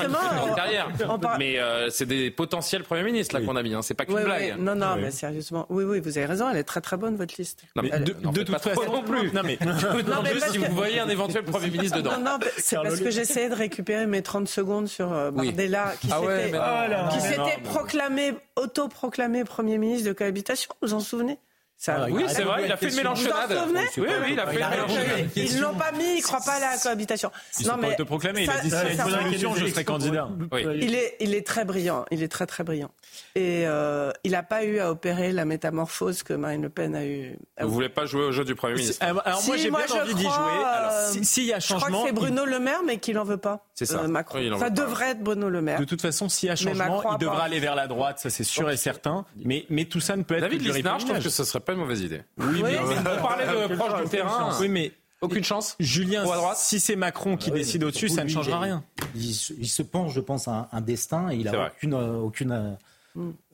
carrière. 0.56 0.90
Mais 1.38 1.58
c'est 1.90 2.06
des 2.06 2.32
potentiels 2.32 2.84
premiers 2.84 3.04
ministres 3.04 3.38
là 3.38 3.46
qu'on 3.46 3.56
a 3.56 3.64
mis. 3.64 3.74
Hein. 3.74 3.82
C'est 3.82 3.94
pas 3.94 4.06
qu'une 4.06 4.24
blague. 4.24 4.56
Non, 4.60 4.76
non, 4.76 4.96
mais 4.98 5.12
sérieusement, 5.12 5.66
oui, 5.70 5.84
oui, 5.84 6.00
vous 6.00 6.18
avez 6.18 6.28
raison. 6.28 6.50
Elle 6.50 6.58
est 6.58 6.64
très 6.64 6.82
très 6.82 6.98
bonne 6.98 7.16
votre 7.16 7.36
liste. 7.38 7.64
Non, 7.76 7.84
mais 7.84 7.92
de 8.00 8.44
toute 8.44 8.58
façon 8.58 8.92
non 8.92 9.04
plus. 9.04 9.32
Non 9.34 9.42
mais 9.44 9.58
si 10.52 10.58
vous 10.58 10.74
voyez 10.74 11.00
un 11.00 11.10
éventuel 11.10 11.44
premier 11.44 11.70
ministre 11.70 11.98
dedans. 11.98 12.18
Non, 12.18 12.38
non, 12.40 12.40
c'est 12.58 12.76
parce 12.76 13.00
que 13.00 13.12
j'essayais 13.12 13.50
de 13.50 13.56
récupérer 13.56 14.06
mes 14.06 14.22
30 14.22 14.48
secondes 14.48 14.88
sur 14.88 15.10
Bardella 15.32 15.94
qui 16.00 17.22
s'était 17.22 17.62
proclamé 17.64 18.34
autoproclamé 18.56 19.44
Premier 19.60 19.78
ministre 19.78 20.08
de 20.08 20.14
cohabitation, 20.14 20.74
vous 20.82 20.94
en 20.94 21.02
souvenez? 21.02 21.38
Ça, 21.82 22.08
oui, 22.12 22.26
c'est 22.28 22.44
vrai, 22.44 22.66
il 22.66 22.72
a 22.74 22.76
fait 22.76 22.90
une 22.90 22.96
mélanchonade. 22.98 23.58
Oui, 23.72 23.80
oui, 23.98 24.08
il 24.34 24.40
a 24.40 24.48
fait 24.48 24.60
une 24.60 24.70
mélanchonade. 24.70 25.30
Ils 25.38 25.62
l'ont 25.62 25.76
pas 25.76 25.94
mis, 25.94 26.18
ils 26.18 26.22
croient 26.22 26.42
pas 26.46 26.56
à 26.56 26.60
la 26.60 26.78
cohabitation. 26.78 27.32
Il 27.58 27.68
non, 27.68 27.78
mais. 27.78 27.96
proclamer, 27.96 28.44
il 28.44 28.50
a 28.50 28.60
dit, 28.60 28.70
s'il 28.70 28.98
y 28.98 29.00
a 29.00 29.06
une 29.06 29.10
solution, 29.10 29.56
je 29.56 29.66
serai 29.68 29.86
candidat. 29.86 30.28
Oui. 30.52 30.66
Il 30.82 30.94
est, 30.94 31.16
il 31.22 31.34
est 31.34 31.48
très 31.48 31.64
brillant, 31.64 32.04
il 32.12 32.22
est 32.22 32.28
très 32.28 32.46
très 32.46 32.66
brillant. 32.66 32.92
Et 33.36 33.64
euh, 33.66 34.12
il 34.26 34.32
n'a 34.32 34.44
pas 34.44 34.66
eu 34.66 34.80
à 34.80 34.92
opérer 34.92 35.32
la 35.32 35.46
métamorphose 35.46 36.22
que 36.22 36.34
Marine 36.34 36.64
Le 36.64 36.70
Pen 36.70 36.96
a 36.96 37.06
eu. 37.06 37.38
Vous 37.58 37.68
ne 37.68 37.72
voulez 37.72 37.88
pas 37.88 38.06
jouer 38.06 38.24
au 38.24 38.34
jeu 38.34 38.44
du 38.44 38.56
Premier 38.56 38.76
ministre 38.76 38.98
Alors 39.00 39.42
moi, 39.48 39.56
j'ai 39.56 39.72
bien 39.72 40.02
envie 40.02 40.16
d'y 40.16 40.24
jouer. 40.24 41.24
S'il 41.24 41.46
y 41.46 41.54
a 41.54 41.62
changement. 41.62 41.88
Je 41.88 41.94
crois 41.94 42.02
que 42.02 42.08
c'est 42.08 42.14
Bruno 42.14 42.44
Le 42.44 42.60
Maire, 42.60 42.82
mais 42.86 42.98
qu'il 42.98 43.16
n'en 43.16 43.24
veut 43.24 43.38
pas. 43.38 43.66
C'est 43.74 43.86
ça. 43.86 44.06
Macron. 44.06 44.40
Ça 44.60 44.70
devrait 44.70 45.12
être 45.12 45.24
Bruno 45.24 45.50
Le 45.50 45.62
Maire. 45.62 45.80
De 45.80 45.86
toute 45.86 46.02
façon, 46.02 46.28
s'il 46.28 46.50
y 46.50 46.52
a 46.52 46.58
changement, 46.58 47.04
il 47.14 47.18
devra 47.20 47.44
aller 47.44 47.62
vers 47.62 47.76
la 47.76 47.88
droite, 47.88 48.20
ça 48.20 48.30
c'est 48.30 48.44
sûr 48.44 48.70
et 48.70 48.76
certain. 48.76 49.24
Mais, 49.46 49.66
mais 49.70 49.86
tout 49.86 50.02
ça 50.02 50.18
ne 50.18 50.24
peut 50.24 50.36
être 50.36 50.42
David 50.42 50.62
Lisnard, 50.62 51.00
je 51.00 51.06
trouve 51.06 51.24
que 51.24 51.30
ce 51.30 51.46
serait 51.46 51.62
pas 51.70 51.76
une 51.76 51.82
mauvaise 51.82 52.02
idée. 52.02 52.22
Oui, 52.38 52.64
mais, 52.64 52.80
on 52.80 53.22
parlait 53.22 53.46
de 53.46 53.76
proche 53.76 54.02
du 54.02 54.10
terrain. 54.10 54.58
Oui, 54.60 54.70
mais 54.70 54.92
aucune 55.22 55.44
chance 55.44 55.76
Julien, 55.80 56.24
si 56.56 56.80
c'est 56.80 56.96
Macron 56.96 57.38
qui 57.38 57.52
décide 57.52 57.84
au-dessus, 57.84 58.10
ça 58.10 58.24
ne 58.24 58.30
changera 58.30 58.60
rien. 58.60 58.84
Il, 59.16 59.34
se 59.34 59.84
pense, 59.84 60.14
je 60.14 60.20
pense, 60.20 60.48
à 60.48 60.70
un, 60.72 60.82
destin 60.82 61.30
et 61.30 61.36
il 61.36 61.46
n'a 61.46 61.68
aucune, 61.68 61.94
aucune, 61.94 62.78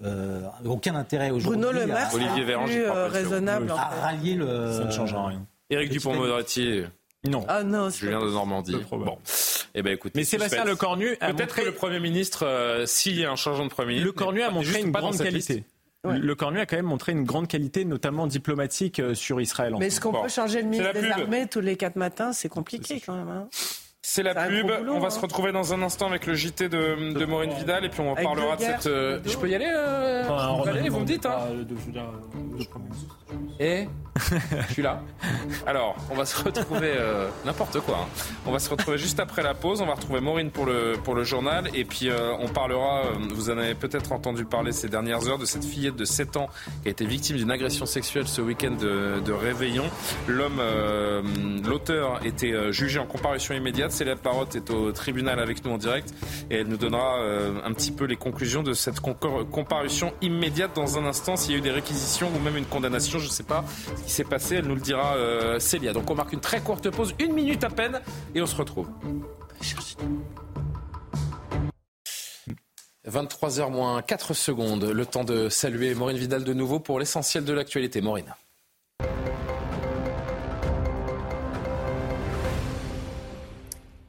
euh, 0.03 0.41
aucun 0.63 0.95
intérêt 0.95 1.31
aujourd'hui. 1.31 1.61
Bruno 1.61 1.77
Le 1.77 1.87
Maire, 1.87 2.09
Olivier 2.13 2.43
Véran, 2.43 2.65
plus 2.65 2.83
euh, 2.83 3.07
raisonnable. 3.07 3.71
À 3.71 3.89
rallier 4.01 4.35
le. 4.35 4.71
Ça 4.71 4.85
ne 4.85 4.91
changera 4.91 5.27
rien. 5.27 5.45
Éric 5.69 5.91
Dupont-Moretti. 5.91 6.83
Non. 7.27 7.43
Ah 7.47 7.63
non. 7.63 7.89
Julien 7.89 8.21
de 8.21 8.29
Normandie. 8.29 8.77
Bon. 8.91 9.17
Eh 9.73 9.81
ben 9.81 9.91
écoutez, 9.91 10.17
mais 10.17 10.23
Sébastien 10.23 10.63
Lecornu 10.63 11.17
a 11.19 11.33
peut-être 11.33 11.49
montré... 11.49 11.61
que 11.63 11.67
le 11.67 11.73
Premier 11.73 11.99
ministre, 11.99 12.45
euh, 12.45 12.85
s'il 12.85 13.19
y 13.19 13.25
a 13.25 13.31
un 13.31 13.35
changement 13.35 13.65
de 13.65 13.71
Premier 13.71 13.95
ministre, 13.95 14.07
Lecornu 14.07 14.41
a 14.41 14.51
montré 14.51 14.79
une 14.81 14.91
grande 14.91 15.17
qualité. 15.17 15.65
Ouais. 16.05 16.19
Le 16.19 16.35
Cornu 16.35 16.59
a 16.59 16.65
quand 16.65 16.75
même 16.75 16.85
montré 16.85 17.11
une 17.11 17.23
grande 17.23 17.47
qualité, 17.47 17.85
notamment 17.85 18.27
diplomatique, 18.27 19.01
sur 19.13 19.41
Israël. 19.41 19.75
Mais 19.79 19.87
est-ce 19.87 19.99
qu'on 19.99 20.11
bon. 20.11 20.23
peut 20.23 20.29
changer 20.29 20.61
le 20.61 20.67
ministre 20.69 20.93
des 20.93 21.09
Armées 21.09 21.47
tous 21.47 21.61
les 21.61 21.75
quatre 21.75 21.95
matins 21.95 22.33
C'est 22.33 22.49
compliqué 22.49 23.01
quand 23.05 23.15
même. 23.15 23.29
Hein 23.29 23.49
c'est 24.05 24.21
la 24.21 24.35
pub. 24.35 24.67
Boulot, 24.67 24.93
on 24.93 24.99
va 24.99 25.07
hein. 25.07 25.09
se 25.09 25.19
retrouver 25.19 25.51
dans 25.51 25.73
un 25.73 25.81
instant 25.81 26.07
avec 26.07 26.27
le 26.27 26.35
JT 26.35 26.69
de, 26.69 27.13
de 27.17 27.25
Maureen 27.25 27.51
Vidal 27.51 27.85
et 27.85 27.89
puis 27.89 28.01
on 28.01 28.13
avec 28.13 28.23
parlera 28.23 28.55
de 28.55 28.61
cette. 28.61 28.85
Euh... 28.85 29.19
Je 29.25 29.35
peux 29.35 29.49
y 29.49 29.55
aller, 29.55 29.67
euh... 29.67 30.23
enfin, 30.29 30.61
peux 30.63 30.69
aller 30.69 30.89
Vous 30.89 30.99
me 30.99 31.05
dites. 31.05 31.25
Hein. 31.25 31.39
Et 33.59 33.87
je 34.67 34.73
suis 34.73 34.81
là. 34.81 35.01
Alors, 35.67 35.95
on 36.09 36.15
va 36.15 36.25
se 36.25 36.41
retrouver 36.41 36.93
euh, 36.95 37.27
n'importe 37.45 37.79
quoi. 37.81 37.99
Hein. 38.03 38.23
On 38.45 38.51
va 38.51 38.59
se 38.59 38.69
retrouver 38.69 38.97
juste 38.97 39.19
après 39.19 39.43
la 39.43 39.53
pause. 39.53 39.81
On 39.81 39.85
va 39.85 39.95
retrouver 39.95 40.21
Maureen 40.21 40.51
pour 40.51 40.65
le 40.65 40.93
pour 41.03 41.15
le 41.15 41.23
journal 41.23 41.69
et 41.73 41.83
puis 41.83 42.09
euh, 42.09 42.33
on 42.39 42.47
parlera. 42.47 43.05
Euh, 43.05 43.13
vous 43.33 43.49
en 43.49 43.57
avez 43.57 43.75
peut-être 43.75 44.13
entendu 44.13 44.45
parler 44.45 44.71
ces 44.71 44.87
dernières 44.87 45.27
heures 45.27 45.37
de 45.37 45.45
cette 45.45 45.65
fillette 45.65 45.95
de 45.95 46.05
7 46.05 46.37
ans 46.37 46.49
qui 46.81 46.87
a 46.87 46.91
été 46.91 47.05
victime 47.05 47.35
d'une 47.35 47.51
agression 47.51 47.85
sexuelle 47.85 48.27
ce 48.27 48.41
week-end 48.41 48.71
de, 48.71 49.19
de 49.19 49.31
Réveillon. 49.33 49.85
L'homme, 50.27 50.61
l'auteur, 51.65 52.25
était 52.25 52.71
jugé 52.71 52.99
en 52.99 53.05
comparution 53.05 53.53
immédiate. 53.53 53.91
Célèbre 53.91 54.21
Parotte 54.21 54.55
est 54.55 54.69
au 54.69 54.91
tribunal 54.91 55.39
avec 55.39 55.63
nous 55.65 55.71
en 55.71 55.77
direct 55.77 56.13
et 56.49 56.57
elle 56.57 56.67
nous 56.67 56.77
donnera 56.77 57.19
un 57.63 57.73
petit 57.73 57.91
peu 57.91 58.05
les 58.05 58.15
conclusions 58.15 58.63
de 58.63 58.73
cette 58.73 58.99
comparution 58.99 60.13
immédiate 60.21 60.75
dans 60.75 60.97
un 60.97 61.05
instant. 61.05 61.35
S'il 61.35 61.51
y 61.51 61.55
a 61.55 61.57
eu 61.57 61.61
des 61.61 61.71
réquisitions 61.71 62.29
ou 62.35 62.39
même 62.39 62.57
une 62.57 62.65
condamnation, 62.65 63.19
je 63.25 63.29
sais 63.29 63.43
pas 63.43 63.65
ce 63.97 64.03
qui 64.03 64.11
s'est 64.11 64.23
passé. 64.23 64.55
Elle 64.55 64.65
nous 64.65 64.75
le 64.75 64.81
dira, 64.81 65.15
euh, 65.15 65.59
Célia. 65.59 65.93
Donc 65.93 66.09
on 66.09 66.15
marque 66.15 66.33
une 66.33 66.39
très 66.39 66.61
courte 66.61 66.89
pause, 66.89 67.13
une 67.19 67.33
minute 67.33 67.63
à 67.63 67.69
peine, 67.69 68.01
et 68.33 68.41
on 68.41 68.45
se 68.45 68.55
retrouve. 68.55 68.87
23h 73.07 73.71
moins 73.71 74.01
4 74.01 74.33
secondes, 74.33 74.83
le 74.83 75.05
temps 75.05 75.23
de 75.23 75.49
saluer 75.49 75.93
Maureen 75.93 76.17
Vidal 76.17 76.43
de 76.43 76.53
nouveau 76.53 76.79
pour 76.79 76.99
l'essentiel 76.99 77.45
de 77.45 77.53
l'actualité. 77.53 78.01
Maureen. 78.01 78.33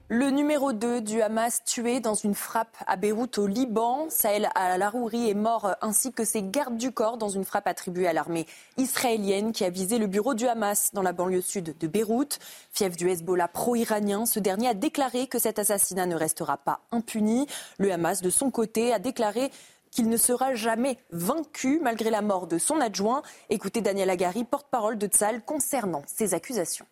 Le 0.08 0.30
numéro 0.30 0.72
2 0.72 1.00
du 1.00 1.20
Hamas 1.20 1.64
tué 1.64 1.98
dans 1.98 2.14
une 2.14 2.36
frappe 2.36 2.76
à 2.86 2.94
Beyrouth 2.94 3.38
au 3.38 3.48
Liban. 3.48 4.06
Saël 4.08 4.50
Al-Arouri 4.54 5.28
est 5.28 5.34
mort 5.34 5.74
ainsi 5.80 6.12
que 6.12 6.24
ses 6.24 6.44
gardes 6.44 6.76
du 6.76 6.92
corps 6.92 7.18
dans 7.18 7.28
une 7.28 7.44
frappe 7.44 7.66
attribuée 7.66 8.06
à 8.06 8.12
l'armée 8.12 8.46
israélienne 8.76 9.50
qui 9.50 9.64
a 9.64 9.68
visé 9.68 9.98
le 9.98 10.06
bureau 10.06 10.34
du 10.34 10.46
Hamas 10.46 10.92
dans 10.92 11.02
la 11.02 11.12
banlieue 11.12 11.40
sud 11.40 11.76
de 11.76 11.86
Beyrouth. 11.88 12.38
Fief 12.70 12.96
du 12.96 13.10
Hezbollah 13.10 13.48
pro-iranien, 13.48 14.26
ce 14.26 14.38
dernier 14.38 14.68
a 14.68 14.74
déclaré 14.74 15.26
que 15.26 15.40
cet 15.40 15.58
assassinat 15.58 16.06
ne 16.06 16.14
restera 16.14 16.56
pas 16.56 16.82
impuni. 16.92 17.48
Le 17.78 17.90
Hamas, 17.90 18.22
de 18.22 18.30
son 18.30 18.52
côté, 18.52 18.92
a 18.92 19.00
déclaré 19.00 19.50
qu'il 19.90 20.08
ne 20.08 20.16
sera 20.16 20.54
jamais 20.54 20.98
vaincu 21.10 21.80
malgré 21.82 22.10
la 22.10 22.22
mort 22.22 22.46
de 22.46 22.58
son 22.58 22.80
adjoint. 22.80 23.22
Écoutez 23.50 23.80
Daniel 23.80 24.10
Agari, 24.10 24.44
porte-parole 24.44 24.98
de 24.98 25.08
Tzal, 25.08 25.44
concernant 25.44 26.02
ces 26.06 26.32
accusations. 26.32 26.86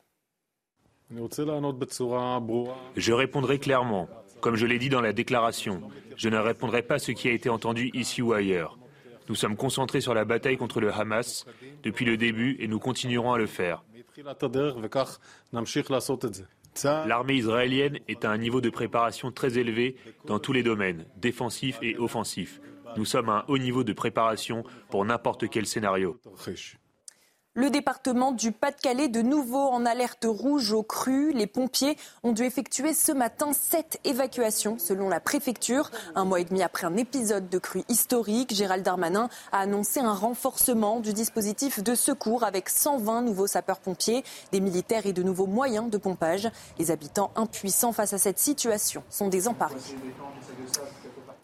Je 2.97 3.13
répondrai 3.13 3.59
clairement. 3.59 4.09
Comme 4.41 4.57
je 4.57 4.67
l'ai 4.67 4.79
dit 4.79 4.89
dans 4.89 5.01
la 5.01 5.13
déclaration, 5.13 5.83
je 6.17 6.29
ne 6.29 6.37
répondrai 6.37 6.83
pas 6.83 6.97
à 6.97 6.99
ce 6.99 7.13
qui 7.13 7.29
a 7.29 7.33
été 7.33 7.49
entendu 7.49 7.91
ici 7.95 8.21
ou 8.21 8.33
ailleurs. 8.33 8.79
Nous 9.29 9.35
sommes 9.35 9.57
concentrés 9.57 10.01
sur 10.03 10.13
la 10.13 10.25
bataille 10.25 10.59
contre 10.59 10.81
le 10.81 10.93
Hamas 10.93 11.47
depuis 11.83 12.05
le 12.05 12.17
début 12.17 12.57
et 12.61 12.69
nous 12.69 12.79
continuerons 12.79 13.33
à 13.33 13.39
le 13.39 13.47
faire. 13.47 13.85
L'armée 17.07 17.35
israélienne 17.35 17.99
est 18.09 18.25
à 18.25 18.31
un 18.31 18.37
niveau 18.37 18.61
de 18.61 18.69
préparation 18.71 19.31
très 19.31 19.59
élevé 19.59 19.97
dans 20.27 20.39
tous 20.39 20.53
les 20.53 20.63
domaines, 20.63 21.07
défensifs 21.17 21.79
et 21.83 21.97
offensifs. 21.97 22.61
Nous 22.97 23.05
sommes 23.05 23.29
à 23.29 23.39
un 23.39 23.45
haut 23.49 23.59
niveau 23.59 23.83
de 23.85 23.93
préparation 23.93 24.65
pour 24.91 25.05
n'importe 25.05 25.49
quel 25.49 25.67
scénario. 25.67 26.19
Le 27.57 27.71
département 27.71 28.33
du 28.33 28.51
Pas-de-Calais, 28.51 29.07
de 29.07 29.23
nouveau 29.23 29.61
en 29.61 29.87
alerte 29.87 30.27
rouge 30.29 30.73
aux 30.73 30.83
crues. 30.83 31.33
Les 31.33 31.47
pompiers 31.47 31.97
ont 32.25 32.33
dû 32.33 32.43
effectuer 32.43 32.95
ce 32.95 33.13
matin 33.13 33.53
sept 33.53 34.01
évacuations, 34.03 34.77
selon 34.81 35.09
la 35.09 35.21
préfecture. 35.21 35.93
Un 36.17 36.25
mois 36.25 36.41
et 36.41 36.45
demi 36.45 36.65
après 36.65 36.89
un 36.89 36.97
épisode 36.97 37.49
de 37.49 37.59
crue 37.59 37.85
historique, 37.89 38.53
Gérald 38.53 38.85
Darmanin 38.85 39.29
a 39.53 39.61
annoncé 39.61 40.01
un 40.01 40.15
renforcement 40.15 40.99
du 40.99 41.13
dispositif 41.13 41.81
de 41.81 41.95
secours 41.95 42.43
avec 42.43 42.69
120 42.69 43.23
nouveaux 43.23 43.47
sapeurs-pompiers, 43.47 44.25
des 44.51 44.59
militaires 44.59 45.07
et 45.07 45.13
de 45.13 45.23
nouveaux 45.23 45.47
moyens 45.47 45.89
de 45.89 45.97
pompage. 45.97 46.51
Les 46.81 46.91
habitants 46.91 47.31
impuissants 47.37 47.93
face 47.93 48.15
à 48.15 48.19
cette 48.19 48.41
situation 48.41 49.05
sont 49.11 49.29
désemparés. 49.29 49.77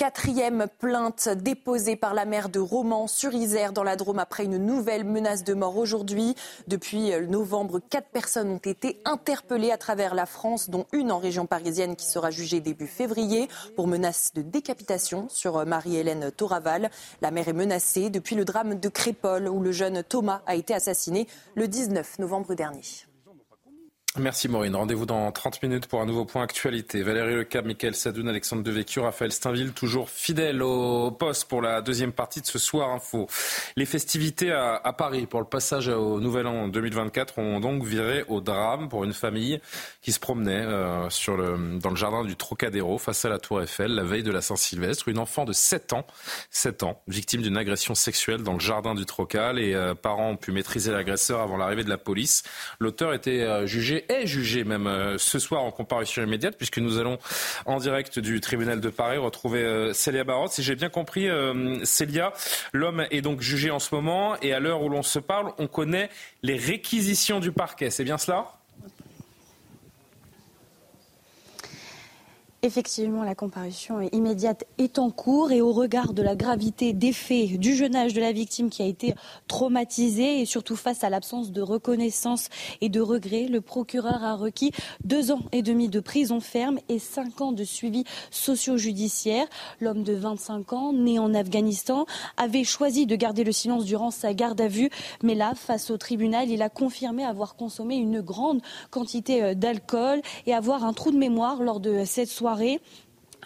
Quatrième 0.01 0.67
plainte 0.79 1.29
déposée 1.29 1.95
par 1.95 2.15
la 2.15 2.25
maire 2.25 2.49
de 2.49 2.59
Romans 2.59 3.07
sur 3.07 3.35
Isère 3.35 3.75
dans 3.75 3.83
la 3.83 3.97
Drôme 3.97 4.19
après 4.19 4.47
une 4.47 4.57
nouvelle 4.57 5.05
menace 5.05 5.45
de 5.45 5.53
mort 5.53 5.77
aujourd'hui. 5.77 6.37
Depuis 6.69 7.13
novembre, 7.29 7.81
quatre 7.91 8.09
personnes 8.09 8.49
ont 8.49 8.57
été 8.57 8.99
interpellées 9.05 9.71
à 9.71 9.77
travers 9.77 10.15
la 10.15 10.25
France, 10.25 10.71
dont 10.71 10.87
une 10.95 11.13
en 11.13 11.19
région 11.19 11.45
parisienne 11.45 11.97
qui 11.97 12.07
sera 12.07 12.31
jugée 12.31 12.61
début 12.61 12.87
février 12.87 13.51
pour 13.77 13.89
menace 13.89 14.33
de 14.33 14.41
décapitation 14.41 15.29
sur 15.29 15.67
Marie-Hélène 15.67 16.31
Toraval. 16.31 16.91
La 17.21 17.31
mère 17.31 17.49
est 17.49 17.53
menacée 17.53 18.09
depuis 18.09 18.37
le 18.37 18.47
drame 18.47 18.77
de 18.77 18.89
Crépole 18.89 19.49
où 19.49 19.61
le 19.61 19.71
jeune 19.71 20.03
Thomas 20.03 20.41
a 20.47 20.55
été 20.55 20.73
assassiné 20.73 21.29
le 21.55 21.69
19 21.69 22.21
novembre 22.21 22.55
dernier. 22.55 23.10
Merci 24.19 24.49
Maureen. 24.49 24.75
Rendez-vous 24.75 25.07
dans 25.07 25.31
30 25.31 25.63
minutes 25.63 25.87
pour 25.87 26.01
un 26.01 26.07
nouveau 26.07 26.25
point 26.25 26.43
actualité. 26.43 27.05
Valérie 27.05 27.37
Lecab, 27.37 27.65
Michael 27.65 27.95
Sadoun, 27.95 28.29
Alexandre 28.29 28.65
Devecchio, 28.65 29.05
Raphaël 29.05 29.31
Steinville, 29.31 29.71
toujours 29.71 30.11
fidèles 30.11 30.65
au 30.65 31.13
poste 31.13 31.45
pour 31.49 31.63
la 31.63 31.81
deuxième 31.81 32.11
partie 32.11 32.41
de 32.41 32.47
ce 32.47 32.59
soir 32.59 32.91
info. 32.91 33.29
Les 33.77 33.87
festivités 33.87 34.51
à, 34.51 34.93
Paris 34.99 35.27
pour 35.27 35.39
le 35.39 35.47
passage 35.47 35.87
au 35.87 36.19
Nouvel 36.19 36.49
An 36.49 36.67
2024 36.67 37.39
ont 37.39 37.61
donc 37.61 37.85
viré 37.85 38.25
au 38.27 38.41
drame 38.41 38.89
pour 38.89 39.05
une 39.05 39.13
famille 39.13 39.61
qui 40.03 40.11
se 40.11 40.19
promenait 40.19 40.65
euh, 40.67 41.09
dans 41.79 41.91
le 41.91 41.97
jardin 41.97 42.25
du 42.25 42.35
Trocadéro 42.35 42.99
face 42.99 43.25
à 43.25 43.29
la 43.29 43.39
Tour 43.39 43.63
Eiffel 43.63 43.95
la 43.95 44.03
veille 44.03 44.25
de 44.25 44.33
la 44.33 44.41
Saint-Sylvestre. 44.41 45.07
Une 45.07 45.21
enfant 45.21 45.45
de 45.45 45.53
7 45.53 45.93
ans, 45.93 46.05
7 46.51 46.83
ans, 46.83 47.01
victime 47.07 47.43
d'une 47.43 47.57
agression 47.57 47.95
sexuelle 47.95 48.43
dans 48.43 48.55
le 48.55 48.61
jardin 48.61 48.97
du 48.97 49.07
Trocal. 49.07 49.55
Les 49.55 49.73
euh, 49.73 49.95
parents 49.95 50.31
ont 50.31 50.37
pu 50.37 50.51
maîtriser 50.51 50.91
l'agresseur 50.91 51.41
avant 51.41 51.57
l'arrivée 51.57 51.85
de 51.85 51.91
la 51.91 51.99
police. 51.99 52.43
L'auteur 52.81 53.15
était 53.15 53.43
euh, 53.43 53.67
jugé 53.67 54.00
est 54.09 54.27
jugé 54.27 54.65
même 54.65 54.87
euh, 54.87 55.19
ce 55.19 55.39
soir 55.39 55.63
en 55.63 55.71
comparution 55.71 56.23
immédiate, 56.23 56.57
puisque 56.57 56.79
nous 56.79 56.99
allons 56.99 57.19
en 57.67 57.79
direct 57.79 58.19
du 58.19 58.41
tribunal 58.41 58.81
de 58.81 58.89
Paris 58.89 59.19
retrouver 59.19 59.63
euh, 59.63 59.93
Célia 59.93 60.25
Barot. 60.25 60.49
Si 60.49 60.63
j'ai 60.63 60.77
bien 60.77 60.89
compris, 60.89 61.29
euh, 61.29 61.85
Célia, 61.85 62.33
l'homme 62.73 63.07
est 63.11 63.21
donc 63.21 63.41
jugé 63.41 63.71
en 63.71 63.79
ce 63.79 63.95
moment, 63.95 64.37
et 64.41 64.53
à 64.53 64.61
l'heure 64.61 64.83
où 64.83 64.89
l'on 64.89 65.03
se 65.03 65.19
parle, 65.19 65.53
on 65.59 65.67
connaît 65.67 66.11
les 66.43 66.57
réquisitions 66.57 67.41
du 67.41 67.53
parquet. 67.53 67.91
C'est 67.91 68.05
bien 68.05 68.19
cela? 68.19 68.60
Effectivement, 72.63 73.23
la 73.23 73.35
comparution 73.35 74.03
immédiate 74.13 74.65
est 74.77 74.99
en 74.99 75.09
cours 75.09 75.51
et 75.51 75.63
au 75.63 75.73
regard 75.73 76.13
de 76.13 76.21
la 76.21 76.37
gravité 76.37 76.93
des 76.93 77.15
faits, 77.15 77.59
du 77.59 77.75
jeune 77.75 77.97
âge 77.97 78.13
de 78.13 78.21
la 78.21 78.33
victime 78.33 78.69
qui 78.69 78.83
a 78.83 78.85
été 78.85 79.15
traumatisée 79.49 80.43
et 80.43 80.45
surtout 80.45 80.77
face 80.77 81.03
à 81.03 81.09
l'absence 81.09 81.53
de 81.53 81.63
reconnaissance 81.63 82.51
et 82.83 82.91
de 82.91 83.01
regret, 83.01 83.47
le 83.49 83.63
procureur 83.63 84.23
a 84.23 84.35
requis 84.35 84.73
deux 85.05 85.33
ans 85.33 85.41
et 85.53 85.63
demi 85.63 85.89
de 85.89 86.01
prison 86.01 86.41
ferme 86.41 86.79
et 86.91 86.99
cinq 86.99 87.41
ans 87.41 87.53
de 87.53 87.65
suivi 87.65 88.05
socio-judiciaire. 88.31 89.47
L'homme 89.81 90.03
de 90.03 90.13
25 90.13 90.75
ans, 90.75 90.93
né 90.93 91.19
en 91.19 91.33
Afghanistan, 91.33 92.05
avait 92.37 92.65
choisi 92.65 93.07
de 93.07 93.17
garder 93.17 93.43
le 93.43 93.53
silence 93.53 93.87
durant 93.87 94.11
sa 94.11 94.35
garde 94.35 94.61
à 94.61 94.69
vue, 94.69 94.91
mais 95.23 95.35
là, 95.35 95.55
face 95.55 95.91
au 95.91 95.97
tribunal, 95.97 96.51
il 96.51 96.61
a 96.61 96.69
confirmé 96.69 97.25
avoir 97.25 97.57
consommé 97.57 97.97
une 97.97 98.21
grande 98.21 98.61
quantité 98.91 99.55
d'alcool 99.55 100.21
et 100.45 100.53
avoir 100.53 100.85
un 100.85 100.93
trou 100.93 101.11
de 101.11 101.17
mémoire 101.17 101.63
lors 101.63 101.81
de 101.81 102.05
cette 102.05 102.29
soirée 102.29 102.50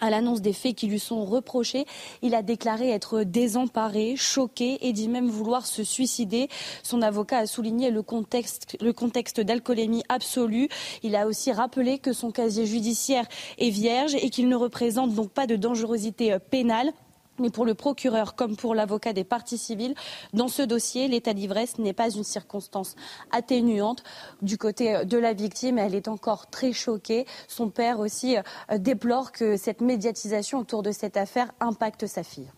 à 0.01 0.09
l'annonce 0.09 0.41
des 0.41 0.53
faits 0.53 0.75
qui 0.75 0.87
lui 0.87 0.99
sont 0.99 1.25
reprochés, 1.25 1.85
il 2.21 2.35
a 2.35 2.41
déclaré 2.41 2.89
être 2.89 3.23
désemparé, 3.23 4.15
choqué 4.15 4.77
et 4.87 4.93
dit 4.93 5.07
même 5.07 5.29
vouloir 5.29 5.65
se 5.65 5.83
suicider. 5.83 6.49
Son 6.83 7.01
avocat 7.01 7.39
a 7.39 7.45
souligné 7.45 7.91
le 7.91 8.01
contexte, 8.01 8.77
le 8.81 8.93
contexte 8.93 9.39
d'alcoolémie 9.39 10.03
absolue. 10.09 10.69
Il 11.03 11.15
a 11.15 11.27
aussi 11.27 11.51
rappelé 11.51 11.99
que 11.99 12.13
son 12.13 12.31
casier 12.31 12.65
judiciaire 12.65 13.25
est 13.57 13.69
vierge 13.69 14.15
et 14.15 14.29
qu'il 14.29 14.49
ne 14.49 14.55
représente 14.55 15.13
donc 15.13 15.31
pas 15.31 15.47
de 15.47 15.55
dangerosité 15.55 16.37
pénale. 16.51 16.91
Mais 17.39 17.49
pour 17.49 17.65
le 17.65 17.73
procureur 17.73 18.35
comme 18.35 18.55
pour 18.55 18.75
l'avocat 18.75 19.13
des 19.13 19.23
parties 19.23 19.57
civiles, 19.57 19.95
dans 20.33 20.47
ce 20.47 20.61
dossier, 20.61 21.07
l'état 21.07 21.33
d'ivresse 21.33 21.77
n'est 21.79 21.93
pas 21.93 22.09
une 22.09 22.23
circonstance 22.23 22.95
atténuante 23.31 24.03
du 24.41 24.57
côté 24.57 25.05
de 25.05 25.17
la 25.17 25.33
victime. 25.33 25.77
Elle 25.77 25.95
est 25.95 26.07
encore 26.07 26.49
très 26.49 26.71
choquée. 26.71 27.25
Son 27.47 27.69
père 27.69 27.99
aussi 27.99 28.37
euh, 28.37 28.77
déplore 28.77 29.31
que 29.31 29.57
cette 29.57 29.81
médiatisation 29.81 30.59
autour 30.59 30.83
de 30.83 30.91
cette 30.91 31.17
affaire 31.17 31.51
impacte 31.59 32.07
sa 32.07 32.23
fille. 32.23 32.51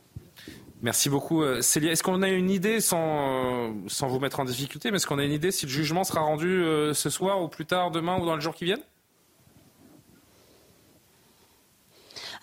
Merci 0.82 1.10
beaucoup 1.10 1.42
euh, 1.42 1.62
Célia. 1.62 1.92
Est-ce 1.92 2.04
qu'on 2.04 2.22
a 2.22 2.30
une 2.30 2.52
idée, 2.52 2.80
sans, 2.82 3.72
euh, 3.72 4.08
vous 4.08 4.20
mettre 4.20 4.40
en 4.40 4.46
difficulté, 4.46 4.92
mais 4.92 4.98
est-ce 4.98 5.08
qu'on 5.08 5.18
a 5.18 5.24
une 5.24 5.32
idée 5.32 5.52
si 5.52 5.66
le 5.66 5.72
jugement 5.72 6.04
sera 6.04 6.22
rendu 6.22 6.64
ce 6.94 7.10
soir 7.10 7.42
ou 7.42 7.48
plus 7.48 7.66
tard, 7.66 7.90
demain 7.90 8.20
ou 8.20 8.26
dans 8.26 8.36
les 8.36 8.42
jours 8.42 8.54
qui 8.54 8.66
viennent? 8.66 8.84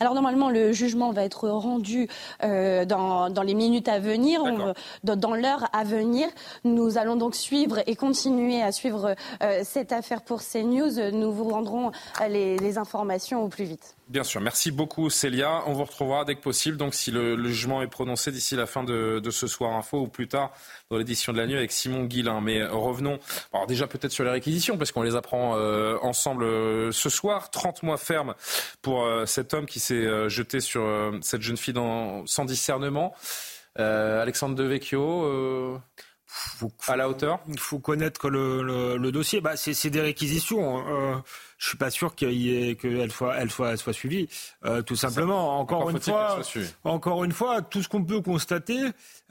Alors 0.01 0.15
normalement, 0.15 0.51
le 0.51 0.73
jugement 0.73 1.13
va 1.13 1.25
être 1.25 1.49
rendu 1.49 2.09
euh, 2.43 2.85
dans, 2.85 3.31
dans, 3.31 3.43
les 3.43 3.55
minutes 3.55 3.89
à 3.89 3.99
venir, 3.99 4.43
on, 4.45 4.75
dans, 5.05 5.17
dans 5.17 5.35
l'heure 5.35 5.69
à 5.73 5.85
venir. 5.85 6.29
Nous 6.65 6.99
allons 6.99 7.17
donc 7.17 7.35
suivre 7.35 7.81
et 7.87 7.97
continuer 7.97 8.63
à 8.63 8.73
suivre 8.73 9.15
euh, 9.43 9.61
cette 9.65 9.93
affaire 9.93 10.23
pour 10.23 10.43
CNews. 10.43 11.11
Nous 11.13 11.33
vous 11.33 11.49
rendrons 11.49 11.93
euh, 12.21 12.29
les, 12.29 12.57
les 12.59 12.79
informations 12.79 13.45
au 13.45 13.49
plus 13.49 13.65
vite. 13.65 13.97
Bien 14.09 14.23
sûr, 14.23 14.43
merci 14.43 14.71
beaucoup 14.71 15.09
Célia. 15.09 15.63
On 15.67 15.73
vous 15.73 15.85
retrouvera 15.85 16.27
dès 16.27 16.35
que 16.35 16.43
possible, 16.43 16.77
donc 16.77 16.93
si 16.95 17.11
le, 17.11 17.43
jugement 17.49 17.81
est 17.81 17.87
prononcé 17.87 18.31
d'ici 18.31 18.55
la 18.55 18.67
fin 18.67 18.85
de, 18.85 19.23
ce 19.31 19.47
soir 19.47 19.73
info 19.73 19.99
ou 19.99 20.09
plus 20.09 20.29
tard 20.29 20.53
dans 20.91 20.99
l'édition 20.99 21.33
de 21.33 21.39
la 21.39 21.47
nuit 21.47 21.57
avec 21.57 21.73
Simon 21.73 22.05
Guillain. 22.05 22.43
Mais 22.43 22.63
revenons, 22.65 23.19
alors 23.55 23.67
déjà 23.67 23.87
peut-être 23.87 24.13
sur 24.13 24.25
les 24.25 24.31
réquisitions, 24.31 24.77
parce 24.77 24.93
qu'on 24.93 25.03
les 25.03 25.17
apprend 25.17 25.57
euh, 25.57 25.97
ensemble 26.03 26.45
euh, 26.45 26.93
ce 26.93 27.09
soir. 27.09 27.51
30 27.51 27.83
mois 27.83 27.97
ferme 27.97 28.35
pour 28.83 29.05
euh, 29.05 29.25
cet 29.25 29.55
homme 29.55 29.65
qui 29.65 29.81
s'est 29.81 30.29
jeté 30.29 30.61
sur 30.61 30.85
cette 31.23 31.41
jeune 31.41 31.57
fille 31.57 31.75
sans 32.27 32.45
discernement. 32.45 33.15
Alexandre 33.77 34.55
Devecchio 34.55 35.81
faut, 36.35 36.73
à 36.89 36.97
la 36.97 37.09
hauteur? 37.09 37.39
Il 37.49 37.61
faut 37.61 37.79
connaître 37.79 38.29
le, 38.29 38.63
le, 38.63 38.97
le 38.97 39.13
dossier. 39.13 39.41
Bah, 39.41 39.57
c'est 39.57 39.91
des 39.91 40.01
réquisitions. 40.01 40.85
Euh, 40.89 41.17
je 41.59 41.69
suis 41.69 41.79
pas 41.79 41.91
sûr 41.91 42.15
qu'elle 42.15 42.77
qu 42.77 43.09
soit, 43.11 43.37
elle 43.37 43.51
soit, 43.51 43.71
elle 43.71 43.79
soit 43.79 43.93
suivie. 43.93 44.29
Euh, 44.65 44.83
tout 44.83 44.97
simplement. 44.97 45.61
Encore, 45.61 45.83
encore 45.83 45.91
une 45.91 46.01
fois, 46.01 46.41
encore 46.83 47.25
une 47.25 47.33
fois, 47.33 47.63
tout 47.63 47.83
ce 47.83 47.89
qu'on 47.89 48.05
peut 48.05 48.21
constater, 48.21 48.81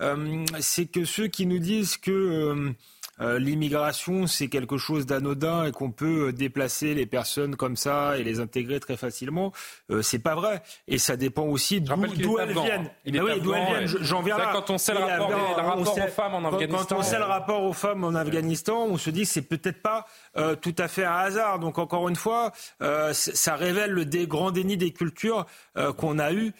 euh, 0.01 0.45
c'est 0.59 0.85
que 0.85 1.03
ceux 1.03 1.27
qui 1.27 1.45
nous 1.45 1.59
disent 1.59 1.97
que 1.97 2.73
euh, 3.21 3.39
l'immigration 3.39 4.27
c'est 4.27 4.47
quelque 4.47 4.77
chose 4.77 5.05
d'anodin 5.05 5.65
et 5.65 5.71
qu'on 5.71 5.91
peut 5.91 6.27
euh, 6.27 6.31
déplacer 6.33 6.93
les 6.93 7.05
personnes 7.05 7.55
comme 7.55 7.75
ça 7.75 8.17
et 8.17 8.23
les 8.23 8.39
intégrer 8.39 8.79
très 8.79 8.97
facilement. 8.97 9.51
Euh, 9.91 10.01
c'est 10.01 10.19
pas 10.19 10.35
vrai. 10.35 10.61
Et 10.87 10.97
ça 10.97 11.15
dépend 11.15 11.43
aussi 11.43 11.81
d'où 11.81 11.93
elles 12.39 12.53
viennent. 12.53 12.89
Il 13.05 13.13
bah 13.17 13.23
oui, 13.25 13.41
d'où 13.41 13.53
elles 13.53 13.65
viennent. 13.65 13.87
J'en 14.01 14.21
viens 14.21 14.37
là. 14.37 14.49
Quand 14.53 14.69
on 14.69 14.77
sait 14.77 14.93
le 14.93 14.99
rapport, 14.99 15.79
aux 15.79 15.85
femmes 16.07 16.35
en 16.35 16.45
Afghanistan. 16.45 16.85
Quand 16.89 16.97
on 16.97 17.03
sait 17.03 17.17
le 17.17 17.25
rapport 17.25 17.63
aux 17.63 17.73
femmes 17.73 18.03
en 18.03 18.15
Afghanistan, 18.15 18.85
on 18.89 18.97
se 18.97 19.09
dit 19.09 19.21
que 19.21 19.27
c'est 19.27 19.41
peut-être 19.41 19.81
pas 19.81 20.05
euh, 20.37 20.55
tout 20.55 20.75
à 20.77 20.87
fait 20.87 21.05
un 21.05 21.15
hasard. 21.15 21.59
Donc 21.59 21.77
encore 21.77 22.09
une 22.09 22.15
fois, 22.15 22.51
euh, 22.81 23.13
ça 23.13 23.55
révèle 23.55 23.91
le 23.91 24.05
dé 24.05 24.27
grand 24.27 24.51
déni 24.51 24.77
des 24.77 24.91
cultures 24.91 25.45
euh, 25.77 25.93
qu'on 25.93 26.19
a 26.19 26.33
eu 26.33 26.53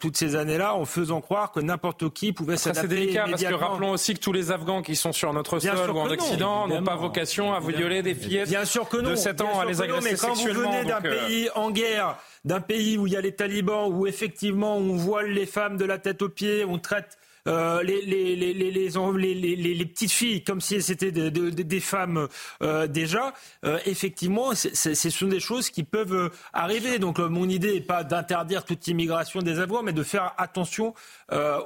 toutes 0.00 0.16
ces 0.16 0.36
années-là 0.36 0.74
en 0.74 0.84
faisant 0.84 1.20
croire 1.20 1.52
que 1.52 1.60
n'importe 1.60 2.12
qui 2.12 2.32
pouvait 2.32 2.56
s'adapter. 2.56 2.88
C'est 2.88 2.94
délicat 2.94 3.26
parce 3.30 3.42
que 3.42 3.54
rappelons 3.54 3.92
aussi 3.92 4.14
que 4.14 4.20
tous 4.20 4.32
les 4.32 4.50
Afghans 4.50 4.82
qui 4.82 4.96
sont 4.96 5.12
sur 5.12 5.32
notre 5.32 5.58
sol 5.58 5.90
ou 5.90 5.98
en 5.98 6.10
Occident 6.10 6.66
n'ont 6.66 6.82
pas 6.82 6.96
vocation 6.96 7.52
à 7.52 7.60
violer 7.60 8.02
des 8.02 8.14
fillettes 8.14 8.48
Bien 8.48 8.64
sûr 8.64 8.88
que 8.88 8.96
non. 8.96 9.10
de 9.10 9.14
7 9.14 9.40
ans 9.42 9.60
à 9.60 9.64
les 9.64 9.80
agresser 9.80 10.10
mais 10.10 10.16
quand 10.16 10.34
vous 10.34 10.52
venez 10.52 10.84
d'un 10.84 11.00
pays 11.00 11.48
en 11.54 11.70
guerre, 11.70 12.16
d'un 12.44 12.60
pays 12.60 12.98
où 12.98 13.06
il 13.06 13.12
y 13.12 13.16
a 13.16 13.20
les 13.20 13.34
talibans, 13.34 13.88
où 13.92 14.06
effectivement 14.06 14.76
on 14.76 14.96
voile 14.96 15.30
les 15.30 15.46
femmes 15.46 15.76
de 15.76 15.84
la 15.84 15.98
tête 15.98 16.22
aux 16.22 16.28
pieds, 16.28 16.64
on 16.64 16.78
traite 16.78 17.18
euh, 17.46 17.82
les, 17.82 18.02
les, 18.02 18.36
les, 18.36 18.52
les, 18.52 19.74
les, 19.74 19.86
petites 19.86 20.12
filles 20.12 20.44
comme 20.44 20.60
si 20.60 20.80
c'était 20.82 21.10
des 21.10 21.80
femmes 21.80 22.28
euh, 22.62 22.86
déjà, 22.86 23.32
euh, 23.64 23.78
effectivement, 23.86 24.54
ce 24.54 24.94
sont 24.94 25.26
des 25.26 25.40
choses 25.40 25.70
qui 25.70 25.82
peuvent 25.84 26.30
arriver. 26.52 26.98
Donc 26.98 27.18
mon 27.18 27.48
idée 27.48 27.74
n'est 27.74 27.80
pas 27.80 28.04
d'interdire 28.04 28.64
toute 28.64 28.86
immigration 28.88 29.40
des 29.40 29.58
avoirs, 29.58 29.82
mais 29.82 29.92
de 29.92 30.02
faire 30.02 30.34
attention 30.38 30.94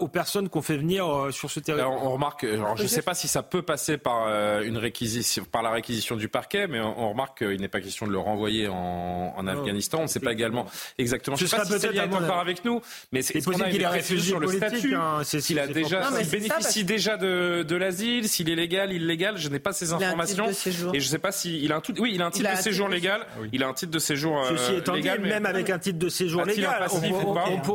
aux 0.01 0.09
personnes 0.09 0.49
qu'on 0.49 0.63
fait 0.63 0.77
venir 0.77 1.29
sur 1.31 1.51
ce 1.51 1.59
territoire. 1.59 1.91
on 1.91 2.13
remarque, 2.13 2.47
je 2.47 2.83
ne 2.83 2.89
sais 2.89 3.03
pas 3.03 3.15
si 3.15 3.29
ça 3.29 3.43
peut 3.43 3.63
passer 3.63 3.97
par, 3.97 4.29
une 4.63 4.77
réquisition, 4.77 5.45
par 5.45 5.63
la 5.63 5.71
réquisition 5.71 6.17
du 6.17 6.29
parquet, 6.29 6.67
mais 6.67 6.81
on, 6.81 7.11
remarque 7.11 7.39
qu'il 7.39 7.61
n'est 7.61 7.69
pas 7.69 7.81
question 7.81 8.07
de 8.07 8.13
le 8.13 8.19
renvoyer 8.19 8.69
en, 8.69 9.47
Afghanistan. 9.47 9.99
On 10.01 10.03
ne 10.03 10.07
sait 10.09 10.21
pas 10.21 10.33
également 10.33 10.67
exactement. 10.99 11.37
Ce 11.37 11.41
je 11.41 11.45
ne 11.45 11.51
sais 11.51 11.57
pas 11.57 11.79
si 11.79 11.97
est 11.97 12.01
encore 12.01 12.39
avec 12.39 12.65
nous, 12.65 12.81
mais 13.13 13.23
c'est 13.23 13.43
possible 13.43 13.69
qu'il 13.71 13.83
ait 13.83 13.87
réfugié 13.87 14.31
sur 14.31 14.41
le 14.41 14.49
statut. 14.49 14.95
Hein, 14.95 15.23
déjà, 15.67 16.03
s'il 16.11 16.31
bénéficie 16.31 16.85
déjà 16.85 17.17
de, 17.17 17.63
de 17.63 17.77
l'asile, 17.77 18.29
s'il 18.29 18.51
est 18.51 18.55
légal, 18.55 18.93
illégal, 18.93 19.37
je 19.37 19.49
n'ai 19.49 19.59
pas 19.59 19.73
ces 19.73 19.93
informations. 19.93 20.49
Et 20.49 21.01
je 21.01 21.07
ne 21.07 21.11
sais 21.11 21.19
pas 21.19 21.33
s'il 21.33 21.71
a 21.73 21.77
un 21.77 21.81
tout, 21.81 21.95
oui, 22.01 22.13
il 22.15 22.23
a 22.23 22.27
un 22.27 22.31
titre 22.31 22.51
de 22.51 22.57
séjour 22.57 22.89
légal. 22.89 23.27
Il 23.53 23.63
a 23.63 23.69
un 23.69 23.75
titre 23.75 23.93
de 23.93 23.99
séjour 23.99 24.41
légal. 24.93 25.21
même 25.21 25.47
avec 25.47 25.71
un 25.71 25.79
titre 25.79 25.99
de 25.99 26.09
séjour 26.09 26.45
légal, 26.45 26.87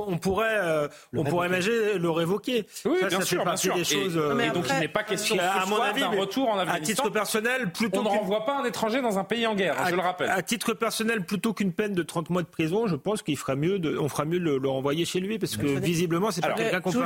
on, 0.07 0.17
pourrait, 0.17 0.89
on 1.15 1.23
pourrait 1.23 1.47
imaginer 1.47 1.97
le 1.97 2.09
révoquer. 2.09 2.65
Oui, 2.85 2.97
bien 3.07 3.21
sûr, 3.21 3.43
bien 3.43 3.55
sûr. 3.55 3.75
Et 3.77 4.49
donc 4.51 4.65
il 4.73 4.79
n'est 4.79 4.87
pas 4.87 5.03
question 5.03 5.37
à 5.39 5.65
mon 5.65 5.81
avis 5.81 6.01
d'un 6.01 6.09
retour 6.09 6.49
en 6.49 6.59
Afghanistan. 6.59 6.83
À 6.83 6.85
titre 6.85 7.09
personnel, 7.09 7.71
plutôt 7.71 7.99
on 7.99 8.03
ne 8.03 8.09
renvoie 8.09 8.45
pas 8.45 8.59
un 8.59 8.65
étranger 8.65 9.01
dans 9.01 9.19
un 9.19 9.23
pays 9.23 9.45
en 9.47 9.55
guerre. 9.55 9.75
Je 9.89 9.95
le 9.95 10.01
rappelle. 10.01 10.29
À 10.29 10.41
titre 10.41 10.73
personnel, 10.73 11.23
plutôt 11.23 11.53
qu'une 11.53 11.73
peine 11.73 11.93
de 11.93 12.03
30 12.03 12.29
mois 12.29 12.41
de 12.41 12.47
prison, 12.47 12.87
je 12.87 12.95
pense 12.95 13.21
qu'il 13.21 13.37
ferait 13.37 13.55
mieux, 13.55 13.79
on 13.99 14.09
fera 14.09 14.25
mieux 14.25 14.39
de 14.39 14.55
le 14.55 14.69
renvoyer 14.69 15.05
chez 15.05 15.19
lui 15.19 15.39
parce 15.39 15.57
que 15.57 15.67
visiblement 15.79 16.31
c'est 16.31 16.41
pas 16.41 16.53
quelqu'un 16.53 16.81
qu'on 16.81 16.91
peut. 16.91 17.03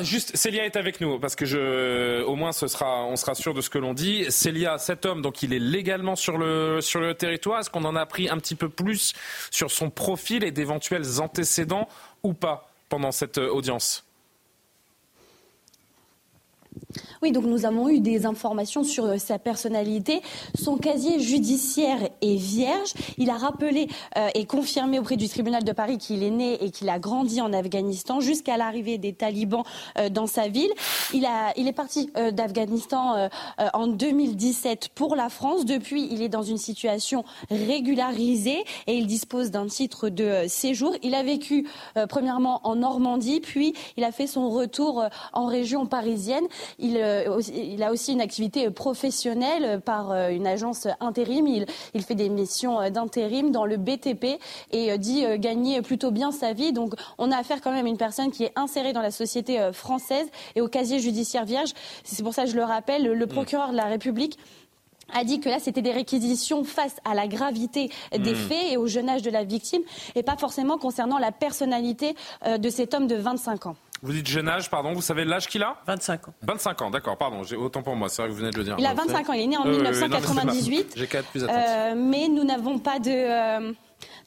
Juste 0.00 0.36
Célia 0.36 0.64
est 0.64 0.76
avec 0.76 1.00
nous 1.00 1.18
parce 1.18 1.36
que 1.36 1.44
je, 1.44 2.22
au 2.22 2.36
moins, 2.36 2.50
on 2.50 3.16
sera 3.16 3.34
sûr 3.34 3.54
de 3.54 3.60
ce 3.60 3.70
que 3.70 3.78
l'on 3.78 3.94
dit. 3.94 4.30
Célia, 4.30 4.78
cet 4.78 5.06
homme, 5.06 5.22
donc 5.22 5.42
il 5.42 5.52
est 5.52 5.58
légalement 5.58 6.16
sur 6.16 6.38
le 6.38 6.80
sur 6.80 7.00
le 7.00 7.14
territoire. 7.14 7.60
Est-ce 7.60 7.70
qu'on 7.70 7.84
en 7.84 7.96
a 7.96 8.00
appris 8.00 8.28
un 8.28 8.38
petit 8.38 8.54
peu 8.54 8.68
plus 8.68 9.12
sur 9.50 9.70
son 9.70 9.90
profil 9.90 10.44
et 10.44 10.50
d'éventuels 10.50 11.20
antécédents 11.20 11.88
ou 12.22 12.32
pas 12.32 12.70
pendant 12.88 13.12
cette 13.12 13.38
euh, 13.38 13.50
audience? 13.50 14.04
Oui, 17.22 17.32
donc 17.32 17.44
nous 17.44 17.66
avons 17.66 17.88
eu 17.88 18.00
des 18.00 18.24
informations 18.24 18.82
sur 18.82 19.04
euh, 19.04 19.18
sa 19.18 19.38
personnalité. 19.38 20.22
Son 20.54 20.78
casier 20.78 21.20
judiciaire 21.20 21.98
est 22.22 22.36
vierge. 22.36 22.94
Il 23.18 23.28
a 23.28 23.36
rappelé 23.36 23.88
euh, 24.16 24.28
et 24.34 24.46
confirmé 24.46 24.98
auprès 24.98 25.16
du 25.16 25.28
tribunal 25.28 25.62
de 25.62 25.72
Paris 25.72 25.98
qu'il 25.98 26.22
est 26.22 26.30
né 26.30 26.64
et 26.64 26.70
qu'il 26.70 26.88
a 26.88 26.98
grandi 26.98 27.42
en 27.42 27.52
Afghanistan 27.52 28.20
jusqu'à 28.20 28.56
l'arrivée 28.56 28.96
des 28.96 29.12
talibans 29.12 29.64
euh, 29.98 30.08
dans 30.08 30.26
sa 30.26 30.48
ville. 30.48 30.70
Il, 31.12 31.26
a, 31.26 31.52
il 31.56 31.68
est 31.68 31.72
parti 31.72 32.10
d'Afghanistan 32.32 33.28
en 33.74 33.86
2017 33.86 34.90
pour 34.94 35.16
la 35.16 35.28
France. 35.28 35.64
Depuis, 35.64 36.08
il 36.10 36.22
est 36.22 36.28
dans 36.28 36.42
une 36.42 36.58
situation 36.58 37.24
régularisée 37.50 38.64
et 38.86 38.94
il 38.94 39.06
dispose 39.06 39.50
d'un 39.50 39.66
titre 39.66 40.08
de 40.08 40.44
séjour. 40.46 40.94
Il 41.02 41.14
a 41.14 41.22
vécu 41.22 41.66
premièrement 42.08 42.60
en 42.64 42.76
Normandie, 42.76 43.40
puis 43.40 43.74
il 43.96 44.04
a 44.04 44.12
fait 44.12 44.26
son 44.26 44.50
retour 44.50 45.04
en 45.32 45.46
région 45.46 45.86
parisienne. 45.86 46.46
Il 46.78 46.96
euh, 46.96 47.40
il 47.54 47.82
a 47.82 47.90
aussi 47.90 48.12
une 48.12 48.20
activité 48.20 48.70
professionnelle 48.70 49.80
par 49.80 50.10
euh, 50.10 50.28
une 50.28 50.46
agence 50.46 50.86
intérim. 51.00 51.46
Il, 51.46 51.66
fait 52.02 52.14
des 52.14 52.28
missions 52.28 52.80
euh, 52.80 52.90
d'intérim 52.90 53.50
dans 53.50 53.64
le 53.64 53.76
BTP 53.76 54.40
et 54.72 54.96
dit 54.98 55.24
gagner 55.38 55.82
plutôt 55.82 56.10
bien 56.10 56.32
sa 56.32 56.52
vie. 56.52 56.72
Donc 56.72 56.94
on 57.18 57.30
a 57.30 57.36
affaire 57.36 57.60
quand 57.60 57.72
même 57.72 57.86
à 57.86 57.88
une 57.88 57.96
personne 57.96 58.30
qui 58.30 58.44
est 58.44 58.52
insérée 58.56 58.92
dans 58.92 59.02
la 59.02 59.10
société 59.10 59.70
française 59.72 60.26
et 60.56 60.60
au 60.60 60.68
casier 60.68 60.98
judiciaire 60.98 61.44
vierge. 61.44 61.70
C'est 62.04 62.22
pour 62.22 62.34
ça 62.34 62.44
que 62.44 62.50
je 62.50 62.56
le 62.56 62.64
rappelle, 62.64 63.02
le 63.02 63.26
procureur 63.26 63.70
de 63.70 63.76
la 63.76 63.84
République 63.84 64.38
a 65.12 65.24
dit 65.24 65.40
que 65.40 65.48
là, 65.48 65.58
c'était 65.58 65.82
des 65.82 65.92
réquisitions 65.92 66.62
face 66.64 66.96
à 67.04 67.14
la 67.14 67.26
gravité 67.26 67.90
des 68.16 68.32
hmm. 68.32 68.36
faits 68.36 68.72
et 68.72 68.76
au 68.76 68.86
jeune 68.86 69.08
âge 69.08 69.22
de 69.22 69.30
la 69.30 69.44
victime, 69.44 69.82
et 70.14 70.22
pas 70.22 70.36
forcément 70.36 70.78
concernant 70.78 71.18
la 71.18 71.32
personnalité 71.32 72.14
de 72.46 72.70
cet 72.70 72.94
homme 72.94 73.06
de 73.06 73.16
25 73.16 73.66
ans. 73.66 73.76
Vous 74.02 74.12
dites 74.12 74.26
jeune 74.26 74.48
âge, 74.48 74.70
pardon, 74.70 74.92
vous 74.92 75.02
savez 75.02 75.24
l'âge 75.24 75.46
qu'il 75.46 75.62
a 75.62 75.76
25 75.86 76.28
ans. 76.28 76.34
25 76.42 76.82
ans, 76.82 76.90
d'accord, 76.90 77.18
pardon, 77.18 77.42
j'ai 77.42 77.56
autant 77.56 77.82
pour 77.82 77.96
moi, 77.96 78.08
c'est 78.08 78.22
vrai 78.22 78.28
que 78.30 78.32
vous 78.32 78.40
venez 78.40 78.50
de 78.50 78.56
le 78.56 78.64
dire. 78.64 78.76
Il 78.78 78.86
a 78.86 78.94
25 78.94 79.28
ans, 79.28 79.32
il 79.34 79.42
est 79.42 79.46
né 79.46 79.56
en 79.58 79.66
1998. 79.66 80.94
J'ai 80.96 81.06
4 81.06 81.28
plus 81.28 81.44
euh, 81.44 81.94
mais 81.96 82.28
nous 82.28 82.44
n'avons 82.44 82.78
pas 82.78 82.98
de... 82.98 83.74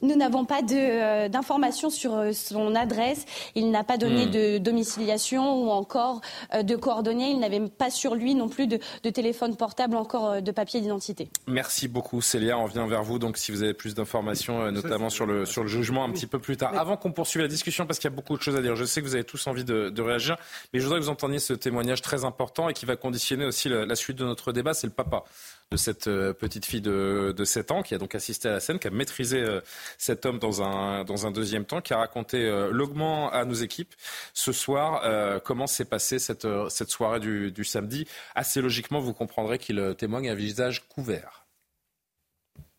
Nous 0.02 0.16
n'avons 0.16 0.44
pas 0.44 0.60
euh, 0.72 1.28
d'informations 1.28 1.90
sur 1.90 2.14
euh, 2.14 2.32
son 2.32 2.74
adresse. 2.74 3.24
Il 3.54 3.70
n'a 3.70 3.84
pas 3.84 3.96
donné 3.96 4.26
hmm. 4.26 4.30
de 4.30 4.58
domiciliation 4.58 5.62
ou 5.62 5.70
encore 5.70 6.20
euh, 6.52 6.62
de 6.62 6.76
coordonnées. 6.76 7.30
Il 7.30 7.40
n'avait 7.40 7.60
pas 7.60 7.90
sur 7.90 8.14
lui 8.14 8.34
non 8.34 8.48
plus 8.48 8.66
de, 8.66 8.78
téléphone 9.10 9.56
portable, 9.56 9.96
encore 9.96 10.42
de 10.42 10.50
papier 10.50 10.80
d'identité. 10.80 11.28
Merci 11.46 11.88
beaucoup 11.88 12.20
Célia. 12.20 12.58
On 12.58 12.66
vient 12.66 12.86
vers 12.86 13.02
vous 13.02 13.18
donc 13.18 13.38
si 13.38 13.52
vous 13.52 13.62
avez 13.62 13.74
plus 13.74 13.94
d'informations, 13.94 14.70
notamment 14.72 15.10
sur 15.10 15.26
le, 15.26 15.44
sur 15.44 15.62
le 15.62 15.68
jugement 15.68 16.04
un 16.04 16.10
petit 16.10 16.26
peu 16.26 16.38
plus 16.38 16.56
tard. 16.56 16.76
Avant 16.76 16.96
qu'on 16.96 17.12
poursuive 17.12 17.42
la 17.42 17.48
discussion, 17.48 17.86
parce 17.86 17.98
qu'il 17.98 18.10
y 18.10 18.12
a 18.12 18.16
beaucoup 18.16 18.36
de 18.36 18.42
choses 18.42 18.56
à 18.56 18.62
dire, 18.62 18.74
je 18.76 18.84
sais 18.84 19.00
que 19.00 19.06
vous 19.06 19.14
avez 19.14 19.24
tous 19.24 19.46
envie 19.46 19.64
de, 19.64 20.02
réagir, 20.02 20.36
mais 20.72 20.80
je 20.80 20.84
voudrais 20.84 20.98
que 20.98 21.04
vous 21.04 21.10
entendiez 21.10 21.38
ce 21.38 21.52
témoignage 21.54 22.02
très 22.02 22.24
important 22.24 22.68
et 22.68 22.74
qui 22.74 22.84
va 22.84 22.96
conditionner 22.96 23.44
aussi 23.44 23.68
la 23.68 23.94
suite 23.94 24.18
de 24.18 24.24
notre 24.24 24.52
débat. 24.52 24.74
C'est 24.74 24.86
le 24.86 24.92
papa 24.92 25.24
de 25.70 25.76
cette 25.76 26.06
euh, 26.06 26.32
petite 26.32 26.66
fille 26.66 26.80
de, 26.80 27.34
de 27.36 27.44
7 27.44 27.70
ans 27.72 27.82
qui 27.82 27.94
a 27.94 27.98
donc 27.98 28.14
assisté 28.14 28.48
à 28.48 28.52
la 28.52 28.60
scène, 28.60 28.78
qui 28.78 28.86
a 28.86 28.90
maîtrisé 28.90 29.40
euh, 29.40 29.60
cet 29.98 30.26
homme 30.26 30.38
dans 30.38 30.62
un, 30.62 31.30
deuxième 31.32 31.64
temps, 31.64 31.80
qui 31.80 31.92
a 31.92 31.98
raconté 31.98 32.44
euh, 32.44 32.70
longuement 32.70 33.30
à 33.30 33.44
nos 33.44 33.54
équipes 33.54 33.92
ce 34.32 34.52
soir 34.52 35.02
comment 35.42 35.66
s'est 35.66 35.84
passée 35.84 36.18
cette, 36.18 36.46
soirée 36.88 37.20
du, 37.20 37.64
samedi. 37.64 38.06
Assez 38.34 38.60
logiquement, 38.60 39.00
vous 39.00 39.12
comprendrez 39.12 39.58
qu'il 39.58 39.94
témoigne 39.96 40.28
un 40.28 40.34
visage 40.34 40.86
couvert. 40.88 41.44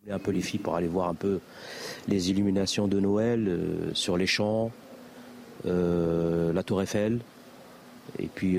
Un 0.10 0.20
peu 0.20 0.32
les 0.32 0.42
filles 0.42 0.60
pour 0.60 0.76
aller 0.76 0.88
voir 0.88 1.10
un 1.10 1.16
peu 1.16 1.40
les 2.08 2.30
illuminations 2.30 2.88
de 2.88 3.00
Noël 3.00 3.92
sur 3.94 4.18
les 4.18 4.28
champs, 4.28 4.72
la 5.66 6.64
Tour 6.64 6.82
Eiffel. 6.82 7.20
Et 8.20 8.28
puis 8.28 8.58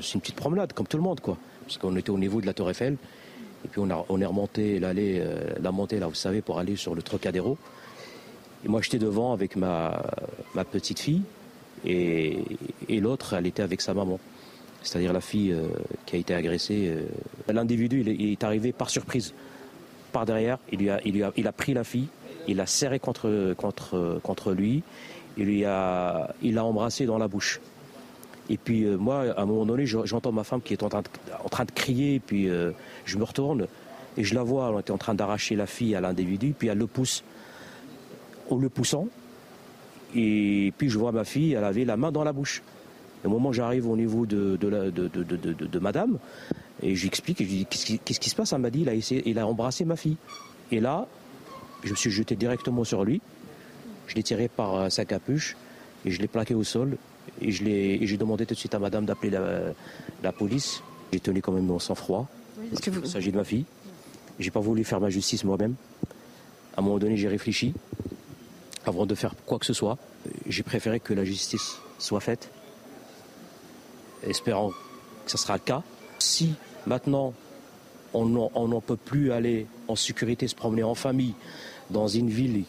c'est 0.00 0.14
une 0.14 0.20
petite 0.20 0.36
promenade 0.36 0.72
comme 0.72 0.86
tout 0.86 0.96
le 0.96 1.02
monde 1.02 1.20
quoi. 1.20 1.36
Parce 1.66 1.78
qu'on 1.78 1.96
était 1.96 2.10
au 2.10 2.18
niveau 2.18 2.40
de 2.40 2.46
la 2.46 2.54
Tour 2.54 2.70
Eiffel. 2.70 2.96
Et 3.66 3.68
puis 3.68 3.80
on, 3.80 3.90
a, 3.90 4.20
est 4.20 4.26
remonté 4.26 4.78
l'allée, 4.78 5.18
euh, 5.18 5.40
la 5.60 5.72
montée 5.72 5.98
là, 5.98 6.06
vous 6.06 6.14
savez, 6.14 6.40
pour 6.40 6.60
aller 6.60 6.76
sur 6.76 6.94
le 6.94 7.02
Trocadéro. 7.02 7.58
Et 8.64 8.68
moi 8.68 8.80
j'étais 8.80 8.98
devant 8.98 9.32
avec 9.32 9.56
ma, 9.56 10.00
petite 10.70 11.00
fille 11.00 11.22
et, 11.84 12.44
l'autre, 12.88 13.34
elle 13.34 13.46
était 13.48 13.62
avec 13.62 13.80
sa 13.80 13.92
maman. 13.92 14.20
C'est-à-dire 14.84 15.12
la 15.12 15.20
fille 15.20 15.50
euh, 15.50 15.66
qui 16.06 16.14
a 16.14 16.18
été 16.20 16.32
agressée. 16.32 16.94
Euh. 16.94 17.52
L'individu, 17.52 18.04
il, 18.06 18.30
est 18.30 18.44
arrivé 18.44 18.70
par 18.70 18.88
surprise, 18.88 19.34
par 20.12 20.26
derrière. 20.26 20.58
Il, 20.70 20.78
lui 20.78 20.90
a, 21.24 21.52
pris 21.52 21.74
la 21.74 21.82
fille, 21.82 22.06
il 22.46 22.58
l'a 22.58 22.66
serré 22.66 23.00
contre, 23.00 23.26
lui, 24.52 24.84
il 25.36 25.48
il 25.48 26.54
l'a 26.54 26.64
embrassé 26.64 27.04
dans 27.04 27.18
la 27.18 27.26
bouche. 27.26 27.60
Et 28.48 28.56
puis 28.56 28.84
euh, 28.84 28.96
moi, 28.96 29.24
à 29.36 29.42
un 29.42 29.46
moment 29.46 29.66
donné, 29.66 29.86
j'entends 29.86 30.32
ma 30.32 30.44
femme 30.44 30.62
qui 30.62 30.72
est 30.72 30.82
en 30.82 30.88
train 30.88 31.02
de, 31.02 31.70
crier, 31.72 32.14
et 32.14 32.20
puis 32.20 32.48
euh, 32.48 32.72
je 33.04 33.18
me 33.18 33.24
retourne 33.24 33.66
et 34.16 34.24
je 34.24 34.34
la 34.34 34.42
vois, 34.42 34.70
elle 34.72 34.80
était 34.80 34.92
en 34.92 34.98
train 34.98 35.14
d'arracher 35.14 35.56
la 35.56 35.66
fille 35.66 35.94
à 35.94 36.00
l'individu, 36.00 36.54
puis 36.58 36.68
elle 36.68 36.78
le 36.78 36.86
pousse. 36.86 37.22
En 38.48 38.56
le 38.56 38.68
poussant, 38.68 39.08
et 40.14 40.72
puis 40.78 40.88
je 40.88 40.98
vois 40.98 41.12
ma 41.12 41.24
fille, 41.24 41.52
elle 41.54 41.64
avait 41.64 41.84
la 41.84 41.96
main 41.96 42.12
dans 42.12 42.22
la 42.22 42.32
bouche. 42.32 42.62
Au 43.24 43.28
moment 43.28 43.48
où 43.48 43.52
j'arrive 43.52 43.88
au 43.88 43.96
niveau 43.96 44.24
de, 44.24 45.78
madame, 45.80 46.18
et 46.82 46.94
j'explique, 46.94 47.38
je 47.38 47.44
lui 47.44 47.50
dis 47.50 47.66
Qu'est-ce 47.66 48.20
qui, 48.20 48.30
se 48.30 48.36
passe 48.36 48.52
Elle 48.52 48.60
m'a 48.60 48.70
dit 48.70 48.82
il 48.82 48.88
a, 48.88 48.94
essayé, 48.94 49.22
il 49.26 49.38
a 49.38 49.46
embrassé 49.46 49.84
ma 49.84 49.96
fille. 49.96 50.16
Et 50.70 50.78
là, 50.78 51.08
je 51.82 51.90
me 51.90 51.96
suis 51.96 52.10
jeté 52.10 52.36
directement 52.36 52.84
sur 52.84 53.04
lui, 53.04 53.20
je 54.06 54.14
l'ai 54.14 54.22
tiré 54.22 54.48
par 54.48 54.74
euh, 54.76 54.88
sa 54.88 55.04
capuche, 55.04 55.56
et 56.04 56.10
je 56.10 56.20
l'ai 56.20 56.28
plaqué 56.28 56.54
au 56.54 56.62
sol, 56.62 56.96
et 57.40 58.06
j'ai 58.06 58.16
demandé 58.16 58.46
tout 58.46 58.54
de 58.54 58.58
suite 58.58 58.74
à 58.74 58.78
madame 58.78 59.04
d'appeler 59.04 59.30
la, 60.22 60.32
police. 60.32 60.82
J'ai 61.12 61.20
tenu 61.20 61.40
quand 61.42 61.52
même 61.52 61.66
mon 61.66 61.78
sang-froid. 61.78 62.26
Il 62.72 63.06
s'agit 63.06 63.32
de 63.32 63.36
ma 63.36 63.44
fille. 63.44 63.64
J'ai 64.38 64.50
pas 64.50 64.60
voulu 64.60 64.84
faire 64.84 65.00
ma 65.00 65.10
justice 65.10 65.44
moi-même. 65.44 65.74
À 66.76 66.80
un 66.80 66.82
moment 66.82 66.98
donné, 66.98 67.16
j'ai 67.16 67.28
réfléchi 67.28 67.74
avant 68.84 69.06
de 69.06 69.14
faire 69.14 69.34
quoi 69.46 69.58
que 69.58 69.66
ce 69.66 69.72
soit. 69.72 69.98
J'ai 70.46 70.62
préféré 70.62 71.00
que 71.00 71.14
la 71.14 71.24
justice 71.24 71.78
soit 71.98 72.20
faite, 72.20 72.50
espérant 74.22 74.70
que 74.70 75.30
ce 75.30 75.38
sera 75.38 75.54
le 75.54 75.60
cas. 75.60 75.82
Si 76.18 76.54
maintenant 76.86 77.34
on 78.14 78.26
n'en 78.68 78.80
peut 78.80 78.96
plus 78.96 79.32
aller 79.32 79.66
en 79.88 79.96
sécurité, 79.96 80.48
se 80.48 80.54
promener 80.54 80.82
en 80.82 80.94
famille 80.94 81.34
dans 81.90 82.08
une 82.08 82.30
ville 82.30 82.64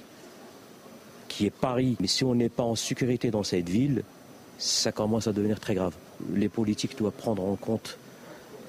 qui 1.28 1.46
est 1.46 1.52
Paris, 1.52 1.96
mais 2.00 2.08
si 2.08 2.24
on 2.24 2.36
n'est 2.36 2.50
pas 2.50 2.64
en 2.64 2.76
sécurité 2.76 3.32
dans 3.32 3.44
cette 3.44 3.70
ville, 3.70 4.04
ça 4.58 4.92
commence 4.92 5.28
à 5.28 5.34
devenir 5.34 5.60
très 5.60 5.76
grave. 5.76 5.94
Les 6.34 6.50
politiques 6.50 6.98
doivent 6.98 7.14
prendre 7.14 7.44
en 7.44 7.56
compte, 7.56 7.98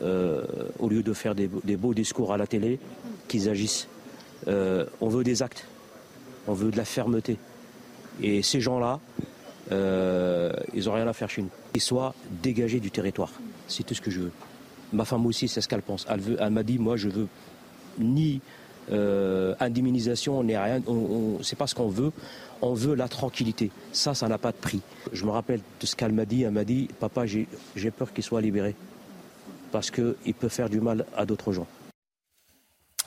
euh, 0.02 0.44
au 0.78 0.88
lieu 0.88 1.02
de 1.02 1.12
faire 1.12 1.34
des, 1.34 1.48
beaux 1.76 1.94
discours 1.94 2.32
à 2.32 2.36
la 2.36 2.46
télé, 2.46 2.78
qu'ils 3.26 3.48
agissent. 3.48 3.88
Euh, 4.46 4.86
on 5.00 5.08
veut 5.08 5.24
des 5.24 5.42
actes, 5.42 5.66
on 6.46 6.52
veut 6.52 6.70
de 6.70 6.76
la 6.76 6.84
fermeté. 6.84 7.38
Et 8.22 8.42
ces 8.42 8.60
gens-là, 8.60 9.00
euh, 9.72 10.52
ils 10.74 10.84
n'ont 10.84 10.94
rien 10.94 11.06
à 11.06 11.12
faire 11.12 11.30
chez 11.30 11.42
nous. 11.42 11.50
Ils 11.74 11.80
soient 11.80 12.14
dégagés 12.42 12.80
du 12.80 12.90
territoire. 12.90 13.32
C'est 13.66 13.84
tout 13.84 13.94
ce 13.94 14.00
que 14.00 14.10
je 14.10 14.20
veux. 14.20 14.32
Ma 14.92 15.04
femme 15.04 15.26
aussi, 15.26 15.48
c'est 15.48 15.60
ce 15.60 15.68
qu'elle 15.68 15.82
pense. 15.82 16.06
Elle, 16.08 16.36
elle 16.38 16.50
m'a 16.50 16.62
dit, 16.62 16.78
moi, 16.78 16.96
je 16.96 17.08
veux 17.08 17.28
ni 17.98 18.40
euh, 18.90 19.54
indemnisation, 19.60 20.42
ni 20.42 20.56
rien. 20.56 20.80
On, 20.86 21.42
c'est 21.42 21.56
pas 21.56 21.66
ce 21.66 21.74
qu'on 21.74 21.88
veut. 21.88 22.12
On 22.62 22.74
veut 22.74 22.94
la 22.94 23.08
tranquillité. 23.08 23.70
Ça, 23.92 24.14
ça 24.14 24.28
n'a 24.28 24.38
pas 24.38 24.52
de 24.52 24.56
prix. 24.56 24.80
Je 25.12 25.24
me 25.24 25.30
rappelle 25.30 25.60
de 25.80 25.86
ce 25.86 25.94
qu'elle 25.94 26.12
m'a 26.12 26.24
dit. 26.24 26.42
Elle 26.42 26.52
m'a 26.52 26.64
dit, 26.64 26.88
papa, 26.98 27.26
j'ai 27.26 27.46
peur 27.90 28.12
qu'il 28.12 28.24
soit 28.24 28.40
libéré. 28.40 28.74
Parce 29.70 29.90
qu'il 29.90 30.34
peut 30.38 30.48
faire 30.48 30.68
du 30.68 30.80
mal 30.80 31.04
à 31.16 31.26
d'autres 31.26 31.52
gens. 31.52 31.66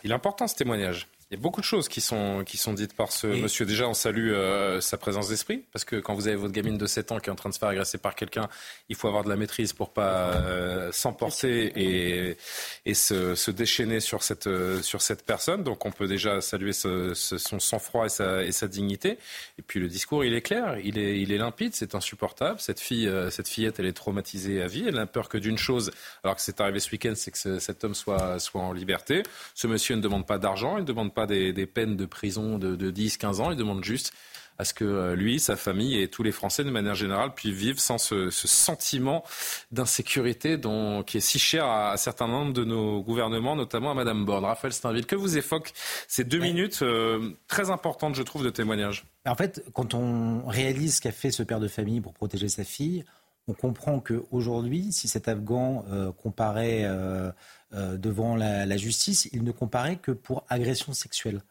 Il 0.03 0.11
est 0.11 0.13
important 0.13 0.47
ce 0.47 0.55
témoignage. 0.55 1.07
Il 1.31 1.35
y 1.35 1.37
a 1.37 1.41
beaucoup 1.41 1.61
de 1.61 1.65
choses 1.65 1.87
qui 1.87 2.01
sont, 2.01 2.43
qui 2.45 2.57
sont 2.57 2.73
dites 2.73 2.93
par 2.93 3.13
ce 3.13 3.25
monsieur. 3.25 3.65
Déjà, 3.65 3.87
on 3.87 3.93
salue 3.93 4.31
euh, 4.31 4.81
sa 4.81 4.97
présence 4.97 5.29
d'esprit, 5.29 5.63
parce 5.71 5.85
que 5.85 5.95
quand 5.95 6.13
vous 6.13 6.27
avez 6.27 6.35
votre 6.35 6.51
gamine 6.51 6.77
de 6.77 6.85
7 6.85 7.13
ans 7.13 7.19
qui 7.19 7.29
est 7.29 7.31
en 7.31 7.35
train 7.35 7.47
de 7.47 7.53
se 7.53 7.59
faire 7.59 7.69
agresser 7.69 7.97
par 7.97 8.15
quelqu'un, 8.15 8.49
il 8.89 8.97
faut 8.97 9.07
avoir 9.07 9.23
de 9.23 9.29
la 9.29 9.37
maîtrise 9.37 9.71
pour 9.71 9.93
pas 9.93 10.33
euh, 10.33 10.91
s'emporter 10.91 11.71
et, 11.73 12.37
et 12.85 12.93
se, 12.93 13.35
se, 13.35 13.49
déchaîner 13.49 14.01
sur 14.01 14.23
cette, 14.23 14.47
euh, 14.47 14.81
sur 14.81 15.01
cette 15.01 15.25
personne. 15.25 15.63
Donc 15.63 15.85
on 15.85 15.91
peut 15.93 16.05
déjà 16.05 16.41
saluer 16.41 16.73
ce, 16.73 17.13
son 17.13 17.61
sang-froid 17.61 18.07
et 18.07 18.09
sa, 18.09 18.43
et 18.43 18.51
sa 18.51 18.67
dignité. 18.67 19.17
Et 19.57 19.61
puis 19.61 19.79
le 19.79 19.87
discours, 19.87 20.25
il 20.25 20.33
est 20.33 20.41
clair, 20.41 20.79
il 20.83 20.97
est, 20.97 21.21
il 21.21 21.31
est 21.31 21.37
limpide, 21.37 21.73
c'est 21.75 21.95
insupportable. 21.95 22.59
Cette, 22.59 22.81
fille, 22.81 23.09
cette 23.29 23.47
fillette, 23.47 23.79
elle 23.79 23.85
est 23.85 23.93
traumatisée 23.93 24.61
à 24.61 24.67
vie. 24.67 24.83
Elle 24.85 24.95
n'a 24.95 25.05
peur 25.05 25.29
que 25.29 25.37
d'une 25.37 25.57
chose, 25.57 25.91
alors 26.25 26.35
que 26.35 26.41
c'est 26.41 26.59
arrivé 26.59 26.81
ce 26.81 26.91
week-end, 26.91 27.13
c'est 27.15 27.31
que 27.31 27.59
cet 27.59 27.85
homme 27.85 27.95
soit, 27.95 28.37
soit 28.39 28.59
en 28.59 28.73
liberté. 28.73 29.23
Ce 29.55 29.65
monsieur 29.67 29.95
ne 29.95 30.01
demande 30.01 30.27
pas 30.27 30.37
d'argent, 30.37 30.75
il 30.75 30.81
ne 30.81 30.87
demande 30.87 31.13
pas 31.13 31.20
des, 31.26 31.65
peines 31.65 31.95
de 31.95 32.06
prison 32.06 32.57
de, 32.57 32.91
10-15 32.91 33.41
ans. 33.41 33.52
Il 33.52 33.57
demande 33.57 33.84
juste 33.84 34.14
à 34.57 34.65
ce 34.65 34.73
que 34.73 34.84
euh, 34.84 35.15
lui, 35.15 35.39
sa 35.39 35.56
famille 35.56 35.99
et 35.99 36.07
tous 36.07 36.22
les 36.22 36.31
Français 36.31 36.64
de 36.64 36.69
manière 36.69 36.93
générale 36.93 37.34
puissent 37.34 37.56
vivre 37.56 37.80
sans 37.80 37.98
ce, 37.98 38.30
sentiment 38.30 39.23
d'insécurité 39.72 40.60
qui 41.07 41.18
est 41.18 41.22
si 41.22 41.39
cher 41.39 41.65
à, 41.65 41.93
un 41.93 41.98
certain 41.98 42.27
nombre 42.27 42.53
de 42.53 42.64
nos 42.64 43.02
gouvernements, 43.02 43.56
notamment 43.56 43.91
à 43.91 43.93
Madame 43.93 44.23
Borne. 44.26 44.45
Raphaël 44.45 44.73
Steinville, 44.73 45.06
que 45.06 45.15
vous 45.15 45.38
évoque 45.38 45.73
ces 46.07 46.23
deux 46.23 46.39
minutes 46.39 46.81
euh, 46.84 47.31
très 47.48 47.72
importantes, 47.72 48.14
je 48.14 48.23
trouve, 48.23 48.43
de 48.43 48.49
témoignage 48.49 49.06
En 49.26 49.35
fait, 49.35 49.64
quand 49.73 49.93
on 49.95 50.45
réalise 50.45 50.98
ce 50.98 51.02
qu'a 51.02 51.11
fait 51.11 51.31
ce 51.31 51.43
père 51.43 51.60
de 51.60 51.68
famille 51.68 52.02
pour 52.02 52.14
protéger 52.14 52.49
sa 52.49 52.64
fille, 52.64 53.03
on 53.48 53.53
comprend 53.53 53.99
qu'aujourd'hui, 53.99 54.91
si 54.91 55.07
cet 55.07 55.27
Afghan 55.27 55.84
euh, 55.91 56.11
comparait 56.11 56.84
euh, 56.84 57.31
devant 57.72 58.35
la, 58.35 58.77
justice, 58.77 59.30
il 59.31 59.43
ne 59.43 59.52
comparait 59.52 59.98
que 59.98 60.11
pour 60.11 60.43
agression 60.49 60.93
sexuelle. 60.93 61.41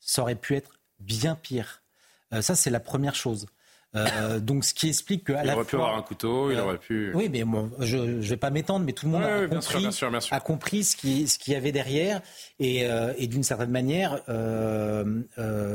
Ça 0.00 0.22
aurait 0.22 0.34
pu 0.34 0.56
être 0.56 0.78
bien 1.00 1.34
pire. 1.34 1.82
Euh, 2.32 2.42
ça, 2.42 2.54
c'est 2.54 2.70
la 2.70 2.80
première 2.80 3.14
chose. 3.14 3.46
Euh, 3.94 4.38
donc, 4.38 4.64
ce 4.64 4.74
qui 4.74 4.88
explique 4.88 5.24
que. 5.24 5.32
il 5.32 5.50
aurait 5.50 5.64
pu 5.64 5.76
avoir 5.76 5.96
un 5.96 6.02
couteau, 6.02 6.50
il 6.50 6.58
aurait 6.58 6.78
pu. 6.78 7.10
Oui, 7.14 7.30
mais 7.30 7.42
bon, 7.44 7.70
je 7.78 7.96
ne 7.96 8.20
vais 8.20 8.36
pas 8.36 8.50
m'étendre, 8.50 8.84
mais 8.84 8.92
tout 8.92 9.06
le 9.06 9.12
monde 9.12 9.24
a, 9.24 9.48
compris, 9.48 9.88
a, 10.30 10.40
compris, 10.40 10.84
ce 10.84 10.94
qu'il 10.94 11.28
ce 11.28 11.50
y 11.50 11.54
avait 11.54 11.72
derrière. 11.72 12.20
Et, 12.58 12.86
et 13.16 13.26
d'une 13.26 13.42
certaine 13.42 13.70
manière, 13.70 14.20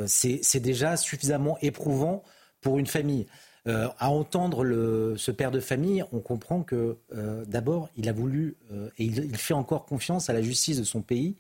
c'est 0.06 0.60
déjà 0.60 0.96
suffisamment 0.96 1.58
éprouvant 1.62 2.24
pour 2.62 2.78
une 2.78 2.88
famille. 2.88 3.26
Euh, 3.66 3.88
à 3.98 4.10
entendre 4.10 4.66
le, 4.66 5.16
ce 5.16 5.32
père 5.32 5.50
de 5.50 5.62
famille, 5.62 6.04
on 6.12 6.20
comprend 6.20 6.64
que 6.64 6.98
euh, 7.16 7.46
d'abord, 7.46 7.88
il 7.96 8.10
a 8.10 8.12
voulu 8.12 8.58
euh, 8.74 8.90
et 8.98 9.06
il, 9.06 9.38
fait 9.38 9.54
encore 9.54 9.86
confiance 9.86 10.30
à 10.30 10.34
la 10.34 10.42
justice 10.42 10.78
de 10.78 10.84
son 10.84 11.02
pays 11.02 11.36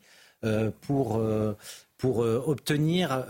pour, 0.81 1.23
pour 1.97 2.17
obtenir 2.17 3.25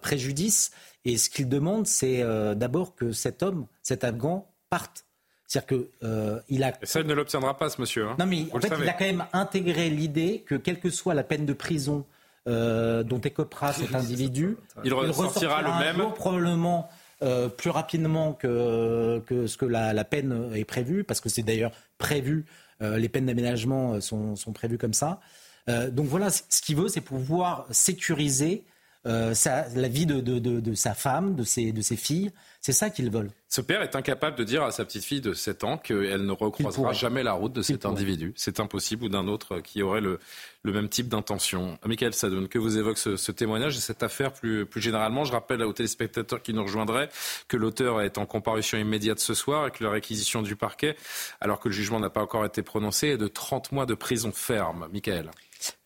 préjudice. 0.00 0.70
Et 1.04 1.18
ce 1.18 1.28
qu'il 1.28 1.50
demande, 1.50 1.86
c'est 1.86 2.24
d'abord 2.56 2.94
que 2.94 3.12
cet 3.12 3.42
homme, 3.42 3.66
cet 3.82 4.04
Afghan, 4.04 4.50
parte. 4.70 5.04
C'est-à-dire 5.46 5.66
que 5.66 6.42
il 6.48 6.64
a. 6.64 6.72
Et 6.80 6.86
ça, 6.86 7.00
il 7.00 7.06
ne 7.06 7.12
l'obtiendra 7.12 7.58
pas, 7.58 7.68
ce 7.68 7.78
monsieur. 7.78 8.08
Hein. 8.08 8.16
non, 8.18 8.24
mais 8.24 8.46
en 8.54 8.60
fait, 8.60 8.72
il 8.80 8.88
a 8.88 8.94
quand 8.94 9.04
même 9.04 9.26
intégré 9.34 9.90
l'idée 9.90 10.44
que, 10.46 10.54
quelle 10.54 10.80
que 10.80 10.88
soit 10.88 11.12
la 11.12 11.24
peine 11.24 11.44
de 11.44 11.52
prison 11.52 12.06
dont 12.46 13.20
écopera 13.22 13.72
cet 13.74 13.94
individu, 13.94 14.56
il, 14.82 14.94
ressortira 14.94 15.60
le 15.60 15.78
même. 15.78 16.10
probablement 16.14 16.88
euh, 17.24 17.48
plus 17.48 17.70
rapidement 17.70 18.34
que, 18.34 19.22
que 19.26 19.46
ce 19.46 19.56
que 19.56 19.64
la, 19.64 20.04
peine 20.04 20.50
est 20.54 20.64
prévue, 20.64 21.04
parce 21.04 21.20
que 21.20 21.28
c'est 21.28 21.42
d'ailleurs 21.42 21.72
prévu, 21.98 22.44
euh, 22.82 22.98
les 22.98 23.08
peines 23.08 23.26
d'aménagement 23.26 24.00
sont, 24.00 24.36
sont, 24.36 24.52
prévues 24.52 24.78
comme 24.78 24.92
ça. 24.92 25.20
Euh, 25.68 25.90
donc 25.90 26.06
voilà, 26.06 26.28
ce 26.30 26.60
qu'il 26.62 26.76
veut, 26.76 26.88
c'est 26.88 27.00
pouvoir 27.00 27.66
sécuriser 27.70 28.64
la 29.04 29.88
vie 29.88 30.06
de, 30.06 30.20
de, 30.20 30.38
de, 30.38 30.74
sa 30.74 30.94
femme, 30.94 31.34
de 31.34 31.44
ses, 31.44 31.72
de 31.72 31.82
ses 31.82 31.96
filles. 31.96 32.30
C'est 32.60 32.72
ça 32.72 32.88
qu'ils 32.88 33.10
veulent. 33.10 33.30
Ce 33.48 33.60
père 33.60 33.82
est 33.82 33.94
incapable 33.94 34.36
de 34.36 34.44
dire 34.44 34.62
à 34.62 34.72
sa 34.72 34.84
petite 34.84 35.04
fille 35.04 35.20
de 35.20 35.34
7 35.34 35.64
ans 35.64 35.76
qu'elle 35.76 36.24
ne 36.24 36.32
recroisera 36.32 36.92
jamais 36.92 37.22
la 37.22 37.34
route 37.34 37.52
de 37.52 37.62
cet 37.62 37.84
individu. 37.84 38.32
C'est 38.36 38.58
impossible 38.58 39.04
ou 39.04 39.08
d'un 39.10 39.28
autre 39.28 39.60
qui 39.60 39.82
aurait 39.82 40.00
le, 40.00 40.18
le 40.62 40.72
même 40.72 40.88
type 40.88 41.08
d'intention. 41.08 41.78
Michael 41.84 42.14
Sadoun, 42.14 42.48
que 42.48 42.58
vous 42.58 42.78
évoque 42.78 42.96
ce, 42.98 43.30
témoignage 43.32 43.76
et 43.76 43.80
cette 43.80 44.02
affaire 44.02 44.32
plus, 44.32 44.64
plus 44.64 44.80
généralement 44.80 45.24
Je 45.24 45.32
rappelle 45.32 45.62
aux 45.62 45.72
téléspectateurs 45.72 46.42
qui 46.42 46.54
nous 46.54 46.62
rejoindraient 46.62 47.10
que 47.48 47.56
l'auteur 47.56 48.00
est 48.00 48.16
en 48.16 48.26
comparution 48.26 48.78
immédiate 48.78 49.20
ce 49.20 49.34
soir 49.34 49.66
et 49.66 49.70
que 49.70 49.84
la 49.84 49.90
réquisition 49.90 50.40
du 50.40 50.56
parquet, 50.56 50.96
alors 51.40 51.60
que 51.60 51.68
le 51.68 51.74
jugement 51.74 52.00
n'a 52.00 52.10
pas 52.10 52.22
encore 52.22 52.46
été 52.46 52.62
prononcé, 52.62 53.08
est 53.08 53.18
de 53.18 53.28
30 53.28 53.72
mois 53.72 53.84
de 53.84 53.94
prison 53.94 54.32
ferme. 54.32 54.88
Michael 54.90 55.30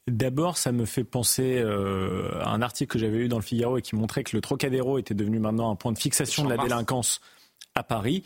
D'abord, 0.08 0.56
ça 0.58 0.72
me 0.72 0.84
fait 0.84 1.04
penser 1.04 1.58
euh, 1.58 2.40
à 2.40 2.50
un 2.50 2.62
article 2.62 2.92
que 2.92 2.98
j'avais 2.98 3.18
lu 3.18 3.28
dans 3.28 3.36
le 3.36 3.42
Figaro 3.42 3.78
et 3.78 3.82
qui 3.82 3.96
montrait 3.96 4.24
que 4.24 4.36
le 4.36 4.40
Trocadéro 4.40 4.98
était 4.98 5.14
devenu 5.14 5.38
maintenant 5.38 5.70
un 5.70 5.76
point 5.76 5.92
de 5.92 5.98
fixation 5.98 6.44
de 6.44 6.50
la 6.50 6.56
délinquance 6.56 7.20
à 7.74 7.82
Paris. 7.82 8.24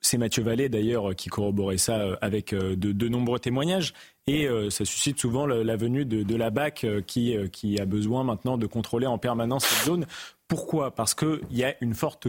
C'est 0.00 0.18
Mathieu 0.18 0.42
Vallée 0.42 0.68
d'ailleurs 0.68 1.16
qui 1.16 1.28
corroborait 1.28 1.78
ça 1.78 1.98
euh, 1.98 2.16
avec 2.20 2.52
euh, 2.52 2.76
de, 2.76 3.08
nombreux 3.08 3.40
témoignages 3.40 3.92
et 4.28 4.46
euh, 4.46 4.70
ça 4.70 4.84
suscite 4.84 5.18
souvent 5.18 5.46
la 5.46 5.76
venue 5.76 6.04
de, 6.04 6.36
la 6.36 6.50
BAC 6.50 6.86
qui, 7.06 7.36
qui, 7.50 7.80
a 7.80 7.86
besoin 7.86 8.22
maintenant 8.22 8.58
de 8.58 8.66
contrôler 8.66 9.06
en 9.06 9.18
permanence 9.18 9.64
cette 9.64 9.86
zone. 9.86 10.06
Pourquoi? 10.48 10.94
Parce 10.94 11.14
qu'il 11.14 11.40
y 11.50 11.64
a 11.64 11.74
une 11.80 11.94
forte 11.94 12.28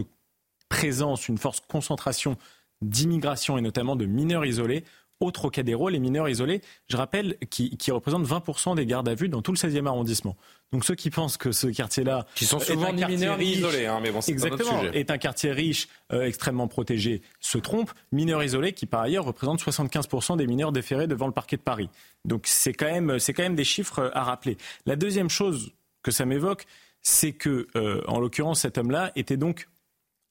présence, 0.68 1.28
une 1.28 1.38
forte 1.38 1.64
concentration 1.68 2.36
d'immigration 2.82 3.58
et 3.58 3.60
notamment 3.60 3.96
de 3.96 4.06
mineurs 4.06 4.44
isolés 4.44 4.84
au 5.20 5.30
Trocadéro, 5.30 5.88
les 5.88 5.98
mineurs 5.98 6.28
isolés, 6.28 6.60
je 6.88 6.96
rappelle, 6.96 7.36
qui, 7.50 7.90
représentent 7.90 8.26
20% 8.26 8.76
des 8.76 8.86
gardes 8.86 9.08
à 9.08 9.14
vue 9.14 9.28
dans 9.28 9.42
tout 9.42 9.52
le 9.52 9.56
16e 9.56 9.86
arrondissement. 9.86 10.36
Donc 10.72 10.84
ceux 10.84 10.94
qui 10.94 11.10
pensent 11.10 11.36
que 11.36 11.50
ce 11.50 11.66
quartier-là... 11.66 12.26
Qui 12.34 12.44
sont 12.44 12.60
souvent 12.60 12.92
mineurs 12.92 13.40
isolés, 13.40 13.86
hein, 13.86 13.98
mais 14.00 14.10
bon, 14.10 14.20
c'est 14.20 14.32
Exactement, 14.32 14.80
sujet. 14.80 14.98
est 14.98 15.10
un 15.10 15.18
quartier 15.18 15.50
riche, 15.50 15.88
euh, 16.12 16.26
extrêmement 16.26 16.68
protégé, 16.68 17.22
se 17.40 17.58
trompent. 17.58 17.92
Mineurs 18.12 18.44
isolés 18.44 18.72
qui, 18.72 18.86
par 18.86 19.00
ailleurs, 19.00 19.24
représentent 19.24 19.62
75% 19.62 20.36
des 20.36 20.46
mineurs 20.46 20.72
déférés 20.72 21.08
devant 21.08 21.26
le 21.26 21.32
parquet 21.32 21.56
de 21.56 21.62
Paris. 21.62 21.88
Donc 22.24 22.46
c'est 22.46 22.72
quand, 22.72 22.86
même, 22.86 23.18
quand 23.18 23.42
même 23.42 23.56
des 23.56 23.64
chiffres 23.64 24.10
à 24.14 24.22
rappeler. 24.22 24.56
La 24.86 24.94
deuxième 24.94 25.30
chose 25.30 25.72
que 26.02 26.10
ça 26.10 26.26
m'évoque, 26.26 26.66
c'est 27.02 27.32
que, 27.32 27.66
euh, 27.74 28.02
en 28.06 28.20
l'occurrence, 28.20 28.60
cet 28.60 28.78
homme-là 28.78 29.12
était 29.16 29.36
donc 29.36 29.68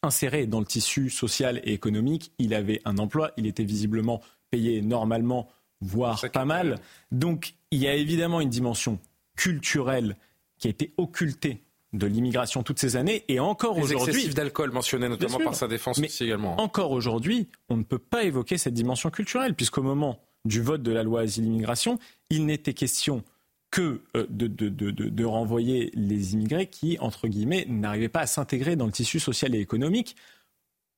inséré 0.04 0.46
dans 0.46 0.60
le 0.60 0.66
tissu 0.66 1.10
social 1.10 1.60
et 1.64 1.74
économique. 1.74 2.32
Il 2.40 2.54
avait 2.54 2.82
un 2.86 2.98
emploi, 2.98 3.32
il 3.38 3.48
était 3.48 3.64
visiblement 3.64 4.22
payé 4.50 4.82
normalement, 4.82 5.48
voire 5.82 6.24
pas 6.32 6.46
mal. 6.46 6.80
Donc 7.12 7.56
il 7.72 7.80
y 7.80 7.88
a 7.88 7.96
évidemment 7.96 8.42
une 8.42 8.50
dimension 8.50 9.00
culturelle 9.36 10.18
qui 10.58 10.68
a 10.68 10.70
été 10.72 10.94
occultée 10.98 11.62
de 11.94 12.06
l'immigration 12.06 12.64
toutes 12.64 12.80
ces 12.80 12.96
années 12.96 13.24
et 13.28 13.40
encore 13.40 13.78
aujourd'hui 13.78 14.28
d'alcool 14.30 14.72
mentionné 14.72 15.08
notamment 15.08 15.40
par 15.40 15.56
sa 15.56 15.68
défense 15.68 16.00
aussi 16.00 16.24
également. 16.24 16.60
Encore 16.60 16.92
aujourd'hui, 16.92 17.48
on 17.70 17.78
ne 17.78 17.84
peut 17.84 18.00
pas 18.00 18.24
évoquer 18.24 18.58
cette 18.58 18.74
dimension 18.74 19.10
culturelle 19.10 19.56
puisqu'au 19.56 19.84
moment 19.84 20.20
du 20.46 20.62
vote 20.62 20.84
de 20.84 20.92
la 20.92 21.04
loi 21.04 21.22
asile-immigration, 21.22 22.00
il 22.30 22.46
n'était 22.46 22.74
question 22.74 23.24
que 23.72 24.02
euh, 24.16 24.26
de, 24.30 24.48
de, 24.48 24.70
de, 24.70 24.92
de, 24.92 25.26
renvoyer 25.26 25.92
les 25.94 26.34
immigrés 26.34 26.68
qui, 26.68 26.98
entre 27.00 27.28
guillemets, 27.28 27.66
n'arrivaient 27.68 28.08
pas 28.08 28.22
à 28.22 28.28
s'intégrer 28.28 28.76
dans 28.76 28.86
le 28.86 28.94
tissu 28.94 29.20
social 29.20 29.54
et 29.56 29.60
économique 29.60 30.16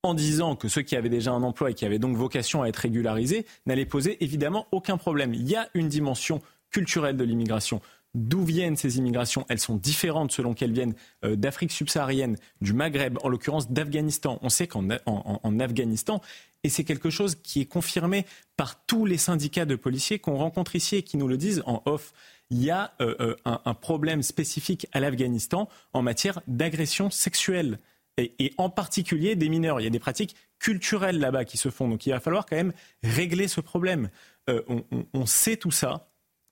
en 0.04 0.14
disant 0.14 0.56
que 0.56 0.68
ceux 0.68 0.82
qui 0.82 0.96
avaient 0.96 1.10
déjà 1.10 1.32
un 1.32 1.44
emploi 1.44 1.72
et 1.72 1.74
qui 1.74 1.86
avaient 1.86 2.00
donc 2.00 2.16
vocation 2.16 2.64
à 2.64 2.68
être 2.68 2.78
régularisés 2.78 3.46
n'allaient 3.66 3.86
poser 3.86 4.24
évidemment 4.24 4.68
aucun 4.72 4.98
problème. 4.98 5.34
Il 5.34 5.48
y 5.50 5.56
a 5.56 5.68
une 5.74 5.90
dimension 5.90 6.42
culturelle 6.72 7.18
de 7.18 7.24
l'immigration. 7.24 7.82
D'où 8.16 8.44
viennent 8.44 8.76
ces 8.76 8.98
immigrations? 8.98 9.46
Elles 9.50 9.60
sont 9.60 9.76
différentes 9.76 10.32
selon 10.32 10.54
qu'elles 10.54 10.72
viennent 10.72 10.96
euh, 11.24 11.36
d'Afrique 11.36 11.72
subsaharienne, 11.72 12.38
du 12.60 12.74
Maghreb, 12.74 13.20
en 13.24 13.30
l'occurrence 13.30 13.70
d'Afghanistan. 13.70 14.40
On 14.42 14.50
sait 14.50 14.66
qu'en 14.68 14.88
en, 15.06 15.60
Afghanistan, 15.60 16.22
et 16.64 16.70
c'est 16.70 16.84
quelque 16.84 17.12
chose 17.12 17.36
qui 17.36 17.62
est 17.62 17.66
confirmé 17.66 18.26
par 18.58 18.84
tous 18.86 19.06
les 19.06 19.18
syndicats 19.18 19.66
de 19.66 19.76
policiers 19.76 20.18
qu'on 20.18 20.38
rencontre 20.38 20.76
ici 20.76 20.96
et 20.96 21.04
qui 21.04 21.18
nous 21.18 21.28
le 21.28 21.38
disent 21.38 21.62
en 21.68 21.84
off, 21.86 22.14
il 22.50 22.64
y 22.64 22.72
a 22.72 22.94
euh, 23.00 23.16
euh, 23.20 23.36
un, 23.46 23.74
problème 23.76 24.24
spécifique 24.24 24.88
à 24.92 25.00
l'Afghanistan 25.00 25.70
en 25.94 26.02
matière 26.02 26.42
d'agression 26.48 27.12
sexuelle. 27.12 27.78
Et, 28.18 28.54
en 28.58 28.70
particulier 28.70 29.36
des 29.36 29.48
mineurs. 29.48 29.80
Il 29.80 29.86
y 29.86 29.88
a 29.88 29.92
des 29.92 30.00
pratiques 30.00 30.36
culturelles 30.60 31.20
là-bas 31.20 31.46
qui 31.46 31.58
se 31.58 31.70
font. 31.70 31.88
Donc 31.88 32.06
il 32.06 32.12
va 32.12 32.20
falloir 32.20 32.46
quand 32.46 32.58
même 32.58 32.74
régler 33.02 33.48
ce 33.48 33.62
problème. 33.62 34.10
on, 34.48 34.84
on 35.14 35.26
sait 35.26 35.56
tout 35.56 35.72
ça. 35.72 36.09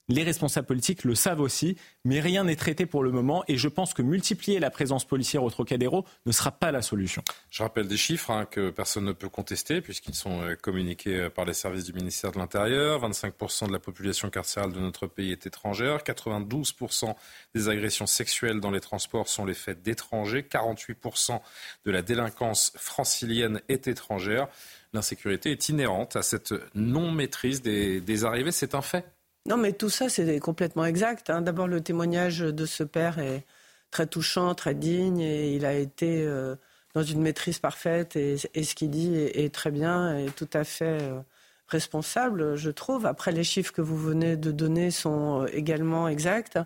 Les 0.10 0.24
responsables 0.24 0.68
politiques 0.68 1.04
le 1.04 1.16
savent 1.16 1.42
aussi, 1.42 1.76
mais 2.06 2.22
rien 2.22 2.46
n'est 2.46 2.56
traité 2.56 2.86
pour 2.86 3.04
le 3.04 3.12
moment 3.12 3.44
et 3.50 3.58
je 3.58 3.68
pense 3.68 3.94
que 3.94 4.02
multiplier 4.02 4.58
la 4.58 4.70
présence 4.70 5.04
policière 5.04 5.44
au 5.44 5.50
Trocadéro 5.50 6.06
ne 6.26 6.32
sera 6.32 6.52
pas 6.52 6.72
la 6.72 6.82
solution. 6.82 7.22
Je 7.50 7.62
rappelle 7.62 7.90
des 7.90 7.98
chiffres 7.98 8.32
hein, 8.32 8.46
que 8.46 8.70
personne 8.70 9.04
ne 9.04 9.12
peut 9.12 9.28
contester 9.28 9.82
puisqu'ils 9.82 10.16
sont 10.16 10.42
euh, 10.44 10.56
communiqués 10.56 11.24
euh, 11.24 11.30
par 11.30 11.44
les 11.44 11.54
services 11.54 11.84
du 11.84 11.92
ministère 11.92 12.32
de 12.32 12.38
l'Intérieur. 12.38 13.02
25% 13.02 13.68
de 13.68 13.74
la 13.74 13.80
population 13.80 14.30
carcérale 14.30 14.72
de 14.72 14.80
notre 14.80 15.08
pays 15.08 15.34
est 15.34 15.46
étrangère. 15.46 15.98
92% 15.98 17.14
des 17.54 17.68
agressions 17.68 18.08
sexuelles 18.08 18.62
dans 18.62 18.72
les 18.72 18.80
transports 18.80 19.28
sont 19.28 19.44
les 19.44 19.54
faits 19.54 19.82
d'étrangers. 19.82 20.48
48% 20.50 21.42
de 21.84 21.92
la 21.92 22.02
délinquance 22.02 22.72
francilienne 22.78 23.60
est 23.68 23.90
étrangère. 23.90 24.48
L'insécurité 24.94 25.52
est 25.52 25.68
inhérente 25.68 26.16
à 26.16 26.22
cette 26.22 26.54
non-maîtrise 26.76 27.62
des 27.62 28.24
arrivées. 28.24 28.54
C'est 28.54 28.74
un 28.74 28.82
fait. 28.82 29.17
Non, 29.48 29.56
mais 29.56 29.72
tout 29.72 29.90
ça, 29.90 30.10
c'est 30.10 30.40
complètement 30.40 30.86
exact. 30.86 31.30
Hein. 31.30 31.42
D'abord, 31.42 31.68
le 31.68 31.80
témoignage 31.82 32.40
de 32.40 32.66
ce 32.66 32.84
père 32.84 33.18
est 33.20 33.46
très 33.92 34.06
touchant, 34.06 34.54
très 34.56 34.76
digne, 34.76 35.22
et 35.22 35.56
il 35.56 35.66
a 35.66 35.74
été 35.74 36.24
euh, 36.26 36.56
dans 36.94 37.04
une 37.04 37.22
maîtrise 37.22 37.60
parfaite, 37.60 38.18
et, 38.18 38.38
ce 38.38 38.76
qu'il 38.76 38.90
dit 38.90 39.16
est, 39.16 39.54
très 39.54 39.72
bien 39.72 40.18
et 40.18 40.26
tout 40.28 40.50
à 40.52 40.66
fait 40.66 41.02
euh, 41.02 41.20
responsable, 41.68 42.58
je 42.58 42.70
trouve. 42.70 43.06
Après, 43.06 43.32
les 43.32 43.46
chiffres 43.46 43.72
que 43.72 43.82
vous 43.82 43.98
venez 43.98 44.36
de 44.36 44.52
donner 44.52 44.92
sont 44.92 45.44
euh, 45.44 45.48
également 45.54 46.10
exacts, 46.10 46.60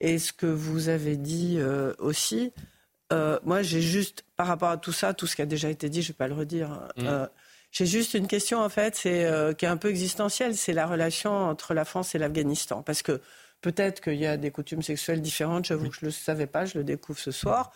et 0.00 0.18
ce 0.20 0.32
que 0.32 0.46
vous 0.46 0.88
avez 0.88 1.16
dit 1.16 1.58
aussi. 1.98 2.52
moi, 3.10 3.60
j'ai 3.60 3.82
juste, 3.82 4.24
par 4.36 4.46
rapport 4.46 4.70
à 4.70 4.78
tout 4.78 4.92
ça, 4.92 5.12
tout 5.12 5.26
ce 5.26 5.36
qui 5.36 5.42
a 5.42 5.46
déjà 5.46 5.68
été 5.68 5.90
dit, 5.90 6.00
je 6.00 6.08
ne 6.08 6.12
vais 6.14 6.16
pas 6.16 6.28
le 6.28 6.34
redire. 6.34 6.88
Mmh. 6.96 7.26
J'ai 7.72 7.86
juste 7.86 8.14
une 8.14 8.26
question 8.26 8.60
en 8.60 8.68
fait, 8.68 8.96
c'est 8.96 9.24
euh, 9.24 9.52
qui 9.52 9.64
est 9.64 9.68
un 9.68 9.76
peu 9.76 9.88
existentielle, 9.88 10.56
c'est 10.56 10.72
la 10.72 10.86
relation 10.86 11.32
entre 11.32 11.72
la 11.72 11.84
France 11.84 12.14
et 12.14 12.18
l'Afghanistan, 12.18 12.82
parce 12.82 13.02
que 13.02 13.20
peut-être 13.60 14.00
qu'il 14.00 14.16
y 14.16 14.26
a 14.26 14.36
des 14.36 14.50
coutumes 14.50 14.82
sexuelles 14.82 15.20
différentes. 15.20 15.66
J'avoue 15.66 15.88
que 15.88 15.94
je 15.94 16.04
ne 16.04 16.06
le 16.06 16.12
savais 16.12 16.46
pas, 16.46 16.64
je 16.64 16.78
le 16.78 16.84
découvre 16.84 17.18
ce 17.18 17.30
soir. 17.30 17.72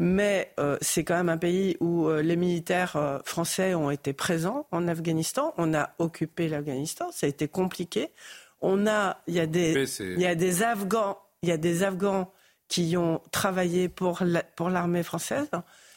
Mais 0.00 0.52
euh, 0.60 0.78
c'est 0.80 1.02
quand 1.02 1.16
même 1.16 1.28
un 1.28 1.38
pays 1.38 1.76
où 1.80 2.06
euh, 2.06 2.22
les 2.22 2.36
militaires 2.36 3.20
français 3.24 3.74
ont 3.74 3.90
été 3.90 4.12
présents 4.12 4.66
en 4.70 4.86
Afghanistan. 4.86 5.54
On 5.58 5.74
a 5.74 5.90
occupé 5.98 6.48
l'Afghanistan. 6.48 7.10
Ça 7.10 7.26
a 7.26 7.28
été 7.28 7.48
compliqué. 7.48 8.12
On 8.60 8.86
a, 8.86 9.20
il 9.26 9.34
y 9.34 9.40
a 9.40 9.46
des, 9.46 9.88
il 10.00 10.20
y 10.20 10.26
a 10.26 10.36
des 10.36 10.62
Afghans, 10.62 11.18
il 11.42 11.48
y 11.48 11.52
a 11.52 11.56
des 11.56 11.82
Afghans 11.82 12.32
qui 12.68 12.96
ont 12.96 13.20
travaillé 13.32 13.88
pour 13.88 14.20
l'armée 14.68 15.02
française. 15.02 15.48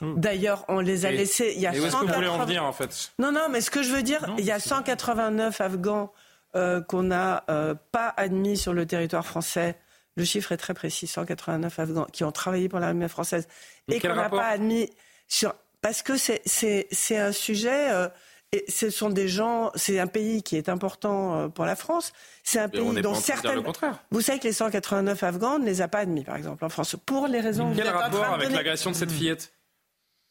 Hmm. 0.01 0.15
D'ailleurs, 0.17 0.65
on 0.67 0.79
les 0.79 1.05
a 1.05 1.11
laissés. 1.11 1.53
Il 1.55 1.61
y 1.61 1.67
a 1.67 1.75
et 1.75 1.79
où 1.79 1.85
est-ce 1.85 1.95
que 1.95 2.05
vous 2.05 2.13
voulez 2.13 2.27
en 2.27 2.43
venir, 2.43 2.63
en 2.63 2.73
fait? 2.73 3.11
Non, 3.19 3.31
non, 3.31 3.47
mais 3.49 3.61
ce 3.61 3.69
que 3.69 3.83
je 3.83 3.91
veux 3.93 4.01
dire, 4.01 4.33
il 4.37 4.43
y 4.43 4.51
a 4.51 4.59
189 4.59 5.61
Afghans 5.61 6.11
euh, 6.55 6.81
qu'on 6.81 7.03
n'a 7.03 7.43
euh, 7.49 7.75
pas 7.91 8.11
admis 8.17 8.57
sur 8.57 8.73
le 8.73 8.87
territoire 8.87 9.25
français. 9.25 9.77
Le 10.17 10.25
chiffre 10.25 10.51
est 10.51 10.57
très 10.57 10.73
précis 10.73 11.07
189 11.07 11.79
Afghans 11.79 12.07
qui 12.11 12.23
ont 12.23 12.31
travaillé 12.31 12.67
pour 12.67 12.79
l'armée 12.79 13.07
française 13.07 13.47
et 13.87 13.99
qu'on 13.99 14.15
n'a 14.15 14.29
pas 14.29 14.47
admis 14.47 14.89
sur. 15.27 15.53
Parce 15.81 16.01
que 16.01 16.17
c'est 16.17 17.17
un 17.17 17.31
sujet. 17.31 17.91
Euh, 17.91 18.09
et 18.53 18.65
ce 18.67 18.89
sont 18.89 19.09
des 19.09 19.29
gens, 19.29 19.71
c'est 19.75 19.97
un 19.97 20.07
pays 20.07 20.43
qui 20.43 20.57
est 20.57 20.67
important 20.67 21.49
pour 21.51 21.63
la 21.63 21.77
France. 21.77 22.11
C'est 22.43 22.59
un 22.59 22.67
pays 22.67 23.01
dont 23.01 23.13
certaines. 23.13 23.63
Vous 24.09 24.19
savez 24.19 24.39
que 24.39 24.43
les 24.43 24.51
189 24.51 25.23
Afghans 25.23 25.59
ne 25.59 25.65
les 25.65 25.79
a 25.79 25.87
pas 25.87 25.99
admis, 25.99 26.25
par 26.25 26.35
exemple, 26.35 26.65
en 26.65 26.69
France, 26.69 26.97
pour 27.05 27.27
les 27.27 27.39
raisons. 27.39 27.71
Quel 27.73 27.87
rapport 27.87 28.25
avec 28.25 28.49
l'agression 28.49 28.91
de 28.91 28.95
cette 28.97 29.11
fillette? 29.11 29.53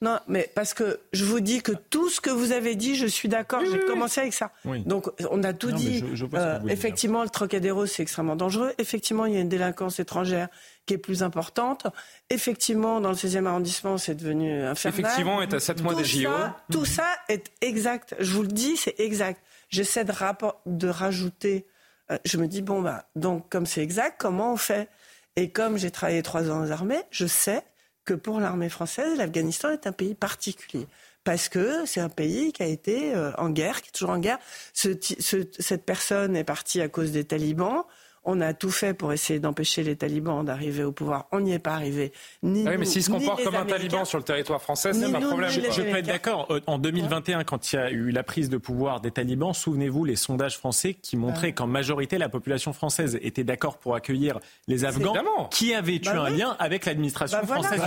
Non, 0.03 0.19
mais 0.29 0.51
parce 0.55 0.73
que 0.73 0.99
je 1.13 1.27
vous 1.27 1.41
dis 1.41 1.61
que 1.61 1.73
tout 1.73 2.09
ce 2.09 2.23
que 2.23 2.31
vous 2.31 2.53
avez 2.53 2.75
dit, 2.75 2.97
je 2.97 3.07
suis 3.07 3.29
d'accord. 3.29 3.61
J'ai 3.71 3.81
commencé 3.81 4.21
avec 4.21 4.33
ça. 4.33 4.51
Donc 4.87 5.11
on 5.31 5.43
a 5.43 5.53
tout 5.53 5.73
dit. 5.73 6.03
Euh, 6.35 6.59
effectivement, 6.69 7.23
le 7.23 7.29
Trocadéro, 7.29 7.85
c'est 7.85 8.03
extrêmement 8.03 8.37
dangereux. 8.37 8.73
Effectivement, 8.79 9.27
il 9.27 9.35
y 9.35 9.37
a 9.37 9.41
une 9.41 9.51
délinquance 9.51 10.01
étrangère 10.01 10.49
qui 10.87 10.95
est 10.95 10.99
plus 10.99 11.23
importante. 11.23 11.87
Effectivement, 12.31 13.01
dans 13.01 13.11
le 13.11 13.15
16e 13.15 13.45
arrondissement, 13.45 13.99
c'est 13.99 14.15
devenu 14.15 14.63
infernal. 14.63 15.01
Effectivement, 15.01 15.43
est 15.43 15.53
à 15.53 15.61
7 15.61 15.83
mois 15.83 15.95
des 15.95 16.05
JO. 16.05 16.31
tout 16.73 16.87
ça 16.87 17.07
est 17.29 17.53
exact. 17.61 18.15
Je 18.19 18.33
vous 18.33 18.43
le 18.43 18.49
dis, 18.49 18.79
c'est 18.79 18.99
exact. 18.99 19.43
J'essaie 19.69 20.05
de, 20.05 20.13
de 20.67 20.89
rajouter. 20.89 21.67
Euh, 22.11 22.17
je 22.25 22.39
me 22.39 22.49
dis, 22.49 22.63
bon, 22.63 22.81
bah, 22.81 23.05
donc, 23.17 23.51
comme 23.51 23.67
c'est 23.67 23.83
exact, 23.83 24.17
comment 24.19 24.55
on 24.55 24.57
fait? 24.57 24.89
Et 25.37 25.51
comme 25.51 25.77
j'ai 25.77 25.91
travaillé 25.91 26.23
trois 26.23 26.51
ans 26.51 26.65
aux 26.65 26.71
armées, 26.73 27.03
je 27.11 27.27
sais 27.27 27.63
que 28.05 28.15
pour 28.15 28.41
l'armée 28.41 28.69
française, 28.69 29.17
l'Afghanistan 29.17 29.71
est 29.71 29.87
un 29.87 29.93
pays 29.93 30.15
particulier. 30.15 30.87
Parce 31.25 31.49
que 31.49 31.85
c'est 31.85 32.01
un 32.01 32.09
pays 32.09 32.53
qui 32.53 32.63
a 32.63 32.67
été 32.67 33.15
euh, 33.15 33.33
en 33.37 33.51
guerre, 33.51 33.83
qui 33.83 33.89
est 33.89 33.93
toujours 33.93 34.11
en 34.11 34.19
guerre. 34.19 34.39
cette 34.73 35.85
personne 35.85 36.35
est 36.35 36.45
partie 36.45 36.81
à 36.81 36.89
cause 36.89 37.13
des 37.13 37.25
talibans. 37.25 37.85
On 38.25 38.41
a 38.41 38.53
tout 38.53 38.71
fait 38.71 38.93
pour 38.93 39.13
essayer 39.13 39.41
d'empêcher 39.41 39.83
les 39.83 39.97
talibans 39.97 40.45
d'arriver 40.45 40.85
au 40.85 40.93
pouvoir. 40.93 41.27
On 41.33 41.41
n'y 41.41 41.53
est 41.53 41.59
pas 41.59 41.73
arrivé. 41.73 42.13
Ni 42.43 42.69
oui, 42.69 42.77
mais 42.79 42.85
s'ils 42.85 43.03
se 43.03 43.11
comportent 43.11 43.43
comme 43.43 43.55
un 43.55 43.65
taliban 43.65 44.05
sur 44.05 44.19
le 44.19 44.25
territoire 44.25 44.61
français, 44.61 44.93
c'est 44.93 45.05
un 45.05 45.21
problème. 45.21 45.51
Je 45.51 45.83
peux 45.83 45.97
être 45.97 46.07
d'accord. 46.07 46.47
Euh, 46.51 46.61
en 46.67 46.79
2021, 46.79 47.45
quand 47.45 47.73
il 47.73 47.77
y 47.77 47.79
a 47.79 47.91
eu 47.91 48.11
la 48.11 48.23
prise 48.23 48.51
de 48.51 48.59
pouvoir 48.59 49.01
des 49.01 49.11
talibans, 49.11 49.55
souvenez-vous 49.55 50.05
les 50.05 50.17
sondages 50.17 50.59
français 50.59 50.95
qui 50.95 51.17
montraient 51.17 51.53
qu'en 51.53 51.67
majorité, 51.67 52.19
la 52.19 52.29
population 52.29 52.73
française 52.73 53.19
était 53.23 53.45
d'accord 53.45 53.79
pour 53.79 53.95
accueillir 53.95 54.39
les 54.69 54.85
Afghans 54.85 55.15
qui 55.51 55.75
avaient 55.75 55.97
eu 55.97 56.01
bah 56.01 56.21
un 56.21 56.31
lien 56.31 56.57
avec 56.59 56.85
l'administration 56.85 57.39
bah 57.41 57.55
française. 57.55 57.81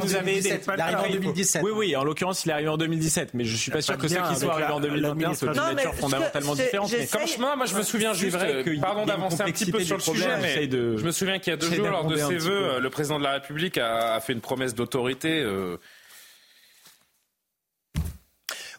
Vous 0.00 0.14
avez 0.14 0.38
aidé. 0.38 0.60
Il 0.66 0.80
arrivé 0.80 0.96
en 0.96 1.20
2017. 1.20 1.62
Oui, 1.64 1.72
oui, 1.74 1.96
en 1.96 2.04
l'occurrence, 2.04 2.44
il 2.44 2.50
est 2.50 2.52
arrivé 2.52 2.68
en 2.68 2.76
2017. 2.76 3.34
Mais 3.34 3.44
je 3.44 3.56
suis 3.56 3.70
pas 3.70 3.80
sûr 3.80 3.96
que 3.98 4.08
ceux 4.08 4.20
qui 4.28 4.36
soient 4.36 4.52
arrivés 4.52 4.72
en 4.72 4.80
2021 4.80 5.34
soient 5.34 5.48
une 5.48 5.74
nature 5.74 5.94
fondamentalement 5.94 6.54
différente. 6.54 6.90
Comme 7.10 7.26
chemin, 7.26 7.56
moi, 7.56 7.66
je 7.66 7.76
me 7.76 7.82
souviens 7.82 8.12
juste, 8.12 8.38
pardon 8.80 9.06
d'avancer 9.06 9.42
un 9.42 9.46
petit 9.46 9.63
peu 9.70 9.84
sur 9.84 9.96
le 9.96 10.02
sujet, 10.02 10.36
mais 10.40 10.70
je 10.70 11.04
me 11.04 11.10
souviens 11.10 11.38
qu'il 11.38 11.50
y 11.50 11.54
a 11.54 11.56
deux 11.56 11.72
jours, 11.72 11.88
lors 11.88 12.06
de 12.06 12.16
ses 12.16 12.36
vœux, 12.36 12.80
le 12.80 12.90
président 12.90 13.18
de 13.18 13.24
la 13.24 13.32
République 13.32 13.78
a, 13.78 14.20
fait 14.20 14.32
une 14.32 14.40
promesse 14.40 14.74
d'autorité. 14.74 15.42
Euh, 15.42 15.76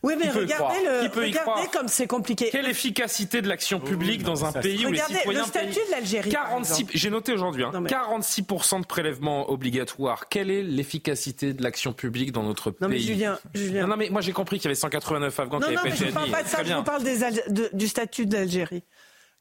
oui, 0.06 0.14
mais 0.20 0.30
regardez, 0.30 0.84
le, 0.84 1.20
regardez 1.20 1.68
comme 1.74 1.88
c'est 1.88 2.06
compliqué. 2.06 2.50
Quelle 2.52 2.68
efficacité 2.68 3.42
de 3.42 3.48
l'action 3.48 3.80
publique 3.80 4.22
dans 4.22 4.46
un 4.46 4.52
pays 4.52 4.86
où 4.86 4.92
les 4.92 5.00
citoyens 5.00 5.42
le 5.42 5.48
statut 5.48 5.80
de 5.88 5.92
l'Algérie. 5.92 6.30
46, 6.30 6.86
j'ai 6.94 7.10
noté 7.10 7.34
aujourd'hui, 7.34 7.64
hein, 7.64 7.72
46% 7.74 8.82
de 8.82 8.86
prélèvements 8.86 9.50
obligatoires. 9.50 10.30
Quelle 10.30 10.52
est 10.52 10.62
l'efficacité 10.62 11.54
de 11.54 11.64
l'action 11.64 11.92
publique 11.92 12.32
dans 12.32 12.44
notre 12.44 12.70
pays 12.70 12.78
Non 12.82 12.88
mais 12.88 13.00
Julien, 13.00 13.40
Julien. 13.56 13.88
Non, 13.88 13.98
mais 13.98 14.10
moi 14.10 14.22
j'ai 14.22 14.32
compris 14.32 14.58
qu'il 14.58 14.66
y 14.66 14.68
avait 14.68 14.76
189 14.76 15.40
Afghans 15.40 15.60
qui 15.60 15.66
avaient 15.66 15.76
pas 15.76 15.88
été 15.88 15.90
Non, 15.90 15.96
je 15.96 16.06
ne 16.06 16.12
parle 16.12 16.32
pas 16.32 16.44
de 16.44 16.48
ça, 16.48 16.64
je 16.64 16.74
vous 16.74 16.84
parle 16.84 17.04
des, 17.04 17.70
du 17.74 17.88
statut 17.88 18.28
de 18.28 18.36
l'Algérie 18.36 18.84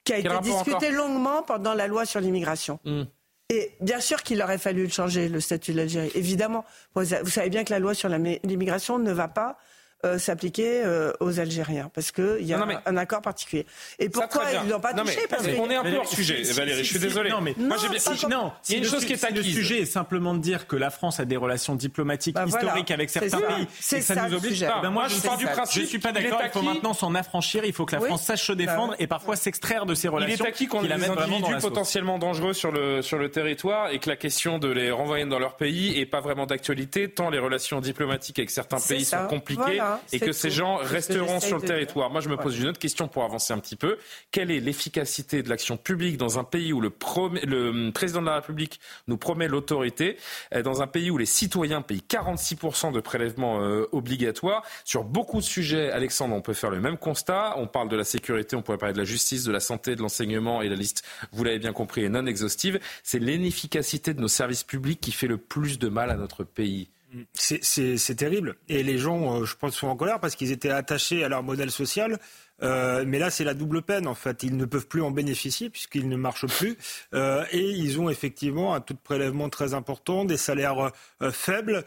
qui 0.05 0.13
a 0.13 0.19
été 0.19 0.39
discuté 0.43 0.91
longuement 0.91 1.43
pendant 1.43 1.75
la 1.75 1.87
loi 1.87 2.05
sur 2.05 2.21
l'immigration. 2.21 2.79
Hmm. 2.85 3.05
Et 3.51 3.73
bien 3.81 4.01
sûr 4.01 4.23
qu'il 4.23 4.43
aurait 4.43 4.59
fallu 4.59 4.89
changer, 4.89 5.29
le 5.29 5.41
statut 5.41 5.73
de 5.73 5.79
l'Algérie. 5.79 6.11
Évidemment, 6.15 6.65
vous 6.95 7.05
savez 7.05 7.51
bien 7.51 7.65
que 7.65 7.73
la 7.73 7.79
loi 7.79 7.95
sur 7.95 8.09
l'immigration 8.09 8.99
ne 8.99 9.13
va 9.13 9.29
pas 9.29 9.59
euh, 10.05 10.19
s'appliquer 10.19 10.83
euh, 10.85 11.13
aux 11.21 11.41
Algériens 11.41 11.91
parce 11.95 12.13
qu'il 12.13 12.43
y 12.43 12.53
a 12.53 12.67
un 12.87 12.97
accord 12.97 13.23
particulier. 13.23 13.67
Et 13.99 14.09
pourquoi 14.09 14.45
ils 14.53 14.69
l'ont 14.69 14.81
pas 14.81 14.93
touché 14.93 15.21
parce 15.29 15.45
On 15.59 15.71
est 15.71 15.77
un 15.77 15.83
peu 15.83 15.97
hors 15.97 16.07
sujet, 16.07 16.43
Valérie. 16.43 16.85
je 16.85 16.91
suis 16.91 16.99
désolé. 16.99 17.31
Non, 17.31 17.41
mais 17.41 17.55
moi, 17.59 17.77
j'ai 17.79 18.29
non. 18.29 18.53
Il 18.69 18.73
y 18.73 18.75
a 18.77 18.79
une 18.79 18.85
chose 18.85 19.05
qui 19.05 19.13
est 19.13 19.25
acquise. 19.25 19.37
Le 19.39 19.43
sujet 19.43 19.81
est 19.81 19.87
simplement 19.87 20.35
de 20.35 20.41
dire 20.41 20.67
que 20.67 20.77
la 20.77 20.91
France 20.91 21.21
a 21.21 21.25
des 21.25 21.37
relations 21.37 21.75
diplomatiques 21.75 22.35
bah, 22.35 22.45
historiques 22.47 22.91
avec 22.91 23.11
certains 23.11 23.41
pays 23.41 23.63
et 23.63 24.01
ça, 24.01 24.15
ça 24.15 24.29
nous 24.29 24.37
oblige 24.37 24.67
pas. 24.67 24.81
Ben 24.83 24.91
moi, 24.91 25.09
je 25.09 25.21
pars 25.21 25.37
du 25.37 25.47
principe. 25.47 25.83
Je 25.83 25.87
suis 25.87 25.99
pas 25.99 26.13
d'accord. 26.13 26.41
Il 26.45 26.51
faut 26.51 26.63
maintenant 26.63 26.93
s'en 26.93 27.15
affranchir. 27.15 27.65
Il 27.65 27.73
faut 27.73 27.87
que 27.87 27.97
la 27.97 28.03
France 28.03 28.25
sache 28.25 28.47
se 28.47 28.53
bah 28.53 28.65
défendre 28.65 28.95
et 28.99 29.07
parfois 29.07 29.37
s'extraire 29.37 29.87
de 29.87 29.95
ces 29.95 30.09
relations. 30.09 30.37
Il 30.45 30.47
est 30.47 30.49
acquis 30.49 30.67
qu'on 30.67 30.85
a 30.85 30.97
des 30.97 31.09
individus 31.09 31.57
potentiellement 31.61 32.19
dangereux 32.19 32.53
sur 32.53 32.73
le 32.73 33.03
sur 33.03 33.19
le 33.19 33.31
territoire 33.31 33.91
et 33.91 33.99
que 33.99 34.09
la 34.09 34.17
question 34.17 34.59
de 34.59 34.69
les 34.69 34.91
renvoyer 34.91 35.25
dans 35.25 35.39
leur 35.39 35.57
pays 35.57 35.99
est 35.99 36.07
pas 36.07 36.21
vraiment 36.21 36.47
d'actualité 36.47 37.09
tant 37.09 37.31
les 37.31 37.39
relations 37.39 37.81
diplomatiques 37.81 38.39
avec 38.39 38.51
certains 38.51 38.79
pays 38.79 39.05
sont 39.05 39.27
compliquées 39.29 39.81
et 40.13 40.21
que 40.21 40.33
ces 40.33 40.51
gens 40.51 40.77
resteront 40.77 41.41
sur 41.41 41.57
le 41.57 41.63
de 41.63 41.67
territoire. 41.67 42.11
Moi, 42.11 42.21
je 42.21 42.29
me 42.29 42.37
Ouais. 42.37 42.43
pose 42.43 42.59
une 42.59 42.67
autre 42.69 42.79
question 42.79 43.09
pour 43.09 43.25
avancer 43.25 43.53
un 43.53 43.59
petit 43.59 43.77
peu. 43.77 43.97
Quelle 44.31 44.51
est 44.51 44.61
l'efficacité 44.61 45.43
de 45.43 45.49
l'action 45.49 45.77
publique 45.77 46.17
dans 46.17 46.39
un 46.39 46.45
pays 46.45 46.73
où 46.73 46.81
le, 46.81 46.93
le 47.45 47.91
président 47.91 48.21
de 48.21 48.27
la 48.27 48.37
République 48.37 48.81
nous 49.09 49.17
promet 49.17 49.49
l'autorité, 49.49 50.17
euh, 50.55 50.63
dans 50.63 50.83
un 50.83 50.87
pays 50.87 51.11
où 51.11 51.19
les 51.19 51.27
citoyens 51.27 51.83
payent 51.83 52.03
46% 52.09 52.93
de 52.93 53.01
prélèvements 53.01 53.61
euh, 53.63 53.87
obligatoires? 53.93 54.63
Sur 54.85 55.05
beaucoup 55.05 55.39
de 55.39 55.45
sujets, 55.45 55.91
Alexandre, 55.91 56.35
on 56.35 56.41
peut 56.41 56.53
faire 56.55 56.71
le 56.71 56.81
même 56.81 56.99
constat. 56.99 57.55
On 57.57 57.67
parle 57.67 57.89
de 57.89 57.97
la 57.97 58.05
sécurité, 58.05 58.57
on 58.57 58.63
pourrait 58.63 58.79
parler 58.79 58.93
de 58.95 58.99
la 58.99 59.05
justice, 59.05 59.45
de 59.45 59.53
la 59.53 59.61
santé, 59.61 59.95
de 59.97 60.03
l'enseignement, 60.03 60.63
et 60.63 60.69
la 60.69 60.77
liste, 60.77 61.05
vous 61.33 61.45
l'avez 61.45 61.59
bien 61.59 61.73
compris, 61.73 62.05
est 62.05 62.09
non 62.09 62.27
exhaustive. 62.27 62.81
C'est 63.03 63.19
l'inefficacité 63.19 64.15
de 64.15 64.21
nos 64.21 64.29
services 64.29 64.65
publics 64.65 65.01
qui 65.01 65.13
fait 65.13 65.27
le 65.27 65.37
plus 65.39 65.79
de 65.79 65.89
mal 65.89 66.11
à 66.11 66.17
notre 66.17 66.45
pays. 66.45 66.89
C'est- 67.33 68.15
terrible. 68.17 68.57
Et 68.69 68.83
les 68.83 68.99
gens, 68.99 69.41
euh, 69.41 69.45
je 69.45 69.55
pense, 69.57 69.75
sont 69.77 69.89
en 69.89 69.97
colère 69.97 70.21
parce 70.21 70.35
qu'ils 70.35 70.53
étaient 70.53 70.71
attachés 70.71 71.25
à 71.25 71.29
leur 71.29 71.43
modèle 71.43 71.71
social. 71.71 72.19
Euh, 72.63 73.05
mais 73.07 73.19
là, 73.19 73.31
c'est 73.31 73.45
la 73.45 73.55
double 73.55 73.83
peine, 73.83 74.07
en 74.07 74.15
fait. 74.15 74.43
Ils 74.43 74.57
ne 74.57 74.65
peuvent 74.65 74.87
plus 74.87 75.03
en 75.03 75.11
bénéficier 75.11 75.71
puisqu'ils 75.71 76.09
ne 76.09 76.17
marchent 76.17 76.47
plus. 76.47 76.77
Euh, 77.15 77.45
et 77.51 77.71
ils 77.71 78.01
ont 78.01 78.09
effectivement 78.09 78.75
un 78.75 78.81
taux 78.81 78.95
de 78.95 78.99
prélèvement 78.99 79.49
très 79.49 79.75
important, 79.75 80.25
des 80.25 80.37
salaires 80.37 80.93
euh, 81.23 81.31
faibles. 81.31 81.85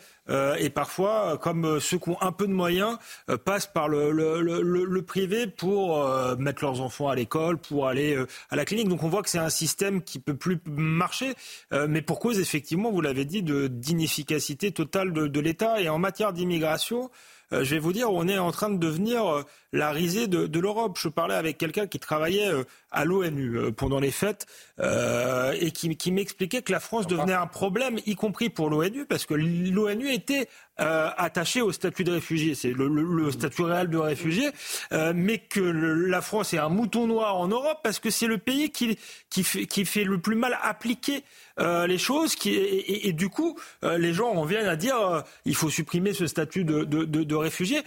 Et 0.60 0.70
parfois, 0.70 1.38
comme 1.42 1.80
ceux 1.80 2.00
qui 2.00 2.10
ont 2.10 2.22
un 2.22 2.34
peu 2.34 2.48
de 2.48 2.52
moyens, 2.52 2.98
passent 3.46 3.66
par 3.66 3.88
le, 3.88 5.00
privé 5.00 5.48
pour 5.48 6.06
mettre 6.38 6.66
leurs 6.66 6.82
enfants 6.82 7.08
à 7.08 7.16
l'école, 7.16 7.58
pour 7.58 7.88
aller 7.88 8.22
à 8.50 8.58
la 8.58 8.66
clinique. 8.66 8.90
Donc 8.90 9.04
on 9.04 9.08
voit 9.08 9.24
que 9.24 9.30
c'est 9.30 9.38
un 9.38 9.50
système 9.50 10.02
qui 10.02 10.20
peut 10.20 10.36
plus 10.36 10.60
marcher, 10.66 11.34
mais 11.72 12.02
pour 12.02 12.20
cause, 12.20 12.42
effectivement, 12.42 12.92
vous 12.92 13.00
l'avez 13.00 13.24
dit, 13.24 13.42
d'inefficacité 13.42 14.74
totale 14.74 15.14
de, 15.14 15.28
de 15.28 15.40
l'État. 15.40 15.80
Et 15.80 15.88
en 15.88 15.98
matière 15.98 16.34
d'immigration, 16.34 17.10
je 17.52 17.76
vais 17.76 17.80
vous 17.80 17.94
dire, 17.94 18.12
on 18.12 18.28
est 18.28 18.38
en 18.38 18.52
train 18.52 18.70
de 18.70 18.78
devenir 18.78 19.26
euh, 19.26 19.44
la 19.74 19.92
risée 19.92 20.28
de, 20.28 20.48
de 20.48 20.60
l'Europe. 20.60 20.98
Je 21.00 21.10
parlais 21.10 21.36
avec 21.36 21.58
quelqu'un 21.58 21.88
qui 21.88 22.00
travaillait 22.00 22.52
euh, 22.52 22.64
à 22.92 23.06
l'ONU 23.06 23.58
euh, 23.58 23.72
pendant 23.72 24.00
les 24.00 24.12
fêtes 24.12 24.46
euh, 24.80 25.54
et 25.60 25.72
qui, 25.72 25.96
qui 25.98 26.12
m'expliquait 26.12 26.62
que 26.62 26.72
la 26.72 26.80
France 26.80 27.08
devenait 27.08 27.34
un 27.34 27.48
problème, 27.48 28.00
y 28.06 28.16
compris 28.16 28.50
pour 28.50 28.70
l'ONU, 28.70 29.06
parce 29.06 29.26
que 29.26 29.34
l'ONU 29.34 30.12
était 30.12 30.50
euh, 30.80 31.10
attachée 31.18 31.62
au 31.62 31.72
statut 31.72 32.04
de 32.04 32.12
réfugié. 32.12 32.56
C'est 32.56 32.72
le, 32.72 33.32
statut 33.32 33.64
réel 33.64 33.90
de 33.90 33.98
réfugié, 33.98 34.50
euh, 34.92 35.14
mais 35.16 35.40
que 35.40 35.60
la 35.60 36.22
France 36.22 36.54
est 36.54 36.58
un 36.58 36.70
mouton 36.70 37.08
noir 37.08 37.38
en 37.38 37.48
Europe 37.48 37.80
parce 37.84 38.00
que 38.00 38.10
c'est 38.10 38.28
le 38.28 38.38
pays 38.38 38.70
qui, 38.70 38.98
qui, 39.30 39.44
fait, 39.44 40.04
le 40.04 40.20
plus 40.20 40.36
mal 40.36 40.58
appliquer 40.62 41.24
euh, 41.60 41.88
les 41.88 41.98
choses. 41.98 42.36
Et, 42.46 43.14
du 43.14 43.30
coup, 43.30 43.58
euh, 43.84 43.98
les 43.98 44.14
gens 44.14 44.30
en 44.30 44.46
viennent 44.46 44.68
à 44.68 44.76
dire 44.76 45.24
il 45.46 45.56
faut 45.56 45.70
supprimer 45.70 46.14
ce 46.14 46.28
statut 46.28 46.64
de, 46.64 46.84
de, 46.84 47.06
de, 47.06 47.36
réfugié. 47.36 47.82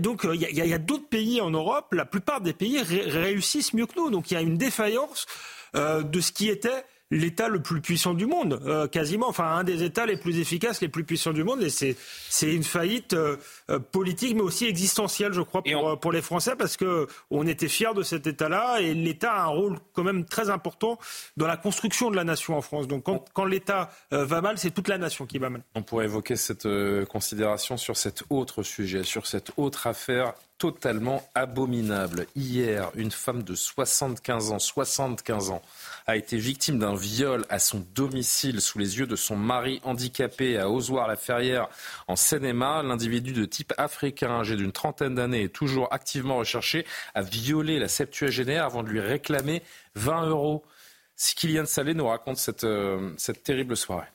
Donc, 0.00 0.26
il 0.32 0.40
y 0.40 0.72
a, 0.72 0.78
d'autres 0.78 1.08
pays 1.08 1.40
en 1.40 1.50
Europe, 1.50 1.92
la 1.92 2.04
plupart 2.04 2.40
des 2.40 2.52
pays 2.52 2.80
ré- 2.80 3.04
réussissent 3.06 3.74
mieux 3.74 3.86
que 3.86 3.96
nous. 3.96 4.10
Donc, 4.10 4.30
il 4.30 4.34
y 4.34 4.36
a 4.36 4.42
une 4.42 4.58
défaillance 4.58 5.26
de 5.74 6.20
ce 6.20 6.32
qui 6.32 6.48
était 6.48 6.84
l'État 7.12 7.48
le 7.48 7.60
plus 7.60 7.82
puissant 7.82 8.14
du 8.14 8.26
monde, 8.26 8.60
euh, 8.66 8.88
quasiment, 8.88 9.28
enfin 9.28 9.44
un 9.44 9.64
des 9.64 9.82
États 9.82 10.06
les 10.06 10.16
plus 10.16 10.40
efficaces, 10.40 10.80
les 10.80 10.88
plus 10.88 11.04
puissants 11.04 11.34
du 11.34 11.44
monde, 11.44 11.62
et 11.62 11.68
c'est 11.68 11.94
c'est 12.28 12.52
une 12.52 12.64
faillite 12.64 13.12
euh, 13.12 13.36
euh, 13.70 13.78
politique, 13.78 14.34
mais 14.34 14.40
aussi 14.40 14.66
existentielle, 14.66 15.34
je 15.34 15.42
crois, 15.42 15.62
pour, 15.62 16.00
pour 16.00 16.10
les 16.10 16.22
Français, 16.22 16.56
parce 16.56 16.78
que 16.78 17.06
on 17.30 17.46
était 17.46 17.68
fiers 17.68 17.94
de 17.94 18.02
cet 18.02 18.26
État-là, 18.26 18.80
et 18.80 18.94
l'État 18.94 19.32
a 19.32 19.42
un 19.42 19.46
rôle 19.46 19.78
quand 19.92 20.04
même 20.04 20.24
très 20.24 20.48
important 20.48 20.98
dans 21.36 21.46
la 21.46 21.58
construction 21.58 22.10
de 22.10 22.16
la 22.16 22.24
nation 22.24 22.56
en 22.56 22.62
France. 22.62 22.88
Donc 22.88 23.04
quand, 23.04 23.26
quand 23.34 23.44
l'État 23.44 23.90
euh, 24.14 24.24
va 24.24 24.40
mal, 24.40 24.56
c'est 24.56 24.70
toute 24.70 24.88
la 24.88 24.96
nation 24.96 25.26
qui 25.26 25.38
va 25.38 25.50
mal. 25.50 25.62
On 25.74 25.82
pourrait 25.82 26.06
évoquer 26.06 26.36
cette 26.36 26.66
considération 27.08 27.76
sur 27.76 27.98
cet 27.98 28.24
autre 28.30 28.62
sujet, 28.62 29.04
sur 29.04 29.26
cette 29.26 29.52
autre 29.58 29.86
affaire 29.86 30.32
totalement 30.62 31.28
abominable. 31.34 32.28
Hier, 32.36 32.92
une 32.94 33.10
femme 33.10 33.42
de 33.42 33.56
75 33.56 34.52
ans, 34.52 34.60
75 34.60 35.50
ans, 35.50 35.60
a 36.06 36.16
été 36.16 36.36
victime 36.36 36.78
d'un 36.78 36.94
viol 36.94 37.44
à 37.48 37.58
son 37.58 37.84
domicile 37.96 38.60
sous 38.60 38.78
les 38.78 39.00
yeux 39.00 39.08
de 39.08 39.16
son 39.16 39.34
mari 39.34 39.80
handicapé 39.82 40.58
à 40.58 40.70
Ozoir-la-Ferrière 40.70 41.68
en 42.06 42.14
Seine-et-Marne. 42.14 42.86
L'individu 42.86 43.32
de 43.32 43.44
type 43.44 43.72
africain, 43.76 44.38
âgé 44.38 44.54
d'une 44.54 44.70
trentaine 44.70 45.16
d'années, 45.16 45.42
est 45.42 45.52
toujours 45.52 45.92
activement 45.92 46.36
recherché, 46.36 46.86
a 47.16 47.22
violé 47.22 47.80
la 47.80 47.88
septuagénaire 47.88 48.64
avant 48.64 48.84
de 48.84 48.88
lui 48.88 49.00
réclamer 49.00 49.64
20 49.96 50.28
euros. 50.28 50.62
Si 51.16 51.34
Kylian 51.34 51.66
Salé 51.66 51.92
nous 51.92 52.06
raconte 52.06 52.36
cette, 52.36 52.62
euh, 52.62 53.10
cette 53.16 53.42
terrible 53.42 53.76
soirée. 53.76 54.06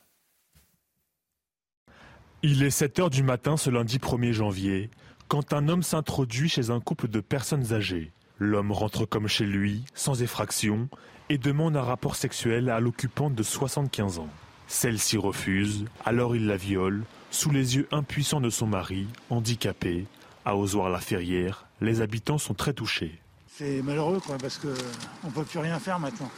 Il 2.42 2.64
est 2.64 2.70
7 2.70 3.00
heures 3.00 3.10
du 3.10 3.24
matin 3.24 3.58
ce 3.58 3.70
lundi 3.70 3.98
1er 3.98 4.32
janvier, 4.32 4.90
quand 5.28 5.54
un 5.54 5.68
homme 5.68 5.84
s'introduit 5.84 6.50
chez 6.50 6.70
un 6.70 6.80
couple 6.80 7.08
de 7.08 7.20
personnes 7.20 7.74
âgées. 7.74 8.12
L'homme 8.40 8.72
rentre 8.72 9.06
comme 9.06 9.28
chez 9.28 9.46
lui, 9.46 9.84
sans 9.94 10.22
effraction, 10.22 10.90
et 11.30 11.38
demande 11.38 11.76
un 11.76 11.82
rapport 11.82 12.16
sexuel 12.16 12.70
à 12.70 12.80
l'occupante 12.80 13.36
de 13.36 13.44
75 13.44 14.20
ans. 14.20 14.30
Celle-ci 14.68 15.18
refuse, 15.18 15.86
alors 16.06 16.36
il 16.36 16.46
la 16.48 16.58
viole, 16.58 17.04
sous 17.32 17.52
les 17.52 17.76
yeux 17.76 17.88
impuissants 17.92 18.42
de 18.42 18.50
son 18.50 18.68
mari, 18.68 19.08
handicapé. 19.30 20.06
À 20.46 20.56
Ozoir-la-Ferrière, 20.56 21.66
les 21.82 22.02
habitants 22.02 22.38
sont 22.38 22.54
très 22.54 22.74
touchés. 22.74 23.20
C'est 23.48 23.82
malheureux, 23.82 24.22
quoi, 24.26 24.38
parce 24.38 24.58
qu'on 24.58 25.28
ne 25.28 25.34
peut 25.34 25.44
plus 25.44 25.60
rien 25.60 25.80
faire 25.80 26.00
maintenant. 26.00 26.30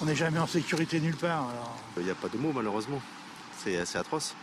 On 0.00 0.06
n'est 0.06 0.14
jamais 0.14 0.38
en 0.38 0.46
sécurité 0.46 1.00
nulle 1.00 1.16
part. 1.16 1.48
alors. 1.50 1.76
Il 1.98 2.04
n'y 2.04 2.10
a 2.10 2.14
pas 2.14 2.28
de 2.28 2.38
mots 2.38 2.52
malheureusement. 2.54 3.00
C'est 3.58 3.76
assez 3.78 3.98
atroce. 3.98 4.34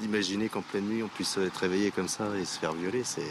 D'imaginer 0.00 0.48
qu'en 0.48 0.62
pleine 0.62 0.86
nuit 0.88 1.02
on 1.02 1.08
puisse 1.08 1.36
être 1.38 1.56
réveillé 1.58 1.90
comme 1.90 2.08
ça 2.08 2.24
et 2.40 2.44
se 2.44 2.58
faire 2.58 2.72
violer, 2.72 3.02
c'est. 3.04 3.22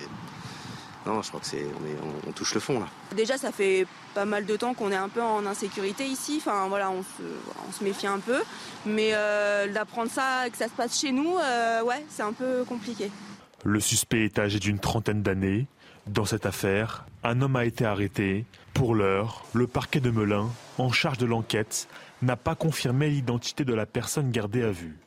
Non, 1.05 1.21
je 1.21 1.29
crois 1.29 1.39
que 1.39 1.45
c'est. 1.47 1.63
On, 1.63 1.85
est- 1.87 1.97
on- 2.03 2.29
on 2.29 2.31
touche 2.33 2.53
le 2.53 2.59
fond 2.59 2.79
là. 2.79 2.87
Déjà, 3.15 3.37
ça 3.37 3.51
fait 3.51 3.87
pas 4.13 4.25
mal 4.25 4.45
de 4.45 4.55
temps 4.57 4.73
qu'on 4.73 4.91
est 4.91 4.95
un 4.97 5.09
peu 5.09 5.21
en 5.23 5.45
insécurité 5.45 6.05
ici. 6.05 6.35
Enfin, 6.37 6.67
voilà, 6.67 6.91
on 6.91 7.01
se, 7.01 7.23
on 7.67 7.71
se 7.71 7.83
méfie 7.83 8.05
un 8.07 8.19
peu. 8.19 8.37
Mais 8.85 9.11
euh, 9.13 9.71
d'apprendre 9.71 10.11
ça, 10.11 10.49
que 10.51 10.57
ça 10.57 10.65
se 10.65 10.73
passe 10.73 10.99
chez 10.99 11.11
nous, 11.11 11.37
euh, 11.37 11.81
ouais, 11.83 12.05
c'est 12.09 12.21
un 12.23 12.33
peu 12.33 12.63
compliqué. 12.65 13.09
Le 13.63 13.79
suspect 13.79 14.25
est 14.25 14.37
âgé 14.39 14.59
d'une 14.59 14.79
trentaine 14.79 15.23
d'années. 15.23 15.67
Dans 16.07 16.25
cette 16.25 16.45
affaire, 16.45 17.05
un 17.23 17.41
homme 17.41 17.55
a 17.55 17.65
été 17.65 17.85
arrêté. 17.85 18.45
Pour 18.73 18.93
l'heure, 18.93 19.43
le 19.53 19.67
parquet 19.67 19.99
de 20.01 20.11
Melun, 20.11 20.49
en 20.77 20.91
charge 20.91 21.17
de 21.17 21.25
l'enquête, 21.25 21.87
n'a 22.21 22.35
pas 22.35 22.55
confirmé 22.55 23.09
l'identité 23.09 23.63
de 23.65 23.73
la 23.73 23.85
personne 23.85 24.31
gardée 24.31 24.63
à 24.63 24.71
vue. 24.71 24.97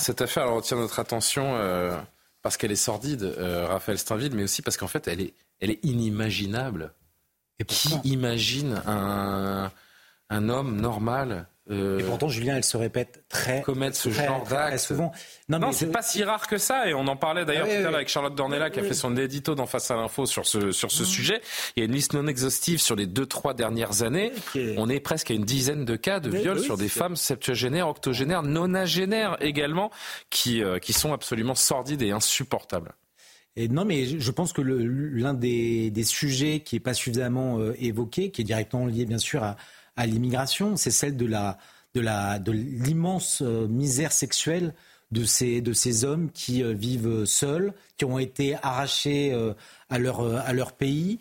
Cette 0.00 0.22
affaire 0.22 0.44
elle 0.44 0.54
retient 0.54 0.78
notre 0.78 0.98
attention 0.98 1.56
euh, 1.56 1.96
parce 2.42 2.56
qu'elle 2.56 2.72
est 2.72 2.76
sordide, 2.76 3.22
euh, 3.22 3.66
Raphaël 3.66 3.98
Steinville, 3.98 4.34
mais 4.34 4.44
aussi 4.44 4.62
parce 4.62 4.76
qu'en 4.76 4.88
fait, 4.88 5.06
elle 5.08 5.20
est, 5.20 5.34
elle 5.60 5.70
est 5.70 5.84
inimaginable. 5.84 6.94
Qui 7.68 8.00
imagine 8.04 8.80
un, 8.86 9.70
un 10.30 10.48
homme 10.48 10.80
normal 10.80 11.46
Et 11.70 12.02
pourtant, 12.02 12.28
Julien, 12.28 12.56
elle 12.56 12.64
se 12.64 12.76
répète 12.76 13.22
très 13.28 13.62
commettre 13.62 13.96
ce 13.96 14.08
très, 14.08 14.26
genre 14.26 14.44
d'acte 14.44 14.78
souvent. 14.78 15.12
Non, 15.48 15.58
mais 15.60 15.72
c'est 15.72 15.86
je- 15.86 15.90
pas 15.92 16.02
si 16.02 16.24
rare 16.24 16.46
que 16.48 16.58
ça. 16.58 16.88
Et 16.88 16.94
on 16.94 17.06
en 17.06 17.16
parlait 17.16 17.44
d'ailleurs 17.44 17.66
oui, 17.66 17.74
tout 17.74 17.76
à 17.78 17.80
l'heure 17.82 17.90
oui. 17.90 17.96
avec 17.96 18.08
Charlotte 18.08 18.34
Dornella 18.34 18.70
qui 18.70 18.80
a 18.80 18.82
Oui. 18.82 18.88
fait 18.88 18.94
son 18.94 19.16
édito 19.16 19.54
dans 19.54 19.66
Face 19.66 19.90
à 19.90 19.94
l'info 19.96 20.26
sur 20.26 20.46
ce, 20.46 20.72
sur 20.72 20.90
ce 20.90 21.04
sujet. 21.04 21.40
Il 21.76 21.80
y 21.80 21.82
a 21.82 21.86
une 21.86 21.92
liste 21.94 22.12
non 22.14 22.26
exhaustive 22.26 22.80
sur 22.80 22.96
les 22.96 23.06
deux, 23.06 23.26
trois 23.26 23.54
dernières 23.54 24.02
années. 24.02 24.32
On 24.76 24.88
est 24.88 25.00
presque 25.00 25.30
à 25.30 25.34
une 25.34 25.44
dizaine 25.44 25.84
de 25.84 25.94
cas 25.96 26.18
de 26.18 26.30
viols 26.30 26.58
oui, 26.58 26.64
sur 26.64 26.76
des 26.76 26.88
femmes 26.88 27.14
septuagénaires, 27.16 27.88
octogénaires, 27.88 28.42
nonagénaires 28.42 29.36
également, 29.40 29.90
qui, 30.30 30.62
euh, 30.64 30.78
qui 30.78 30.92
sont 30.92 31.12
absolument 31.12 31.54
sordides 31.54 32.02
et 32.02 32.10
insupportables. 32.10 32.92
Et 33.56 33.68
non, 33.68 33.84
mais 33.84 34.06
je 34.06 34.30
pense 34.30 34.52
que 34.52 34.62
l'un 34.62 35.34
des, 35.34 35.90
des 35.90 36.04
sujets 36.04 36.60
qui 36.60 36.76
n'est 36.76 36.80
pas 36.80 36.94
suffisamment 36.94 37.58
euh, 37.58 37.74
évoqué, 37.78 38.30
qui 38.30 38.40
est 38.42 38.44
directement 38.44 38.86
lié 38.86 39.04
bien 39.06 39.18
sûr 39.18 39.42
à, 39.42 39.56
à 40.00 40.06
l'immigration, 40.06 40.76
c'est 40.76 40.90
celle 40.90 41.16
de 41.16 41.26
la 41.26 41.58
de 41.94 42.00
la 42.00 42.38
de 42.38 42.52
l'immense 42.52 43.42
euh, 43.42 43.68
misère 43.68 44.12
sexuelle 44.12 44.74
de 45.10 45.24
ces 45.24 45.60
de 45.60 45.74
ces 45.74 46.04
hommes 46.04 46.30
qui 46.30 46.62
euh, 46.62 46.72
vivent 46.72 47.26
seuls, 47.26 47.74
qui 47.98 48.06
ont 48.06 48.18
été 48.18 48.56
arrachés 48.62 49.30
euh, 49.34 49.52
à 49.90 49.98
leur 49.98 50.22
à 50.22 50.52
leur 50.54 50.72
pays, 50.72 51.18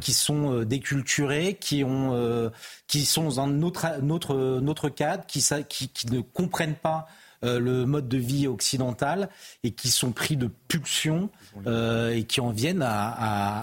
qui 0.00 0.12
sont 0.12 0.62
déculturés, 0.64 1.56
qui 1.60 1.84
ont 1.84 2.50
qui 2.88 3.04
sont 3.04 3.28
dans 3.28 3.46
notre 3.46 4.00
notre 4.00 4.88
cadre, 4.88 5.24
qui, 5.26 5.44
qui 5.68 5.88
qui 5.90 6.06
ne 6.10 6.20
comprennent 6.20 6.74
pas 6.74 7.06
le 7.42 7.84
mode 7.84 8.08
de 8.08 8.16
vie 8.16 8.48
occidental 8.48 9.28
et 9.62 9.72
qui 9.72 9.90
sont 9.90 10.12
pris 10.12 10.38
de 10.38 10.50
pulsions 10.66 11.28
euh, 11.66 12.14
et 12.14 12.24
qui 12.24 12.40
en 12.40 12.50
viennent 12.50 12.82
à, 12.82 13.08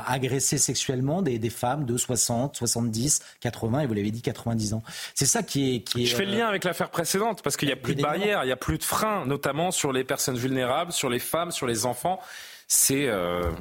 à 0.05 0.11
agresser 0.11 0.57
sexuellement 0.57 1.21
des, 1.21 1.39
des 1.39 1.49
femmes 1.49 1.85
de 1.85 1.97
60, 1.97 2.55
70, 2.55 3.21
80 3.41 3.79
et 3.81 3.85
vous 3.87 3.93
l'avez 3.93 4.11
dit 4.11 4.21
90 4.21 4.73
ans. 4.73 4.83
C'est 5.15 5.25
ça 5.25 5.43
qui 5.43 5.75
est, 5.75 5.79
qui 5.81 6.03
est 6.03 6.05
Je 6.05 6.15
fais 6.15 6.25
le 6.25 6.33
euh, 6.33 6.37
lien 6.37 6.47
avec 6.47 6.63
l'affaire 6.63 6.89
précédente 6.89 7.41
parce 7.41 7.57
qu'il 7.57 7.67
n'y 7.67 7.73
a 7.73 7.77
plus 7.77 7.95
de 7.95 8.01
barrières, 8.01 8.43
il 8.43 8.47
n'y 8.47 8.51
a 8.51 8.57
plus 8.57 8.77
de 8.77 8.83
freins, 8.83 9.25
notamment 9.25 9.71
sur 9.71 9.91
les 9.91 10.03
personnes 10.03 10.37
vulnérables, 10.37 10.91
sur 10.91 11.09
les 11.09 11.19
femmes, 11.19 11.51
sur 11.51 11.67
les 11.67 11.85
enfants. 11.85 12.19
C'est 12.67 13.07
euh, 13.07 13.51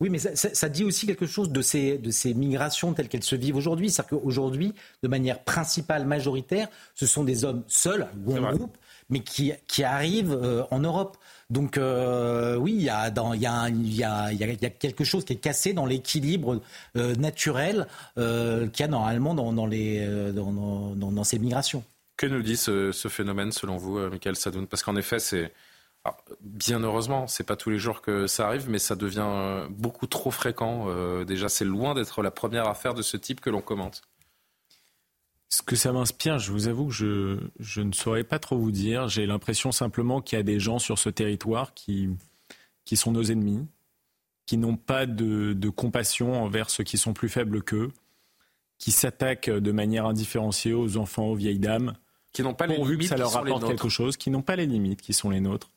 Oui, 0.00 0.08
mais 0.10 0.18
ça, 0.18 0.34
ça- 0.36 0.54
ça 0.54 0.68
dit 0.68 0.84
aussi 0.84 1.06
quelque 1.06 1.26
chose 1.26 1.50
de 1.50 1.62
ces, 1.62 1.98
de 1.98 2.10
ces 2.10 2.34
migrations 2.34 2.92
telles 2.94 3.08
qu'elles 3.08 3.22
se 3.22 3.36
vivent 3.36 3.56
aujourd'hui. 3.56 3.90
C'est-à-dire 3.90 4.18
qu'aujourd'hui, 4.20 4.74
de 5.02 5.08
manière 5.08 5.40
principale, 5.44 6.06
majoritaire, 6.06 6.68
ce 6.94 7.06
sont 7.06 7.24
des 7.24 7.44
hommes 7.44 7.62
seuls 7.68 8.08
ou 8.26 8.36
en 8.36 8.52
groupe, 8.52 8.76
mais 9.10 9.20
qui, 9.20 9.52
qui 9.68 9.84
arrive 9.84 10.66
en 10.70 10.78
Europe. 10.80 11.16
Donc 11.52 11.78
oui, 11.78 12.72
il 12.72 12.82
y, 12.82 12.88
a, 12.90 14.70
quelque 14.78 15.04
chose 15.04 15.24
qui 15.24 15.34
est 15.34 15.36
cassé 15.36 15.72
dans 15.72 15.86
l'équilibre 15.86 16.60
naturel 16.94 17.86
qu'il 18.16 18.80
y 18.80 18.82
a 18.82 18.88
normalement 18.88 19.34
dans, 19.34 19.52
dans, 19.52 21.24
ces 21.24 21.38
migrations. 21.38 21.84
Que 22.16 22.26
nous 22.26 22.42
dit 22.42 22.56
ce, 22.56 22.90
ce 22.92 23.08
phénomène 23.08 23.52
selon 23.52 23.76
vous, 23.76 23.98
Michael 24.08 24.36
Sadoun? 24.36 24.66
Parce 24.66 24.82
qu'en 24.82 24.96
effet, 24.96 25.18
c'est 25.18 25.52
bien 26.40 26.82
heureusement, 26.82 27.26
c'est 27.26 27.44
pas 27.44 27.56
tous 27.56 27.70
les 27.70 27.78
jours 27.78 28.02
que 28.02 28.26
ça 28.26 28.46
arrive, 28.46 28.68
mais 28.68 28.78
ça 28.78 28.96
devient 28.96 29.24
euh, 29.24 29.66
beaucoup 29.70 30.06
trop 30.06 30.30
fréquent. 30.30 30.86
Euh, 30.88 31.24
déjà, 31.24 31.48
c'est 31.48 31.64
loin 31.64 31.94
d'être 31.94 32.22
la 32.22 32.30
première 32.30 32.68
affaire 32.68 32.94
de 32.94 33.02
ce 33.02 33.16
type 33.16 33.40
que 33.40 33.50
l'on 33.50 33.60
commente. 33.60 34.02
Ce 35.52 35.60
que 35.60 35.76
ça 35.76 35.92
m'inspire, 35.92 36.38
je 36.38 36.50
vous 36.50 36.66
avoue 36.66 36.86
que 36.86 36.94
je, 36.94 37.38
je 37.60 37.82
ne 37.82 37.92
saurais 37.92 38.24
pas 38.24 38.38
trop 38.38 38.56
vous 38.56 38.70
dire. 38.70 39.08
J'ai 39.08 39.26
l'impression 39.26 39.70
simplement 39.70 40.22
qu'il 40.22 40.38
y 40.38 40.40
a 40.40 40.42
des 40.42 40.58
gens 40.58 40.78
sur 40.78 40.98
ce 40.98 41.10
territoire 41.10 41.74
qui, 41.74 42.08
qui 42.86 42.96
sont 42.96 43.12
nos 43.12 43.24
ennemis, 43.24 43.66
qui 44.46 44.56
n'ont 44.56 44.78
pas 44.78 45.04
de, 45.04 45.52
de, 45.52 45.68
compassion 45.68 46.42
envers 46.42 46.70
ceux 46.70 46.84
qui 46.84 46.96
sont 46.96 47.12
plus 47.12 47.28
faibles 47.28 47.62
qu'eux, 47.62 47.90
qui 48.78 48.92
s'attaquent 48.92 49.50
de 49.50 49.72
manière 49.72 50.06
indifférenciée 50.06 50.72
aux 50.72 50.96
enfants, 50.96 51.26
aux 51.26 51.34
vieilles 51.34 51.58
dames, 51.58 51.98
qui 52.32 52.42
n'ont 52.42 52.54
pas 52.54 52.66
les 52.66 52.78
limites 52.78 53.00
que 53.00 53.04
ça 53.08 53.18
leur 53.18 53.36
apporte 53.36 53.66
quelque 53.66 53.90
chose, 53.90 54.16
qui 54.16 54.30
n'ont 54.30 54.40
pas 54.40 54.56
les 54.56 54.64
limites 54.64 55.02
qui 55.02 55.12
sont 55.12 55.28
les 55.28 55.40
nôtres. 55.40 55.70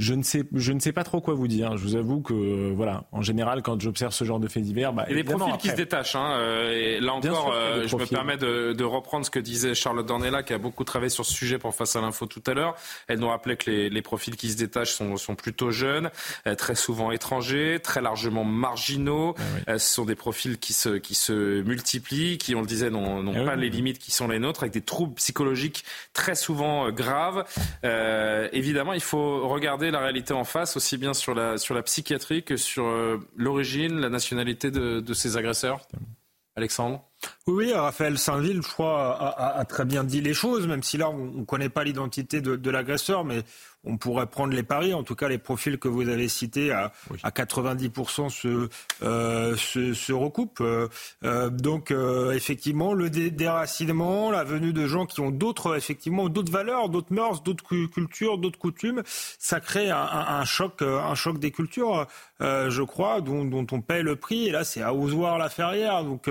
Je 0.00 0.12
ne 0.14 0.24
sais, 0.24 0.42
je 0.52 0.72
ne 0.72 0.80
sais 0.80 0.92
pas 0.92 1.04
trop 1.04 1.20
quoi 1.20 1.34
vous 1.34 1.46
dire. 1.46 1.76
Je 1.76 1.82
vous 1.82 1.94
avoue 1.94 2.20
que, 2.20 2.72
voilà, 2.72 3.04
en 3.12 3.22
général, 3.22 3.62
quand 3.62 3.80
j'observe 3.80 4.12
ce 4.12 4.24
genre 4.24 4.40
de 4.40 4.48
faits 4.48 4.64
divers, 4.64 4.92
bah, 4.92 5.04
et 5.08 5.14
les 5.14 5.22
profils 5.22 5.56
qui 5.56 5.68
se 5.68 5.76
détachent. 5.76 6.16
Hein, 6.16 6.32
euh, 6.32 6.72
et 6.72 7.00
là 7.00 7.14
encore, 7.14 7.52
euh, 7.54 7.86
je 7.86 7.94
me 7.94 8.04
permets 8.04 8.36
de, 8.36 8.72
de, 8.72 8.84
reprendre 8.84 9.24
ce 9.24 9.30
que 9.30 9.38
disait 9.38 9.72
Charlotte 9.76 10.04
Dornella, 10.04 10.42
qui 10.42 10.52
a 10.52 10.58
beaucoup 10.58 10.82
travaillé 10.82 11.10
sur 11.10 11.24
ce 11.24 11.32
sujet 11.32 11.58
pour 11.58 11.74
Face 11.74 11.94
à 11.94 12.00
l'info 12.00 12.26
tout 12.26 12.42
à 12.48 12.54
l'heure. 12.54 12.74
Elle 13.06 13.20
nous 13.20 13.28
rappelait 13.28 13.56
que 13.56 13.70
les, 13.70 13.88
les, 13.88 14.02
profils 14.02 14.34
qui 14.34 14.50
se 14.50 14.56
détachent 14.56 14.94
sont, 14.94 15.16
sont 15.16 15.36
plutôt 15.36 15.70
jeunes, 15.70 16.10
euh, 16.48 16.56
très 16.56 16.74
souvent 16.74 17.12
étrangers, 17.12 17.78
très 17.80 18.00
largement 18.00 18.44
marginaux. 18.44 19.36
Ah 19.68 19.78
ce 19.78 19.94
sont 19.94 20.04
des 20.04 20.16
profils 20.16 20.58
qui 20.58 20.72
se, 20.72 20.90
qui 20.90 21.14
se 21.14 21.62
multiplient, 21.62 22.38
qui, 22.38 22.56
on 22.56 22.62
le 22.62 22.66
disait, 22.66 22.90
n'ont 22.90 23.32
ah 23.32 23.44
pas 23.44 23.56
les 23.56 23.70
limites 23.70 24.00
qui 24.00 24.10
sont 24.10 24.26
les 24.26 24.40
nôtres, 24.40 24.64
avec 24.64 24.72
des 24.72 24.80
troubles 24.80 25.14
psychologiques 25.14 25.84
très 26.12 26.34
souvent 26.34 26.90
graves. 26.90 27.44
évidemment, 28.52 28.92
il 28.92 29.00
faut 29.00 29.46
regarder 29.48 29.83
la 29.90 30.00
réalité 30.00 30.32
en 30.34 30.44
face, 30.44 30.76
aussi 30.76 30.98
bien 30.98 31.14
sur 31.14 31.34
la, 31.34 31.58
sur 31.58 31.74
la 31.74 31.82
psychiatrie 31.82 32.42
que 32.42 32.56
sur 32.56 32.86
euh, 32.86 33.18
l'origine, 33.36 34.00
la 34.00 34.08
nationalité 34.08 34.70
de, 34.70 35.00
de 35.00 35.14
ces 35.14 35.36
agresseurs 35.36 35.86
Alexandre? 36.56 37.04
Oui, 37.46 37.72
Raphaël 37.72 38.18
Saint-Ville, 38.18 38.62
je 38.62 38.68
crois, 38.68 39.34
a, 39.38 39.64
très 39.64 39.84
bien 39.84 40.04
dit 40.04 40.20
les 40.20 40.34
choses, 40.34 40.66
même 40.66 40.82
si 40.82 40.96
là, 40.96 41.10
on 41.10 41.26
ne 41.26 41.44
connaît 41.44 41.68
pas 41.68 41.84
l'identité 41.84 42.40
de, 42.40 42.56
de 42.56 42.70
l'agresseur, 42.70 43.24
mais 43.24 43.44
on 43.86 43.96
pourrait 43.96 44.26
prendre 44.26 44.54
les 44.54 44.62
paris. 44.62 44.94
En 44.94 45.02
tout 45.02 45.14
cas, 45.14 45.28
les 45.28 45.38
profils 45.38 45.78
que 45.78 45.88
vous 45.88 46.08
avez 46.08 46.28
cités 46.28 46.72
à, 46.72 46.92
à 47.22 47.30
90% 47.30 48.30
se, 48.30 48.68
euh, 49.02 49.56
se, 49.56 49.94
se, 49.94 50.12
recoupent. 50.12 50.60
Euh, 50.60 50.88
euh, 51.24 51.50
donc, 51.50 51.90
euh, 51.90 52.32
effectivement, 52.32 52.94
le 52.94 53.10
déracinement, 53.10 54.30
la 54.30 54.44
venue 54.44 54.72
de 54.72 54.86
gens 54.86 55.06
qui 55.06 55.20
ont 55.20 55.30
d'autres, 55.30 55.76
effectivement, 55.76 56.28
d'autres 56.28 56.52
valeurs, 56.52 56.88
d'autres 56.88 57.12
mœurs, 57.12 57.42
d'autres 57.42 57.64
cultures, 57.86 58.38
d'autres 58.38 58.58
coutumes, 58.58 59.02
ça 59.04 59.60
crée 59.60 59.90
un, 59.90 59.98
un, 59.98 60.44
choc, 60.44 60.82
un 60.82 61.14
choc 61.14 61.38
des 61.38 61.50
cultures, 61.50 62.06
je 62.40 62.82
crois, 62.82 63.20
dont, 63.20 63.44
dont, 63.44 63.66
on 63.72 63.80
paie 63.80 64.02
le 64.02 64.16
prix. 64.16 64.48
Et 64.48 64.50
là, 64.50 64.64
c'est 64.64 64.82
à 64.82 64.94
oseoir 64.94 65.38
la 65.38 65.48
ferrière. 65.48 66.04
Donc, 66.04 66.30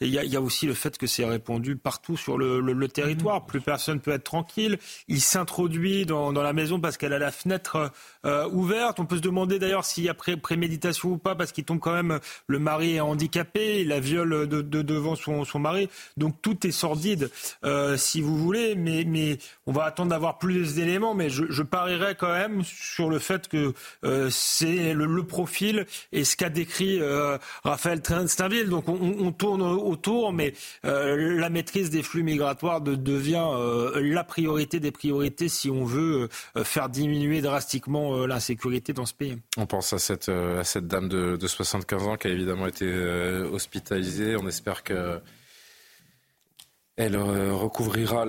il 0.00 0.08
y 0.08 0.18
a, 0.18 0.24
y, 0.24 0.33
a, 0.33 0.33
aussi 0.40 0.66
le 0.66 0.74
fait 0.74 0.96
que 0.98 1.06
c'est 1.06 1.24
répandu 1.24 1.76
partout 1.76 2.16
sur 2.16 2.38
le, 2.38 2.88
territoire. 2.88 3.46
Plus 3.46 3.60
personne 3.60 4.00
peut 4.00 4.12
être 4.12 4.24
tranquille. 4.24 4.78
Il 5.08 5.20
s'introduit 5.20 6.06
dans, 6.06 6.32
la 6.32 6.52
maison 6.52 6.80
parce 6.80 6.96
qu'elle 6.96 7.12
a 7.12 7.18
la 7.18 7.30
fenêtre 7.30 7.90
euh, 8.26 8.48
ouverte. 8.50 9.00
On 9.00 9.06
peut 9.06 9.16
se 9.16 9.22
demander 9.22 9.58
d'ailleurs 9.58 9.84
s'il 9.84 10.04
y 10.04 10.08
a 10.08 10.14
pré 10.14 10.36
préméditation 10.36 11.10
ou 11.10 11.18
pas, 11.18 11.34
parce 11.34 11.52
qu'il 11.52 11.64
tombe 11.64 11.80
quand 11.80 11.92
même, 11.92 12.20
le 12.46 12.58
mari 12.58 12.96
est 12.96 13.00
handicapé, 13.00 13.80
il 13.80 13.88
la 13.88 14.00
viole 14.00 14.46
de, 14.48 14.62
de 14.62 14.82
devant 14.82 15.16
son, 15.16 15.58
mari. 15.58 15.88
Donc 16.16 16.40
tout 16.42 16.66
est 16.66 16.72
sordide, 16.72 17.30
euh, 17.64 17.96
si 17.96 18.20
vous 18.20 18.36
voulez, 18.36 18.74
mais, 18.74 19.38
on 19.66 19.72
va 19.72 19.84
attendre 19.84 20.10
d'avoir 20.10 20.38
plus 20.38 20.74
d'éléments. 20.74 21.14
Mais 21.14 21.30
je, 21.30 21.62
parierais 21.62 22.14
quand 22.14 22.32
même 22.32 22.62
sur 22.62 23.08
le 23.08 23.18
fait 23.18 23.48
que 23.48 23.72
euh, 24.04 24.28
c'est 24.30 24.92
le, 24.92 25.22
profil 25.24 25.86
et 26.12 26.24
ce 26.24 26.36
qu'a 26.36 26.50
décrit 26.50 27.00
Raphaël 27.64 28.02
Steinville. 28.26 28.68
Donc 28.68 28.88
on, 28.88 29.16
on, 29.18 29.32
tourne 29.32 29.62
autour, 29.62 30.13
mais 30.32 30.54
euh, 30.84 31.38
la 31.38 31.50
maîtrise 31.50 31.90
des 31.90 32.02
flux 32.02 32.22
migratoires 32.22 32.80
de, 32.80 32.94
devient 32.94 33.48
la 33.94 34.24
priorité 34.24 34.80
des 34.80 34.90
priorités 34.90 35.48
si 35.48 35.70
on 35.70 35.84
veut 35.84 36.28
faire 36.64 36.88
diminuer 36.88 37.40
drastiquement 37.40 38.14
euh, 38.14 38.26
l'insécurité 38.26 38.92
dans 38.92 39.06
ce 39.06 39.14
pays. 39.14 39.36
On 39.56 39.66
pense 39.66 39.92
à 39.92 39.98
cette, 39.98 40.28
euh, 40.28 40.60
à 40.60 40.64
cette 40.64 40.86
dame 40.86 41.08
de, 41.08 41.36
de 41.36 41.46
75 41.46 42.06
ans 42.06 42.16
qui 42.16 42.28
a 42.28 42.30
évidemment 42.30 42.66
été 42.66 42.86
euh, 42.86 43.48
hospitalisée. 43.50 44.36
On 44.36 44.48
espère 44.48 44.82
que 44.82 45.20
elle 46.96 47.16
recouvrira 47.16 48.24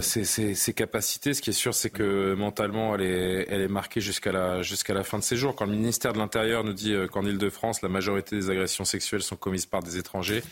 ses, 0.00 0.74
capacités. 0.74 1.34
Ce 1.34 1.42
qui 1.42 1.50
est 1.50 1.52
sûr, 1.52 1.74
c'est 1.74 1.90
que 1.90 2.34
mentalement, 2.34 2.94
elle 2.94 3.00
est, 3.00 3.46
elle 3.50 3.62
est 3.62 3.68
marquée 3.68 4.00
jusqu'à 4.00 4.30
la, 4.30 4.62
jusqu'à 4.62 4.94
la 4.94 5.02
fin 5.02 5.18
de 5.18 5.24
ses 5.24 5.36
jours. 5.36 5.56
Quand 5.56 5.66
le 5.66 5.72
ministère 5.72 6.12
de 6.12 6.18
l'Intérieur 6.18 6.62
nous 6.62 6.72
dit 6.72 6.94
qu'en 7.10 7.26
Ile-de-France, 7.26 7.82
la 7.82 7.88
majorité 7.88 8.36
des 8.36 8.48
agressions 8.48 8.84
sexuelles 8.84 9.22
sont 9.22 9.34
commises 9.34 9.66
par 9.66 9.82
des 9.82 9.98
étrangers, 9.98 10.44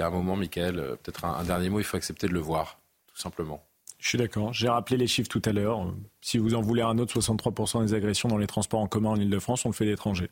y 0.00 0.02
a 0.02 0.06
un 0.06 0.10
moment, 0.10 0.36
Michael, 0.36 0.96
peut-être 1.02 1.24
un, 1.24 1.34
un 1.36 1.44
dernier 1.44 1.68
mot, 1.70 1.78
il 1.80 1.84
faut 1.84 1.96
accepter 1.96 2.26
de 2.26 2.32
le 2.32 2.40
voir, 2.40 2.78
tout 3.06 3.18
simplement. 3.20 3.62
Je 3.98 4.08
suis 4.08 4.18
d'accord. 4.18 4.52
J'ai 4.54 4.68
rappelé 4.68 4.96
les 4.96 5.06
chiffres 5.06 5.28
tout 5.28 5.42
à 5.44 5.52
l'heure. 5.52 5.86
Si 6.22 6.38
vous 6.38 6.54
en 6.54 6.62
voulez 6.62 6.80
un 6.82 6.96
autre, 6.98 7.18
63% 7.20 7.84
des 7.84 7.92
agressions 7.94 8.28
dans 8.30 8.38
les 8.38 8.46
transports 8.46 8.80
en 8.80 8.86
commun 8.86 9.10
en 9.10 9.16
Ile-de-France, 9.16 9.66
on 9.66 9.68
le 9.68 9.74
fait 9.74 9.84
d'étrangers. 9.84 10.30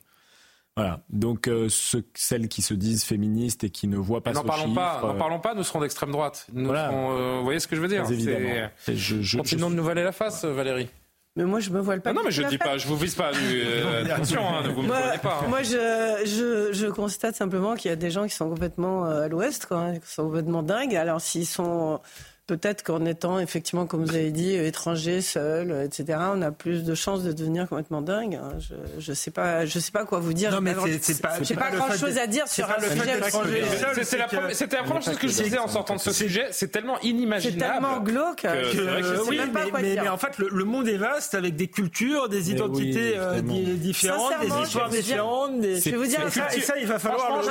Voilà. 0.75 1.01
Donc 1.09 1.47
euh, 1.47 1.67
celles 2.15 2.47
qui 2.47 2.61
se 2.61 2.73
disent 2.73 3.03
féministes 3.03 3.63
et 3.65 3.69
qui 3.69 3.87
ne 3.87 3.97
voient 3.97 4.21
pas 4.23 4.31
n'en 4.31 4.41
ce 4.41 4.45
parlons 4.47 4.63
chiffre, 4.63 4.75
pas, 4.75 5.01
n'en 5.03 5.13
euh, 5.15 5.17
parlons 5.17 5.39
pas. 5.39 5.53
Nous 5.53 5.63
serons 5.63 5.81
d'extrême 5.81 6.11
droite. 6.11 6.47
Nous 6.53 6.65
Voilà. 6.65 6.87
serons, 6.89 7.11
euh, 7.17 7.37
vous 7.39 7.43
voyez 7.43 7.59
ce 7.59 7.67
que 7.67 7.75
je 7.75 7.81
veux 7.81 7.87
dire 7.87 8.03
Très 8.03 8.13
évidemment. 8.13 8.69
Je- 8.87 9.37
Continuons 9.37 9.69
de 9.69 9.75
nous 9.75 9.83
valer 9.83 10.03
la 10.03 10.11
face, 10.13 10.45
Valérie. 10.45 10.87
Mais 11.35 11.43
moi, 11.45 11.59
je 11.59 11.69
me 11.69 11.79
voile 11.79 12.01
pas. 12.01 12.09
Ah 12.09 12.13
non, 12.13 12.21
mais 12.25 12.31
je 12.31 12.41
tout 12.41 12.49
dis 12.49 12.57
pas, 12.57 12.77
je 12.77 12.87
vous 12.87 12.97
vise 12.97 13.15
pas. 13.15 13.31
euh, 13.33 14.03
attention, 14.13 14.41
hein, 14.47 14.63
ne 14.63 14.69
vous 14.69 14.81
me 14.81 14.87
Moi, 14.87 14.97
prenez 14.99 15.17
pas. 15.19 15.41
hein. 15.43 15.47
moi, 15.47 15.63
je, 15.63 16.21
je, 16.25 16.73
je 16.73 16.87
constate 16.87 17.35
simplement 17.35 17.75
qu'il 17.75 17.89
y 17.89 17.93
a 17.93 17.95
des 17.95 18.11
gens 18.11 18.25
qui 18.27 18.33
sont 18.35 18.49
complètement 18.49 19.05
euh, 19.05 19.21
à 19.23 19.27
l'ouest, 19.27 19.65
quoi, 19.67 19.77
hein, 19.77 19.99
qui 19.99 20.11
sont 20.11 20.25
complètement 20.25 20.63
dingues. 20.63 20.95
Alors, 20.95 21.21
s'ils 21.21 21.45
sont 21.47 22.01
peut-être 22.49 22.83
qu'en 22.83 23.05
étant 23.05 23.39
effectivement, 23.39 23.85
comme 23.85 24.03
vous 24.03 24.15
avez 24.15 24.31
dit, 24.31 24.55
étrangers, 24.55 25.21
seuls, 25.21 25.71
euh, 25.71 25.85
etc., 25.85 26.17
on 26.33 26.41
a 26.41 26.51
plus 26.51 26.83
de 26.83 26.95
chances 26.95 27.23
de 27.23 27.31
devenir 27.31 27.69
complètement 27.69 28.01
dingue. 28.01 28.35
hein. 28.35 28.53
Je, 28.59 28.73
je 28.99 29.13
sais 29.13 29.29
pas, 29.31 29.65
je 29.67 29.77
sais 29.79 29.91
pas 29.91 30.03
quoi 30.03 30.19
vous 30.19 30.33
dire. 30.33 30.51
Non, 30.51 30.59
mais 30.61 30.73
c'est- 30.83 31.13
c'est 31.13 31.21
pas- 31.21 31.29
pas 31.29 31.55
pas 31.55 31.69
le 31.71 31.77
grand 31.77 31.87
fait 31.87 31.99
chose 31.99 32.15
de- 32.15 32.19
à 32.19 32.27
dire 32.27 32.47
sur 32.47 32.65
un 32.69 32.79
sujet 32.81 33.17
étranger 33.17 33.63
seul, 33.77 33.89
C'était 33.93 34.03
c'est 34.05 34.17
la, 34.17 34.25
première- 34.27 34.55
c'était 34.55 34.75
la 34.77 34.83
première 34.83 35.01
chose 35.03 35.17
que 35.17 35.27
je 35.27 35.43
disais 35.43 35.57
en 35.59 35.67
sortant 35.67 35.95
de 35.95 35.99
ce 36.01 36.11
sujet. 36.11 36.47
C'est 36.51 36.71
tellement 36.71 36.99
inimaginable. 37.01 37.61
C'est 37.63 37.71
tellement 37.73 37.99
glauque 37.99 38.41
que 38.41 38.47
que 38.47 38.71
c'est 38.71 38.81
vrai 38.81 39.01
que 39.01 39.07
je 39.07 39.13
c'est- 39.15 39.23
sais 39.23 39.29
oui, 39.29 39.37
même 39.37 39.51
pas 39.51 39.63
mais, 39.65 39.69
quoi 39.69 39.79
mais- 39.81 39.91
dire. 39.93 40.03
mais 40.03 40.09
en 40.09 40.17
fait, 40.17 40.37
le, 40.39 40.49
le 40.51 40.63
monde 40.65 40.87
est 40.87 40.97
vaste 40.97 41.35
avec 41.35 41.55
des 41.55 41.67
cultures, 41.67 42.29
des 42.29 42.49
identités 42.51 43.13
oui, 43.13 43.17
euh, 43.17 43.41
différentes, 43.75 44.31
des 44.41 44.47
histoires 44.47 44.89
je 44.89 44.89
vais 44.89 44.89
vous 44.89 44.89
dire- 44.89 44.89
différentes. 44.89 45.51
Je 45.61 45.89
vais 45.91 45.97
vous 45.97 46.05
dire 46.05 46.19
ça, 46.31 46.49
ça- 46.49 46.55
et 46.57 46.61
ça, 46.61 46.73
il 46.79 46.87
va 46.87 46.97
falloir 46.99 47.41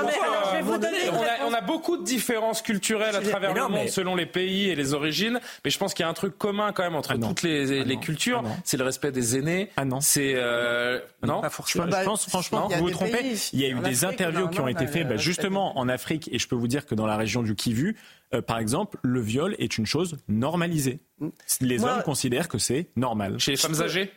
on, 1.47 1.53
a, 1.55 1.61
beaucoup 1.61 1.97
de 1.97 2.05
différences 2.05 2.63
culturelles 2.63 3.15
à 3.15 3.21
travers 3.21 3.55
le 3.55 3.69
monde 3.69 3.89
selon 3.89 4.15
les 4.17 4.27
pays 4.27 4.69
et 4.71 4.75
les 4.75 4.88
origines, 4.95 5.41
mais 5.65 5.71
je 5.71 5.79
pense 5.79 5.95
qu'il 5.95 6.03
y 6.03 6.07
a 6.07 6.09
un 6.09 6.15
truc 6.15 6.37
commun 6.39 6.73
quand 6.73 6.83
même 6.83 6.95
entre 6.97 7.13
Ah 7.15 7.19
toutes 7.19 7.43
les, 7.43 7.81
Ah 7.81 7.85
les 7.85 7.97
cultures, 7.99 8.43
Ah 8.45 8.51
c'est 8.65 8.77
le 8.77 8.85
respect 8.85 9.13
des 9.13 9.37
aînés. 9.37 9.71
Ah 9.77 9.85
non. 9.85 10.01
C'est 10.01 10.33
euh, 10.37 10.99
non? 11.27 11.41
Pas 11.41 11.49
Je, 11.49 11.55
forcément. 11.55 11.87
je 11.91 12.05
pense 12.05 12.29
franchement 12.29 12.69
vous 12.69 12.77
vous 12.79 12.91
trompez. 12.91 13.13
pays, 13.13 13.51
Il 13.53 13.61
y 13.61 13.65
a 13.65 13.69
eu 13.69 13.75
en 13.75 13.83
des 13.83 14.05
Afrique, 14.05 14.21
interviews 14.21 14.49
qui 14.49 14.61
ont 14.61 14.69
été 14.69 14.87
faites 14.87 15.03
bah, 15.05 15.09
bah, 15.11 15.15
le 15.15 15.19
justement 15.21 15.79
en 15.79 15.89
Afrique 15.89 16.29
et 16.33 16.39
je 16.39 16.49
peux 16.49 16.57
vous 16.57 16.69
dire 16.69 16.87
que 16.87 16.95
dans 16.95 17.07
la 17.07 17.17
région 17.17 17.43
du 17.43 17.55
Kivu, 17.55 17.97
euh, 18.35 18.43
par 18.43 18.59
exemple, 18.59 18.99
le 19.03 19.21
viol 19.21 19.55
est 19.59 19.79
une 19.79 19.87
chose 19.87 20.17
normalisée. 20.29 21.01
Les 21.61 21.79
Moi- 21.79 21.93
hommes 21.97 22.03
considèrent 22.03 22.49
que 22.49 22.59
c'est 22.59 22.89
normal. 22.97 23.39
Chez 23.39 23.53
les 23.53 23.57
femmes 23.57 23.81
âgées? 23.81 24.13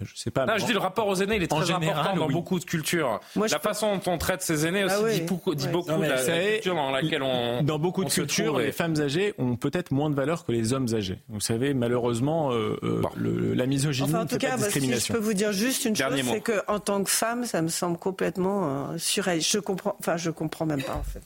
Je 0.00 0.16
sais 0.16 0.32
pas. 0.32 0.44
Non, 0.46 0.54
je 0.58 0.64
dis 0.66 0.72
le 0.72 0.80
rapport 0.80 1.06
aux 1.06 1.14
aînés, 1.14 1.36
il 1.36 1.42
est 1.44 1.46
très 1.46 1.64
général, 1.64 1.98
important 2.00 2.16
dans 2.16 2.26
oui. 2.26 2.32
beaucoup 2.34 2.58
de 2.58 2.64
cultures. 2.64 3.20
Moi, 3.36 3.46
la 3.46 3.60
façon 3.60 3.94
dont 3.96 4.10
on 4.12 4.18
traite 4.18 4.42
ses 4.42 4.66
aînés 4.66 4.82
aussi 4.84 4.94
Ah 4.98 5.02
oui. 5.04 5.14
dit 5.14 5.20
beaucoup, 5.20 5.54
dit 5.54 5.66
Ouais. 5.66 5.70
beaucoup 5.70 5.90
Non, 5.92 5.98
de 6.00 6.06
la, 6.06 6.16
culture 6.16 6.74
dans 6.74 6.90
laquelle 6.90 7.22
on 7.22 7.62
Dans 7.62 7.78
beaucoup 7.78 8.02
on 8.02 8.06
de 8.06 8.10
cultures, 8.10 8.60
et- 8.60 8.66
les 8.66 8.72
femmes 8.72 9.00
âgées 9.00 9.34
ont 9.38 9.54
peut-être 9.54 9.92
moins 9.92 10.10
de 10.10 10.16
valeur 10.16 10.44
que 10.44 10.50
les 10.50 10.72
hommes 10.72 10.88
âgés. 10.94 11.18
Vous 11.28 11.40
savez, 11.40 11.74
malheureusement, 11.74 12.50
euh, 12.52 12.76
euh, 12.82 13.02
le- 13.14 13.54
la 13.54 13.66
misogynie 13.66 14.08
Enfin, 14.08 14.22
en 14.22 14.26
tout 14.26 14.38
cas, 14.38 14.56
pas 14.56 14.62
bah, 14.62 14.70
si 14.70 14.80
je 14.92 15.12
peux 15.12 15.18
vous 15.20 15.34
dire 15.34 15.52
juste 15.52 15.84
une 15.84 15.92
Dernier 15.94 16.22
chose, 16.22 16.30
c'est 16.32 16.40
que 16.40 16.60
en 16.66 16.80
tant 16.80 17.04
que 17.04 17.10
femme, 17.10 17.44
ça 17.44 17.62
me 17.62 17.68
semble 17.68 17.98
complètement 17.98 18.90
euh, 18.90 18.98
surréaliste. 18.98 19.52
Je 19.52 19.58
comprends, 19.60 19.94
enfin, 20.00 20.16
je 20.16 20.30
comprends 20.30 20.66
même 20.66 20.82
pas 20.82 20.94
en 20.96 21.04
fait. 21.04 21.22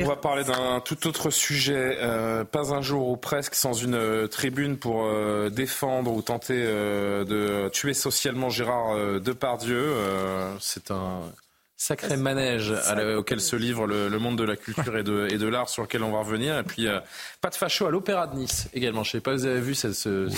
On 0.00 0.04
va 0.04 0.16
parler 0.16 0.44
d'un 0.44 0.80
tout 0.80 1.06
autre 1.06 1.30
sujet. 1.30 1.98
Euh, 2.00 2.44
pas 2.44 2.72
un 2.72 2.82
jour 2.82 3.08
ou 3.08 3.16
presque 3.16 3.54
sans 3.54 3.72
une 3.72 3.94
euh, 3.94 4.26
tribune 4.28 4.78
pour 4.78 5.04
euh, 5.04 5.50
défendre 5.50 6.12
ou 6.12 6.22
tenter 6.22 6.54
de 6.54 7.68
tuer 7.72 7.94
socialement 7.94 8.48
Gérard 8.48 9.20
Depardieu. 9.20 9.94
C'est 10.60 10.90
un, 10.90 11.20
Sacré 11.82 12.18
manège 12.18 12.74
auquel 13.16 13.40
se 13.40 13.56
livre 13.56 13.86
le, 13.86 14.10
monde 14.18 14.36
de 14.36 14.44
la 14.44 14.54
culture 14.54 14.98
et 14.98 15.02
de, 15.02 15.28
et 15.30 15.38
de 15.38 15.46
l'art 15.46 15.70
sur 15.70 15.82
lequel 15.82 16.02
on 16.02 16.12
va 16.12 16.18
revenir. 16.18 16.58
Et 16.58 16.62
puis, 16.62 16.86
euh, 16.86 17.00
pas 17.40 17.48
de 17.48 17.54
facho 17.54 17.86
à 17.86 17.90
l'Opéra 17.90 18.26
de 18.26 18.36
Nice 18.36 18.68
également. 18.74 19.02
Je 19.02 19.08
ne 19.08 19.12
sais 19.12 19.20
pas 19.22 19.38
si 19.38 19.44
vous 19.44 19.46
avez 19.46 19.62
vu 19.62 19.74
ce, 19.74 19.94
ce, 19.94 20.28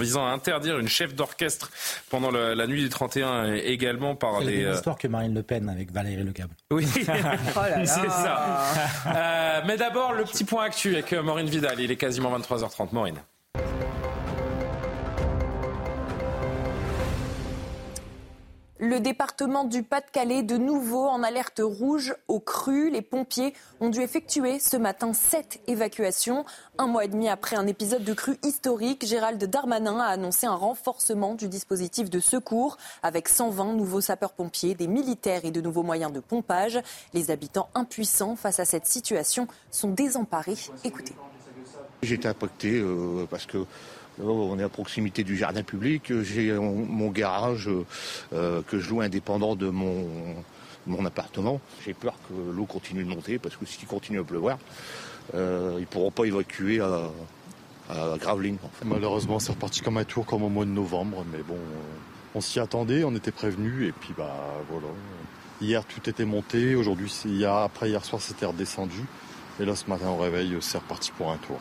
visant 0.00 0.26
à 0.26 0.30
interdire 0.30 0.80
une 0.80 0.88
chef 0.88 1.14
d'orchestre 1.14 1.70
pendant 2.10 2.32
la, 2.32 2.66
nuit 2.66 2.82
du 2.82 2.88
31 2.88 3.54
également 3.54 4.16
par 4.16 4.40
des... 4.40 4.46
C'est 4.46 4.64
euh, 4.64 4.74
histoire 4.74 4.98
que 4.98 5.06
Marine 5.06 5.34
Le 5.34 5.44
Pen 5.44 5.68
avec 5.68 5.92
Valérie 5.92 6.24
Le 6.24 6.32
Oui, 6.72 6.84
oh 6.96 7.02
c'est 7.84 8.10
ça. 8.10 8.72
Euh, 9.06 9.60
mais 9.68 9.76
d'abord, 9.76 10.14
le 10.14 10.24
petit 10.24 10.42
point 10.42 10.64
actu 10.64 10.94
avec 10.94 11.12
Maureen 11.12 11.46
Vidal. 11.46 11.78
Il 11.78 11.92
est 11.92 11.96
quasiment 11.96 12.36
23h30. 12.36 12.88
Maureen. 12.90 13.20
Le 18.78 19.00
département 19.00 19.64
du 19.64 19.82
Pas-de-Calais, 19.82 20.42
de 20.42 20.58
nouveau 20.58 21.06
en 21.06 21.22
alerte 21.22 21.62
rouge 21.64 22.14
au 22.28 22.40
cru. 22.40 22.90
Les 22.90 23.00
pompiers 23.00 23.54
ont 23.80 23.88
dû 23.88 24.00
effectuer 24.00 24.58
ce 24.58 24.76
matin 24.76 25.14
sept 25.14 25.62
évacuations. 25.66 26.44
Un 26.76 26.86
mois 26.86 27.06
et 27.06 27.08
demi 27.08 27.30
après 27.30 27.56
un 27.56 27.66
épisode 27.66 28.04
de 28.04 28.12
crue 28.12 28.36
historique, 28.44 29.06
Gérald 29.06 29.42
Darmanin 29.42 29.98
a 29.98 30.08
annoncé 30.08 30.46
un 30.46 30.54
renforcement 30.54 31.34
du 31.34 31.48
dispositif 31.48 32.10
de 32.10 32.20
secours 32.20 32.76
avec 33.02 33.28
120 33.28 33.72
nouveaux 33.72 34.02
sapeurs-pompiers, 34.02 34.74
des 34.74 34.88
militaires 34.88 35.46
et 35.46 35.50
de 35.50 35.62
nouveaux 35.62 35.82
moyens 35.82 36.12
de 36.12 36.20
pompage. 36.20 36.78
Les 37.14 37.30
habitants 37.30 37.70
impuissants 37.74 38.36
face 38.36 38.60
à 38.60 38.66
cette 38.66 38.86
situation 38.86 39.48
sont 39.70 39.90
désemparés. 39.90 40.58
Écoutez. 40.84 41.14
J'ai 42.02 42.20
euh, 42.64 43.26
parce 43.30 43.46
que 43.46 43.64
on 44.22 44.58
est 44.58 44.62
à 44.62 44.68
proximité 44.68 45.24
du 45.24 45.36
jardin 45.36 45.62
public. 45.62 46.12
J'ai 46.22 46.52
mon 46.52 47.10
garage 47.10 47.68
euh, 48.32 48.62
que 48.62 48.78
je 48.78 48.90
loue 48.90 49.00
indépendant 49.00 49.56
de 49.56 49.68
mon, 49.68 51.04
appartement. 51.04 51.60
J'ai 51.84 51.94
peur 51.94 52.14
que 52.28 52.34
l'eau 52.52 52.64
continue 52.64 53.04
de 53.04 53.08
monter 53.08 53.38
parce 53.38 53.56
que 53.56 53.66
s'il 53.66 53.86
continue 53.86 54.20
à 54.20 54.24
pleuvoir, 54.24 54.58
euh, 55.34 55.74
ils 55.78 55.82
ne 55.82 55.86
pourront 55.86 56.10
pas 56.10 56.24
évacuer 56.24 56.80
à, 56.80 57.10
à. 57.90 58.16
Malheureusement, 58.84 59.38
c'est 59.38 59.52
reparti 59.52 59.80
comme 59.80 59.98
un 59.98 60.04
tour, 60.04 60.24
comme 60.24 60.42
au 60.42 60.48
mois 60.48 60.64
de 60.64 60.70
novembre. 60.70 61.24
Mais 61.32 61.42
bon, 61.46 61.58
on 62.34 62.40
s'y 62.40 62.60
attendait, 62.60 63.04
on 63.04 63.14
était 63.14 63.32
prévenus 63.32 63.88
et 63.88 63.92
puis 63.92 64.14
bah 64.16 64.34
voilà. 64.70 64.88
Hier, 65.60 65.84
tout 65.84 66.08
était 66.08 66.26
monté. 66.26 66.74
Aujourd'hui, 66.74 67.10
après 67.46 67.88
hier 67.88 68.04
soir, 68.04 68.20
c'était 68.20 68.46
redescendu. 68.46 69.04
Et 69.58 69.64
là, 69.64 69.74
ce 69.74 69.88
matin, 69.88 70.08
au 70.08 70.18
réveil, 70.18 70.54
c'est 70.60 70.78
reparti 70.78 71.12
pour 71.12 71.30
un 71.30 71.38
tour. 71.38 71.58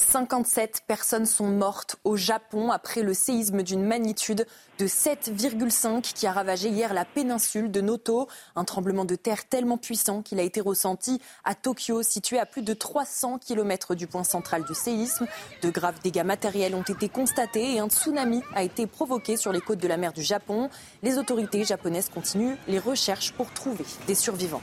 57 0.00 0.82
personnes 0.86 1.26
sont 1.26 1.48
mortes 1.48 1.96
au 2.04 2.16
Japon 2.16 2.70
après 2.70 3.02
le 3.02 3.12
séisme 3.14 3.62
d'une 3.62 3.84
magnitude 3.84 4.46
de 4.78 4.86
7,5 4.86 6.14
qui 6.14 6.26
a 6.26 6.32
ravagé 6.32 6.68
hier 6.68 6.94
la 6.94 7.04
péninsule 7.04 7.70
de 7.70 7.80
Noto. 7.80 8.28
Un 8.54 8.64
tremblement 8.64 9.04
de 9.04 9.16
terre 9.16 9.48
tellement 9.48 9.76
puissant 9.76 10.22
qu'il 10.22 10.38
a 10.38 10.44
été 10.44 10.60
ressenti 10.60 11.20
à 11.44 11.54
Tokyo, 11.54 12.02
situé 12.02 12.38
à 12.38 12.46
plus 12.46 12.62
de 12.62 12.74
300 12.74 13.38
km 13.38 13.94
du 13.96 14.06
point 14.06 14.24
central 14.24 14.64
du 14.64 14.74
séisme. 14.74 15.26
De 15.62 15.70
graves 15.70 16.00
dégâts 16.02 16.24
matériels 16.24 16.76
ont 16.76 16.82
été 16.82 17.08
constatés 17.08 17.74
et 17.74 17.80
un 17.80 17.88
tsunami 17.88 18.42
a 18.54 18.62
été 18.62 18.86
provoqué 18.86 19.36
sur 19.36 19.52
les 19.52 19.60
côtes 19.60 19.80
de 19.80 19.88
la 19.88 19.96
mer 19.96 20.12
du 20.12 20.22
Japon. 20.22 20.70
Les 21.02 21.18
autorités 21.18 21.64
japonaises 21.64 22.08
continuent 22.08 22.56
les 22.68 22.78
recherches 22.78 23.32
pour 23.32 23.52
trouver 23.52 23.84
des 24.06 24.14
survivants. 24.14 24.62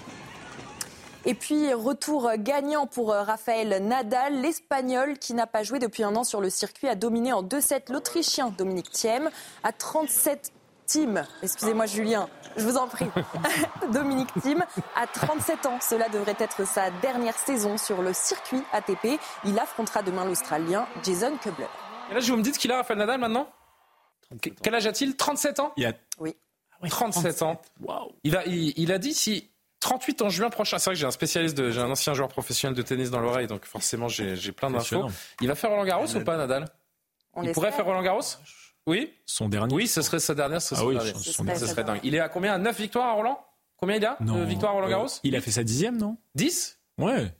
Et 1.28 1.34
puis, 1.34 1.74
retour 1.74 2.32
gagnant 2.38 2.86
pour 2.86 3.12
euh, 3.12 3.24
Raphaël 3.24 3.84
Nadal. 3.84 4.42
L'Espagnol, 4.42 5.18
qui 5.18 5.34
n'a 5.34 5.48
pas 5.48 5.64
joué 5.64 5.80
depuis 5.80 6.04
un 6.04 6.16
an 6.16 6.24
sur 6.24 6.40
le 6.40 6.52
circuit, 6.52 6.88
a 6.88 6.94
dominé 6.94 7.34
en 7.34 7.42
2-7 7.42 7.92
l'Autrichien 7.92 8.50
Dominique 8.56 8.92
Thiem 8.92 9.32
à 9.64 9.72
37 9.72 10.54
Thiem. 10.86 11.26
Excusez-moi, 11.42 11.88
Julien, 11.88 12.30
je 12.58 12.64
vous 12.64 12.78
en 12.78 12.88
prie. 12.88 13.08
Dominique 13.92 14.30
Thiem 14.40 14.64
à 14.96 15.08
37 15.08 15.66
ans. 15.66 15.80
Cela 15.82 16.10
devrait 16.10 16.36
être 16.38 16.68
sa 16.68 16.92
dernière 16.92 17.38
saison 17.40 17.78
sur 17.78 18.04
le 18.04 18.14
circuit 18.14 18.62
ATP. 18.72 19.20
Il 19.46 19.58
affrontera 19.58 20.04
demain 20.04 20.26
l'Australien 20.26 20.86
Jason 21.04 21.36
Kubler. 21.38 21.66
Et 22.12 22.14
là, 22.14 22.20
je 22.20 22.32
vous 22.32 22.38
me 22.38 22.44
dites 22.44 22.60
qu'il 22.60 22.72
a 22.72 22.78
Raphaël 22.78 23.00
Nadal 23.00 23.20
maintenant? 23.20 23.50
Quel 24.62 24.76
âge 24.76 24.86
a-t-il? 24.86 25.16
37 25.16 25.60
ans? 25.60 25.74
Il 25.76 25.88
a... 25.88 25.94
Oui. 26.20 26.36
37 26.88 27.42
ans. 27.42 27.60
Il, 28.24 28.36
a, 28.36 28.46
il 28.46 28.92
a 28.92 29.00
dit 29.00 29.16
si 29.16 29.50
38 29.86 30.22
en 30.24 30.30
juin 30.30 30.50
prochain. 30.50 30.80
C'est 30.80 30.90
vrai 30.90 30.96
que 30.96 31.00
j'ai 31.00 31.06
un 31.06 31.12
spécialiste, 31.12 31.70
j'ai 31.70 31.80
un 31.80 31.92
ancien 31.92 32.16
joueur 32.16 32.28
professionnel 32.28 32.76
de 32.76 32.82
tennis 32.82 33.12
dans 33.12 33.20
l'oreille, 33.20 33.46
donc 33.46 33.66
forcément 33.66 34.08
j'ai 34.08 34.52
plein 34.52 34.72
d'infos. 34.72 35.08
Il 35.42 35.48
va 35.48 35.54
faire 35.54 35.70
Roland 35.70 35.86
Garros 35.86 36.16
ou 36.16 36.24
pas, 36.24 36.38
Nadal? 36.38 36.68
Il 37.44 37.52
pourrait 37.52 37.72
faire 37.72 37.86
Roland 37.86 38.02
Garros? 38.02 38.22
Oui. 38.88 39.14
Son 39.28 39.48
dernier. 39.48 39.74
Oui, 39.74 39.88
ce 39.88 40.02
serait 40.02 40.20
sa 40.20 40.34
dernière. 40.34 40.62
Ce, 40.62 40.74
ah 40.76 40.86
oui, 40.86 40.98
ce 41.14 41.68
serait 41.68 41.84
dingue. 41.84 42.00
Il 42.04 42.16
est 42.16 42.20
à 42.20 42.30
combien? 42.30 42.54
À 42.54 42.58
9 42.58 42.80
victoires 42.80 43.08
à 43.08 43.14
Roland? 43.14 43.40
Combien 43.78 43.98
il 43.98 44.06
a? 44.06 44.18
De 44.20 44.44
victoires 44.44 44.72
à 44.72 44.76
Roland 44.76 44.90
Garros? 44.90 45.08
Il 45.24 45.36
a 45.36 45.42
fait 45.42 45.52
sa 45.52 45.64
dixième, 45.64 45.98
non? 45.98 46.18
10 46.34 46.80
Ouais. 46.98 47.32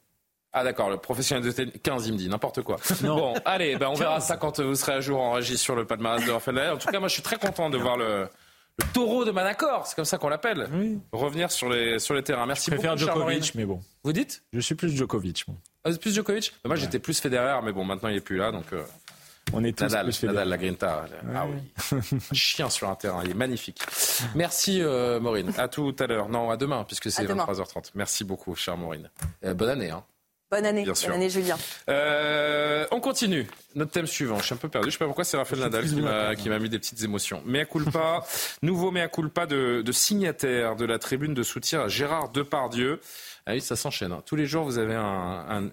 Ah 0.54 0.64
d'accord, 0.64 0.90
le 0.90 0.98
professionnel 0.98 1.44
de 1.44 1.52
tennis, 1.52 1.74
15 1.84 2.08
il 2.08 2.14
me 2.14 2.18
dit, 2.18 2.30
n'importe 2.30 2.62
quoi. 2.62 2.78
Bon, 3.02 3.34
allez, 3.44 3.76
ben 3.76 3.90
on 3.90 3.96
verra 3.96 4.22
ça 4.22 4.38
quand 4.38 4.60
vous 4.62 4.76
serez 4.76 4.94
à 4.94 5.02
jour 5.02 5.20
en 5.20 5.32
régie 5.32 5.58
sur 5.58 5.76
le 5.76 5.86
palmarès 5.86 6.26
de 6.26 6.32
Raphaël 6.32 6.72
En 6.72 6.78
tout 6.78 6.88
cas, 6.88 7.00
moi 7.00 7.10
je 7.10 7.14
suis 7.14 7.24
très 7.24 7.38
content 7.38 7.70
de 7.70 7.78
voir 7.78 7.98
le, 7.98 8.30
le 8.78 8.86
taureau 8.94 9.24
de 9.26 9.32
Manacor, 9.32 9.88
c'est 9.88 9.96
comme 9.96 10.06
ça 10.06 10.18
qu'on 10.18 10.28
l'appelle. 10.30 10.68
Revenir 11.12 11.52
sur 11.52 11.70
les, 11.70 12.00
sur 12.00 12.14
les 12.14 12.24
terrains. 12.24 12.46
Merci 12.46 12.72
je 12.72 12.76
préfère 12.76 12.96
beaucoup. 12.96 13.06
Djokovic, 13.06 13.56
mais 13.56 13.66
bon. 13.66 13.82
Vous 14.04 14.12
dites? 14.14 14.44
Je 14.52 14.60
suis 14.60 14.76
plus 14.76 14.90
Djokovic. 14.96 15.46
Ah, 15.86 15.92
plus 15.92 16.14
Djokovic? 16.14 16.54
Bah, 16.64 16.70
Moi, 16.70 16.76
j'étais 16.76 17.00
plus 17.00 17.20
Federer, 17.20 17.60
mais 17.64 17.72
bon, 17.72 17.86
maintenant, 17.86 18.10
il 18.10 18.18
est 18.18 18.22
plus 18.22 18.38
là, 18.38 18.52
donc. 18.52 18.66
Euh, 18.74 18.84
On 19.54 19.64
est 19.64 19.78
tous 19.78 19.84
Nadal, 19.84 20.08
plus 20.08 20.24
Nadal, 20.24 20.50
la 20.50 20.58
Grinta. 20.58 21.06
Ah 21.34 21.46
oui. 21.48 21.98
Un 22.32 22.34
chien 22.36 22.70
sur 22.70 22.90
un 22.90 22.96
terrain, 22.96 23.22
il 23.24 23.32
est 23.32 23.36
magnifique. 23.36 23.80
Merci, 24.36 24.82
euh, 24.82 25.20
Maureen. 25.22 25.54
À 25.58 25.68
tout 25.70 25.96
à 26.00 26.08
l'heure. 26.08 26.28
Non, 26.28 26.50
à 26.52 26.58
demain, 26.58 26.84
puisque 26.84 27.10
c'est 27.12 27.24
23h30. 27.26 27.92
Merci 27.96 28.24
beaucoup, 28.26 28.56
chère 28.56 28.76
Maureen. 28.78 29.10
Euh, 29.46 29.54
bonne 29.54 29.70
année. 29.70 29.92
Hein. 29.92 30.04
Bonne 30.52 30.66
année, 30.66 30.86
bonne 30.86 31.12
année 31.12 31.30
Julien. 31.30 31.58
Euh, 31.90 32.86
on 32.92 33.00
continue. 33.00 33.48
Notre 33.74 33.92
thème 33.92 34.06
suivant. 34.06 34.38
Je 34.38 34.46
suis 34.46 34.54
un 34.54 34.58
peu 34.58 34.70
perdu. 34.70 34.90
Je 34.90 34.94
sais 34.94 35.00
pas 35.00 35.06
pourquoi 35.06 35.24
c'est 35.24 35.38
Raphaël 35.38 35.62
Nadal 35.62 36.36
qui 36.38 36.50
m'a 36.50 36.60
mis 36.60 36.70
des 36.70 36.80
petites 36.80 37.02
émotions. 37.04 37.42
Mea 37.46 37.66
culpa, 37.66 38.24
nouveau 38.62 38.92
mea 38.92 39.08
culpa 39.08 39.48
de, 39.48 39.82
de 39.82 39.92
signataire 39.92 40.76
de 40.76 40.86
la 40.86 41.00
tribune 41.00 41.34
de 41.34 41.44
soutien 41.44 41.82
à 41.82 41.88
Gérard 41.88 42.30
Depardieu. 42.30 43.02
Ah 43.48 43.54
oui, 43.54 43.62
ça 43.62 43.76
s'enchaîne. 43.76 44.12
Hein. 44.12 44.22
Tous 44.26 44.36
les 44.36 44.46
jours, 44.46 44.64
vous 44.66 44.78
avez 44.78 44.96
un, 44.96 45.46
un 45.50 45.70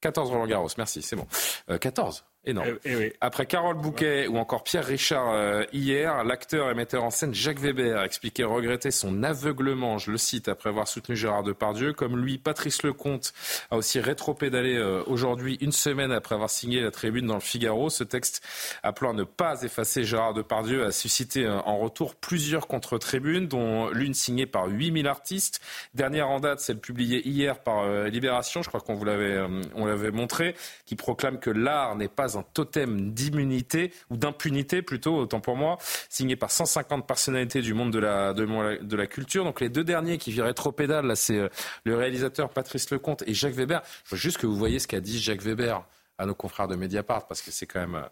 14 0.00 0.30
Roland 0.30 0.46
Garros. 0.46 0.68
Merci, 0.78 1.02
c'est 1.02 1.16
bon. 1.16 1.26
Euh, 1.70 1.78
14 1.78 2.24
énorme. 2.46 2.78
Eh, 2.84 2.92
eh 2.92 3.16
Après 3.20 3.46
Carole 3.46 3.76
Bouquet 3.76 4.26
ou 4.28 4.38
encore 4.38 4.62
Pierre 4.62 4.84
Richard 4.84 5.32
euh, 5.32 5.64
hier, 5.72 6.24
l'acteur 6.24 6.70
et 6.70 6.74
metteur 6.74 7.04
en 7.04 7.10
scène 7.10 7.34
Jacques 7.34 7.58
Weber 7.58 7.98
a 7.98 8.04
expliqué 8.04 8.44
regretter 8.44 8.90
son 8.90 9.22
aveuglement, 9.22 9.98
je 9.98 10.10
le 10.10 10.18
cite, 10.18 10.48
après 10.48 10.70
avoir 10.70 10.88
soutenu 10.88 11.16
Gérard 11.16 11.42
Depardieu. 11.42 11.92
Comme 11.92 12.16
lui, 12.16 12.38
Patrice 12.38 12.82
Lecomte 12.82 13.32
a 13.70 13.76
aussi 13.76 14.00
rétropédalé 14.00 14.76
euh, 14.76 15.02
aujourd'hui, 15.06 15.58
une 15.60 15.72
semaine 15.72 16.12
après 16.12 16.34
avoir 16.34 16.50
signé 16.50 16.80
la 16.80 16.90
tribune 16.90 17.26
dans 17.26 17.34
le 17.34 17.40
Figaro. 17.40 17.90
Ce 17.90 18.04
texte 18.04 18.42
appelant 18.82 19.10
à 19.10 19.14
ne 19.14 19.24
pas 19.24 19.62
effacer 19.62 20.04
Gérard 20.04 20.34
Depardieu 20.34 20.84
a 20.84 20.92
suscité 20.92 21.44
euh, 21.44 21.58
en 21.60 21.78
retour 21.78 22.14
plusieurs 22.14 22.66
contre-tribunes, 22.68 23.48
dont 23.48 23.90
l'une 23.90 24.14
signée 24.14 24.46
par 24.46 24.68
8000 24.68 25.06
artistes. 25.06 25.60
Dernière 25.94 26.28
en 26.28 26.40
date, 26.40 26.60
celle 26.60 26.78
publiée 26.78 27.26
hier 27.26 27.58
par 27.58 27.86
Libération, 28.06 28.62
je 28.62 28.68
crois 28.68 28.80
qu'on 28.80 28.94
vous 28.94 29.04
l'avait 29.04 30.10
montré, 30.10 30.54
qui 30.84 30.96
proclame 30.96 31.38
que 31.38 31.50
l'art 31.50 31.96
n'est 31.96 32.08
pas 32.08 32.35
un 32.36 32.44
totem 32.54 33.12
d'immunité 33.12 33.92
ou 34.10 34.16
d'impunité 34.16 34.82
plutôt, 34.82 35.16
autant 35.16 35.40
pour 35.40 35.56
moi, 35.56 35.78
signé 36.08 36.36
par 36.36 36.50
150 36.50 37.06
personnalités 37.06 37.62
du 37.62 37.74
monde 37.74 37.92
de 37.92 37.98
la, 37.98 39.06
culture. 39.06 39.44
Donc 39.44 39.60
les 39.60 39.68
deux 39.68 39.84
derniers 39.84 40.18
qui 40.18 40.32
viraient 40.32 40.54
trop 40.54 40.72
pédale, 40.72 41.06
là, 41.06 41.16
c'est 41.16 41.38
euh, 41.38 41.48
le 41.84 41.96
réalisateur 41.96 42.50
Patrice 42.50 42.90
Lecomte 42.90 43.22
et 43.26 43.34
Jacques 43.34 43.54
Weber. 43.54 43.82
Il 43.84 44.08
faut 44.08 44.16
juste 44.16 44.38
que 44.38 44.46
vous 44.46 44.56
voyez 44.56 44.78
ce 44.78 44.88
qu'a 44.88 45.00
dit 45.00 45.20
Jacques 45.20 45.42
Weber 45.42 45.84
à 46.18 46.26
nos 46.26 46.34
confrères 46.34 46.68
de 46.68 46.76
Mediapart, 46.76 47.26
parce 47.26 47.42
que 47.42 47.50
c'est 47.50 47.66
quand 47.66 47.80
même 47.80 47.96
euh, 47.96 48.08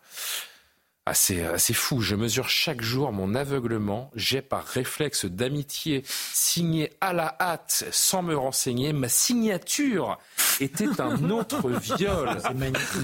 assez, 1.06 1.42
assez 1.44 1.74
fou. 1.74 2.00
Je 2.00 2.16
mesure 2.16 2.48
chaque 2.48 2.80
jour 2.80 3.12
mon 3.12 3.34
aveuglement. 3.34 4.10
J'ai 4.14 4.42
par 4.42 4.64
réflexe 4.64 5.26
d'amitié 5.26 6.02
signé 6.06 6.92
à 7.00 7.12
la 7.12 7.36
hâte 7.40 7.84
sans 7.90 8.22
me 8.22 8.36
renseigner. 8.36 8.92
Ma 8.92 9.08
signature 9.08 10.18
était 10.60 11.00
un 11.00 11.30
autre 11.30 11.68
viol. 11.70 12.30
C'est 12.42 12.54
magnifique. 12.54 13.02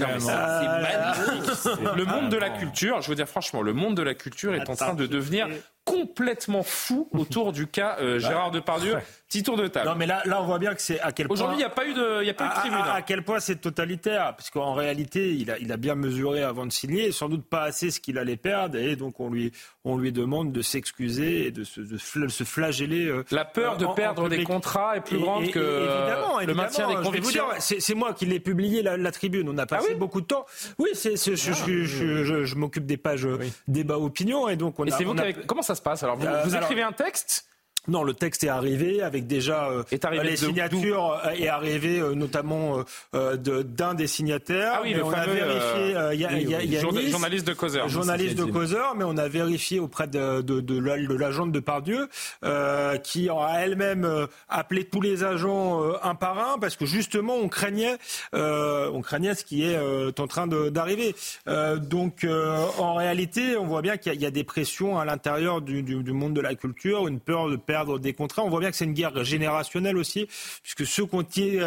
Le 1.95 2.05
monde 2.05 2.29
de 2.29 2.37
la 2.37 2.49
culture, 2.49 3.01
je 3.01 3.09
veux 3.09 3.15
dire 3.15 3.29
franchement, 3.29 3.61
le 3.61 3.73
monde 3.73 3.95
de 3.95 4.03
la 4.03 4.13
culture 4.13 4.55
est 4.55 4.69
en 4.69 4.75
train 4.75 4.93
de 4.93 5.05
devenir 5.05 5.47
complètement 5.85 6.63
fou 6.63 7.09
autour 7.11 7.51
du 7.51 7.67
cas 7.67 7.97
euh, 7.99 8.19
Gérard 8.19 8.51
Depardieu. 8.51 8.97
Petit 9.27 9.43
tour 9.43 9.57
de 9.57 9.67
table. 9.67 9.89
Non, 9.89 9.95
mais 9.95 10.05
là, 10.05 10.21
là 10.25 10.41
on 10.41 10.45
voit 10.45 10.59
bien 10.59 10.75
que 10.75 10.81
c'est 10.81 10.99
à 10.99 11.11
quel 11.11 11.27
point. 11.27 11.35
Aujourd'hui, 11.35 11.55
il 11.55 11.59
n'y 11.59 11.63
a 11.65 11.69
pas 11.69 11.87
eu 11.87 11.93
de, 11.93 12.23
il 12.23 12.29
a 12.29 12.33
pas 12.33 12.45
eu 12.45 12.49
de 12.49 12.53
tribune. 12.53 12.79
À, 12.79 13.01
quel 13.01 13.23
point 13.23 13.39
c'est 13.39 13.55
totalitaire, 13.55 14.35
parce 14.35 14.49
qu'en 14.49 14.73
réalité, 14.73 15.33
il 15.33 15.49
a, 15.49 15.57
il 15.57 15.71
a 15.71 15.77
bien 15.77 15.95
mesuré 15.95 16.43
avant 16.43 16.65
de 16.65 16.71
signer, 16.71 17.11
sans 17.11 17.29
doute 17.29 17.45
pas 17.45 17.63
assez 17.63 17.91
ce 17.91 17.99
qu'il 17.99 18.17
allait 18.17 18.35
perdre, 18.35 18.77
et 18.77 18.95
donc 18.95 19.19
on 19.19 19.29
lui, 19.29 19.53
on 19.83 19.97
lui 19.97 20.11
demande 20.11 20.51
de 20.51 20.61
s'excuser 20.61 21.47
et 21.47 21.51
de 21.51 21.63
se, 21.63 21.81
de 21.81 21.97
se 21.97 22.43
flageller. 22.43 23.07
Euh, 23.07 23.23
la 23.31 23.45
peur 23.45 23.77
de 23.77 23.85
perdre 23.95 24.29
des 24.29 24.43
contrats 24.43 24.97
est 24.97 25.01
plus 25.01 25.19
grande 25.19 25.49
que 25.49 25.59
évidemment, 25.59 26.39
le 26.39 26.53
maintien 26.53 26.87
des 26.87 26.95
convictions. 26.95 27.45
C'est 27.59 27.95
moi 27.95 28.13
qui 28.13 28.25
l'ai 28.25 28.39
publié 28.39 28.81
la, 28.83 28.97
la, 28.97 29.11
tribune. 29.11 29.49
On 29.49 29.57
a 29.57 29.65
passé 29.65 29.89
ah 29.91 29.97
beaucoup 29.97 30.21
de 30.21 30.27
temps. 30.27 30.45
Oui, 30.77 30.89
c'est, 30.93 31.15
je, 31.15 31.35
je, 31.35 31.83
je, 31.85 32.45
je 32.45 32.55
m'occupe 32.55 32.85
des 32.85 32.97
pages 32.97 33.27
débat 33.67 33.97
opinion, 33.97 34.47
et 34.49 34.55
donc 34.55 34.79
on 34.79 34.85
et 34.85 34.93
a. 34.93 34.97
Vous 34.97 35.15
comment 35.47 35.61
ça 35.61 35.75
se 35.75 35.81
passe 35.81 36.03
Alors, 36.03 36.17
vous, 36.17 36.25
euh, 36.25 36.43
vous 36.43 36.55
écrivez 36.55 36.81
un 36.81 36.91
texte? 36.91 37.50
Non, 37.87 38.03
le 38.03 38.13
texte 38.13 38.43
est 38.43 38.49
arrivé 38.49 39.01
avec 39.01 39.25
déjà 39.25 39.69
euh, 39.69 39.83
Est 39.91 40.05
arrivé 40.05 40.23
les 40.23 40.31
de- 40.31 40.35
signatures 40.35 41.19
euh, 41.25 41.29
est 41.31 41.47
arrivé 41.47 41.99
euh, 41.99 42.13
notamment 42.13 42.77
euh, 42.79 42.83
euh, 43.15 43.37
de- 43.37 43.63
d'un 43.63 43.95
des 43.95 44.05
signataires. 44.05 44.73
Ah 44.75 44.79
oui, 44.83 44.91
mais 44.91 44.97
le 44.99 45.03
on 45.05 45.11
a 45.11 45.15
fameux, 45.15 45.33
vérifié. 45.33 45.95
euh, 45.95 46.09
euh, 46.09 46.13
y 46.13 46.25
a- 46.25 46.29
oui, 46.31 46.43
y 46.43 46.53
a- 46.53 46.57
oui, 46.59 46.67
y 46.67 46.77
a 46.77 46.79
journa- 46.81 47.01
Nice, 47.01 47.09
journaliste 47.11 47.47
de 47.47 47.53
Causeur. 47.53 47.89
Journaliste 47.89 48.37
de 48.37 48.45
Causeur, 48.45 48.93
mais 48.95 49.03
on 49.03 49.17
a 49.17 49.27
vérifié 49.27 49.79
auprès 49.79 50.05
de, 50.07 50.41
de, 50.41 50.61
de, 50.61 50.79
la- 50.79 50.97
de 50.99 51.13
l'agent 51.15 51.47
de 51.47 51.51
Depardieu, 51.51 52.07
euh, 52.43 52.97
qui 52.97 53.29
a 53.29 53.61
elle-même 53.63 54.05
euh, 54.05 54.27
appelé 54.47 54.83
tous 54.85 55.01
les 55.01 55.23
agents 55.23 55.83
euh, 55.83 55.93
un 56.03 56.13
par 56.13 56.37
un, 56.53 56.59
parce 56.59 56.75
que 56.75 56.85
justement 56.85 57.33
on 57.35 57.47
craignait, 57.49 57.97
euh, 58.35 58.91
on 58.93 59.01
craignait 59.01 59.33
ce 59.33 59.43
qui 59.43 59.63
est 59.63 59.75
euh, 59.75 60.11
en 60.19 60.27
train 60.27 60.45
de- 60.45 60.69
d'arriver. 60.69 61.15
Euh, 61.47 61.77
donc 61.77 62.23
euh, 62.25 62.63
en 62.77 62.93
réalité, 62.93 63.57
on 63.57 63.65
voit 63.65 63.81
bien 63.81 63.97
qu'il 63.97 64.11
y, 64.11 64.15
a- 64.15 64.15
il 64.15 64.21
y 64.21 64.25
a 64.27 64.31
des 64.31 64.43
pressions 64.43 64.99
à 64.99 65.05
l'intérieur 65.05 65.61
du, 65.61 65.81
du, 65.81 66.03
du 66.03 66.11
monde 66.13 66.35
de 66.35 66.41
la 66.41 66.53
culture, 66.53 67.07
une 67.07 67.19
peur 67.19 67.49
de 67.49 67.55
perdre 67.71 67.99
des 67.99 68.13
contrats. 68.13 68.43
On 68.43 68.49
voit 68.49 68.59
bien 68.59 68.69
que 68.69 68.75
c'est 68.75 68.83
une 68.83 68.93
guerre 68.93 69.23
générationnelle 69.23 69.97
aussi, 69.97 70.27
puisque 70.61 70.85
ceux 70.85 71.05
qui 71.05 71.15
ont 71.15 71.21
été, 71.21 71.61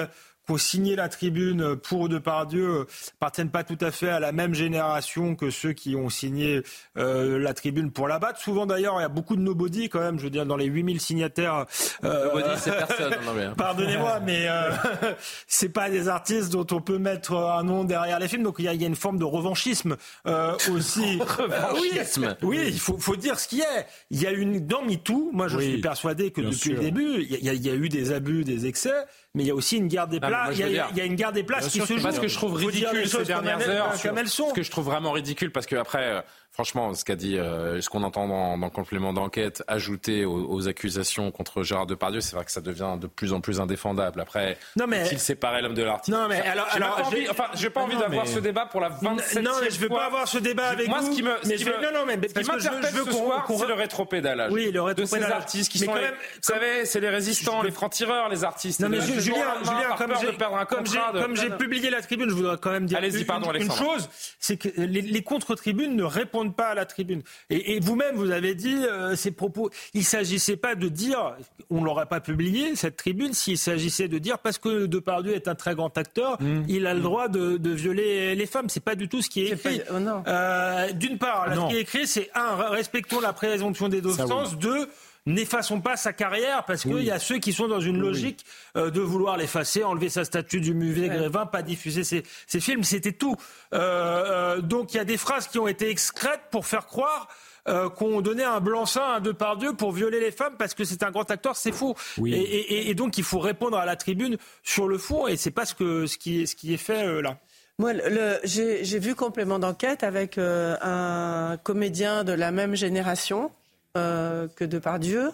euh, 0.49 0.55
ont 0.55 0.59
signé 0.59 0.97
la 0.97 1.09
tribune 1.09 1.77
pour 1.77 2.09
Depardieu 2.09 2.81
euh, 2.81 2.85
appartiennent 3.21 3.51
pas 3.51 3.65
tout 3.65 3.79
à 3.81 3.91
fait 3.91 4.09
à 4.09 4.21
la 4.21 4.33
même 4.33 4.55
génération 4.55 5.35
que 5.37 5.51
ceux 5.51 5.73
qui 5.73 5.97
ont 5.97 6.09
signé 6.11 6.63
euh, 6.99 7.39
la 7.39 7.55
tribune 7.55 7.91
pour 7.91 8.09
la 8.09 8.19
battre. 8.19 8.41
Souvent 8.41 8.67
d'ailleurs, 8.67 8.97
il 8.99 9.03
y 9.03 9.05
a 9.05 9.09
beaucoup 9.09 9.37
de 9.37 9.41
nobody 9.41 9.89
quand 9.89 10.01
même, 10.01 10.19
je 10.19 10.25
veux 10.25 10.31
dire, 10.31 10.47
dans 10.47 10.57
les 10.57 10.67
8000 10.67 11.01
signataires. 11.01 11.67
euh, 12.05 12.27
Nobody, 12.27 12.49
c'est 12.59 12.73
personne, 12.77 13.15
mais- 13.37 13.49
Pardonnez-moi, 13.57 14.21
mais 14.27 14.47
euh, 14.49 14.71
c'est 15.47 15.69
pas 15.71 15.91
des 15.91 16.09
artistes 16.09 16.53
dont 16.53 16.67
on 16.73 16.81
peut 16.81 16.99
mettre 16.99 17.35
un 17.35 17.63
nom 17.65 17.85
derrière 17.85 18.19
les 18.19 18.29
films. 18.29 18.43
Donc 18.43 18.57
il 18.59 18.65
y 18.65 18.69
a, 18.69 18.75
il 18.75 18.81
y 18.81 18.85
a 18.85 18.89
une 18.89 18.97
forme 18.97 19.19
de 19.19 19.25
revanchisme 19.25 19.97
euh, 20.27 20.55
aussi. 20.73 21.19
Revanchisme. 21.21 22.37
oui, 22.43 22.59
oui, 22.61 22.69
il 22.69 22.79
faut, 22.79 22.99
faut 22.99 23.17
dire 23.17 23.39
ce 23.39 23.49
qui 23.49 23.61
est. 23.61 23.87
Il 24.11 24.21
y 24.21 24.27
a 24.27 24.31
une 24.31 24.67
dans 24.67 24.83
MeToo. 24.83 25.31
Moi, 25.33 25.49
je 25.49 25.57
Oui, 25.57 25.65
suis 25.73 25.81
persuadé 25.81 26.31
que 26.31 26.41
depuis 26.41 26.57
sûr. 26.57 26.75
le 26.75 26.81
début, 26.81 27.23
il 27.23 27.31
y, 27.31 27.35
a- 27.35 27.39
il 27.39 27.45
y 27.45 27.49
a- 27.51 27.55
y 27.55 27.71
a 27.71 27.75
eu 27.75 27.89
des 27.89 28.13
abus, 28.13 28.45
des 28.45 28.67
excès, 28.67 28.93
mais 29.35 29.43
il 29.43 29.47
y 29.47 29.51
a 29.51 29.55
aussi 29.55 29.77
une 29.77 29.89
guerre 29.89 30.07
des 30.09 30.21
places. 30.21 30.31
Il 30.53 30.59
y, 30.59 30.79
a- 30.79 30.91
y 30.95 31.01
une 31.07 31.15
guerre 31.15 31.33
des 31.33 31.43
places 31.43 31.69
qui 31.69 31.81
se 31.81 31.97
joue. 31.97 32.03
Parce 32.03 32.19
que 32.19 32.29
je 32.29 32.35
trouve 32.37 32.55
ridicule 32.55 33.09
ces 33.09 33.25
dernières 33.25 33.69
heures. 33.69 33.93
comme 34.03 34.19
elles 34.19 34.29
sont. 34.29 34.49
Ce 34.51 34.55
que 34.55 34.63
je 34.63 34.71
trouve 34.71 34.85
vraiment 34.87 35.13
ridicule, 35.13 35.51
parce 35.53 35.67
que 35.67 35.77
après, 35.77 36.05
euh, 36.05 36.21
franchement, 36.55 36.95
ce 36.95 37.05
qu'a 37.05 37.17
dit, 37.17 37.37
euh, 37.37 37.81
ce 37.81 37.91
qu'on 37.91 38.03
entend 38.05 38.27
dans, 38.29 38.57
dans 38.57 38.67
le 38.67 38.71
complément 38.71 39.13
d'enquête, 39.13 39.63
ajouté 39.69 40.25
aux, 40.25 40.47
aux 40.49 40.69
accusations 40.69 41.31
contre 41.33 41.63
Gérard 41.65 41.87
Depardieu, 41.87 42.21
c'est 42.21 42.37
vrai 42.37 42.45
que 42.45 42.51
ça 42.53 42.61
devient 42.61 42.95
de 43.01 43.07
plus 43.09 43.33
en 43.33 43.41
plus 43.41 43.61
indéfendable. 43.61 44.21
Après, 44.21 44.57
Non, 44.77 44.87
mais- 44.87 45.09
il 45.11 45.19
séparait 45.19 45.61
l'homme 45.63 45.75
de 45.75 45.83
l'artiste? 45.83 46.17
Non, 46.17 46.29
mais 46.29 46.41
alors- 46.41 46.69
alors, 46.71 46.97
pas 46.97 47.03
envie, 47.03 47.23
j'ai- 47.23 47.29
enfin, 47.31 47.45
j'ai 47.55 47.71
pas 47.71 47.81
Non, 47.81 47.87
envie 47.87 47.97
d'avoir 47.97 48.25
mais- 48.25 48.31
ce 48.33 48.39
débat 48.39 48.67
pour 48.67 48.81
la 48.81 48.89
27e 48.89 49.43
Non, 49.45 49.51
mais 49.61 49.71
je 49.71 49.79
veux 49.81 49.89
fois. 49.89 49.99
pas 49.99 50.07
avoir 50.07 50.29
ce 50.29 50.39
débat 50.39 50.69
avec 50.69 50.89
Moi, 50.89 51.01
vous. 51.01 51.11
ce 51.11 51.17
qui 51.17 51.23
me, 51.23 51.31
ce 51.43 51.49
mais 51.49 51.57
qui 51.57 51.65
je 51.65 51.71
veux- 51.71 51.77
me- 51.77 51.83
non, 51.83 51.99
non, 52.01 52.07
mais 52.07 52.17
parce 52.19 52.33
que 52.33 52.41
je 52.61 52.69
veux- 52.71 52.83
je 52.83 52.95
veux 52.97 53.05
qu'on- 53.05 53.41
qu'on- 53.47 53.59
c'est 53.59 53.67
le 53.67 53.75
rétropédalage. 53.75 54.53
Oui, 54.53 54.67
le 54.67 54.71
de 54.71 54.77
ces 54.77 54.81
rétropédalage. 54.85 55.33
artistes 55.33 55.73
qui 55.73 55.81
Mais 55.81 55.87
sont, 55.87 55.93
quand 55.93 55.99
les- 55.99 56.05
même- 56.05 56.15
vous 56.15 56.39
savez, 56.43 56.85
c'est 56.87 57.01
les 57.01 57.09
résistants, 57.11 57.63
les 57.63 57.71
francs-tireurs, 57.73 58.29
les 58.29 58.45
artistes. 58.45 58.79
Non 58.81 58.89
mais 58.89 59.01
Julien, 59.01 59.21
Julien, 59.65 59.97
comme 59.99 61.37
j'ai 61.37 61.51
publié 61.51 61.91
la 61.91 62.01
tribune, 62.01 62.29
je 62.31 62.35
voudrais 62.35 62.59
quand 62.59 62.71
même 62.71 62.87
dire 62.87 62.99
une, 63.03 63.71
chose, 63.73 64.09
c'est 64.39 64.57
que 64.57 64.69
les 64.79 65.23
contre-tribunes 65.23 65.97
ne 65.97 66.05
répondent 66.05 66.44
pas 66.53 66.69
à 66.69 66.75
la 66.75 66.85
tribune. 66.85 67.23
Et, 67.51 67.77
et 67.77 67.81
vous-même, 67.81 68.17
vous 68.17 68.31
avez 68.31 68.55
dit 68.55 68.77
euh, 68.85 69.17
ces 69.17 69.31
propos. 69.31 69.71
Il 69.95 70.05
s'agissait 70.05 70.57
pas 70.57 70.75
de 70.75 70.89
dire, 70.89 71.35
on 71.71 71.83
l'aurait 71.85 72.07
pas 72.07 72.21
publié 72.21 72.77
cette 72.77 72.97
tribune, 72.97 73.33
s'il 73.33 73.57
s'agissait 73.59 74.09
de 74.09 74.19
dire 74.19 74.39
parce 74.39 74.59
que 74.59 74.87
Depardieu 74.87 75.35
est 75.35 75.49
un 75.49 75.55
très 75.55 75.75
grand 75.75 75.97
acteur, 75.97 76.37
Mmh. 76.41 76.65
il 76.69 76.87
a 76.87 76.95
le 76.95 77.01
droit 77.01 77.29
de, 77.29 77.57
de 77.57 77.71
violer 77.71 78.35
les 78.35 78.47
femmes. 78.47 78.69
C'est 78.69 78.83
pas 78.85 78.95
du 78.97 79.09
tout 79.09 79.23
ce 79.23 79.31
qui 79.31 79.43
est 79.47 79.53
écrit. 79.53 79.79
pas- 79.81 79.93
oh. 79.95 80.23
Euh, 80.29 80.93
D'une 80.93 81.19
part, 81.19 81.47
là, 81.49 81.55
ce 81.57 81.69
qui 81.71 81.77
est 81.77 81.81
écrit, 81.81 82.07
c'est 82.07 82.29
un, 82.35 82.57
respectons 82.71 83.21
la 83.21 83.33
présomption 83.33 83.89
des 83.89 84.01
d'innocence. 84.01 84.57
Deux, 84.59 84.89
n'effaçons 85.27 85.81
pas 85.81 85.97
sa 85.97 86.13
carrière 86.13 86.65
parce 86.65 86.83
qu'il 86.83 87.03
y 87.03 87.11
a 87.11 87.19
ceux 87.19 87.39
qui 87.39 87.53
sont 87.53 87.67
dans 87.69 87.81
une 87.81 87.99
logique 87.99 88.45
euh, 88.77 88.91
de 88.91 89.01
vouloir 89.01 89.37
l'effacer, 89.37 89.83
enlever 89.85 90.09
sa 90.11 90.25
statue 90.25 90.61
du 90.61 90.75
musée 90.75 91.09
Grévin, 91.09 91.47
pas 91.47 91.63
diffuser 91.63 92.05
ses, 92.05 92.23
ses 92.47 92.61
films, 92.61 92.85
c'était 92.85 93.13
tout. 93.13 93.37
Euh, 93.73 93.79
euh, 93.79 94.61
donc 94.61 94.93
il 94.95 94.99
y 94.99 95.01
a 95.01 95.05
des 95.05 95.17
phrases 95.17 95.49
qui 95.49 95.59
ont 95.59 95.69
été 95.69 95.89
excrètes 95.89 96.43
pour 96.51 96.67
faire 96.67 96.87
croire 96.87 97.29
euh, 97.67 97.89
qu'on 97.89 98.21
donnait 98.21 98.45
un 98.45 98.61
blanc-seing 98.61 99.15
à 99.15 99.21
Depardieu 99.21 99.73
pour 99.73 99.93
violer 99.93 100.21
les 100.21 100.31
femmes 100.31 100.57
parce 100.59 100.75
que 100.75 100.85
c'est 100.85 101.03
un 101.03 101.11
grand 101.11 101.31
acteur, 101.31 101.57
c'est 101.57 101.73
faux. 101.73 101.95
Oui. 102.19 102.35
Et, 102.35 102.39
et- 102.43 102.91
et 102.91 102.95
donc 102.95 103.17
il 103.17 103.25
faut 103.25 103.39
répondre 103.39 103.79
à 103.79 103.87
la 103.87 103.97
tribune 103.97 104.37
sur 104.63 104.87
le 104.89 104.99
fond 104.99 105.27
et 105.27 105.39
c'est 105.39 105.51
pas 105.51 105.65
ce, 105.65 105.75
que, 105.75 106.07
ce, 106.07 106.19
qui, 106.19 106.43
est, 106.43 106.47
ce 106.47 106.55
qui 106.57 106.75
est 106.75 106.79
fait 106.79 107.07
euh, 107.07 107.23
là. 107.23 107.39
Moi, 107.79 107.95
le- 107.95 108.09
le- 108.11 108.39
j'ai 108.45 108.85
j'ai 108.85 108.99
vu 108.99 109.15
complément 109.15 109.59
d'enquête 109.59 110.05
avec 110.05 110.37
euh, 110.37 110.77
un 110.83 111.57
comédien 111.57 112.23
de 112.23 112.33
la 112.33 112.51
même 112.53 112.75
génération 112.77 113.51
euh, 113.97 114.49
que 114.49 114.65
Depardieu, 114.65 115.33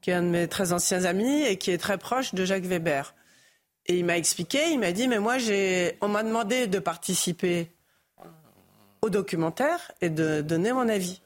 qui 0.00 0.10
est 0.10 0.14
un 0.14 0.22
de 0.22 0.28
mes 0.28 0.48
très 0.48 0.72
anciens 0.72 1.04
amis 1.04 1.42
et 1.42 1.56
qui 1.58 1.70
est 1.70 1.78
très 1.78 1.98
proche 1.98 2.34
de 2.34 2.44
Jacques 2.44 2.64
Weber. 2.64 3.14
Et 3.86 3.98
il 3.98 4.04
m'a 4.04 4.16
expliqué, 4.16 4.70
il 4.70 4.78
m'a 4.78 4.92
dit, 4.92 5.08
mais 5.08 5.18
moi, 5.18 5.36
on 6.00 6.08
m'a 6.08 6.22
demandé 6.22 6.66
de 6.66 6.78
participer 6.78 7.70
au 9.02 9.10
documentaire 9.10 9.92
et 10.00 10.10
de 10.10 10.40
donner 10.40 10.72
mon 10.72 10.88
avis. 10.88 11.20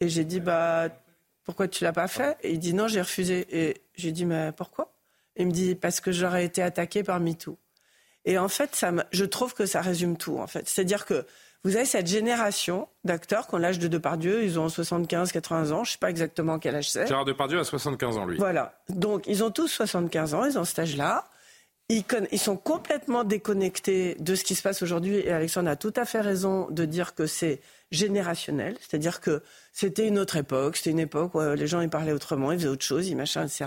Et 0.00 0.08
j'ai 0.08 0.24
dit, 0.24 0.40
bah, 0.40 0.88
pourquoi 1.44 1.66
tu 1.66 1.82
l'as 1.82 1.92
pas 1.92 2.08
fait? 2.08 2.36
Et 2.42 2.52
il 2.52 2.58
dit, 2.58 2.72
non, 2.72 2.88
j'ai 2.88 3.00
refusé. 3.00 3.46
Et 3.50 3.82
j'ai 3.96 4.12
dit, 4.12 4.24
mais 4.24 4.52
pourquoi? 4.52 4.92
Il 5.36 5.46
me 5.46 5.52
dit, 5.52 5.74
parce 5.74 6.00
que 6.00 6.12
j'aurais 6.12 6.44
été 6.44 6.62
attaqué 6.62 7.02
par 7.02 7.20
MeToo. 7.20 7.58
Et 8.24 8.38
en 8.38 8.48
fait, 8.48 8.76
ça 8.76 8.92
je 9.10 9.24
trouve 9.24 9.54
que 9.54 9.66
ça 9.66 9.80
résume 9.80 10.16
tout. 10.16 10.38
En 10.38 10.46
fait, 10.46 10.68
c'est-à-dire 10.68 11.06
que 11.06 11.24
vous 11.64 11.76
avez 11.76 11.84
cette 11.84 12.06
génération 12.06 12.88
d'acteurs 13.04 13.48
qui 13.48 13.54
ont 13.54 13.58
l'âge 13.58 13.78
de 13.78 13.88
Depardieu, 13.88 14.44
ils 14.44 14.58
ont 14.58 14.68
75, 14.68 15.32
80 15.32 15.72
ans, 15.72 15.84
je 15.84 15.92
sais 15.92 15.98
pas 15.98 16.10
exactement 16.10 16.58
quel 16.58 16.76
âge 16.76 16.90
c'est. 16.90 17.06
Gérard 17.06 17.24
Depardieu 17.24 17.58
a 17.58 17.64
75 17.64 18.16
ans, 18.16 18.26
lui. 18.26 18.38
Voilà. 18.38 18.80
Donc, 18.88 19.24
ils 19.26 19.42
ont 19.42 19.50
tous 19.50 19.68
75 19.68 20.34
ans, 20.34 20.44
ils 20.44 20.58
ont 20.58 20.64
cet 20.64 20.78
âge-là. 20.78 21.24
Ils, 21.90 22.38
sont 22.38 22.58
complètement 22.58 23.24
déconnectés 23.24 24.14
de 24.20 24.34
ce 24.34 24.44
qui 24.44 24.54
se 24.54 24.62
passe 24.62 24.82
aujourd'hui. 24.82 25.16
Et 25.16 25.32
Alexandre 25.32 25.70
a 25.70 25.76
tout 25.76 25.94
à 25.96 26.04
fait 26.04 26.20
raison 26.20 26.68
de 26.70 26.84
dire 26.84 27.14
que 27.14 27.26
c'est 27.26 27.60
générationnel. 27.90 28.76
C'est-à-dire 28.78 29.22
que 29.22 29.42
c'était 29.72 30.06
une 30.06 30.18
autre 30.18 30.36
époque. 30.36 30.76
C'était 30.76 30.90
une 30.90 30.98
époque 30.98 31.34
où 31.34 31.40
euh, 31.40 31.56
les 31.56 31.66
gens 31.66 31.80
ils 31.80 31.88
parlaient 31.88 32.12
autrement, 32.12 32.52
ils 32.52 32.58
faisaient 32.58 32.68
autre 32.68 32.84
chose, 32.84 33.08
ils 33.08 33.16
machin, 33.16 33.44
etc. 33.46 33.66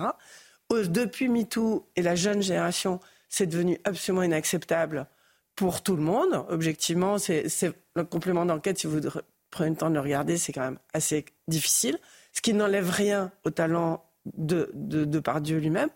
Depuis 0.70 1.30
MeToo 1.30 1.88
et 1.96 2.04
la 2.04 2.16
jeune 2.16 2.44
génération, 2.44 3.00
c'est 3.28 3.48
devenu 3.48 3.80
absolument 3.86 4.24
inacceptable 4.24 5.08
pour 5.56 5.84
tout 5.84 5.96
le 5.96 6.02
monde. 6.04 6.46
Objectivement, 6.50 7.18
c'est 7.18 7.46
le 7.96 8.04
complément 8.04 8.46
d'enquête. 8.46 8.80
Si 8.80 8.88
vous 8.88 9.00
re- 9.00 9.22
prenez 9.50 9.72
le 9.72 9.76
temps 9.76 9.90
de 9.90 9.96
le 9.96 10.00
regarder, 10.02 10.38
c'est 10.38 10.54
quand 10.54 10.62
même 10.62 10.80
assez 10.94 11.26
difficile. 11.48 11.98
Ce 12.34 12.42
qui 12.42 12.54
n'enlève 12.54 12.90
rien 12.90 13.32
au 13.44 13.50
talent 13.50 14.04
de, 14.38 14.70
de, 14.74 15.04
de 15.06 15.20
Pardieu 15.20 15.58
lui-même. 15.58 15.90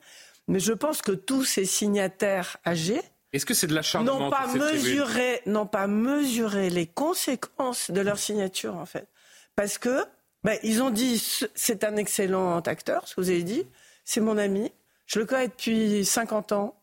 Mais 0.47 0.59
je 0.59 0.73
pense 0.73 1.01
que 1.01 1.11
tous 1.11 1.43
ces 1.45 1.65
signataires 1.65 2.57
âgés 2.67 3.01
Est-ce 3.33 3.45
que 3.45 3.53
c'est 3.53 3.67
de 3.67 3.73
l'acharnement 3.73 4.19
n'ont 4.19 4.29
pas 4.29 4.47
mesuré, 4.73 5.41
n'ont 5.45 5.65
pas 5.65 5.87
mesuré 5.87 6.69
les 6.69 6.85
conséquences 6.87 7.89
de 7.91 8.01
leur 8.01 8.19
signature 8.19 8.75
en 8.75 8.85
fait, 8.85 9.07
parce 9.55 9.77
que 9.79 10.03
ben, 10.43 10.59
ils 10.61 10.83
ont 10.83 10.91
dit 10.91 11.17
ce- 11.17 11.45
c'est 11.55 11.83
un 11.83 11.95
excellent 11.95 12.59
acteur, 12.59 13.07
ce 13.07 13.15
que 13.15 13.21
vous 13.21 13.29
avez 13.31 13.41
dit, 13.43 13.65
c'est 14.03 14.21
mon 14.21 14.37
ami, 14.37 14.71
je 15.07 15.17
le 15.19 15.25
connais 15.25 15.47
depuis 15.47 16.05
50 16.05 16.51
ans, 16.51 16.79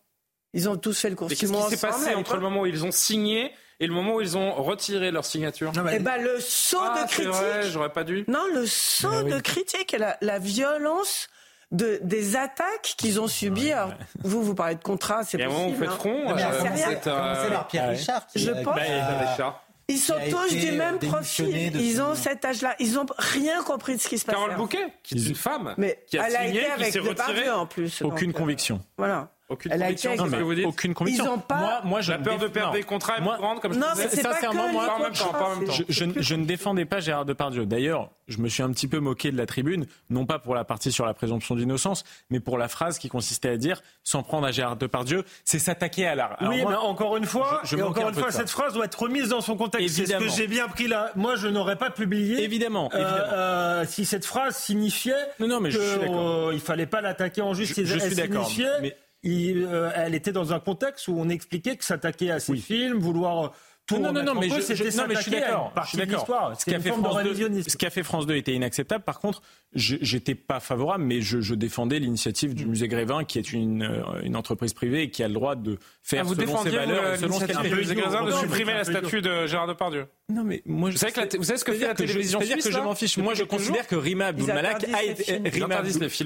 ils 0.55 0.69
ont 0.69 0.77
tous 0.77 0.99
fait 1.01 1.11
le 1.11 1.17
Mais 1.21 1.35
qu'est-ce 1.35 1.53
qui 1.53 1.77
s'est 1.77 1.87
passé 1.87 2.15
entre 2.15 2.35
le 2.35 2.41
moment 2.43 2.61
où 2.63 2.67
ils 2.67 2.85
ont 2.85 2.91
signé 2.93 3.53
et 3.81 3.87
le 3.87 3.93
moment 3.95 4.15
où 4.17 4.21
ils 4.21 4.37
ont 4.37 4.53
retiré 4.63 5.11
leur 5.11 5.25
signature 5.25 5.73
Eh 5.93 5.99
ben, 5.99 6.23
le 6.23 6.39
saut 6.41 6.79
Ah, 6.81 7.03
de 7.03 7.09
critique. 7.09 7.33
vrai, 7.33 7.71
j'aurais 7.71 7.93
pas 7.93 8.05
dû. 8.05 8.25
Non, 8.29 8.45
le 8.55 8.67
saut 8.67 9.23
de 9.23 9.41
critique 9.41 9.93
et 9.95 9.99
la, 9.99 10.17
la 10.21 10.39
violence 10.39 11.29
de, 11.73 11.99
des 12.03 12.37
attaques 12.37 12.95
qu'ils 12.99 13.19
ont 13.21 13.27
subies. 13.29 13.73
Alors, 13.73 13.95
vous, 14.23 14.43
vous 14.43 14.55
parlez 14.55 14.75
de 14.77 14.83
contrat, 14.83 15.25
c'est 15.25 15.39
possible. 15.39 15.73
vous 15.73 15.79
faites 15.81 15.89
hein. 15.89 15.93
front. 15.97 16.35
Mais 16.35 16.43
euh, 16.45 16.47
c'est 16.61 16.69
rien. 16.69 16.87
vous 16.87 16.93
êtes, 16.93 17.07
euh, 17.07 17.35
Commencez 17.35 17.51
par 17.51 17.67
Pierre 17.69 17.85
ouais. 17.89 17.97
Richard. 17.97 18.27
qui- 18.27 18.39
Je 18.41 18.51
qui 18.53 18.63
pense- 18.63 18.77
a- 18.77 18.81
Pierre 18.81 19.31
Richard. 19.31 19.65
Ils 19.89 19.99
sont 19.99 20.15
qui 20.15 20.21
a 20.21 20.31
tous 20.31 20.47
été, 20.55 20.71
du 20.71 20.73
même 20.73 20.95
euh, 21.03 21.09
profil. 21.09 21.75
Ils 21.75 21.97
son- 21.97 22.03
ont 22.03 22.15
cet 22.15 22.45
âge-là. 22.45 22.77
Ils 22.79 22.93
n'ont 22.95 23.07
rien 23.19 23.63
compris 23.65 23.97
de 23.97 24.01
ce 24.01 24.09
qui 24.09 24.19
se 24.19 24.25
passe. 24.25 24.35
Carole 24.37 24.55
Bouquet, 24.57 24.93
qui 25.03 25.15
est 25.17 25.27
une 25.29 25.35
femme, 25.35 25.75
Mais 25.77 26.05
qui 26.07 26.19
a 26.19 26.29
elle 26.29 26.37
a 26.37 26.47
signé, 26.47 26.61
été 26.61 26.67
qui 26.67 26.73
avec 26.73 26.93
s'est 26.93 26.99
Depardieu 27.01 27.35
retirée. 27.37 27.51
en 27.51 27.67
plus. 27.67 28.03
Aucune 28.03 28.29
donc, 28.29 28.37
euh, 28.37 28.39
conviction. 28.39 28.81
Voilà. 28.97 29.31
Aucune 29.53 29.73
Elle 29.73 29.83
a 29.83 29.91
été 29.91 30.09
avec- 30.09 30.21
que 30.21 30.37
vous 30.43 30.55
dites 30.55 30.67
Aucune 30.67 30.95
conviction. 30.95 31.25
Ils 31.25 31.29
ont 31.29 31.39
pas- 31.39 31.57
Moi, 31.57 31.81
moi, 31.85 32.01
je 32.01 32.13
La 32.13 32.19
peur 32.19 32.39
de 32.39 32.47
perdre 32.49 32.69
non. 32.73 32.75
des 32.79 32.83
contrats 32.83 33.19
est 33.19 33.21
Moi- 33.21 33.35
plus 33.35 33.43
grande, 33.43 33.61
comme 33.61 33.73
je 33.75 33.79
Non, 33.79 33.87
disais. 33.93 34.05
mais 34.05 34.11
c'est 34.17 34.23
pas 34.23 34.35
Sincèrement, 34.35 34.67
que 34.69 34.73
moi, 34.73 34.87
pas 34.87 34.95
en 34.95 34.99
même 35.01 35.13
temps, 35.13 35.25
contrats, 35.27 35.39
pas 35.39 35.45
en 35.45 35.57
même 35.57 35.67
temps. 35.69 35.73
c'est- 35.75 35.85
Je, 35.89 35.93
je 35.93 36.05
ne- 36.05 36.23
je 36.23 36.35
ne 36.35 36.45
défendais 36.45 36.85
pas 36.85 37.01
Gérard 37.01 37.25
Depardieu. 37.25 37.67
D'ailleurs, 37.67 38.11
je 38.29 38.39
me 38.39 38.49
suis 38.49 38.63
un 38.63 38.71
petit 38.73 38.89
peu 38.89 38.99
moqué 38.99 39.31
de 39.31 39.37
la 39.37 39.47
tribune, 39.47 39.87
non 40.11 40.25
pas 40.27 40.39
pour 40.39 40.55
la 40.55 40.65
partie 40.65 40.91
sur 40.93 41.05
la 41.07 41.13
présomption 41.15 41.55
d'innocence, 41.55 42.05
mais 42.31 42.41
pour 42.41 42.57
la 42.59 42.69
phrase 42.69 42.99
qui 42.99 43.09
consistait 43.09 43.51
à 43.51 43.57
dire 43.57 43.83
s'en 44.05 44.23
prendre 44.23 44.47
à 44.47 44.53
Gérard 44.53 44.77
Depardieu, 44.77 45.25
c'est 45.45 45.59
s'attaquer 45.59 46.07
à 46.07 46.15
l'art. 46.15 46.37
Alors 46.39 46.53
oui, 46.53 46.63
moi, 46.63 46.71
mais 46.71 46.77
encore 46.79 47.17
une 47.17 47.27
fois, 47.27 47.61
je- 47.65 47.77
et 47.77 47.83
encore 47.83 48.07
un 48.07 48.09
une 48.09 48.15
fois, 48.15 48.31
cette 48.31 48.51
phrase 48.51 48.73
doit 48.75 48.87
être 48.87 49.03
remise 49.03 49.29
dans 49.29 49.41
son 49.41 49.57
contexte. 49.57 49.95
C'est 49.97 50.07
ce 50.07 50.17
que 50.17 50.29
j'ai 50.29 50.47
bien 50.47 50.69
pris 50.69 50.89
là. 50.89 51.11
Moi, 51.17 51.37
je 51.37 51.49
n'aurais 51.49 51.77
pas 51.77 51.91
publié. 51.91 52.43
Évidemment, 52.43 52.89
euh, 52.95 52.99
euh, 52.99 53.85
si 53.87 54.05
cette 54.05 54.25
phrase 54.25 54.57
signifiait 54.57 55.13
Non, 55.41 55.49
non, 55.49 55.61
mais 55.61 55.71
je 55.71 55.79
suis 55.79 55.99
d'accord. 56.01 56.47
euh, 56.49 56.51
il 56.55 56.61
fallait 56.61 56.87
pas 56.87 57.01
l'attaquer 57.01 57.43
en 57.43 57.55
justice. 57.55 57.87
Je- 57.87 57.99
suis 57.99 58.15
d'accord, 58.15 58.47
signifiait- 58.47 58.81
mais- 58.81 58.97
il, 59.23 59.65
euh, 59.65 59.91
elle 59.95 60.15
était 60.15 60.33
dans 60.33 60.53
un 60.53 60.61
contexte 60.61 61.09
où 61.09 61.15
on 61.17 61.29
expliquait 61.29 61.77
que 61.77 61.85
s'attaquer 61.85 62.31
à 62.31 62.41
ses 62.41 62.57
films, 62.57 62.99
vouloir 62.99 63.53
pour 63.95 64.01
non, 64.01 64.13
non, 64.13 64.23
non, 64.23 64.33
en 64.37 64.41
mais 64.41 64.49
cause, 64.49 64.75
je, 64.75 64.97
non, 64.97 65.05
mais 65.09 65.15
je 65.17 65.21
suis 65.21 65.31
d'accord. 65.31 65.73
Je 65.85 65.89
suis 65.89 65.99
d'accord. 65.99 66.53
Ce 66.59 66.65
qu'a 66.65 66.81
fait 66.81 66.91
France 66.91 67.15
2, 67.17 67.23
révisionnisme. 67.23 67.69
ce 67.71 67.77
qu'a 67.77 67.91
fait 67.91 68.03
France 68.03 68.27
2 68.27 68.37
était 68.37 68.53
inacceptable. 68.55 69.05
Par 69.05 69.21
contre, 69.21 69.43
je 69.75 69.97
j'étais 70.01 70.35
pas 70.35 70.61
favorable, 70.61 71.05
mais 71.05 71.21
je, 71.21 71.41
je 71.41 71.55
défendais 71.55 71.99
l'initiative 71.99 72.55
du 72.55 72.67
musée 72.67 72.89
Grévin, 72.89 73.25
qui 73.25 73.39
est 73.39 73.53
une, 73.53 73.83
euh, 73.83 74.03
une 74.23 74.37
entreprise 74.37 74.75
privée 74.75 75.03
et 75.03 75.11
qui 75.11 75.23
a 75.23 75.29
le 75.29 75.35
droit 75.35 75.55
de 75.55 75.79
faire 76.03 76.21
Ah, 76.21 76.29
vous 76.29 76.35
selon 76.35 76.59
ses 76.63 76.71
valeurs 76.71 77.15
et 77.15 77.19
selon 77.19 77.39
ce 77.39 77.45
qu'elle 77.47 77.57
fait. 77.57 77.75
musée 77.75 77.95
Grévin 77.95 78.25
de 78.25 78.33
supprimer 78.33 78.75
la 78.75 78.85
statue 78.85 79.23
de 79.23 79.47
Gérard 79.47 79.67
Depardieu 79.69 80.07
Non, 80.29 80.45
mais 80.45 80.63
moi, 80.67 80.91
je 80.91 80.95
Vous 80.95 81.01
savez, 81.01 81.13
que 81.13 81.21
la 81.21 81.27
té- 81.27 81.39
vous 81.39 81.45
savez 81.45 81.59
ce 81.59 81.65
que 81.65 81.73
fait 81.73 81.87
la 81.87 81.95
télévision 81.95 82.39
C'est-à-dire 82.41 82.57
que 82.57 82.63
suisse, 82.63 82.75
je 82.77 82.81
m'en 82.81 82.95
fiche. 82.95 83.19
Moi, 83.19 83.35
je 83.35 83.45
considère 83.45 83.87
que 83.87 83.97
Rima 83.97 84.27
Abdul 84.27 84.47
Malak 84.47 84.85
a 84.93 85.03
été. 85.05 85.39
Les 85.39 85.51
films 85.51 85.73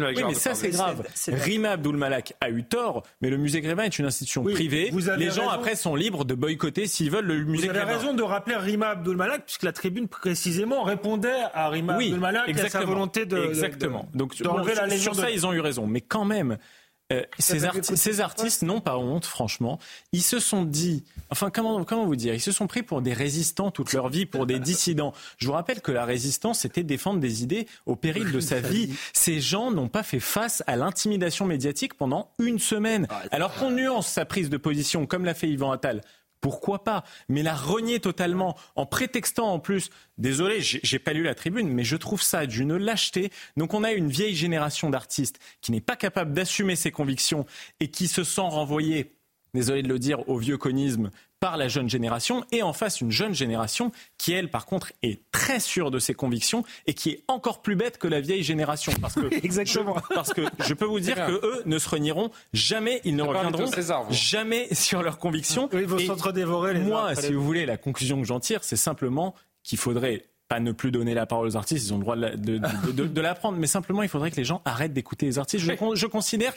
avec 0.04 0.24
mais 0.26 0.34
ça, 0.34 0.54
c'est 0.54 0.70
grave. 0.70 1.02
Rima 1.28 1.70
Abdul 1.72 1.96
Malak 1.96 2.34
a 2.40 2.50
eu 2.50 2.64
tort, 2.64 3.02
mais 3.20 3.30
le 3.30 3.36
musée 3.36 3.60
Grévin 3.60 3.84
est 3.84 3.98
une 3.98 4.06
institution 4.06 4.42
privée. 4.42 4.90
Les 5.18 5.30
gens, 5.30 5.48
après, 5.48 5.76
sont 5.76 5.94
libres 5.94 6.24
de 6.24 6.34
boycotter 6.34 6.86
s'ils 6.86 7.10
veulent 7.10 7.26
le 7.26 7.44
musée 7.44 7.55
Vous 7.56 7.68
avez 7.68 7.82
raison 7.82 8.14
de 8.14 8.22
rappeler 8.22 8.56
Rima 8.56 8.88
Abdul 8.90 9.16
Malak, 9.16 9.44
puisque 9.44 9.62
la 9.62 9.72
tribune 9.72 10.08
précisément 10.08 10.82
répondait 10.82 11.42
à 11.54 11.68
Rima 11.68 11.96
oui, 11.96 12.06
Abdul 12.06 12.20
Malak 12.20 12.48
et 12.48 12.60
à 12.60 12.68
sa 12.68 12.84
volonté 12.84 13.26
de. 13.26 13.38
Exactement. 13.44 14.08
de- 14.12 14.18
Donc, 14.18 14.40
bon, 14.42 14.56
la 14.58 14.90
sur- 14.90 15.14
ça, 15.14 15.26
de- 15.26 15.30
ils 15.32 15.46
ont 15.46 15.52
eu 15.52 15.60
raison. 15.60 15.86
Mais 15.86 16.00
quand 16.00 16.24
même, 16.24 16.58
euh, 17.12 17.22
ces, 17.38 17.64
arti- 17.64 17.94
ces 17.96 18.14
ce 18.14 18.20
artistes 18.20 18.62
n'ont 18.62 18.80
pas 18.80 18.98
honte, 18.98 19.26
franchement. 19.26 19.78
Ils 20.12 20.22
se 20.24 20.40
sont 20.40 20.64
dit, 20.64 21.04
enfin, 21.30 21.50
comment, 21.50 21.84
comment 21.84 22.04
vous 22.04 22.16
dire, 22.16 22.34
ils 22.34 22.40
se 22.40 22.50
sont 22.50 22.66
pris 22.66 22.82
pour 22.82 23.00
des 23.00 23.12
résistants 23.12 23.70
toute 23.70 23.92
leur 23.92 24.08
vie, 24.08 24.26
pour 24.26 24.44
des 24.44 24.58
dissidents. 24.58 25.12
Je 25.38 25.46
vous 25.46 25.52
rappelle 25.52 25.80
que 25.82 25.92
la 25.92 26.04
résistance, 26.04 26.58
c'était 26.60 26.82
défendre 26.82 27.20
des 27.20 27.44
idées 27.44 27.68
au 27.86 27.94
péril 27.94 28.32
de 28.32 28.40
sa 28.40 28.58
vie. 28.58 28.92
Ces 29.12 29.40
gens 29.40 29.70
n'ont 29.70 29.88
pas 29.88 30.02
fait 30.02 30.18
face 30.18 30.64
à 30.66 30.74
l'intimidation 30.74 31.46
médiatique 31.46 31.94
pendant 31.94 32.32
une 32.40 32.58
semaine. 32.58 33.06
Alors 33.30 33.54
qu'on 33.54 33.70
nuance 33.70 34.08
sa 34.08 34.24
prise 34.24 34.50
de 34.50 34.56
position, 34.56 35.06
comme 35.06 35.24
l'a 35.24 35.34
fait 35.34 35.48
Yvan 35.48 35.70
Attal. 35.70 36.00
Pourquoi 36.40 36.84
pas? 36.84 37.04
Mais 37.28 37.42
la 37.42 37.54
renier 37.54 38.00
totalement, 38.00 38.56
en 38.74 38.86
prétextant 38.86 39.52
en 39.52 39.58
plus, 39.58 39.90
désolé, 40.18 40.60
j'ai 40.60 40.98
pas 40.98 41.12
lu 41.12 41.22
la 41.22 41.34
tribune, 41.34 41.68
mais 41.68 41.84
je 41.84 41.96
trouve 41.96 42.22
ça 42.22 42.46
d'une 42.46 42.76
lâcheté. 42.76 43.30
Donc 43.56 43.74
on 43.74 43.84
a 43.84 43.92
une 43.92 44.08
vieille 44.08 44.34
génération 44.34 44.90
d'artistes 44.90 45.38
qui 45.60 45.72
n'est 45.72 45.80
pas 45.80 45.96
capable 45.96 46.32
d'assumer 46.32 46.76
ses 46.76 46.90
convictions 46.90 47.46
et 47.80 47.88
qui 47.88 48.08
se 48.08 48.24
sent 48.24 48.40
renvoyé, 48.40 49.12
désolé 49.54 49.82
de 49.82 49.88
le 49.88 49.98
dire, 49.98 50.28
au 50.28 50.38
vieux 50.38 50.58
conisme 50.58 51.10
par 51.40 51.56
la 51.58 51.68
jeune 51.68 51.88
génération, 51.90 52.44
et 52.50 52.62
en 52.62 52.72
face 52.72 53.00
une 53.02 53.10
jeune 53.10 53.34
génération 53.34 53.92
qui, 54.16 54.32
elle, 54.32 54.48
par 54.50 54.64
contre, 54.64 54.92
est 55.02 55.20
très 55.32 55.60
sûre 55.60 55.90
de 55.90 55.98
ses 55.98 56.14
convictions 56.14 56.64
et 56.86 56.94
qui 56.94 57.10
est 57.10 57.24
encore 57.28 57.60
plus 57.60 57.76
bête 57.76 57.98
que 57.98 58.08
la 58.08 58.20
vieille 58.20 58.42
génération. 58.42 58.92
Parce 59.02 59.14
que, 59.14 59.32
Exactement. 59.44 59.96
Je, 60.10 60.14
parce 60.14 60.32
que 60.32 60.42
je 60.64 60.72
peux 60.74 60.86
vous 60.86 61.00
dire 61.00 61.14
que 61.26 61.32
eux 61.32 61.62
ne 61.66 61.78
se 61.78 61.88
renieront 61.88 62.30
jamais, 62.54 63.00
ils 63.04 63.14
ne 63.16 63.22
reviendront 63.22 63.66
César, 63.66 64.10
jamais 64.10 64.74
sur 64.74 65.02
leurs 65.02 65.18
convictions. 65.18 65.68
Ils 65.72 65.80
vont 65.86 65.98
s'entre-dévorer 65.98 66.72
les 66.74 66.80
Moi, 66.80 67.14
si 67.14 67.32
vous 67.34 67.44
voulez, 67.44 67.66
la 67.66 67.76
conclusion 67.76 68.18
que 68.20 68.26
j'en 68.26 68.40
tire, 68.40 68.64
c'est 68.64 68.76
simplement 68.76 69.34
qu'il 69.62 69.78
faudrait 69.78 70.24
pas 70.48 70.60
ne 70.60 70.70
plus 70.70 70.92
donner 70.92 71.12
la 71.12 71.26
parole 71.26 71.48
aux 71.48 71.56
artistes, 71.56 71.86
ils 71.88 71.92
ont 71.92 71.96
le 71.98 72.02
droit 72.02 72.14
de, 72.14 72.20
la- 72.20 72.36
de, 72.36 72.58
de- 72.58 72.92
de- 72.92 73.06
de 73.06 73.20
la 73.20 73.34
prendre, 73.34 73.58
mais 73.58 73.66
simplement 73.66 74.04
il 74.04 74.08
faudrait 74.08 74.30
que 74.30 74.36
les 74.36 74.44
gens 74.44 74.62
arrêtent 74.64 74.92
d'écouter 74.92 75.26
les 75.26 75.38
artistes. 75.40 75.64
Je, 75.64 75.72
con- 75.72 75.96
je 75.96 76.06
considère 76.06 76.54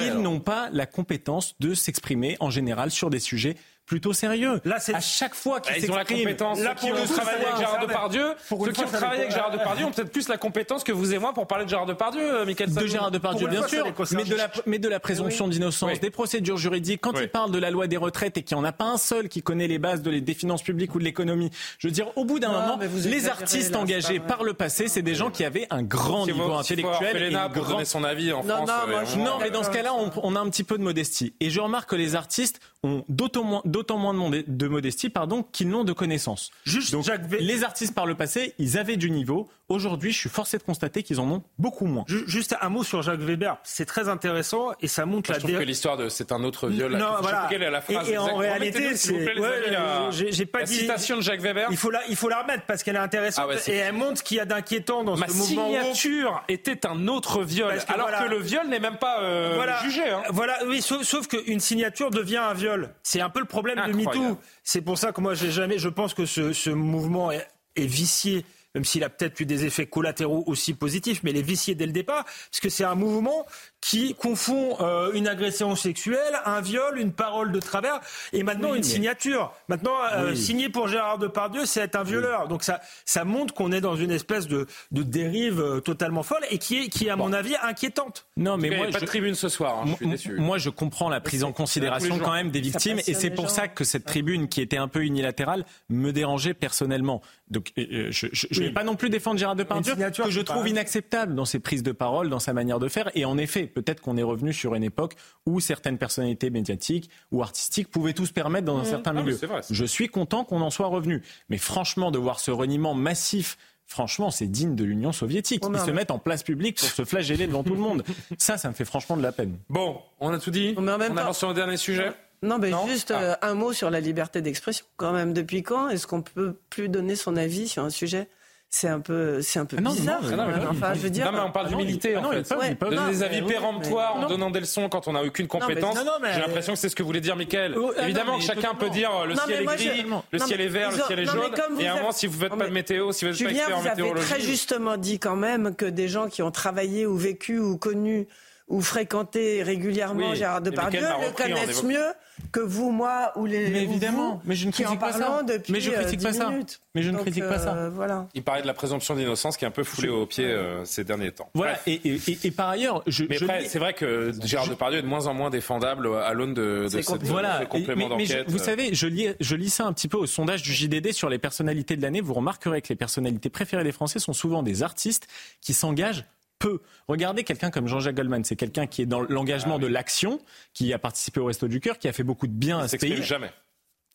Qu'ils 0.00 0.14
n'ont 0.22 0.40
pas 0.40 0.70
la 0.72 0.86
compétence 0.86 1.54
de 1.60 1.74
s'exprimer 1.74 2.38
en 2.40 2.48
général 2.50 2.90
sur 2.90 3.10
des 3.10 3.20
sujets 3.20 3.56
plutôt 3.86 4.12
sérieux. 4.12 4.60
Là, 4.64 4.78
c'est- 4.80 4.94
à 4.94 5.00
chaque 5.00 5.34
fois 5.34 5.60
qu'ils 5.60 5.72
Bah, 5.74 5.78
ils 5.82 5.90
ont 5.92 5.96
la 5.96 6.04
compétence. 6.04 6.58
Là, 6.60 6.74
Ceux 6.76 6.86
qui 6.86 6.92
pour 6.92 7.00
ont 7.00 7.06
travaillé 7.06 7.44
avec 7.46 7.56
Gérard. 7.58 7.80
Depardieu, 7.80 8.26
Pour 8.48 8.64
ceux 8.64 8.72
qui 8.72 8.80
ont 8.80 8.86
travaillé 8.86 9.20
avec. 9.22 9.32
Gérard 9.32 9.50
Depardieu 9.52 9.86
ont 9.86 9.90
peut-être 9.92 10.10
plus 10.12 10.28
la 10.28 10.36
compétence 10.36 10.82
que 10.84 10.92
vous 10.92 11.14
et 11.14 11.18
moi 11.18 11.32
pour 11.32 11.46
parler 11.46 11.64
de 11.64 11.70
Gérard 11.70 11.86
Depardieu, 11.86 12.20
euh, 12.40 12.44
Michael 12.44 12.74
de. 12.74 12.86
Gérard 12.86 13.10
Depardieu, 13.10 13.46
Pour 13.46 13.56
bien 13.58 13.66
sûr, 13.68 13.84
mais 14.12 14.24
de 14.24 14.34
la, 14.34 14.50
mais 14.66 14.78
de 14.78 14.88
la 14.88 15.00
présomption 15.00 15.46
d'innocence, 15.48 16.00
des 16.00 16.10
procédures 16.10 16.56
juridiques. 16.56 17.00
Quand 17.00 17.12
il 17.20 17.28
parle 17.28 17.50
de 17.52 17.58
la 17.58 17.70
loi 17.70 17.86
des 17.86 17.96
retraites 17.96 18.36
et 18.36 18.42
qu'il 18.42 18.56
n'y 18.56 18.60
en 18.62 18.64
a 18.64 18.72
pas 18.72 18.84
un 18.86 18.96
seul 18.98 19.28
qui 19.28 19.42
connaît 19.42 19.68
les 19.68 19.78
bases 19.78 20.02
des 20.02 20.34
finances 20.34 20.62
publiques 20.62 20.94
ou 20.94 20.98
de 20.98 21.04
l'économie, 21.04 21.50
je 21.78 21.86
veux 21.88 21.92
dire, 21.92 22.08
au 22.16 22.24
bout 22.24 22.38
d'un 22.40 22.50
moment, 22.50 22.78
les 23.04 23.28
artistes 23.28 23.76
engagés 23.76 24.18
par 24.20 24.42
le 24.42 24.52
passé, 24.54 24.88
c'est 24.88 25.02
des 25.02 25.14
gens 25.14 25.30
qui 25.30 25.44
avaient 25.44 25.66
un 25.70 25.82
grand 25.82 26.26
niveau 26.26 26.52
intellectuel 26.54 27.32
et 27.32 27.36
pour 27.54 27.80
son 27.86 28.02
avis 28.04 28.32
en 28.32 28.42
Non, 28.42 28.66
France. 28.66 28.68
non, 29.16 29.24
euh, 29.26 29.32
mais 29.42 29.50
dans 29.50 29.62
ce 29.62 29.70
cas-là, 29.70 29.92
on 29.94 30.34
a 30.36 30.40
un 30.40 30.48
petit 30.50 30.64
peu 30.64 30.76
de 30.76 30.82
modestie. 30.82 31.34
Et 31.40 31.50
je 31.50 31.60
remarque 31.60 31.90
que 31.90 31.96
les 31.96 32.16
artistes 32.16 32.60
ont 32.82 33.04
d'autant 33.08 33.42
moins, 33.44 33.62
d'autant 33.76 33.98
moins 33.98 34.14
de, 34.14 34.68
modestie 34.68 35.10
pardon, 35.10 35.42
qu'ils 35.52 35.68
n'ont 35.68 35.84
de 35.84 35.92
connaissances. 35.92 36.50
Juste 36.64 36.92
Donc, 36.92 37.04
Jacques 37.04 37.28
Vé- 37.28 37.40
les 37.40 37.62
artistes 37.62 37.94
par 37.94 38.06
le 38.06 38.14
passé, 38.14 38.54
ils 38.58 38.78
avaient 38.78 38.96
du 38.96 39.10
niveau. 39.10 39.48
Aujourd'hui, 39.68 40.12
je 40.12 40.18
suis 40.18 40.28
forcé 40.30 40.56
de 40.58 40.62
constater 40.62 41.02
qu'ils 41.02 41.20
en 41.20 41.28
ont 41.30 41.42
beaucoup 41.58 41.86
moins. 41.86 42.04
Ju- 42.06 42.22
Juste 42.26 42.54
un 42.62 42.68
mot 42.70 42.84
sur 42.84 43.02
Jacques 43.02 43.20
Weber. 43.20 43.58
C'est 43.64 43.84
très 43.84 44.08
intéressant 44.08 44.70
et 44.80 44.86
ça 44.88 45.04
montre 45.04 45.28
Moi, 45.30 45.34
la 45.34 45.38
je 45.40 45.40
trouve 45.40 45.50
dé- 45.58 45.58
que 45.58 45.68
l'histoire 45.68 45.96
de 45.96 46.08
c'est 46.08 46.32
un 46.32 46.42
autre 46.44 46.68
viol. 46.68 46.92
Non, 46.96 47.16
je 47.18 47.22
voilà. 47.22 47.48
est 47.52 47.70
la 47.70 47.80
phrase 47.82 48.08
Et- 48.08 48.12
et 48.12 48.18
en 48.18 48.36
réalité, 48.36 48.96
c'est- 48.96 49.12
ouais, 49.12 49.30
amis, 49.66 49.70
la- 49.72 50.10
j'ai- 50.12 50.32
j'ai 50.32 50.46
pas 50.46 50.60
la 50.60 50.64
dit- 50.66 50.74
citation 50.74 51.16
de 51.16 51.22
Jacques 51.22 51.40
Weber. 51.40 51.66
Il 51.70 51.76
faut 51.76 51.90
la, 51.90 52.00
il 52.08 52.14
faut 52.16 52.28
la 52.28 52.42
remettre 52.42 52.62
parce 52.66 52.82
qu'elle 52.82 52.94
est 52.96 53.00
intéressante 53.00 53.44
Ah 53.44 53.48
ouais, 53.48 53.58
et 53.66 53.74
elle 53.76 53.92
montre 53.94 54.18
ce 54.18 54.22
qu'il 54.22 54.36
y 54.36 54.40
a 54.40 54.44
d'inquiétant 54.46 55.02
dans 55.04 55.16
Ma 55.16 55.26
ce 55.28 55.34
mouvement. 55.34 55.68
woke. 55.68 55.80
signature 55.82 56.42
était 56.48 56.86
un 56.86 57.08
autre 57.08 57.42
viol, 57.42 57.74
que 57.76 57.92
alors 57.92 58.08
voilà. 58.08 58.24
que 58.24 58.30
le 58.30 58.38
viol 58.38 58.68
n'est 58.68 58.80
même 58.80 58.96
pas 58.98 59.20
euh, 59.22 59.52
voilà, 59.56 59.82
jugé. 59.82 60.08
hein. 60.08 60.22
Voilà, 60.30 60.58
oui, 60.68 60.80
sauf, 60.80 61.02
sauf 61.02 61.26
qu'une 61.26 61.60
signature 61.60 62.10
devient 62.10 62.36
un 62.36 62.54
viol. 62.54 62.90
C'est 63.02 63.20
un 63.20 63.30
peu 63.30 63.40
le 63.40 63.46
problème 63.46 63.65
de 63.74 63.80
Incroyable. 63.80 64.18
MeToo. 64.18 64.38
C'est 64.62 64.82
pour 64.82 64.98
ça 64.98 65.12
que 65.12 65.20
moi, 65.20 65.34
j'ai 65.34 65.50
jamais. 65.50 65.78
Je 65.78 65.88
pense 65.88 66.14
que 66.14 66.26
ce, 66.26 66.52
ce 66.52 66.70
mouvement 66.70 67.30
est, 67.30 67.46
est 67.76 67.86
vicié. 67.86 68.44
Même 68.76 68.84
s'il 68.84 69.02
a 69.04 69.08
peut-être 69.08 69.40
eu 69.40 69.46
des 69.46 69.64
effets 69.64 69.86
collatéraux 69.86 70.44
aussi 70.46 70.74
positifs, 70.74 71.22
mais 71.22 71.30
il 71.30 71.38
est 71.38 71.42
vicié 71.42 71.74
dès 71.74 71.86
le 71.86 71.92
départ, 71.92 72.24
parce 72.24 72.60
que 72.60 72.68
c'est 72.68 72.84
un 72.84 72.94
mouvement 72.94 73.46
qui 73.80 74.14
confond 74.14 74.76
euh, 74.80 75.12
une 75.14 75.28
agression 75.28 75.74
sexuelle, 75.76 76.34
un 76.44 76.60
viol, 76.60 76.98
une 76.98 77.12
parole 77.12 77.52
de 77.52 77.58
travers, 77.60 78.00
et 78.34 78.42
maintenant 78.42 78.72
Oui, 78.72 78.78
une 78.78 78.84
mais- 78.84 78.90
signature. 78.90 79.54
Maintenant, 79.68 79.94
euh, 80.12 80.30
Oui. 80.32 80.36
signer 80.36 80.68
pour 80.68 80.88
Gérard 80.88 81.16
Depardieu, 81.16 81.64
c'est 81.64 81.80
être 81.80 81.96
un 81.96 82.02
violeur. 82.02 82.48
Donc 82.48 82.64
ça, 82.64 82.80
ça 83.06 83.24
montre 83.24 83.54
qu'on 83.54 83.72
est 83.72 83.80
dans 83.80 83.96
une 83.96 84.10
espèce 84.10 84.46
de, 84.46 84.66
de 84.90 85.02
dérive 85.02 85.60
euh, 85.60 85.80
totalement 85.80 86.22
folle 86.22 86.44
et 86.50 86.58
qui 86.58 86.78
est, 86.82 86.88
qui 86.90 87.06
est 87.06 87.10
à 87.10 87.16
mon 87.16 87.32
avis, 87.32 87.54
inquiétante. 87.62 88.26
Non, 88.36 88.58
mais 88.58 88.68
Il 88.68 88.70
n'y 88.72 88.76
moi, 88.76 88.86
a 88.88 88.90
pas 88.90 88.98
je- 88.98 89.04
de 89.04 89.06
tribune 89.08 89.34
ce 89.34 89.48
soir, 89.48 89.78
hein, 89.78 89.84
je 89.86 89.94
suis 89.94 90.04
Moi- 90.06 90.14
déçu. 90.16 90.32
Moi, 90.36 90.58
je 90.58 90.68
comprends 90.68 91.08
la 91.08 91.20
prise 91.22 91.44
en 91.44 91.52
considération 91.52 92.16
les 92.16 92.20
quand 92.20 92.32
même 92.34 92.50
des 92.50 92.60
victimes, 92.60 92.98
et 93.06 93.14
c'est 93.14 93.30
les 93.30 93.34
pour 93.34 93.48
gens. 93.48 93.54
ça 93.54 93.68
que 93.68 93.84
cette 93.84 94.04
tribune, 94.04 94.48
qui 94.48 94.60
était 94.60 94.76
un 94.76 94.88
peu 94.88 95.02
unilatérale, 95.02 95.64
me 95.88 96.10
dérangeait 96.12 96.52
personnellement. 96.54 97.22
Donc, 97.50 97.72
euh, 97.78 98.08
je 98.10 98.26
vais 98.68 98.72
pas 98.74 98.84
non 98.84 98.96
plus 98.96 99.10
défendre 99.10 99.38
Gérard 99.38 99.56
Depardieu, 99.56 99.94
que 99.94 100.30
je 100.30 100.40
trouve 100.40 100.68
inacceptable 100.68 101.34
dans 101.34 101.44
ses 101.44 101.58
prises 101.58 101.82
de 101.82 101.92
parole, 101.92 102.28
dans 102.28 102.38
sa 102.38 102.52
manière 102.52 102.78
de 102.78 102.88
faire. 102.88 103.10
Et 103.14 103.24
en 103.24 103.38
effet, 103.38 103.66
peut-être 103.66 104.00
qu'on 104.00 104.16
est 104.16 104.22
revenu 104.22 104.52
sur 104.52 104.74
une 104.74 104.84
époque 104.84 105.14
où 105.46 105.60
certaines 105.60 105.98
personnalités 105.98 106.50
médiatiques 106.50 107.10
ou 107.32 107.42
artistiques 107.42 107.90
pouvaient 107.90 108.12
tout 108.14 108.26
se 108.26 108.32
permettre 108.32 108.66
dans 108.66 108.78
un 108.78 108.84
certain 108.84 109.12
Ah, 109.16 109.22
milieu. 109.22 109.34
vrai, 109.36 109.60
Je 109.70 109.84
suis 109.84 110.08
content 110.08 110.44
qu'on 110.44 110.60
en 110.60 110.70
soit 110.70 110.86
revenu. 110.88 111.22
Mais 111.48 111.58
franchement, 111.58 112.10
de 112.10 112.18
voir 112.18 112.40
ce 112.40 112.50
reniement 112.50 112.94
massif 112.94 113.56
Franchement, 113.88 114.32
c'est 114.32 114.48
digne 114.48 114.74
de 114.74 114.82
l'Union 114.82 115.12
soviétique. 115.12 115.62
Oh, 115.64 115.70
Ils 115.72 115.78
se 115.78 115.90
en- 115.92 115.94
mettent 115.94 116.10
en 116.10 116.18
place 116.18 116.42
publique 116.42 116.78
pour 116.80 116.88
se 116.88 117.04
flageller 117.04 117.46
devant 117.46 117.62
tout 117.62 117.74
le 117.74 117.80
monde. 117.80 118.02
Ça, 118.36 118.58
ça 118.58 118.68
me 118.68 118.74
fait 118.74 118.84
franchement 118.84 119.16
de 119.16 119.22
la 119.22 119.30
peine. 119.30 119.58
Bon, 119.68 120.00
on 120.18 120.32
a 120.32 120.40
tout 120.40 120.50
dit. 120.50 120.74
On 120.76 120.84
temps- 120.84 121.00
avance 121.00 121.38
sur 121.38 121.46
le 121.46 121.54
dernier 121.54 121.76
sujet. 121.76 122.10
Non, 122.42 122.58
mais 122.58 122.70
Non 122.70 122.84
juste 122.88 123.12
Ah. 123.12 123.20
euh, 123.22 123.34
un 123.42 123.54
mot 123.54 123.72
sur 123.72 123.88
la 123.90 124.00
liberté 124.00 124.42
d'expression. 124.42 124.84
Quand 124.96 125.12
même, 125.12 125.32
depuis 125.32 125.62
quand 125.62 125.88
est-ce 125.88 126.08
qu'on 126.08 126.20
peut 126.20 126.58
plus 126.68 126.88
donner 126.88 127.14
son 127.14 127.36
avis 127.36 127.68
sur 127.68 127.84
un 127.84 127.90
sujet? 127.90 128.28
C'est 128.68 128.88
un 128.88 129.00
peu, 129.00 129.40
c'est 129.42 129.58
un 129.58 129.64
peu 129.64 129.76
Ah 129.78 129.80
non, 129.80 129.92
bizarre. 129.92 130.22
non, 130.22 130.30
non, 130.36 130.46
mais 130.46 130.52
même. 130.54 130.64
non, 130.64 130.70
enfin, 130.72 130.92
je 130.92 130.98
veux 130.98 131.08
dire. 131.08 131.24
Non, 131.24 131.32
mais 131.32 131.38
on 131.40 131.50
parle 131.52 131.70
non, 131.70 131.78
d'humilité 131.78 132.10
il- 132.10 132.16
en 132.18 132.20
ah 132.30 132.34
non, 132.36 132.44
fait. 132.44 132.74
peut- 132.74 132.90
Donner 132.90 133.10
des 133.10 133.22
avis 133.22 133.40
péremptoires 133.42 134.16
mais- 134.18 134.24
en 134.24 134.28
donnant 134.28 134.50
des 134.50 134.60
leçons 134.60 134.88
quand 134.90 135.08
on 135.08 135.12
n'a 135.12 135.22
aucune 135.22 135.46
compétence. 135.46 135.96
J'ai 136.34 136.40
l'impression 136.40 136.72
que 136.74 136.78
c'est 136.78 136.88
ce 136.90 136.96
que 136.96 137.02
voulait 137.02 137.20
dire 137.20 137.36
Michael. 137.36 137.74
Oh, 137.78 137.92
ah 137.96 138.02
Évidemment 138.02 138.38
chacun 138.40 138.74
peut 138.74 138.90
dire 138.90 139.10
euh, 139.14 139.26
le 139.26 139.34
Non, 139.34 139.42
ciel 139.46 139.62
est 139.62 139.64
gris, 139.64 139.78
je- 140.04 140.14
le 140.32 140.38
ciel 140.40 140.60
est 140.60 140.68
vert, 140.68 140.90
le 140.90 140.98
ciel 140.98 141.18
est 141.20 141.24
jaune. 141.26 141.40
Et 141.78 141.86
à 141.86 141.92
un 141.94 141.96
moment, 141.96 142.12
si 142.12 142.26
vous 142.26 142.38
faites 142.38 142.50
Non, 142.50 142.58
pas 142.58 142.66
de 142.66 142.72
météo, 142.72 143.12
si 143.12 143.24
vous 143.24 143.30
n'êtes 143.30 143.42
pas 143.44 143.50
expert 143.50 143.76
en 143.76 143.80
vous 143.80 143.86
avez 143.86 143.90
météorologie. 143.96 144.26
très 144.28 144.40
justement 144.40 144.96
dit 144.96 145.18
quand 145.20 145.36
même 145.36 145.74
que 145.74 145.86
des 145.86 146.08
gens 146.08 146.28
qui 146.28 146.42
ont 146.42 146.50
travaillé 146.50 147.06
ou 147.06 147.16
vécu 147.16 147.58
ou 147.60 147.78
connu 147.78 148.26
ou 148.68 148.80
fréquenté 148.80 149.62
régulièrement 149.62 150.30
Oui, 150.30 150.36
Gérard 150.36 150.60
Depardieu 150.60 151.00
le 151.00 151.32
connaissent 151.32 151.84
mieux 151.84 152.06
que 152.52 152.60
vous, 152.60 152.90
moi 152.90 153.32
ou 153.36 153.46
les. 153.46 153.70
Mais 153.70 153.82
évidemment, 153.84 154.34
vous, 154.34 154.40
mais 154.44 154.54
je 154.56 154.66
ne 154.66 154.72
qui 154.72 154.82
en 154.84 154.88
critique 154.96 155.00
pas 155.00 155.12
ça. 155.12 155.18
parlant 155.20 155.42
depuis 155.44 155.72
Mais 155.72 155.80
je 155.80 155.90
critique 155.92 156.18
10 156.18 156.24
pas 156.24 156.32
ça. 156.32 156.50
minutes. 156.50 156.80
Mais 156.94 157.02
je 157.02 157.08
ne 157.10 157.14
Donc, 157.16 157.22
critique 157.22 157.44
pas 157.46 157.58
ça. 157.58 157.74
euh, 157.76 157.90
Voilà. 157.90 158.26
Il 158.34 158.42
parlait 158.42 158.62
de 158.62 158.66
la 158.66 158.74
présomption 158.74 159.14
d'innocence 159.14 159.56
qui 159.56 159.64
est 159.64 159.68
un 159.68 159.70
peu 159.70 159.84
foulée 159.84 160.08
aux 160.08 160.26
pieds 160.26 160.46
euh, 160.50 160.84
ces 160.84 161.04
derniers 161.04 161.30
temps. 161.30 161.48
Voilà. 161.54 161.78
Et, 161.86 161.92
et- 161.94 162.20
et- 162.28 162.38
et 162.44 162.50
par 162.50 162.68
ailleurs, 162.70 163.02
je, 163.06 163.24
Mais 163.28 163.36
après, 163.42 163.64
c'est 163.66 163.78
vrai 163.78 163.94
que 163.94 164.32
Gérard 164.44 164.68
Depardieu 164.68 164.98
est 164.98 165.02
de 165.02 165.06
moins 165.06 165.26
en 165.28 165.34
moins 165.34 165.50
défendable 165.50 166.08
à 166.16 166.32
l'aune 166.32 166.52
de, 166.54 166.88
de 166.92 167.00
cette. 167.02 167.22
Voilà, 167.22 167.60
ce 167.60 167.66
complément 167.66 168.08
d'enquête. 168.08 168.46
vous 168.50 168.58
savez, 168.58 168.94
je 168.94 169.06
lis, 169.06 169.28
je 169.40 169.54
lis 169.54 169.70
ça 169.70 169.84
un 169.86 169.92
petit 169.92 170.08
peu 170.08 170.16
au 170.18 170.26
sondage 170.26 170.62
du 170.62 170.72
JDD 170.72 171.12
sur 171.12 171.28
les 171.28 171.38
personnalités 171.38 171.96
de 171.96 172.02
l'année. 172.02 172.20
Vous 172.20 172.34
remarquerez 172.34 172.82
que 172.82 172.88
les 172.88 172.96
personnalités 172.96 173.48
préférées 173.48 173.84
des 173.84 173.92
Français 173.92 174.18
sont 174.18 174.32
souvent 174.32 174.62
des 174.64 174.82
artistes 174.82 175.28
qui 175.60 175.72
s'engagent 175.72 176.24
peu. 176.58 176.80
Regardez 177.08 177.44
quelqu'un 177.44 177.70
comme 177.70 177.86
Jean-Jacques 177.88 178.16
Goldman, 178.16 178.44
c'est 178.44 178.56
quelqu'un 178.56 178.86
qui 178.86 179.02
est 179.02 179.06
dans 179.06 179.20
l'engagement 179.20 179.74
Ah 179.74 179.76
oui. 179.76 179.82
de 179.82 179.86
l'action, 179.88 180.40
qui 180.72 180.92
a 180.92 180.98
participé 180.98 181.40
au 181.40 181.46
Resto 181.46 181.68
du 181.68 181.80
Cœur, 181.80 181.98
qui 181.98 182.08
a 182.08 182.12
fait 182.12 182.22
beaucoup 182.24 182.46
de 182.46 182.52
bien 182.52 182.78
Il 182.78 182.82
à 182.82 182.84
ce 182.84 182.90
s'exprime 182.92 183.14
pays. 183.16 183.22
jamais. 183.22 183.50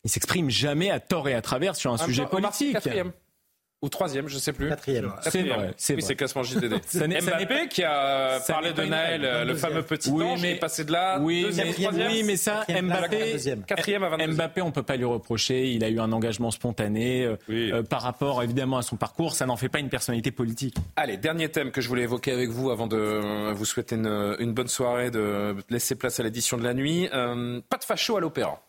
Il 0.04 0.10
s'exprime 0.10 0.50
jamais 0.50 0.90
à 0.90 1.00
tort 1.00 1.28
et 1.30 1.34
à 1.36 1.42
travers 1.42 1.76
sur 1.76 1.94
un 1.94 1.98
sujet 1.98 2.26
politique. 2.26 2.78
Ou 3.82 3.90
troisième, 3.90 4.28
je 4.28 4.38
sais 4.38 4.54
plus. 4.54 4.70
Quatrième. 4.70 5.12
C'est 5.24 5.42
vrai, 5.44 5.74
c'est 5.76 5.96
oui, 5.96 6.02
c'est 6.04 6.16
classement 6.16 6.44
JDD. 6.44 6.76
Ça 6.86 7.08
Mbappé 7.08 7.68
qui 7.68 7.84
a 7.84 8.40
ça 8.40 8.54
parlé 8.54 8.74
de 8.74 8.84
Naël, 8.84 9.26
règle, 9.26 9.48
le 9.48 9.54
22e. 9.56 9.58
fameux 9.58 9.82
petit 9.84 10.10
Oui, 10.12 10.24
ange, 10.24 10.42
mais- 10.42 10.52
est 10.52 10.60
passé 10.60 10.84
de 10.86 10.92
là, 10.92 11.18
Oui, 11.20 11.42
deuxième, 11.44 11.68
mais, 11.68 11.74
troisième. 11.74 12.12
oui, 12.12 12.24
mais 12.24 12.38
ça, 12.38 12.58
Quatrième 12.68 12.88
Mbappé, 12.88 13.32
deuxième. 13.32 13.64
Quatrième 13.64 14.04
à 14.04 14.10
22. 14.10 14.34
Mbappé, 14.34 14.62
on 14.62 14.72
peut 14.72 14.84
pas 14.84 14.98
lui 14.98 15.06
reprocher. 15.06 15.72
Il 15.72 15.84
a 15.84 15.90
eu 15.90 16.00
un 16.00 16.12
engagement 16.12 16.52
spontané 16.52 17.26
euh, 17.26 17.36
Oui. 17.50 17.72
euh, 17.72 17.82
par 17.82 18.02
rapport 18.04 18.44
évidemment 18.44 18.78
à 18.78 18.82
son 18.84 18.98
parcours. 18.98 19.34
Ça 19.34 19.46
n'en 19.48 19.58
fait 19.58 19.70
pas 19.70 19.80
une 19.80 19.90
personnalité 19.90 20.30
politique. 20.32 20.76
Allez, 20.96 21.18
dernier 21.18 21.50
thème 21.50 21.72
que 21.72 21.82
je 21.82 21.88
voulais 21.88 22.04
évoquer 22.04 22.32
avec 22.34 22.50
vous 22.50 22.70
avant 22.70 22.86
de 22.88 22.98
euh, 22.98 23.52
vous 23.54 23.66
souhaiter 23.66 23.96
une, 23.96 24.36
une 24.40 24.54
bonne 24.54 24.68
soirée, 24.68 25.10
de 25.10 25.56
laisser 25.72 25.96
place 25.96 26.20
à 26.20 26.24
l'édition 26.24 26.58
de 26.58 26.64
la 26.64 26.74
nuit. 26.76 27.10
Euh, 27.14 27.60
pas 27.68 27.78
de 27.78 27.84
facho 27.84 28.16
à 28.16 28.20
l'opéra. 28.22 28.62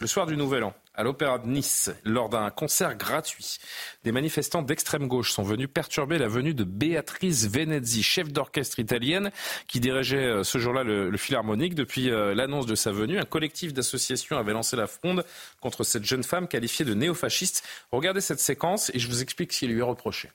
Le 0.00 0.06
soir 0.06 0.26
du 0.26 0.36
Nouvel 0.36 0.64
An, 0.64 0.72
à 1.00 1.02
l'Opéra 1.02 1.38
de 1.38 1.48
Nice, 1.48 1.90
lors 2.04 2.28
d'un 2.28 2.50
concert 2.50 2.94
gratuit, 2.94 3.56
des 4.04 4.12
manifestants 4.12 4.60
d'extrême 4.60 5.08
gauche 5.08 5.32
sont 5.32 5.42
venus 5.42 5.68
perturber 5.72 6.18
la 6.18 6.28
venue 6.28 6.52
de 6.52 6.62
Beatrice 6.62 7.48
Venezzi, 7.48 8.02
chef 8.02 8.30
d'orchestre 8.30 8.80
italienne, 8.80 9.30
qui 9.66 9.80
dirigeait 9.80 10.18
euh, 10.18 10.44
ce 10.44 10.58
jour-là 10.58 10.84
le, 10.84 11.08
le 11.08 11.16
Philharmonique. 11.16 11.74
Depuis 11.74 12.10
euh, 12.10 12.34
l'annonce 12.34 12.66
de 12.66 12.74
sa 12.74 12.92
venue, 12.92 13.18
un 13.18 13.24
collectif 13.24 13.72
d'associations 13.72 14.36
avait 14.36 14.52
lancé 14.52 14.76
la 14.76 14.86
fronde 14.86 15.24
contre 15.62 15.84
cette 15.84 16.04
jeune 16.04 16.22
femme 16.22 16.48
qualifiée 16.48 16.84
de 16.84 16.92
néofasciste. 16.92 17.64
Regardez 17.92 18.20
cette 18.20 18.40
séquence 18.40 18.90
et 18.92 18.98
je 18.98 19.08
vous 19.08 19.22
explique 19.22 19.54
ce 19.54 19.60
qui 19.60 19.68
lui 19.68 19.80
est 19.80 19.82
reproché. 19.82 20.28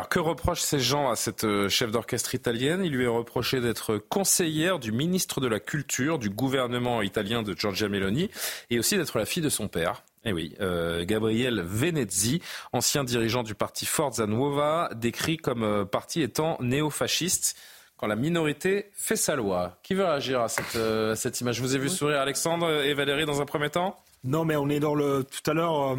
Alors, 0.00 0.08
que 0.08 0.18
reprochent 0.18 0.62
ces 0.62 0.80
gens 0.80 1.10
à 1.10 1.14
cette 1.14 1.44
euh, 1.44 1.68
chef 1.68 1.90
d'orchestre 1.90 2.34
italienne? 2.34 2.82
Il 2.82 2.92
lui 2.92 3.04
est 3.04 3.06
reproché 3.06 3.60
d'être 3.60 3.98
conseillère 3.98 4.78
du 4.78 4.92
ministre 4.92 5.42
de 5.42 5.46
la 5.46 5.60
Culture 5.60 6.18
du 6.18 6.30
gouvernement 6.30 7.02
italien 7.02 7.42
de 7.42 7.52
Giorgia 7.52 7.90
Meloni 7.90 8.30
et 8.70 8.78
aussi 8.78 8.96
d'être 8.96 9.18
la 9.18 9.26
fille 9.26 9.42
de 9.42 9.50
son 9.50 9.68
père. 9.68 10.02
Eh 10.24 10.32
oui, 10.32 10.56
euh, 10.62 11.04
Gabriel 11.04 11.60
Venezzi, 11.60 12.40
ancien 12.72 13.04
dirigeant 13.04 13.42
du 13.42 13.54
parti 13.54 13.84
Forza 13.84 14.26
Nuova, 14.26 14.88
décrit 14.94 15.36
comme 15.36 15.64
euh, 15.64 15.84
parti 15.84 16.22
étant 16.22 16.56
néofasciste 16.60 17.58
quand 17.98 18.06
la 18.06 18.16
minorité 18.16 18.86
fait 18.94 19.16
sa 19.16 19.36
loi. 19.36 19.76
Qui 19.82 19.92
veut 19.92 20.06
réagir 20.06 20.40
à 20.40 20.48
cette, 20.48 20.76
euh, 20.76 21.12
à 21.12 21.16
cette 21.16 21.38
image? 21.42 21.56
Je 21.56 21.60
vous 21.60 21.76
ai 21.76 21.78
vu 21.78 21.90
sourire 21.90 22.20
Alexandre 22.20 22.70
et 22.70 22.94
Valérie 22.94 23.26
dans 23.26 23.42
un 23.42 23.44
premier 23.44 23.68
temps? 23.68 24.02
Non, 24.24 24.46
mais 24.46 24.56
on 24.56 24.70
est 24.70 24.80
dans 24.80 24.94
le. 24.94 25.24
Tout 25.24 25.50
à 25.50 25.52
l'heure, 25.52 25.98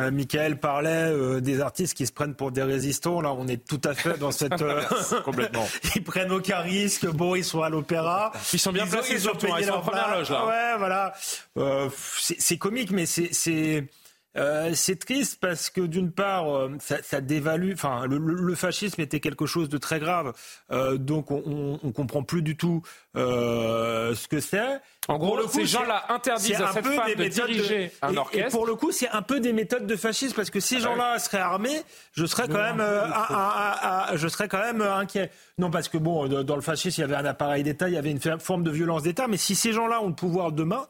euh, 0.00 0.10
Michael 0.10 0.58
parlait 0.58 1.10
euh, 1.12 1.40
des 1.40 1.60
artistes 1.60 1.94
qui 1.94 2.06
se 2.06 2.12
prennent 2.12 2.34
pour 2.34 2.52
des 2.52 2.62
résistants. 2.62 3.20
Là, 3.20 3.32
on 3.32 3.46
est 3.48 3.64
tout 3.66 3.80
à 3.84 3.94
fait 3.94 4.18
dans 4.18 4.30
cette. 4.32 4.60
euh, 4.62 4.82
Complètement. 5.24 5.66
ils 5.96 6.02
prennent 6.04 6.32
aucun 6.32 6.58
risque. 6.60 7.06
Bon, 7.06 7.34
ils 7.34 7.44
sont 7.44 7.62
à 7.62 7.68
l'opéra. 7.70 8.32
Ils 8.52 8.58
sont 8.58 8.72
bien 8.72 8.84
ont- 8.84 8.90
placés, 8.90 9.16
ont 9.16 9.18
surtout, 9.20 9.46
hein, 9.46 9.56
payé 9.56 9.60
ils 9.60 9.64
sont 9.66 9.72
en 9.72 9.76
leur 9.76 9.82
première 9.84 10.06
place. 10.06 10.18
loge, 10.18 10.30
là. 10.30 10.46
Ouais, 10.46 10.78
voilà. 10.78 11.12
Euh, 11.58 11.88
c'est 12.18 12.58
comique, 12.58 12.90
mais 12.90 13.06
c'est. 13.06 13.86
C'est 14.34 14.40
euh, 14.40 14.74
c'est 14.74 14.96
triste 14.98 15.38
parce 15.40 15.70
que 15.70 15.80
d'une 15.80 16.12
part, 16.12 16.54
euh, 16.54 16.70
ça, 16.78 17.02
ça 17.02 17.20
dévalue. 17.20 17.72
Enfin, 17.72 18.06
le, 18.06 18.18
le- 18.18 18.34
le 18.34 18.54
fascisme 18.54 19.00
était 19.00 19.20
quelque 19.20 19.46
chose 19.46 19.68
de 19.68 19.78
très 19.78 19.98
grave, 19.98 20.32
Euh, 20.70 20.96
donc 20.98 21.30
on, 21.30 21.42
on, 21.46 21.80
on 21.82 21.92
comprend 21.92 22.22
plus 22.22 22.42
du 22.42 22.56
tout 22.56 22.82
euh, 23.16 24.14
ce 24.14 24.28
que 24.28 24.40
c'est. 24.40 24.80
En 25.08 25.18
gros, 25.18 25.36
le 25.36 25.44
coup, 25.44 25.50
ces 25.58 25.66
gens-là 25.66 26.04
interdisent 26.08 26.60
à 26.60 26.68
un 26.68 26.72
cette 26.72 26.86
femme 26.86 27.14
de 27.16 27.24
diriger 27.24 27.90
un 28.02 28.12
et- 28.14 28.18
orchestre. 28.18 28.46
Et 28.46 28.50
pour 28.50 28.66
le 28.66 28.74
coup, 28.76 28.92
c'est 28.92 29.08
un 29.08 29.22
peu 29.22 29.40
des 29.40 29.52
méthodes 29.52 29.86
de 29.86 29.96
fascisme 29.96 30.36
parce 30.36 30.50
que 30.50 30.60
ces 30.60 30.76
Ah 30.76 30.80
gens-là 30.80 31.18
seraient 31.18 31.38
armés, 31.38 31.82
je 32.12 32.24
serais 32.26 32.46
quand 32.46 32.62
même, 32.62 32.80
un- 32.80 33.02
un- 33.10 33.34
un- 33.34 34.12
un- 34.12 34.16
je 34.16 34.28
serais 34.28 34.46
quand 34.48 34.60
même 34.62 34.80
euh, 34.80 34.94
inquiet. 34.94 35.30
Non, 35.58 35.70
parce 35.70 35.88
que 35.88 35.98
bon, 35.98 36.28
dans 36.44 36.54
le 36.56 36.62
fascisme, 36.62 37.00
il 37.00 37.02
y 37.02 37.04
avait 37.04 37.16
un 37.16 37.24
appareil 37.24 37.62
d'État, 37.64 37.88
il 37.88 37.94
y 37.94 37.98
avait 37.98 38.10
une 38.12 38.20
forme 38.40 38.62
de 38.62 38.70
violence 38.70 39.02
d'État, 39.02 39.26
mais 39.28 39.36
si 39.36 39.54
ces 39.56 39.72
gens-là 39.72 40.00
ont 40.02 40.08
le 40.08 40.14
pouvoir 40.14 40.52
demain, 40.52 40.86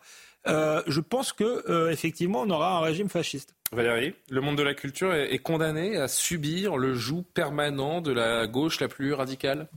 euh, 0.48 0.82
je 0.86 1.00
pense 1.00 1.32
que 1.32 1.64
euh, 1.70 1.90
effectivement, 1.90 2.42
on 2.42 2.50
aura 2.50 2.78
un 2.78 2.80
régime 2.80 3.08
fasciste. 3.08 3.54
Valérie, 3.72 4.14
le 4.30 4.40
monde 4.40 4.56
de 4.56 4.62
la 4.62 4.74
culture 4.74 5.14
est, 5.14 5.32
est 5.32 5.38
condamné 5.38 5.96
à 5.96 6.08
subir 6.08 6.76
le 6.76 6.94
joug 6.94 7.22
permanent 7.34 8.00
de 8.00 8.12
la 8.12 8.46
gauche 8.46 8.80
la 8.80 8.88
plus 8.88 9.12
radicale? 9.12 9.68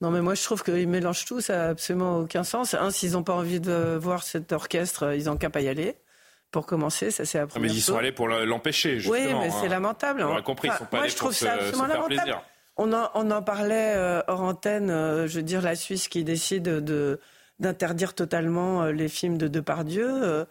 Non, 0.00 0.10
mais 0.10 0.22
moi, 0.22 0.34
je 0.34 0.42
trouve 0.42 0.62
qu'ils 0.62 0.88
mélangent 0.88 1.26
tout, 1.26 1.42
ça 1.42 1.56
n'a 1.56 1.68
absolument 1.68 2.20
aucun 2.20 2.42
sens. 2.44 2.72
Un, 2.72 2.90
s'ils 2.90 3.12
n'ont 3.12 3.22
pas 3.22 3.34
envie 3.34 3.60
de 3.60 3.96
voir 4.00 4.22
cet 4.22 4.52
orchestre, 4.52 5.14
ils 5.14 5.24
n'ont 5.26 5.36
qu'à 5.36 5.50
pas 5.50 5.60
y 5.60 5.68
aller. 5.68 5.96
Pour 6.50 6.66
commencer, 6.66 7.10
ça 7.12 7.24
c'est 7.26 7.38
la 7.38 7.44
Ah, 7.44 7.46
première 7.46 7.70
Mais 7.70 7.76
ils 7.76 7.80
sont 7.82 7.96
allés 7.96 8.10
pour 8.10 8.26
le- 8.26 8.44
l'empêcher, 8.44 8.94
Oui, 8.94 9.18
justement. 9.20 9.40
mais 9.40 9.50
c'est 9.50 9.66
hein. 9.66 9.68
lamentable. 9.68 10.22
On 10.22 10.34
l'a 10.34 10.42
compris, 10.42 10.66
ils 10.68 10.70
Enfin, 10.72 10.78
sont 10.78 10.84
pas 10.86 10.96
moi, 10.96 11.02
allés 11.04 11.10
je 11.12 11.16
trouve 11.16 11.32
ça 11.32 11.38
se 11.46 11.46
absolument 11.52 11.84
faire 11.84 11.88
lamentable. 11.94 12.20
plaisir. 12.22 12.42
On 12.76 12.92
en, 12.92 13.10
on 13.14 13.30
en 13.30 13.42
parlait 13.42 13.92
euh, 13.94 14.22
hors 14.26 14.40
antenne, 14.40 14.90
euh, 14.90 15.28
je 15.28 15.36
veux 15.36 15.42
dire, 15.44 15.60
la 15.62 15.76
Suisse 15.76 16.08
qui 16.08 16.24
décide 16.24 16.62
de 16.64 17.20
d'interdire 17.60 18.14
totalement 18.14 18.82
euh, 18.82 18.92
les 18.92 19.08
films 19.08 19.38
de 19.38 19.46
Depardieu. 19.46 20.08
Euh, 20.10 20.44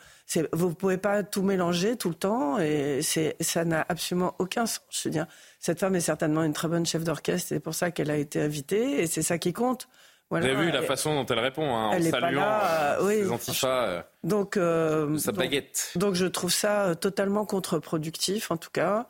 vous 0.53 0.69
ne 0.69 0.73
pouvez 0.73 0.97
pas 0.97 1.23
tout 1.23 1.41
mélanger 1.41 1.97
tout 1.97 2.09
le 2.09 2.15
temps 2.15 2.59
et 2.59 3.01
ça 3.41 3.65
n'a 3.65 3.85
absolument 3.89 4.35
aucun 4.39 4.65
sens. 4.67 4.81
Je 4.91 5.09
veux 5.09 5.13
dire, 5.13 5.25
cette 5.59 5.79
femme 5.79 5.95
est 5.95 5.99
certainement 6.01 6.43
une 6.43 6.53
très 6.53 6.67
bonne 6.67 6.85
chef 6.85 7.03
d'orchestre, 7.03 7.47
c'est 7.49 7.59
pour 7.59 7.73
ça 7.73 7.91
qu'elle 7.91 8.11
a 8.11 8.15
été 8.17 8.39
invitée 8.41 9.01
et 9.01 9.07
c'est 9.07 9.23
ça 9.23 9.37
qui 9.39 9.51
compte. 9.53 9.87
Vous 10.31 10.37
Voilà. 10.37 10.45
avez 10.55 10.65
vu 10.67 10.71
la 10.71 10.83
façon 10.83 11.15
dont 11.15 11.25
elle 11.25 11.39
répond, 11.39 11.75
hein, 11.75 11.87
en 11.87 11.91
Elle 11.93 12.05
est 12.05 12.11
pas 12.11 12.19
saluant 12.21 12.41
là, 12.41 12.99
euh, 12.99 13.01
euh, 13.01 13.07
oui. 13.07 13.15
ses 13.23 13.31
antifas 13.31 13.83
euh, 13.87 14.01
Donc, 14.23 14.57
euh, 14.57 15.17
sa 15.17 15.31
donc- 15.31 15.39
baguette. 15.39 15.91
donc 15.95 16.13
je 16.13 16.27
trouve 16.27 16.51
ça 16.53 16.93
totalement 16.95 17.45
contre-productif 17.47 18.51
en 18.51 18.57
tout 18.57 18.69
cas. 18.71 19.07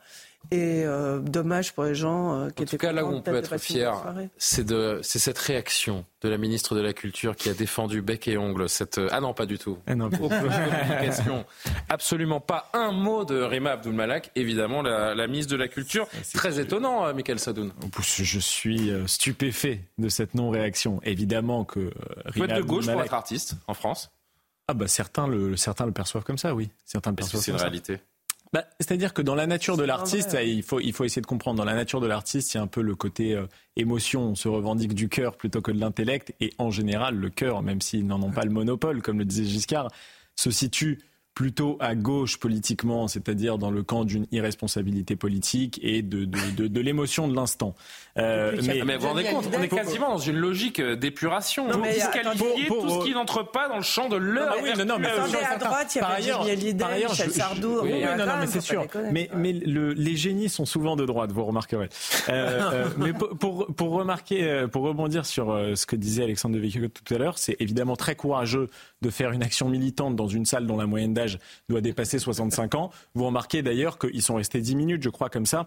Et 0.52 0.84
euh, 0.84 1.20
dommage 1.20 1.74
pour 1.74 1.84
les 1.84 1.94
gens 1.94 2.34
euh, 2.34 2.48
qui 2.50 2.62
En 2.62 2.64
étaient 2.64 2.76
tout 2.76 2.76
cas, 2.78 2.90
là 2.92 3.04
où 3.04 3.08
on 3.08 3.22
peut 3.22 3.36
être 3.36 3.56
fier, 3.58 3.94
c'est 4.36 4.64
de, 4.66 4.98
c'est 5.02 5.20
cette 5.20 5.38
réaction 5.38 6.04
de 6.22 6.28
la 6.28 6.38
ministre 6.38 6.74
de 6.74 6.80
la 6.80 6.92
Culture 6.92 7.36
qui 7.36 7.48
a 7.50 7.54
défendu 7.54 8.02
bec 8.02 8.26
et 8.26 8.36
ongle 8.36 8.68
cette. 8.68 9.00
Ah 9.10 9.20
non, 9.20 9.32
pas 9.32 9.46
du 9.46 9.58
tout. 9.58 9.78
Ah 9.86 9.94
non, 9.94 10.10
communication. 10.10 11.44
Absolument 11.88 12.40
pas 12.40 12.68
un 12.72 12.90
mot 12.90 13.24
de 13.24 13.40
Rima 13.40 13.72
Abdulmalak, 13.72 14.32
évidemment 14.34 14.82
la, 14.82 15.14
la 15.14 15.26
ministre 15.26 15.52
de 15.52 15.56
la 15.56 15.68
Culture. 15.68 16.08
Très 16.34 16.58
étonnant, 16.58 17.06
euh, 17.06 17.14
Michael 17.14 17.38
Sadoun. 17.38 17.72
Je 18.00 18.38
suis 18.38 18.90
euh, 18.90 19.06
stupéfait 19.06 19.82
de 19.98 20.08
cette 20.08 20.34
non-réaction. 20.34 21.00
Évidemment 21.04 21.64
que 21.64 21.80
euh, 21.80 21.90
Vous 22.34 22.42
êtes 22.44 22.56
de 22.56 22.62
gauche 22.62 22.86
pour 22.90 23.00
être 23.02 23.14
artiste 23.14 23.54
en 23.68 23.74
France? 23.74 24.10
Ah 24.68 24.74
bah 24.74 24.88
certains 24.88 25.26
le, 25.26 25.56
certains 25.56 25.86
le 25.86 25.92
perçoivent 25.92 26.24
comme 26.24 26.38
ça, 26.38 26.54
oui. 26.54 26.70
Certains 26.84 27.10
le 27.10 27.16
Est-ce 27.18 27.28
que 27.28 27.32
perçoivent 27.36 27.42
c'est 27.42 27.50
une 27.50 27.56
comme 27.56 27.58
ça. 27.58 27.64
réalité? 27.66 27.98
Bah, 28.52 28.64
C'est-à-dire 28.80 29.14
que 29.14 29.22
dans 29.22 29.36
la 29.36 29.46
nature 29.46 29.76
de 29.76 29.84
l'artiste, 29.84 30.36
il 30.42 30.62
faut, 30.62 30.80
il 30.80 30.92
faut 30.92 31.04
essayer 31.04 31.22
de 31.22 31.26
comprendre. 31.26 31.58
Dans 31.58 31.64
la 31.64 31.74
nature 31.74 32.00
de 32.00 32.06
l'artiste, 32.06 32.52
il 32.52 32.56
y 32.56 32.60
a 32.60 32.62
un 32.62 32.66
peu 32.66 32.82
le 32.82 32.96
côté 32.96 33.34
euh, 33.34 33.46
émotion. 33.76 34.22
On 34.22 34.34
se 34.34 34.48
revendique 34.48 34.94
du 34.94 35.08
cœur 35.08 35.36
plutôt 35.36 35.60
que 35.60 35.70
de 35.70 35.78
l'intellect. 35.78 36.34
Et 36.40 36.52
en 36.58 36.70
général, 36.70 37.14
le 37.14 37.30
cœur, 37.30 37.62
même 37.62 37.80
s'ils 37.80 38.06
n'en 38.06 38.20
ont 38.22 38.32
pas 38.32 38.44
le 38.44 38.50
monopole, 38.50 39.02
comme 39.02 39.18
le 39.18 39.24
disait 39.24 39.44
Giscard, 39.44 39.88
se 40.34 40.50
situe 40.50 40.98
plutôt 41.34 41.76
à 41.80 41.94
gauche 41.94 42.38
politiquement, 42.38 43.08
c'est-à-dire 43.08 43.56
dans 43.56 43.70
le 43.70 43.82
camp 43.82 44.04
d'une 44.04 44.26
irresponsabilité 44.32 45.16
politique 45.16 45.78
et 45.82 46.02
de, 46.02 46.24
de, 46.24 46.38
de, 46.56 46.66
de 46.66 46.80
l'émotion 46.80 47.28
de 47.28 47.34
l'instant. 47.36 47.74
Euh, 48.18 48.52
Ah, 48.58 48.62
Mais 48.84 48.96
vous 48.96 49.02
vous 49.02 49.08
rendez 49.08 49.24
compte, 49.24 49.46
on 49.56 49.62
est 49.62 49.68
quasiment 49.68 50.10
dans 50.10 50.18
une 50.18 50.36
logique 50.36 50.80
euh, 50.80 50.96
d'épuration. 50.96 51.70
Vous 51.70 51.78
mais 51.80 51.94
disqualifiez 51.94 52.46
attendez, 52.48 52.64
pour- 52.66 52.82
tout 52.82 52.88
ce 52.90 52.94
pour- 52.94 53.04
qui 53.04 53.12
n'entre 53.12 53.50
pas 53.50 53.68
dans 53.68 53.76
le 53.76 53.82
champ 53.82 54.08
de 54.08 54.16
l'heure. 54.16 54.54
Ah 54.58 54.60
oui, 54.62 54.70
non, 54.76 54.84
non, 54.84 54.98
mais 54.98 55.06
à 55.08 55.56
droite, 55.56 55.94
il 55.94 55.98
y 55.98 56.00
Par 56.00 56.10
avait 56.10 56.74
par 56.74 56.90
ailleurs, 56.90 57.10
Michel 57.10 57.30
Sardou, 57.30 57.78
oui, 57.82 58.02
non, 58.18 58.26
non, 58.26 58.32
mais 58.40 58.46
c'est 58.46 58.60
sûr. 58.60 58.86
Mais, 59.12 59.30
mais 59.34 59.52
le- 59.52 59.92
les 59.92 60.16
génies 60.16 60.48
sont 60.48 60.66
souvent 60.66 60.96
de 60.96 61.06
droite, 61.06 61.30
vous 61.32 61.44
remarquerez. 61.44 61.88
Euh, 62.28 62.60
euh, 62.72 62.88
mais 62.98 63.12
pour, 63.12 63.28
pour, 63.38 63.66
pour 63.74 63.90
remarquer, 63.92 64.42
euh, 64.44 64.66
pour 64.68 64.82
rebondir 64.82 65.24
sur 65.24 65.50
euh, 65.52 65.74
ce 65.76 65.86
que 65.86 65.96
disait 65.96 66.24
Alexandre 66.24 66.56
de 66.56 66.60
Vecchio 66.60 66.88
tout 66.88 67.14
à 67.14 67.18
l'heure, 67.18 67.38
c'est 67.38 67.56
évidemment 67.60 67.96
très 67.96 68.14
courageux 68.16 68.68
de 69.00 69.10
faire 69.10 69.30
une 69.32 69.42
action 69.42 69.68
militante 69.68 70.16
dans 70.16 70.28
une 70.28 70.44
salle 70.44 70.66
dont 70.66 70.76
la 70.76 70.86
moyenne 70.86 71.14
d'âge 71.20 71.38
doit 71.68 71.80
dépasser 71.80 72.18
65 72.18 72.74
ans. 72.74 72.90
Vous 73.14 73.24
remarquez 73.26 73.62
d'ailleurs 73.62 73.98
qu'ils 73.98 74.22
sont 74.22 74.36
restés 74.36 74.60
10 74.60 74.76
minutes, 74.76 75.02
je 75.02 75.10
crois, 75.10 75.28
comme 75.28 75.46
ça. 75.46 75.66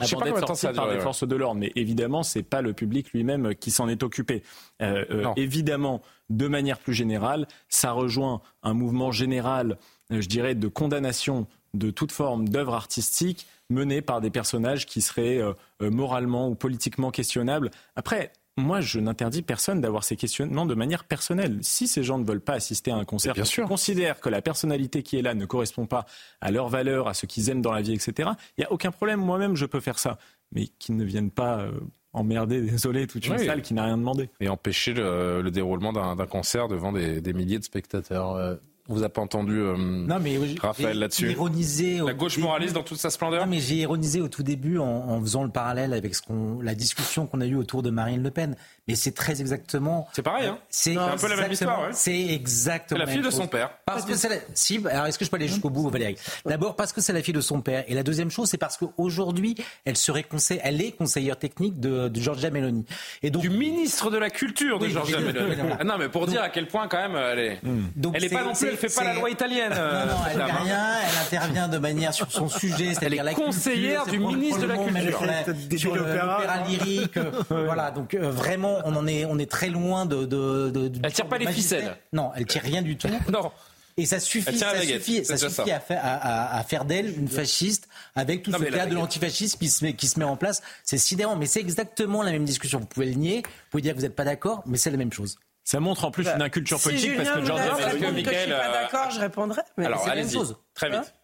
Je 0.00 0.06
sais 0.06 0.16
pas 0.16 0.22
combien 0.22 0.40
de 0.40 0.46
temps 0.46 0.54
ça 0.54 0.72
par 0.72 0.88
les 0.88 1.00
forces 1.00 1.26
de 1.26 1.36
l'ordre. 1.36 1.60
Mais 1.60 1.72
évidemment, 1.76 2.22
c'est 2.22 2.42
pas 2.42 2.62
le 2.62 2.72
public 2.72 3.12
lui-même 3.12 3.54
qui 3.54 3.70
s'en 3.70 3.88
est 3.88 4.02
occupé. 4.02 4.42
Euh, 4.80 5.04
euh, 5.10 5.32
évidemment, 5.36 6.00
de 6.30 6.46
manière 6.48 6.78
plus 6.78 6.94
générale, 6.94 7.46
ça 7.68 7.92
rejoint 7.92 8.40
un 8.62 8.72
mouvement 8.72 9.12
général, 9.12 9.76
euh, 10.12 10.20
je 10.20 10.28
dirais, 10.28 10.54
de 10.54 10.68
condamnation 10.68 11.46
de 11.74 11.90
toute 11.90 12.12
forme 12.12 12.48
d'œuvre 12.48 12.74
artistique 12.74 13.46
menée 13.68 14.02
par 14.02 14.20
des 14.20 14.30
personnages 14.30 14.86
qui 14.86 15.00
seraient 15.00 15.38
euh, 15.38 15.52
euh, 15.82 15.90
moralement 15.90 16.48
ou 16.48 16.54
politiquement 16.54 17.10
questionnables. 17.10 17.70
Après, 17.96 18.32
moi, 18.56 18.80
je 18.80 18.98
n'interdis 19.00 19.42
personne 19.42 19.80
d'avoir 19.80 20.04
ces 20.04 20.16
questionnements 20.16 20.66
de 20.66 20.74
manière 20.74 21.04
personnelle. 21.04 21.58
Si 21.62 21.86
ces 21.88 22.02
gens 22.02 22.18
ne 22.18 22.24
veulent 22.24 22.40
pas 22.40 22.54
assister 22.54 22.90
à 22.90 22.96
un 22.96 23.04
concert, 23.04 23.34
bien 23.34 23.44
qu'ils 23.44 23.64
considèrent 23.64 24.20
que 24.20 24.28
la 24.28 24.42
personnalité 24.42 25.02
qui 25.02 25.16
est 25.18 25.22
là 25.22 25.34
ne 25.34 25.46
correspond 25.46 25.86
pas 25.86 26.04
à 26.40 26.50
leurs 26.50 26.68
valeurs, 26.68 27.08
à 27.08 27.14
ce 27.14 27.26
qu'ils 27.26 27.48
aiment 27.48 27.62
dans 27.62 27.72
la 27.72 27.80
vie, 27.82 27.94
etc., 27.94 28.30
il 28.58 28.60
n'y 28.60 28.64
a 28.64 28.72
aucun 28.72 28.90
problème. 28.90 29.20
Moi-même, 29.20 29.56
je 29.56 29.66
peux 29.66 29.80
faire 29.80 29.98
ça. 29.98 30.18
Mais 30.52 30.66
qu'ils 30.66 30.96
ne 30.96 31.04
viennent 31.04 31.30
pas 31.30 31.60
euh, 31.60 31.70
emmerder, 32.12 32.60
désolé, 32.70 33.06
toute 33.06 33.26
une 33.26 33.34
Oui. 33.34 33.46
salle 33.46 33.62
qui 33.62 33.72
n'a 33.72 33.84
rien 33.84 33.96
demandé. 33.96 34.28
Et 34.40 34.48
empêcher 34.48 34.92
le, 34.94 35.40
le 35.42 35.50
déroulement 35.50 35.92
d'un 35.92 36.26
concert 36.26 36.68
devant 36.68 36.92
des, 36.92 37.20
des 37.20 37.32
milliers 37.32 37.58
de 37.58 37.64
spectateurs. 37.64 38.32
Euh, 38.34 38.56
vous 38.94 39.02
a 39.04 39.08
pas 39.08 39.20
entendu, 39.20 39.58
euh, 39.60 39.76
Non, 39.76 40.18
mais 40.20 40.38
Raphaël, 40.60 40.92
j'ai 40.94 40.98
là-dessus 41.00 41.30
ironisé 41.30 42.00
au 42.00 42.06
La 42.06 42.14
gauche 42.14 42.34
début. 42.34 42.46
moraliste 42.46 42.74
dans 42.74 42.82
toute 42.82 42.98
sa 42.98 43.10
splendeur 43.10 43.44
Non, 43.44 43.50
mais 43.50 43.60
j'ai 43.60 43.76
ironisé 43.76 44.20
au 44.20 44.28
tout 44.28 44.42
début 44.42 44.78
en, 44.78 44.84
en 44.86 45.20
faisant 45.20 45.42
le 45.44 45.50
parallèle 45.50 45.92
avec 45.92 46.14
ce 46.14 46.22
qu'on, 46.22 46.60
la 46.60 46.74
discussion 46.74 47.26
qu'on 47.26 47.40
a 47.40 47.46
eue 47.46 47.54
autour 47.56 47.82
de 47.82 47.90
Marine 47.90 48.22
Le 48.22 48.30
Pen. 48.30 48.56
Mais 48.88 48.94
c'est 48.96 49.12
très 49.12 49.40
exactement. 49.40 50.08
C'est 50.12 50.22
pareil, 50.22 50.48
hein 50.48 50.58
C'est 50.68 50.94
C'est 50.94 50.98
un 50.98 51.16
peu 51.16 51.28
la 51.28 51.36
même 51.36 51.52
histoire, 51.52 51.80
ouais. 51.82 51.88
C'est 51.92 52.26
exactement. 52.28 53.00
C'est 53.00 53.06
la 53.06 53.12
fille 53.12 53.22
de 53.22 53.30
son 53.30 53.46
père. 53.46 53.70
Parce 53.86 54.04
que 54.04 54.14
c'est 54.16 54.28
la... 54.28 54.36
si, 54.54 54.84
alors 54.90 55.06
est-ce 55.06 55.18
que 55.18 55.24
je 55.24 55.30
peux 55.30 55.36
aller 55.36 55.48
jusqu'au 55.48 55.70
bout, 55.70 55.88
Valérie? 55.90 56.16
D'abord 56.44 56.76
parce 56.76 56.92
que 56.92 57.00
c'est 57.00 57.12
la 57.12 57.22
fille 57.22 57.34
de 57.34 57.40
son 57.40 57.60
père, 57.60 57.84
et 57.88 57.94
la 57.94 58.02
deuxième 58.02 58.30
chose, 58.30 58.48
c'est 58.48 58.58
parce 58.58 58.76
qu'aujourd'hui, 58.76 59.54
elle 59.84 59.96
serait 59.96 60.26
elle 60.62 60.80
est 60.80 60.92
conseillère 60.92 61.38
technique 61.38 61.78
de, 61.80 62.08
de 62.08 62.20
Giorgia 62.20 62.50
Meloni. 62.50 62.84
Et 63.22 63.30
donc 63.30 63.42
Du 63.42 63.50
ministre 63.50 64.10
de 64.10 64.18
la 64.18 64.30
culture 64.30 64.78
de 64.78 64.86
Oui, 64.86 64.92
Georgia 64.92 65.18
oui, 65.18 65.24
Meloni. 65.32 65.56
Ah 65.78 65.84
non, 65.84 65.94
mais 65.98 66.08
pour 66.08 66.26
dire 66.26 66.42
à 66.42 66.48
quel 66.48 66.66
point, 66.66 66.88
quand 66.88 66.98
même, 67.08 67.16
elle 67.16 67.38
est. 67.38 67.60
Donc 67.96 68.14
elle 68.16 68.24
est 68.24 68.28
c'est- 68.28 68.34
pas 68.34 68.44
non 68.44 68.52
plus, 68.54 68.76
fait 68.80 68.88
c'est- 68.88 69.00
pas 69.00 69.04
la 69.04 69.14
loi 69.14 69.30
italienne. 69.30 69.70
Non, 69.70 69.76
euh, 69.78 70.06
non, 70.06 70.12
elle 70.26 70.32
cette 70.32 70.32
fait 70.32 70.38
dame, 70.38 70.50
hein. 70.50 70.62
rien, 70.64 70.96
elle 71.08 71.18
intervient 71.38 71.68
de 71.68 71.78
manière 71.78 72.14
sur 72.14 72.30
son 72.32 72.48
sujet, 72.48 72.94
c'est-à-dire 72.94 73.20
Elle 73.22 73.28
est 73.28 73.30
la 73.30 73.34
conseillère 73.34 74.04
culture, 74.04 74.28
du 74.28 74.34
ministre 74.36 74.60
de 74.60 74.66
la 74.66 74.76
culture. 74.76 75.78
Sur, 75.78 75.94
l'opéra 75.96 76.64
lyrique, 76.68 77.16
euh, 77.16 77.30
voilà. 77.50 77.90
Donc 77.90 78.14
euh, 78.14 78.30
vraiment, 78.30 78.78
on 78.84 78.96
en 78.96 79.06
est, 79.06 79.24
on 79.24 79.38
est 79.38 79.50
très 79.50 79.68
loin 79.68 80.06
de. 80.06 80.24
de, 80.24 80.70
de- 80.70 80.88
du 80.88 81.00
Elle 81.02 81.12
tire 81.12 81.26
pas 81.26 81.38
les 81.38 81.44
magistère. 81.44 81.80
ficelles. 81.80 81.96
Non, 82.12 82.32
elle 82.36 82.46
tire 82.46 82.62
rien 82.62 82.82
du 82.82 82.96
tout. 82.96 83.08
Non. 83.32 83.50
Et 83.96 84.06
ça 84.06 84.18
suffit, 84.18 84.48
Elle 84.48 84.56
ça 84.56 84.80
suffit, 84.80 85.16
c'est 85.16 85.24
ça 85.24 85.34
déjà 85.34 85.48
suffit 85.50 85.68
ça. 85.68 85.76
à 85.76 85.80
faire, 85.80 86.00
à, 86.02 86.14
à- 86.54 86.58
à 86.60 86.62
faire 86.64 86.84
d'elle 86.86 87.18
une 87.18 87.28
fasciste 87.28 87.86
avec 88.14 88.42
tout 88.42 88.50
Non, 88.50 88.58
ce 88.58 88.64
cas 88.64 88.86
de 88.86 88.94
l'antifascisme 88.94 89.58
qui 89.58 89.68
se 89.68 89.84
met, 89.84 89.92
qui 89.94 90.06
se 90.06 90.18
met 90.18 90.24
en 90.24 90.36
place. 90.36 90.62
C'est 90.84 90.96
sidérant, 90.96 91.36
mais 91.36 91.44
c'est 91.46 91.60
exactement 91.60 92.22
la 92.22 92.30
même 92.30 92.44
discussion. 92.46 92.78
Vous 92.78 92.86
pouvez 92.86 93.06
le 93.06 93.14
nier, 93.14 93.42
vous 93.44 93.50
pouvez 93.72 93.82
dire 93.82 93.92
que 93.92 93.98
vous 93.98 94.04
n'êtes 94.04 94.16
pas 94.16 94.24
d'accord, 94.24 94.62
mais 94.64 94.78
c'est 94.78 94.90
la 94.90 94.96
même 94.96 95.12
chose. 95.12 95.38
Ça 95.70 95.78
montre 95.78 96.04
en 96.04 96.10
plus 96.10 96.26
une 96.26 96.42
inculture 96.42 96.78
Si 96.78 96.88
politique 96.88 97.12
Julien 97.12 97.32
parce 97.32 97.44
que 97.44 97.46
que 97.46 97.92
je 97.92 98.04
suis 98.04 98.12
Michael, 98.12 98.50
pas 98.50 98.56
euh, 98.56 98.72
d'accord, 98.72 99.10
je 99.12 99.20
répondrai. 99.20 99.62
Mais 99.76 99.86
Alors, 99.86 100.08
allez-y. 100.08 100.34
chose. 100.34 100.56
Très 100.74 100.88
Hein 100.92 101.02
vite. 101.02 101.14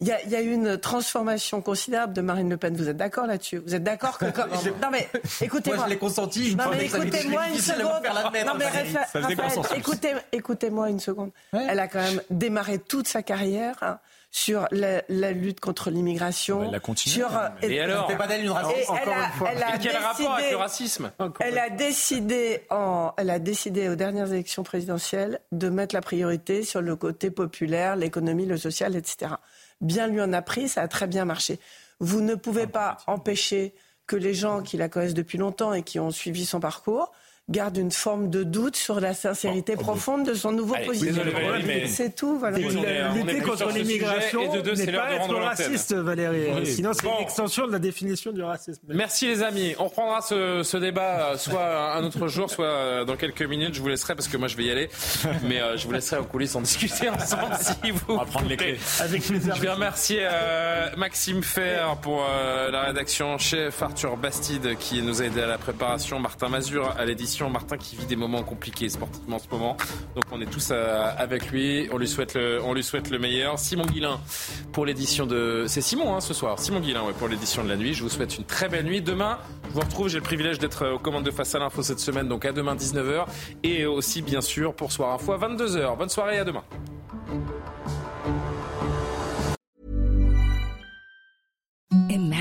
Il 0.00 0.08
y, 0.08 0.12
a, 0.12 0.20
il 0.24 0.30
y 0.30 0.34
a 0.34 0.42
eu 0.42 0.52
une 0.52 0.76
transformation 0.78 1.62
considérable 1.62 2.12
de 2.12 2.22
Marine 2.22 2.50
Le 2.50 2.56
Pen. 2.56 2.76
Vous 2.76 2.88
êtes 2.88 2.96
d'accord 2.96 3.26
là-dessus? 3.26 3.58
Vous 3.58 3.76
êtes 3.76 3.84
d'accord 3.84 4.18
que 4.18 4.24
quand... 4.26 4.46
non 4.82 4.90
mais 4.90 5.08
écoutez-moi. 5.40 5.76
Moi, 5.76 5.86
je 5.86 5.90
l'ai 5.90 5.98
consenti 5.98 6.50
une 6.50 6.58
Non 6.58 6.64
mais 6.70 6.86
écoutez-moi 6.86 7.48
une 7.48 7.60
seconde. 7.60 8.02
Non 8.44 8.54
mais. 8.58 8.68
Raphaël, 8.68 9.76
écoutez, 9.76 10.14
écoutez-moi 10.32 10.90
une 10.90 11.00
seconde. 11.00 11.30
Elle 11.52 11.78
a 11.78 11.86
quand 11.86 12.02
même 12.02 12.20
démarré 12.30 12.80
toute 12.80 13.06
sa 13.06 13.22
carrière 13.22 13.76
hein, 13.80 14.00
sur 14.38 14.66
la, 14.70 15.02
la 15.08 15.32
lutte 15.32 15.60
contre 15.60 15.88
l'immigration. 15.90 16.62
Elle 16.64 16.70
l'a 16.72 16.78
continué, 16.78 17.14
Sur 17.16 17.28
quand 17.28 17.40
même. 17.40 17.52
Et 17.72 17.80
alors 17.80 18.06
pas 18.18 18.26
d'elle 18.26 18.42
une 18.42 18.48
et 18.48 18.50
raciste. 18.50 18.90
elle 18.90 19.08
encore 19.08 19.14
a, 19.16 19.24
une 19.26 19.32
fois. 19.32 19.48
elle 19.50 19.62
a 19.62 19.76
Et 19.76 19.78
quel 19.78 19.96
rapport 19.96 20.32
avec 20.34 20.44
décidé- 20.44 20.50
le 20.50 20.56
racisme 20.58 21.10
elle 21.40 21.58
a 21.58 21.70
décidé 21.70 22.60
en, 22.68 23.12
elle 23.16 23.30
a 23.30 23.38
décidé 23.38 23.88
aux 23.88 23.94
dernières 23.94 24.30
élections 24.30 24.62
présidentielles 24.62 25.40
de 25.52 25.70
mettre 25.70 25.94
la 25.94 26.02
priorité 26.02 26.64
sur 26.64 26.82
le 26.82 26.96
côté 26.96 27.30
populaire, 27.30 27.96
l'économie, 27.96 28.44
le 28.44 28.58
social, 28.58 28.94
etc. 28.94 29.32
Bien 29.80 30.06
lui 30.06 30.20
en 30.20 30.32
a 30.34 30.42
pris, 30.42 30.68
ça 30.68 30.82
a 30.82 30.88
très 30.88 31.06
bien 31.06 31.24
marché. 31.24 31.58
Vous 32.00 32.20
ne 32.20 32.34
pouvez 32.34 32.66
pas 32.66 32.98
empêcher 33.06 33.74
que 34.06 34.16
les 34.16 34.34
gens 34.34 34.60
qui 34.60 34.76
la 34.76 34.90
connaissent 34.90 35.14
depuis 35.14 35.38
longtemps 35.38 35.72
et 35.72 35.82
qui 35.82 35.98
ont 35.98 36.10
suivi 36.10 36.44
son 36.44 36.60
parcours 36.60 37.10
gardent 37.48 37.76
une 37.76 37.92
forme 37.92 38.28
de 38.28 38.42
doute 38.42 38.74
sur 38.76 38.98
la 39.00 39.14
sincérité 39.14 39.76
profonde 39.76 40.26
de 40.26 40.34
son 40.34 40.50
nouveau 40.50 40.74
Allez, 40.74 40.86
positionnement. 40.86 41.24
désolé, 41.24 41.44
Valérie, 41.46 41.64
mais- 41.66 41.86
C'est 41.86 42.14
tout, 42.14 42.42
est 42.44 42.50
Lutter 43.14 43.40
contre 43.40 43.68
l'immigration 43.72 44.40
de 44.52 44.70
n'est 44.72 44.92
pas 44.92 45.10
de 45.10 45.14
être 45.14 45.34
raciste, 45.36 45.94
Valérie. 45.94 46.48
Oui. 46.56 46.66
Sinon, 46.66 46.90
c'est 46.92 47.04
Bon. 47.04 47.14
une 47.18 47.22
extension 47.22 47.66
de 47.68 47.72
la 47.72 47.78
définition 47.78 48.32
du 48.32 48.42
racisme. 48.42 48.80
Merci 48.88 49.28
les 49.28 49.42
amis. 49.44 49.74
On 49.78 49.84
reprendra 49.84 50.22
ce, 50.22 50.62
ce 50.64 50.76
débat 50.76 51.30
euh, 51.32 51.36
soit 51.36 51.94
un 51.94 52.02
autre 52.04 52.26
jour, 52.26 52.50
soit 52.50 52.66
euh, 52.66 53.04
dans 53.04 53.16
quelques 53.16 53.42
minutes. 53.42 53.74
Je 53.74 53.80
vous 53.80 53.88
laisserai 53.88 54.16
parce 54.16 54.26
que 54.26 54.36
moi 54.36 54.48
je 54.48 54.56
vais 54.56 54.64
y 54.64 54.70
aller. 54.72 54.88
Mais 55.44 55.60
euh, 55.60 55.76
je 55.76 55.86
vous 55.86 55.92
laisserai 55.92 56.20
aux 56.20 56.24
coulisses 56.24 56.56
en 56.56 56.62
discuter 56.62 57.08
ensemble 57.08 57.54
si 57.60 57.90
vous 57.92 58.00
On 58.08 58.16
va 58.16 58.24
prendre 58.24 58.48
les 58.48 58.56
voulez. 58.56 58.74
clés. 58.74 58.78
Avec 59.00 59.22
plaisir. 59.22 59.54
Je 59.54 59.60
vais 59.62 59.70
remercier 59.70 60.18
euh, 60.22 60.88
Maxime 60.96 61.44
Fer 61.44 61.96
pour 62.02 62.26
euh, 62.28 62.70
la 62.72 62.82
rédaction, 62.82 63.38
chef 63.38 63.80
Arthur 63.82 64.16
Bastide 64.16 64.76
qui 64.78 65.00
nous 65.00 65.22
a 65.22 65.26
aidé 65.26 65.42
à 65.42 65.46
la 65.46 65.58
préparation, 65.58 66.18
Martin 66.18 66.48
Mazur 66.48 66.92
à 66.98 67.04
l'édition, 67.04 67.35
Martin 67.50 67.76
qui 67.76 67.96
vit 67.96 68.06
des 68.06 68.16
moments 68.16 68.42
compliqués 68.42 68.88
sportivement 68.88 69.36
en 69.36 69.38
ce 69.38 69.48
moment. 69.50 69.76
Donc 70.14 70.24
on 70.32 70.40
est 70.40 70.46
tous 70.46 70.70
euh, 70.70 71.10
avec 71.16 71.50
lui, 71.50 71.88
on 71.92 71.98
lui 71.98 72.08
souhaite 72.08 72.34
le, 72.34 72.60
on 72.62 72.74
lui 72.74 72.82
souhaite 72.82 73.10
le 73.10 73.18
meilleur. 73.18 73.58
Simon 73.58 73.84
Guillain 73.84 74.18
pour 74.72 74.86
l'édition 74.86 75.26
de... 75.26 75.64
C'est 75.68 75.80
Simon 75.80 76.14
hein, 76.14 76.20
ce 76.20 76.34
soir, 76.34 76.58
Simon 76.58 76.80
Guillain 76.80 77.02
pour 77.18 77.28
l'édition 77.28 77.62
de 77.62 77.68
la 77.68 77.76
nuit. 77.76 77.94
Je 77.94 78.02
vous 78.02 78.08
souhaite 78.08 78.38
une 78.38 78.44
très 78.44 78.68
belle 78.68 78.86
nuit. 78.86 79.02
Demain, 79.02 79.38
je 79.68 79.74
vous 79.74 79.80
retrouve, 79.80 80.08
j'ai 80.08 80.18
le 80.18 80.24
privilège 80.24 80.58
d'être 80.58 80.82
euh, 80.82 80.94
aux 80.94 80.98
commandes 80.98 81.24
de 81.24 81.30
Face 81.30 81.54
à 81.54 81.58
l'info 81.58 81.82
cette 81.82 82.00
semaine, 82.00 82.28
donc 82.28 82.44
à 82.44 82.52
demain 82.52 82.74
19h. 82.74 83.26
Et 83.62 83.84
aussi 83.84 84.22
bien 84.22 84.40
sûr 84.40 84.74
pour 84.74 84.92
Soir 84.92 85.12
Info 85.12 85.32
à 85.32 85.38
22h. 85.38 85.98
Bonne 85.98 86.08
soirée 86.08 86.36
et 86.36 86.38
à 86.38 86.44
demain. 86.44 86.64